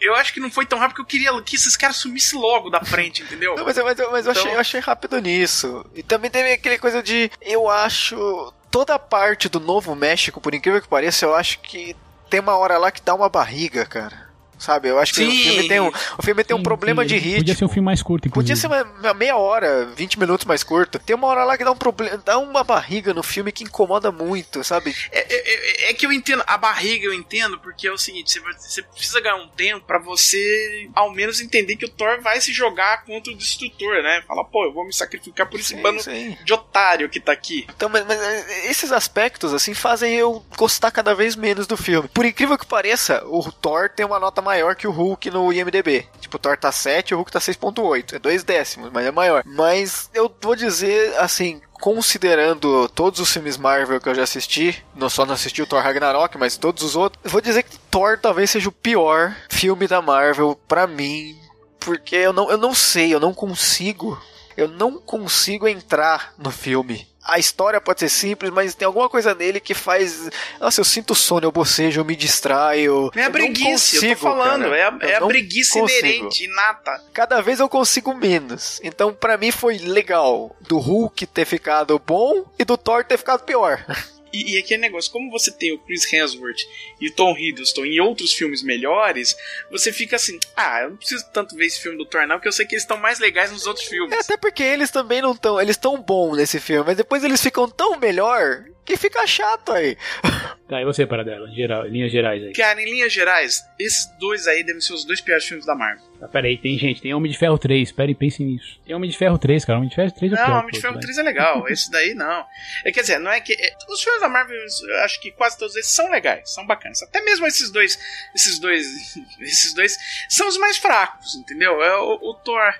eu 0.00 0.14
acho 0.14 0.32
que 0.32 0.40
não 0.40 0.50
foi 0.50 0.66
tão 0.66 0.78
rápido 0.78 0.96
que 0.96 1.00
eu 1.02 1.06
queria 1.06 1.42
que 1.42 1.56
esses 1.56 1.76
caras 1.84 1.96
sumissem 1.96 2.38
logo 2.38 2.70
da 2.70 2.84
frente, 2.84 3.22
entendeu? 3.22 3.54
Não, 3.56 3.64
mas, 3.64 3.76
mas, 3.76 3.96
mas 4.10 4.26
eu, 4.26 4.32
achei, 4.32 4.42
então- 4.42 4.52
eu 4.54 4.60
achei 4.60 4.80
rápido 4.80 5.20
nisso. 5.20 5.84
E 5.94 6.02
também 6.02 6.30
teve 6.30 6.52
aquele 6.52 6.78
coisa 6.78 7.02
de. 7.02 7.30
Eu 7.40 7.68
acho. 7.68 8.52
Toda 8.70 8.94
a 8.94 8.98
parte 8.98 9.48
do 9.48 9.60
Novo 9.60 9.94
México, 9.94 10.40
por 10.40 10.52
incrível 10.54 10.82
que 10.82 10.88
pareça, 10.88 11.24
eu 11.24 11.34
acho 11.34 11.60
que 11.60 11.94
tem 12.28 12.40
uma 12.40 12.56
hora 12.56 12.76
lá 12.76 12.90
que 12.90 13.00
dá 13.00 13.14
uma 13.14 13.28
barriga, 13.28 13.86
cara. 13.86 14.23
Sabe? 14.58 14.88
Eu 14.88 14.98
acho 14.98 15.12
que 15.14 15.20
Sim. 15.20 15.28
o 15.28 15.42
filme 15.42 15.68
tem 15.68 15.80
um, 15.80 15.88
o 16.18 16.22
filme 16.22 16.44
tem 16.44 16.54
um 16.54 16.58
Sim, 16.58 16.62
problema 16.62 17.02
sim, 17.02 17.08
de 17.08 17.16
ritmo. 17.18 17.38
Podia 17.38 17.54
ser 17.54 17.64
um 17.64 17.68
filme 17.68 17.84
mais 17.86 18.02
curto, 18.02 18.28
inclusive. 18.28 18.54
Podia 18.54 18.56
ser 18.56 18.66
uma, 18.66 18.98
uma 19.00 19.14
meia 19.14 19.36
hora, 19.36 19.86
20 19.96 20.18
minutos 20.18 20.46
mais 20.46 20.62
curto. 20.62 20.98
Tem 20.98 21.14
uma 21.16 21.26
hora 21.28 21.44
lá 21.44 21.56
que 21.56 21.64
dá 21.64 21.70
um 21.70 21.76
problema, 21.76 22.16
dá 22.24 22.38
uma 22.38 22.62
barriga 22.64 23.12
no 23.14 23.22
filme 23.22 23.52
que 23.52 23.64
incomoda 23.64 24.10
muito, 24.12 24.62
sabe? 24.64 24.94
É, 25.10 25.20
é- 25.20 25.86
é- 25.88 25.90
é 25.90 25.94
que 25.94 26.06
eu 26.06 26.12
entendo, 26.12 26.42
a 26.46 26.56
barriga 26.56 27.06
eu 27.06 27.14
entendo, 27.14 27.58
porque 27.58 27.86
é 27.86 27.92
o 27.92 27.98
seguinte, 27.98 28.30
você, 28.32 28.40
você 28.58 28.82
precisa 28.82 29.20
ganhar 29.20 29.36
um 29.36 29.48
tempo 29.48 29.84
pra 29.86 29.98
você, 29.98 30.88
ao 30.94 31.10
menos, 31.12 31.40
entender 31.40 31.76
que 31.76 31.84
o 31.84 31.88
Thor 31.88 32.20
vai 32.22 32.40
se 32.40 32.52
jogar 32.52 33.04
contra 33.04 33.32
o 33.32 33.36
Destrutor, 33.36 34.02
né? 34.02 34.22
Fala, 34.26 34.44
pô, 34.44 34.64
eu 34.64 34.72
vou 34.72 34.86
me 34.86 34.92
sacrificar 34.92 35.48
por 35.48 35.58
esse 35.60 35.74
Sim, 35.74 35.82
bando 35.82 36.02
sim. 36.02 36.36
de 36.44 36.52
otário 36.52 37.08
que 37.08 37.20
tá 37.20 37.32
aqui. 37.32 37.66
Então, 37.74 37.88
mas, 37.88 38.04
mas, 38.06 38.20
é, 38.20 38.70
esses 38.70 38.92
aspectos, 38.92 39.52
assim, 39.52 39.74
fazem 39.74 40.14
eu 40.14 40.44
gostar 40.56 40.90
cada 40.90 41.14
vez 41.14 41.36
menos 41.36 41.66
do 41.66 41.76
filme. 41.76 42.08
Por 42.08 42.24
incrível 42.24 42.56
que 42.58 42.66
pareça, 42.66 43.22
o 43.26 43.50
Thor 43.52 43.88
tem 43.90 44.04
uma 44.06 44.18
nota 44.20 44.40
maior 44.44 44.76
que 44.76 44.86
o 44.86 44.92
Hulk 44.92 45.30
no 45.30 45.52
IMDB. 45.52 46.06
Tipo, 46.20 46.36
o 46.36 46.38
Thor 46.38 46.56
tá 46.56 46.70
7 46.70 47.10
e 47.10 47.14
o 47.14 47.16
Hulk 47.16 47.32
tá 47.32 47.40
6.8. 47.40 48.14
É 48.14 48.18
dois 48.18 48.44
décimos, 48.44 48.90
mas 48.92 49.06
é 49.06 49.10
maior. 49.10 49.42
Mas 49.44 50.10
eu 50.14 50.32
vou 50.40 50.54
dizer, 50.54 51.16
assim, 51.18 51.60
considerando 51.80 52.88
todos 52.88 53.20
os 53.20 53.32
filmes 53.32 53.56
Marvel 53.56 54.00
que 54.00 54.08
eu 54.08 54.14
já 54.14 54.22
assisti, 54.22 54.84
não 54.94 55.08
só 55.08 55.26
não 55.26 55.34
assisti 55.34 55.62
o 55.62 55.66
Thor 55.66 55.82
Ragnarok, 55.82 56.38
mas 56.38 56.56
todos 56.56 56.82
os 56.82 56.94
outros, 56.94 57.30
vou 57.30 57.40
dizer 57.40 57.62
que 57.62 57.78
Thor 57.90 58.18
talvez 58.18 58.50
seja 58.50 58.68
o 58.68 58.72
pior 58.72 59.34
filme 59.50 59.86
da 59.86 60.00
Marvel 60.00 60.58
pra 60.68 60.86
mim, 60.86 61.36
porque 61.80 62.16
eu 62.16 62.32
não, 62.32 62.50
eu 62.50 62.58
não 62.58 62.74
sei, 62.74 63.12
eu 63.12 63.20
não 63.20 63.34
consigo, 63.34 64.20
eu 64.56 64.68
não 64.68 64.98
consigo 64.98 65.66
entrar 65.68 66.34
no 66.38 66.50
filme. 66.50 67.06
A 67.24 67.38
história 67.38 67.80
pode 67.80 68.00
ser 68.00 68.10
simples, 68.10 68.50
mas 68.50 68.74
tem 68.74 68.84
alguma 68.84 69.08
coisa 69.08 69.34
nele 69.34 69.58
que 69.58 69.72
faz. 69.72 70.28
Nossa, 70.60 70.80
eu 70.82 70.84
sinto 70.84 71.14
sono, 71.14 71.46
eu 71.46 71.52
bocejo, 71.52 72.00
eu 72.00 72.04
me 72.04 72.14
distraio. 72.14 73.10
É 73.16 73.24
a 73.24 73.30
preguiça, 73.30 73.96
eu 73.96 74.00
tô 74.00 74.06
consigo, 74.08 74.20
falando, 74.20 74.64
cara. 74.64 74.76
é 74.76 74.82
a, 74.82 74.98
é 75.00 75.14
a 75.16 75.26
preguiça 75.26 75.80
consigo. 75.80 76.06
inerente, 76.06 76.44
inata. 76.44 77.02
Cada 77.14 77.40
vez 77.40 77.60
eu 77.60 77.68
consigo 77.68 78.12
menos. 78.12 78.78
Então, 78.84 79.14
pra 79.14 79.38
mim, 79.38 79.50
foi 79.50 79.78
legal 79.78 80.54
do 80.60 80.78
Hulk 80.78 81.26
ter 81.28 81.46
ficado 81.46 81.98
bom 81.98 82.44
e 82.58 82.64
do 82.64 82.76
Thor 82.76 83.02
ter 83.04 83.16
ficado 83.16 83.42
pior. 83.44 83.82
E, 84.34 84.54
e 84.54 84.58
aquele 84.58 84.82
negócio, 84.82 85.12
como 85.12 85.30
você 85.30 85.52
tem 85.52 85.72
o 85.72 85.78
Chris 85.78 86.12
Hemsworth 86.12 86.66
e 87.00 87.08
o 87.08 87.14
Tom 87.14 87.36
Hiddleston 87.38 87.84
em 87.84 88.00
outros 88.00 88.32
filmes 88.32 88.64
melhores, 88.64 89.36
você 89.70 89.92
fica 89.92 90.16
assim, 90.16 90.40
ah, 90.56 90.82
eu 90.82 90.90
não 90.90 90.96
preciso 90.96 91.24
tanto 91.32 91.54
ver 91.54 91.66
esse 91.66 91.80
filme 91.80 91.96
do 91.96 92.04
Thor 92.04 92.26
não, 92.26 92.36
porque 92.36 92.48
eu 92.48 92.52
sei 92.52 92.66
que 92.66 92.74
eles 92.74 92.82
estão 92.82 92.96
mais 92.96 93.20
legais 93.20 93.52
nos 93.52 93.64
outros 93.64 93.86
filmes. 93.86 94.12
É, 94.12 94.18
até 94.18 94.36
porque 94.36 94.64
eles 94.64 94.90
também 94.90 95.22
não 95.22 95.32
estão. 95.32 95.60
Eles 95.60 95.76
estão 95.76 96.00
bons 96.02 96.36
nesse 96.36 96.58
filme, 96.58 96.84
mas 96.84 96.96
depois 96.96 97.22
eles 97.22 97.40
ficam 97.40 97.68
tão 97.68 97.96
melhor 97.98 98.64
que 98.84 98.96
fica 98.96 99.24
chato 99.26 99.72
aí. 99.72 99.96
Tá, 100.66 100.80
e 100.80 100.84
você, 100.86 101.04
Paradela? 101.06 101.46
Em 101.46 101.54
geral, 101.54 101.86
linhas 101.86 102.10
gerais 102.10 102.42
aí. 102.42 102.54
Cara, 102.54 102.80
em 102.80 102.86
linhas 102.86 103.12
gerais, 103.12 103.62
esses 103.78 104.06
dois 104.18 104.46
aí 104.46 104.64
devem 104.64 104.80
ser 104.80 104.94
os 104.94 105.04
dois 105.04 105.20
piores 105.20 105.44
filmes 105.44 105.66
da 105.66 105.74
Marvel. 105.74 106.02
Tá, 106.24 106.28
pera 106.28 106.46
aí, 106.46 106.56
tem 106.56 106.78
gente, 106.78 107.02
tem 107.02 107.12
Homem 107.12 107.30
de 107.30 107.36
Ferro 107.36 107.58
3, 107.58 107.92
pera 107.92 108.08
aí, 108.08 108.14
pensem 108.14 108.46
nisso. 108.46 108.80
Tem 108.86 108.96
Homem 108.96 109.10
de 109.10 109.18
Ferro 109.18 109.36
3, 109.36 109.64
cara, 109.64 109.78
Homem 109.78 109.90
de 109.90 109.94
Ferro 109.94 110.10
3 110.10 110.32
é 110.32 110.34
o 110.34 110.38
pior. 110.38 110.48
Não, 110.48 110.58
Homem 110.60 110.72
de 110.72 110.80
Ferro 110.80 110.94
todos, 110.94 111.06
3 111.06 111.18
é 111.18 111.22
legal, 111.22 111.68
esse 111.68 111.90
daí 111.90 112.14
não. 112.14 112.46
É, 112.84 112.90
quer 112.90 113.02
dizer, 113.02 113.18
não 113.18 113.30
é 113.30 113.40
que. 113.40 113.52
é, 113.52 113.76
os 113.90 114.02
filmes 114.02 114.22
da 114.22 114.28
Marvel, 114.28 114.56
eu 114.56 114.98
acho 115.00 115.20
que 115.20 115.32
quase 115.32 115.58
todos 115.58 115.74
eles 115.74 115.88
são 115.88 116.10
legais, 116.10 116.50
são 116.50 116.66
bacanas. 116.66 117.02
Até 117.02 117.20
mesmo 117.20 117.46
esses 117.46 117.70
dois. 117.70 117.98
Esses 118.34 118.58
dois. 118.58 118.84
Esses 119.40 119.74
dois 119.74 119.98
são 120.28 120.48
os 120.48 120.56
mais 120.56 120.78
fracos, 120.78 121.34
entendeu? 121.34 121.82
É 121.82 121.96
o, 121.98 122.30
o 122.30 122.34
Thor. 122.34 122.74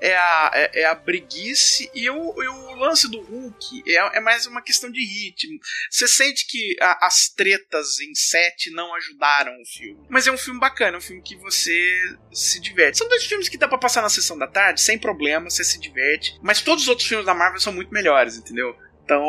É 0.00 0.16
a, 0.16 0.50
é, 0.54 0.80
é 0.80 0.84
a 0.86 0.96
preguiça 0.96 1.84
e 1.94 2.08
o, 2.08 2.42
e 2.42 2.48
o 2.48 2.74
lance 2.76 3.08
do 3.10 3.20
Hulk 3.20 3.82
é, 3.86 4.16
é 4.16 4.20
mais 4.20 4.46
uma 4.46 4.62
questão 4.62 4.90
de 4.90 5.04
ritmo. 5.04 5.58
Você 5.90 6.08
sente 6.08 6.46
que 6.46 6.74
a- 6.80 7.06
as 7.06 7.28
tretas 7.28 8.00
em 8.00 8.14
set 8.14 8.70
não 8.70 8.94
ajudaram 8.94 9.52
o 9.60 9.66
filme. 9.66 10.00
Mas 10.08 10.26
é 10.26 10.32
um 10.32 10.38
filme 10.38 10.58
bacana, 10.58 10.96
é 10.96 10.98
um 10.98 11.02
filme 11.02 11.22
que 11.22 11.36
você 11.36 11.92
se 12.32 12.58
diverte. 12.60 12.96
São 12.98 13.08
dois 13.08 13.24
filmes 13.26 13.48
que 13.48 13.58
dá 13.58 13.68
pra 13.68 13.76
passar 13.78 14.00
na 14.00 14.08
sessão 14.08 14.38
da 14.38 14.46
tarde, 14.46 14.80
sem 14.80 14.98
problema, 14.98 15.50
você 15.50 15.62
se 15.62 15.78
diverte. 15.78 16.34
Mas 16.42 16.62
todos 16.62 16.84
os 16.84 16.88
outros 16.88 17.06
filmes 17.06 17.26
da 17.26 17.34
Marvel 17.34 17.60
são 17.60 17.72
muito 17.72 17.92
melhores, 17.92 18.36
entendeu? 18.36 18.74
Então, 19.04 19.22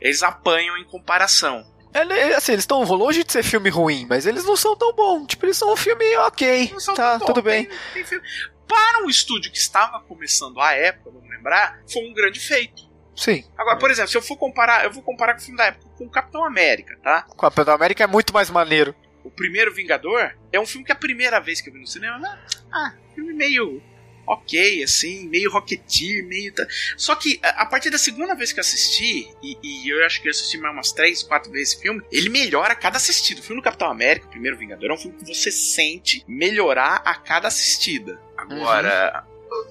eles 0.00 0.22
apanham 0.22 0.76
em 0.78 0.84
comparação. 0.84 1.64
É, 1.94 2.34
assim, 2.34 2.52
eles 2.52 2.62
estão 2.64 2.82
longe 2.82 3.24
de 3.24 3.32
ser 3.32 3.42
filme 3.42 3.70
ruim, 3.70 4.06
mas 4.08 4.26
eles 4.26 4.44
não 4.44 4.54
são 4.56 4.76
tão 4.76 4.92
bons. 4.94 5.26
Tipo, 5.28 5.46
eles 5.46 5.56
são 5.56 5.72
um 5.72 5.76
filme 5.76 6.14
ok. 6.18 6.68
Não 6.72 6.78
são 6.80 6.94
Tá, 6.94 7.18
tão 7.18 7.26
tudo 7.28 7.42
bem. 7.42 7.64
Tem- 7.64 7.78
tem 7.94 8.04
filme- 8.04 8.26
Para 8.66 9.04
um 9.04 9.08
estúdio 9.08 9.50
que 9.50 9.58
estava 9.58 10.00
começando 10.00 10.60
à 10.60 10.72
época, 10.72 11.10
vamos 11.10 11.28
lembrar, 11.28 11.80
foi 11.90 12.08
um 12.08 12.12
grande 12.12 12.40
feito. 12.40 12.86
Sim. 13.14 13.44
Agora, 13.56 13.78
por 13.78 13.90
exemplo, 13.90 14.10
se 14.10 14.16
eu 14.16 14.22
for 14.22 14.36
comparar, 14.36 14.84
eu 14.84 14.90
vou 14.90 15.02
comparar 15.02 15.34
com 15.34 15.40
o 15.40 15.42
filme 15.42 15.56
da 15.56 15.66
época, 15.66 15.88
com 15.96 16.04
o 16.04 16.10
Capitão 16.10 16.44
América, 16.44 16.98
tá? 17.02 17.26
O 17.30 17.36
Capitão 17.36 17.74
América 17.74 18.04
é 18.04 18.06
muito 18.06 18.32
mais 18.32 18.50
maneiro. 18.50 18.94
O 19.24 19.30
primeiro 19.30 19.72
Vingador 19.74 20.32
é 20.52 20.60
um 20.60 20.66
filme 20.66 20.84
que 20.84 20.92
a 20.92 20.96
primeira 20.96 21.40
vez 21.40 21.60
que 21.60 21.70
eu 21.70 21.72
vi 21.72 21.80
no 21.80 21.86
cinema, 21.86 22.18
né? 22.18 22.38
ah, 22.72 22.92
filme 23.14 23.32
meio 23.32 23.82
ok, 24.26 24.82
assim, 24.82 25.28
meio 25.28 25.50
Rocketeer, 25.50 26.26
meio. 26.26 26.52
Só 26.96 27.14
que 27.14 27.38
a, 27.42 27.62
a 27.62 27.66
partir 27.66 27.90
da 27.90 27.98
segunda 27.98 28.34
vez 28.34 28.52
que 28.52 28.58
eu 28.58 28.62
assisti, 28.62 29.28
e, 29.42 29.56
e 29.62 29.88
eu 29.88 30.04
acho 30.04 30.20
que 30.20 30.28
eu 30.28 30.30
assisti 30.30 30.58
mais 30.58 30.74
umas 30.74 30.92
três, 30.92 31.22
quatro 31.22 31.50
vezes 31.50 31.74
esse 31.74 31.82
filme, 31.82 32.02
ele 32.10 32.28
melhora 32.28 32.72
a 32.72 32.76
cada 32.76 32.96
assistido. 32.96 33.38
O 33.38 33.42
filme 33.42 33.60
do 33.60 33.64
Capitão 33.64 33.90
América, 33.90 34.26
o 34.26 34.30
primeiro 34.30 34.56
Vingador, 34.56 34.90
é 34.90 34.94
um 34.94 34.98
filme 34.98 35.16
que 35.16 35.34
você 35.34 35.50
sente 35.50 36.24
melhorar 36.26 37.02
a 37.04 37.14
cada 37.14 37.48
assistida. 37.48 38.20
Agora, 38.36 39.24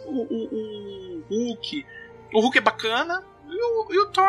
o, 0.05 0.21
o, 0.21 1.19
o 1.19 1.23
Hulk. 1.29 1.85
O 2.33 2.41
Hulk 2.41 2.57
é 2.57 2.61
bacana. 2.61 3.23
E 3.47 3.61
o, 3.61 3.93
e 3.93 3.99
o 3.99 4.05
Thor. 4.07 4.25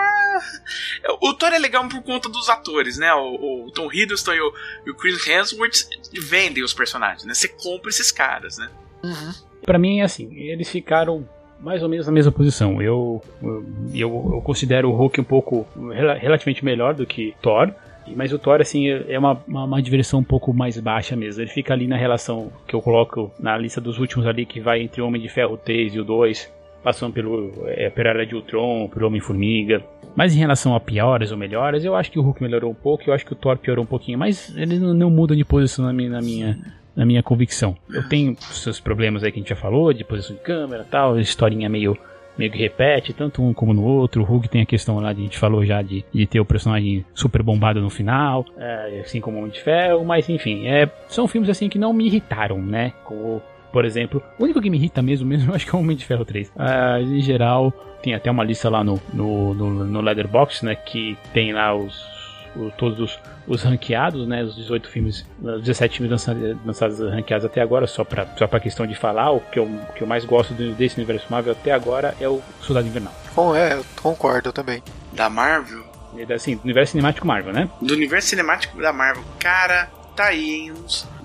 O 1.23 1.35
Thor 1.35 1.53
é 1.53 1.59
legal 1.59 1.89
por 1.89 2.03
conta 2.03 2.29
dos 2.29 2.49
atores, 2.49 2.99
né? 2.99 3.13
O, 3.15 3.67
o 3.67 3.71
Tom 3.71 3.91
Hiddleston 3.93 4.35
e 4.35 4.41
o, 4.41 4.53
e 4.87 4.91
o 4.91 4.95
Chris 4.95 5.27
Hemsworth 5.27 5.89
vendem 6.13 6.63
os 6.63 6.75
personagens, 6.75 7.25
né? 7.25 7.33
Você 7.35 7.49
compra 7.49 7.89
esses 7.89 8.13
caras, 8.13 8.59
né? 8.59 8.71
Uhum. 9.03 9.33
Pra 9.63 9.79
mim 9.79 10.01
é 10.01 10.05
assim, 10.05 10.33
eles 10.37 10.69
ficaram 10.69 11.27
mais 11.59 11.83
ou 11.83 11.89
menos 11.89 12.07
na 12.07 12.13
mesma 12.13 12.31
posição. 12.31 12.81
Eu, 12.83 13.23
eu, 13.43 14.31
eu, 14.35 14.43
considero 14.45 14.91
o 14.91 14.95
Hulk 14.95 15.21
um 15.21 15.25
pouco 15.25 15.67
rela- 15.91 16.15
relativamente 16.15 16.65
melhor 16.65 16.95
do 16.95 17.07
que 17.07 17.35
Thor. 17.41 17.73
Mas 18.15 18.33
o 18.33 18.39
Thor, 18.39 18.61
assim, 18.61 18.89
é 18.89 19.19
uma, 19.19 19.41
uma, 19.47 19.65
uma 19.65 19.83
diversão 19.83 20.21
um 20.21 20.25
pouco 20.25 20.53
mais 20.53 20.79
baixa 20.79 21.17
mesmo. 21.17 21.43
Ele 21.43 21.51
fica 21.51 21.73
ali 21.73 21.87
na 21.87 21.97
relação 21.97 22.53
que 22.67 22.75
eu 22.75 22.83
coloco 22.83 23.33
na 23.39 23.57
lista 23.57 23.81
dos 23.81 23.99
últimos 23.99 24.27
ali, 24.27 24.47
que 24.47 24.61
vai 24.61 24.81
entre 24.83 25.01
o 25.01 25.07
Homem 25.07 25.21
de 25.21 25.29
Ferro 25.29 25.57
3 25.57 25.95
e 25.95 26.01
o 26.01 26.05
2, 26.05 26.53
passando 26.83 27.13
pelo 27.13 27.53
é, 27.67 27.91
pela 27.91 28.11
Era 28.11 28.27
de 28.27 28.35
Ultron, 28.35 28.89
pelo 28.89 29.09
Homem-Formiga. 29.09 29.83
Mas 30.15 30.35
em 30.35 30.39
relação 30.39 30.75
a 30.75 30.81
piores 30.81 31.31
ou 31.31 31.37
melhores, 31.37 31.85
eu 31.85 31.95
acho 31.95 32.11
que 32.11 32.19
o 32.19 32.23
Hulk 32.23 32.43
melhorou 32.43 32.71
um 32.71 32.75
pouco, 32.75 33.05
eu 33.07 33.13
acho 33.13 33.27
que 33.27 33.33
o 33.33 33.37
Thor 33.37 33.59
piorou 33.59 33.85
um 33.85 33.87
pouquinho, 33.87 34.19
mas 34.19 34.57
ele 34.57 34.79
não, 34.79 34.95
não 34.95 35.11
muda 35.11 35.37
de 35.37 35.45
posição 35.45 35.85
na 35.85 35.93
minha, 35.93 36.11
na 36.11 36.23
minha, 36.23 36.59
na 36.95 37.05
minha 37.05 37.23
convicção. 37.23 37.77
Eu 37.93 38.09
tenho 38.09 38.35
seus 38.41 38.81
problemas 38.81 39.23
aí 39.23 39.31
que 39.31 39.39
a 39.39 39.43
gente 39.43 39.51
já 39.51 39.57
falou, 39.57 39.93
de 39.93 40.05
posição 40.05 40.35
de 40.35 40.43
câmera 40.43 40.87
tal, 40.91 41.19
historinha 41.19 41.69
meio, 41.69 41.99
meio 42.39 42.51
que 42.51 42.59
repete, 42.59 43.13
tanto 43.13 43.43
um 43.43 43.53
como 43.53 43.73
no 43.73 43.83
outro. 43.85 44.23
O 44.23 44.25
Hulk 44.25 44.49
tem 44.49 44.63
a 44.63 44.67
questão 44.67 44.99
lá, 44.99 45.13
de, 45.13 45.21
a 45.21 45.25
gente 45.25 45.39
falou 45.39 45.65
já, 45.65 45.83
de, 45.83 46.05
de 46.13 46.27
ter 46.27 46.41
o 46.41 46.45
personagem 46.45 47.05
super 47.15 47.43
bombado 47.43 47.81
no 47.81 47.91
final, 47.91 48.45
é, 48.57 49.01
assim 49.05 49.21
como 49.21 49.37
o 49.37 49.41
Homem 49.41 49.53
de 49.53 49.61
Ferro, 49.61 50.05
mas 50.05 50.29
enfim, 50.29 50.67
é, 50.67 50.89
são 51.09 51.27
filmes 51.27 51.51
assim 51.51 51.69
que 51.69 51.79
não 51.79 51.93
me 51.93 52.07
irritaram, 52.07 52.61
né? 52.61 52.93
Como, 53.05 53.43
por 53.73 53.85
exemplo, 53.85 54.23
o 54.39 54.45
único 54.45 54.61
que 54.61 54.71
me 54.71 54.77
irrita 54.77 55.03
mesmo, 55.03 55.27
mesmo, 55.29 55.51
eu 55.51 55.55
acho 55.55 55.67
que 55.67 55.75
é 55.75 55.79
o 55.79 55.81
Homem 55.83 55.97
de 55.97 56.05
Ferro 56.05 56.25
3. 56.25 56.53
Ah, 56.57 57.01
em 57.01 57.21
geral, 57.21 57.73
tem 58.03 58.15
até 58.15 58.31
uma 58.31 58.45
lista 58.45 58.69
lá 58.69 58.85
no, 58.85 59.01
no, 59.13 59.55
no, 59.55 59.85
no 59.85 60.01
Leatherbox, 60.01 60.63
né? 60.63 60.75
Que 60.75 61.17
tem 61.33 61.53
lá 61.53 61.75
os, 61.75 62.16
o- 62.57 62.71
todos 62.77 62.99
os, 63.01 63.19
os 63.47 63.63
ranqueados, 63.63 64.27
né? 64.27 64.43
Os 64.43 64.57
18 64.57 64.89
filmes, 64.89 65.25
os 65.43 65.61
17 65.63 65.99
filmes 65.99 66.11
lançados, 66.11 66.57
lançados 66.65 66.99
ranqueados 67.01 67.45
até 67.45 67.61
agora, 67.61 67.87
só 67.87 68.03
pra, 68.05 68.27
só 68.37 68.47
pra 68.47 68.59
questão 68.61 68.87
de 68.87 68.95
falar, 68.95 69.31
o 69.31 69.41
que 69.41 69.59
eu, 69.59 69.65
o 69.65 69.93
que 69.95 70.03
eu 70.03 70.07
mais 70.07 70.25
gosto 70.25 70.55
do- 70.55 70.73
desse 70.75 70.97
universo 70.97 71.27
Marvel 71.31 71.53
até 71.53 71.73
agora 71.73 72.15
é 72.21 72.29
o 72.29 72.41
Soldado 72.63 72.87
Invernal. 72.89 73.13
Bom, 73.35 73.55
é, 73.55 73.75
eu 73.75 73.85
concordo 74.03 74.53
também. 74.53 74.83
Da 75.13 75.29
Marvel. 75.31 75.85
É, 76.17 76.33
Assim, 76.33 76.57
do 76.57 76.65
universo 76.65 76.93
cinemático 76.93 77.27
Marvel, 77.27 77.53
né? 77.53 77.69
Do 77.83 77.93
universo 77.95 78.29
cinemático 78.29 78.81
da 78.81 78.93
Marvel. 78.93 79.23
Cara, 79.39 79.91
tá 80.17 80.25
aí, 80.29 80.51
hein? 80.61 80.75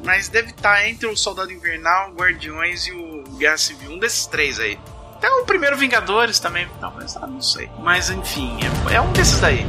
Mas 0.04 0.28
deve 0.28 0.50
estar 0.50 0.86
entre 0.90 1.08
o 1.08 1.16
Soldado 1.16 1.52
Invernal, 1.52 2.10
o 2.12 2.16
Guardiões 2.16 2.88
e 2.88 2.92
o 2.92 3.24
Guerra 3.38 3.58
Civil. 3.58 3.92
Um 3.92 4.00
desses 4.00 4.26
três 4.26 4.60
aí. 4.60 4.78
Até 5.16 5.30
o 5.30 5.46
primeiro 5.46 5.78
Vingadores 5.78 6.40
também. 6.40 6.68
Não, 6.82 6.92
mas 6.92 7.16
não 7.16 7.42
sei. 7.42 7.70
Mas 7.80 8.10
enfim, 8.10 8.58
é, 8.92 8.96
é 8.96 9.02
um 9.02 9.12
desses 9.14 9.40
daí. 9.40 9.64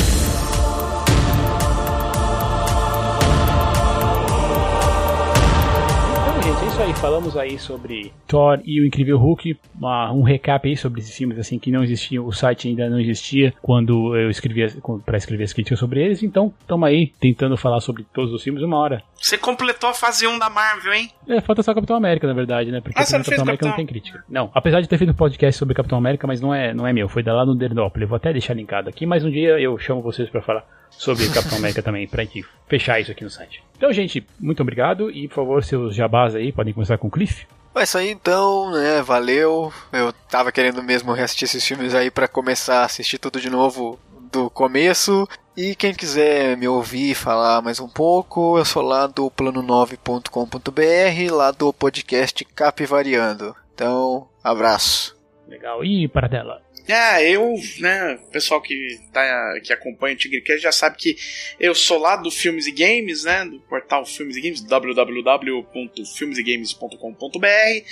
Aí. 6.82 6.92
Falamos 6.94 7.36
aí 7.36 7.58
sobre 7.58 8.12
Thor 8.26 8.60
e 8.64 8.80
o 8.80 8.86
Incrível 8.86 9.16
Hulk. 9.18 9.56
Uma- 9.78 10.12
um 10.12 10.22
recap 10.22 10.68
aí 10.68 10.76
sobre 10.76 11.00
esses 11.00 11.16
filmes 11.16 11.38
assim 11.38 11.58
que 11.58 11.70
não 11.70 11.82
existiam. 11.82 12.26
O 12.26 12.32
site 12.32 12.68
ainda 12.68 12.88
não 12.90 12.98
existia 13.00 13.52
quando 13.62 14.16
eu 14.16 14.28
escrevia 14.30 14.66
para 15.04 15.16
escrever 15.16 15.44
as 15.44 15.52
críticas 15.52 15.78
sobre 15.78 16.02
eles. 16.04 16.22
Então, 16.22 16.52
estamos 16.60 16.88
aí 16.88 17.12
tentando 17.20 17.56
falar 17.56 17.80
sobre 17.80 18.04
todos 18.12 18.32
os 18.32 18.42
filmes 18.42 18.62
uma 18.62 18.76
hora. 18.78 19.02
Você 19.14 19.38
completou 19.38 19.90
a 19.90 19.94
fase 19.94 20.26
1 20.26 20.38
da 20.38 20.50
Marvel, 20.50 20.92
hein? 20.92 21.10
É, 21.28 21.40
falta 21.40 21.62
só 21.62 21.72
Capitão 21.72 21.96
América, 21.96 22.26
na 22.26 22.34
verdade, 22.34 22.70
né? 22.72 22.80
Porque 22.80 22.98
Ah, 22.98 23.02
não 23.02 23.06
Capitão 23.06 23.24
fez 23.24 23.40
América 23.40 23.64
não 23.66 23.72
Capitão? 23.72 23.76
tem 23.76 23.86
crítica. 23.86 24.24
Não, 24.28 24.50
apesar 24.52 24.80
de 24.80 24.88
ter 24.88 24.98
feito 24.98 25.10
um 25.10 25.14
podcast 25.16 25.58
sobre 25.58 25.74
Capitão 25.74 25.98
América, 25.98 26.26
mas 26.26 26.40
não 26.40 26.52
é, 26.52 26.74
não 26.74 26.86
é 26.86 26.92
meu. 26.92 27.08
Foi 27.08 27.22
da 27.22 27.32
lá 27.32 27.46
no 27.46 27.54
Dernópolis. 27.54 28.08
Vou 28.08 28.16
até 28.16 28.32
deixar 28.32 28.54
linkado 28.54 28.88
aqui, 28.88 29.06
mas 29.06 29.24
um 29.24 29.30
dia 29.30 29.58
eu 29.60 29.78
chamo 29.78 30.02
vocês 30.02 30.28
pra 30.28 30.42
falar 30.42 30.64
sobre 30.90 31.26
Capitão 31.30 31.56
América 31.56 31.82
também, 31.82 32.06
pra 32.06 32.22
gente 32.24 32.44
fechar 32.66 33.00
isso 33.00 33.10
aqui 33.10 33.24
no 33.24 33.30
site. 33.30 33.62
Então, 33.78 33.90
gente, 33.92 34.22
muito 34.38 34.60
obrigado 34.60 35.10
e, 35.10 35.26
por 35.26 35.34
favor, 35.36 35.64
seus 35.64 35.94
jabás 35.94 36.34
aí, 36.34 36.52
podem 36.52 36.71
começar 36.72 36.98
com 36.98 37.08
o 37.08 37.10
Cliff. 37.10 37.46
É 37.74 37.84
isso 37.84 37.96
aí 37.96 38.10
então, 38.10 38.70
né? 38.70 39.00
Valeu. 39.00 39.72
Eu 39.92 40.12
tava 40.28 40.52
querendo 40.52 40.82
mesmo 40.82 41.12
reassistir 41.12 41.46
esses 41.46 41.66
filmes 41.66 41.94
aí 41.94 42.10
para 42.10 42.28
começar 42.28 42.80
a 42.80 42.84
assistir 42.84 43.18
tudo 43.18 43.40
de 43.40 43.48
novo 43.48 43.98
do 44.30 44.50
começo. 44.50 45.26
E 45.56 45.74
quem 45.74 45.94
quiser 45.94 46.56
me 46.56 46.68
ouvir 46.68 47.14
falar 47.14 47.62
mais 47.62 47.80
um 47.80 47.88
pouco, 47.88 48.58
eu 48.58 48.64
sou 48.64 48.82
lá 48.82 49.06
do 49.06 49.30
plano9.com.br, 49.30 51.34
lá 51.34 51.50
do 51.50 51.72
podcast 51.72 52.44
Capivariando. 52.44 53.56
Então, 53.74 54.28
abraço. 54.42 55.16
Legal. 55.48 55.84
E 55.84 56.08
para 56.08 56.28
dela? 56.28 56.62
É, 56.88 57.30
eu, 57.30 57.54
né, 57.78 58.18
pessoal 58.32 58.60
que, 58.60 58.98
tá, 59.12 59.60
que 59.62 59.72
acompanha 59.72 60.14
o 60.14 60.18
TigreCast 60.18 60.60
já 60.62 60.72
sabe 60.72 60.96
que 60.96 61.16
eu 61.58 61.74
sou 61.74 61.98
lá 61.98 62.16
do 62.16 62.30
Filmes 62.30 62.66
e 62.66 62.72
Games, 62.72 63.24
né, 63.24 63.44
do 63.44 63.60
portal 63.60 64.04
Filmes 64.04 64.36
e 64.36 64.40
Games, 64.40 64.60
www.filmesegames.com.br. 64.62 67.36
Uh, 67.38 67.84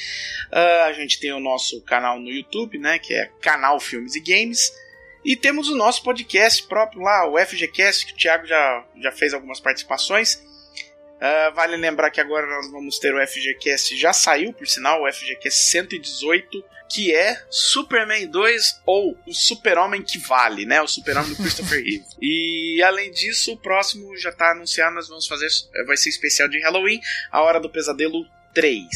ah, 0.53 0.87
a 0.87 0.93
gente 0.93 1.21
tem 1.21 1.33
o 1.33 1.39
nosso 1.39 1.81
canal 1.83 2.19
no 2.19 2.29
YouTube, 2.31 2.79
né, 2.79 2.99
que 2.99 3.15
é 3.15 3.31
Canal 3.41 3.79
Filmes 3.79 4.17
e 4.17 4.21
Games. 4.21 4.73
E 5.25 5.37
temos 5.37 5.69
o 5.69 5.77
nosso 5.77 6.03
podcast 6.03 6.67
próprio 6.67 7.03
lá, 7.03 7.29
o 7.29 7.39
FGCast, 7.39 8.07
que 8.07 8.15
o 8.15 8.17
Thiago 8.17 8.45
já, 8.47 8.85
já 9.01 9.13
fez 9.13 9.33
algumas 9.35 9.61
participações. 9.61 10.43
Uh, 11.21 11.55
vale 11.55 11.77
lembrar 11.77 12.11
que 12.11 12.21
agora 12.21 12.47
nós 12.47 12.71
vamos 12.71 12.99
ter 12.99 13.15
o 13.15 13.27
FGCast, 13.27 13.95
já 13.97 14.11
saiu 14.11 14.55
por 14.55 14.67
sinal, 14.67 15.03
o 15.03 15.13
FGCast 15.13 15.61
118 15.69 16.65
que 16.91 17.15
é 17.15 17.41
Superman 17.49 18.27
2 18.27 18.83
ou 18.85 19.17
o 19.25 19.33
Super-Homem 19.33 20.03
que 20.03 20.19
vale, 20.19 20.67
né? 20.67 20.83
O 20.83 20.89
Super-Homem 20.89 21.31
do 21.31 21.37
Christopher 21.41 21.79
Reeve. 21.79 22.05
E 22.21 22.83
além 22.83 23.13
disso, 23.13 23.53
o 23.53 23.57
próximo 23.57 24.17
já 24.17 24.33
tá 24.33 24.51
anunciado, 24.51 24.97
nós 24.97 25.09
vamos 25.09 25.27
fazer, 25.29 25.47
vai 25.87 25.97
ser 25.97 26.09
especial 26.09 26.49
de 26.49 26.61
Halloween, 26.61 27.01
A 27.31 27.43
Hora 27.43 27.61
do 27.61 27.71
Pesadelo 27.71 28.27
3. 28.53 28.89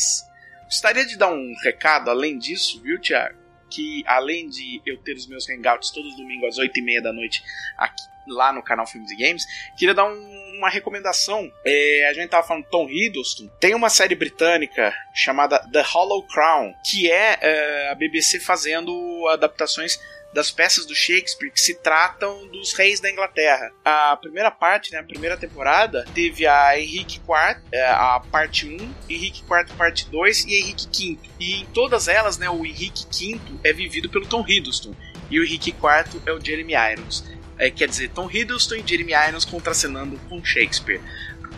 Gostaria 0.65 1.07
de 1.07 1.17
dar 1.17 1.31
um 1.31 1.55
recado 1.63 2.11
além 2.11 2.37
disso, 2.37 2.83
viu, 2.83 3.01
Tiago? 3.01 3.39
Que 3.71 4.03
além 4.07 4.49
de 4.49 4.83
eu 4.85 4.99
ter 4.99 5.15
os 5.15 5.29
meus 5.29 5.49
hangouts 5.49 5.91
todos 5.91 6.17
domingos 6.17 6.59
às 6.59 6.65
8h30 6.65 7.01
da 7.01 7.13
noite 7.13 7.45
aqui, 7.79 8.03
lá 8.27 8.53
no 8.53 8.63
canal 8.63 8.87
Filmes 8.87 9.11
e 9.13 9.17
Games, 9.17 9.45
queria 9.79 9.95
dar 9.95 10.07
um 10.07 10.44
uma 10.65 10.71
recomendação. 10.71 11.53
É, 11.65 12.09
a 12.09 12.15
gente 12.15 12.31
tava 12.31 12.47
falando 12.47 12.67
Tom 12.71 12.89
Hiddleston. 12.89 13.49
Tem 13.61 13.75
uma 13.75 13.91
série 13.91 14.15
britânica 14.15 14.95
chamada 15.15 15.59
The 15.71 15.83
Hollow 15.83 16.27
Crown, 16.27 16.73
que 16.91 17.11
é, 17.11 17.39
é 17.41 17.91
a 17.91 17.95
BBC 17.95 18.41
fazendo 18.41 18.93
adaptações 19.31 20.01
das 20.33 20.51
peças 20.51 20.85
do 20.85 20.95
Shakespeare 20.97 21.53
que 21.53 21.61
se 21.61 21.75
tratam 21.77 22.49
dos 22.49 22.73
reis 22.73 22.99
da 22.99 23.09
Inglaterra. 23.09 23.71
A 23.85 24.17
primeira 24.17 24.51
parte, 24.51 24.91
né, 24.91 24.99
a 24.99 25.05
primeira 25.05 25.37
temporada, 25.37 26.05
teve 26.13 26.45
a 26.45 26.77
Henrique 26.79 27.19
IV, 27.19 27.63
é, 27.71 27.87
a 27.87 28.21
parte 28.33 28.67
1, 28.67 28.95
Henrique 29.09 29.43
IV 29.43 29.77
parte 29.77 30.11
2 30.11 30.45
e 30.47 30.61
Henrique 30.61 31.15
V. 31.15 31.31
E 31.39 31.61
em 31.61 31.67
todas 31.67 32.09
elas, 32.09 32.37
né, 32.37 32.51
o 32.51 32.67
Henrique 32.67 33.07
V 33.13 33.41
é 33.63 33.73
vivido 33.73 34.11
pelo 34.11 34.27
Tom 34.27 34.45
Hiddleston 34.47 34.93
e 35.31 35.39
o 35.39 35.45
Henrique 35.45 35.71
IV 35.71 36.21
é 36.27 36.33
o 36.33 36.45
Jeremy 36.45 36.75
Irons. 36.93 37.25
É, 37.59 37.71
quer 37.71 37.89
dizer, 37.89 38.11
Tom 38.11 38.29
Hiddleston 38.31 38.77
e 38.77 38.85
Jeremy 38.87 39.13
Irons 39.29 39.45
contracenando 39.45 40.19
com 40.29 40.45
Shakespeare. 40.45 41.01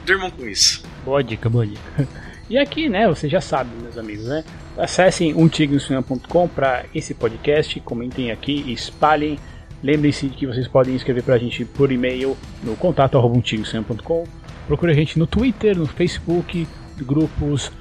Durmam 0.04 0.30
com 0.30 0.46
isso. 0.46 0.82
Boa 1.04 1.22
dica, 1.22 1.48
boa 1.48 1.66
dica. 1.66 2.08
E 2.48 2.56
aqui, 2.56 2.88
né, 2.88 3.08
você 3.08 3.28
já 3.28 3.40
sabe, 3.40 3.70
meus 3.82 3.98
amigos, 3.98 4.26
né? 4.26 4.44
Acessem 4.78 5.34
umtignoscinema.com 5.34 6.46
para 6.46 6.84
esse 6.94 7.12
podcast, 7.12 7.80
comentem 7.80 8.30
aqui, 8.30 8.72
espalhem. 8.72 9.36
Lembrem-se 9.82 10.28
que 10.28 10.46
vocês 10.46 10.68
podem 10.68 10.94
escrever 10.94 11.24
para 11.24 11.34
a 11.34 11.38
gente 11.38 11.64
por 11.64 11.90
e-mail 11.90 12.36
no 12.62 12.76
contato 12.76 13.18
Procure 14.66 14.92
a 14.92 14.94
gente 14.94 15.18
no 15.18 15.26
Twitter, 15.26 15.76
no 15.76 15.86
Facebook, 15.86 16.68
grupos, 16.98 17.72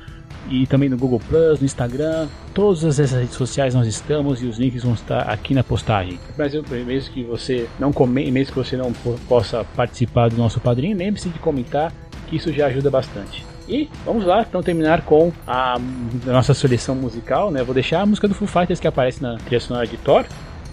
e 0.49 0.67
também 0.67 0.89
no 0.89 0.97
Google 0.97 1.19
Plus, 1.27 1.59
no 1.59 1.65
Instagram, 1.65 2.27
todas 2.53 2.83
essas 2.83 3.11
redes 3.11 3.35
sociais 3.35 3.73
nós 3.73 3.87
estamos 3.87 4.41
e 4.41 4.45
os 4.45 4.57
links 4.57 4.83
vão 4.83 4.93
estar 4.93 5.21
aqui 5.21 5.53
na 5.53 5.63
postagem. 5.63 6.19
Mas 6.37 6.53
mesmo 6.53 7.13
que 7.13 7.23
você 7.23 7.67
não 7.79 7.91
comente, 7.91 8.31
mesmo 8.31 8.53
que 8.53 8.59
você 8.59 8.77
não 8.77 8.91
possa 9.27 9.63
participar 9.75 10.29
do 10.29 10.37
nosso 10.37 10.59
padrinho, 10.59 10.97
lembre-se 10.97 11.29
de 11.29 11.39
comentar 11.39 11.91
que 12.27 12.35
isso 12.35 12.51
já 12.51 12.67
ajuda 12.67 12.89
bastante. 12.89 13.45
E 13.67 13.89
vamos 14.05 14.25
lá, 14.25 14.45
então 14.47 14.61
terminar 14.61 15.01
com 15.01 15.31
a, 15.47 15.75
a 15.75 16.31
nossa 16.31 16.53
seleção 16.53 16.95
musical, 16.95 17.49
né? 17.49 17.63
Vou 17.63 17.73
deixar 17.73 18.01
a 18.01 18.05
música 18.05 18.27
do 18.27 18.35
Foo 18.35 18.47
Fighters 18.47 18.79
que 18.79 18.87
aparece 18.87 19.21
na 19.21 19.37
trilha 19.37 19.59
sonora 19.59 19.87
de 19.87 19.97
Thor. 19.97 20.25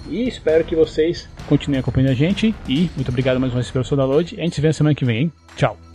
E 0.09 0.29
espero 0.29 0.65
que 0.65 0.77
vocês 0.77 1.29
continuem 1.49 1.81
acompanhando 1.81 2.11
a 2.11 2.15
gente. 2.15 2.55
E 2.69 2.91
muito 2.95 3.09
obrigado 3.09 3.41
mais 3.41 3.53
uma 3.53 3.61
vez 3.61 3.71
pelo 3.71 3.85
seu 3.85 3.97
download. 3.97 4.35
A 4.39 4.43
gente 4.43 4.55
se 4.55 4.61
vê 4.61 4.69
na 4.69 4.75
semana 4.75 4.95
que 4.95 5.05
vem, 5.05 5.23
hein? 5.23 5.33
Tchau! 5.57 5.92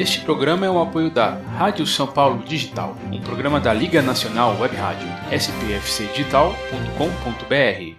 Este 0.00 0.20
programa 0.20 0.64
é 0.64 0.70
um 0.70 0.80
apoio 0.80 1.10
da 1.10 1.38
Rádio 1.58 1.86
São 1.86 2.06
Paulo 2.06 2.42
Digital, 2.42 2.96
um 3.12 3.20
programa 3.20 3.60
da 3.60 3.74
Liga 3.74 4.00
Nacional 4.00 4.56
Web 4.58 4.74
Rádio, 4.74 5.06
spfcdigital.com.br. 5.30 7.94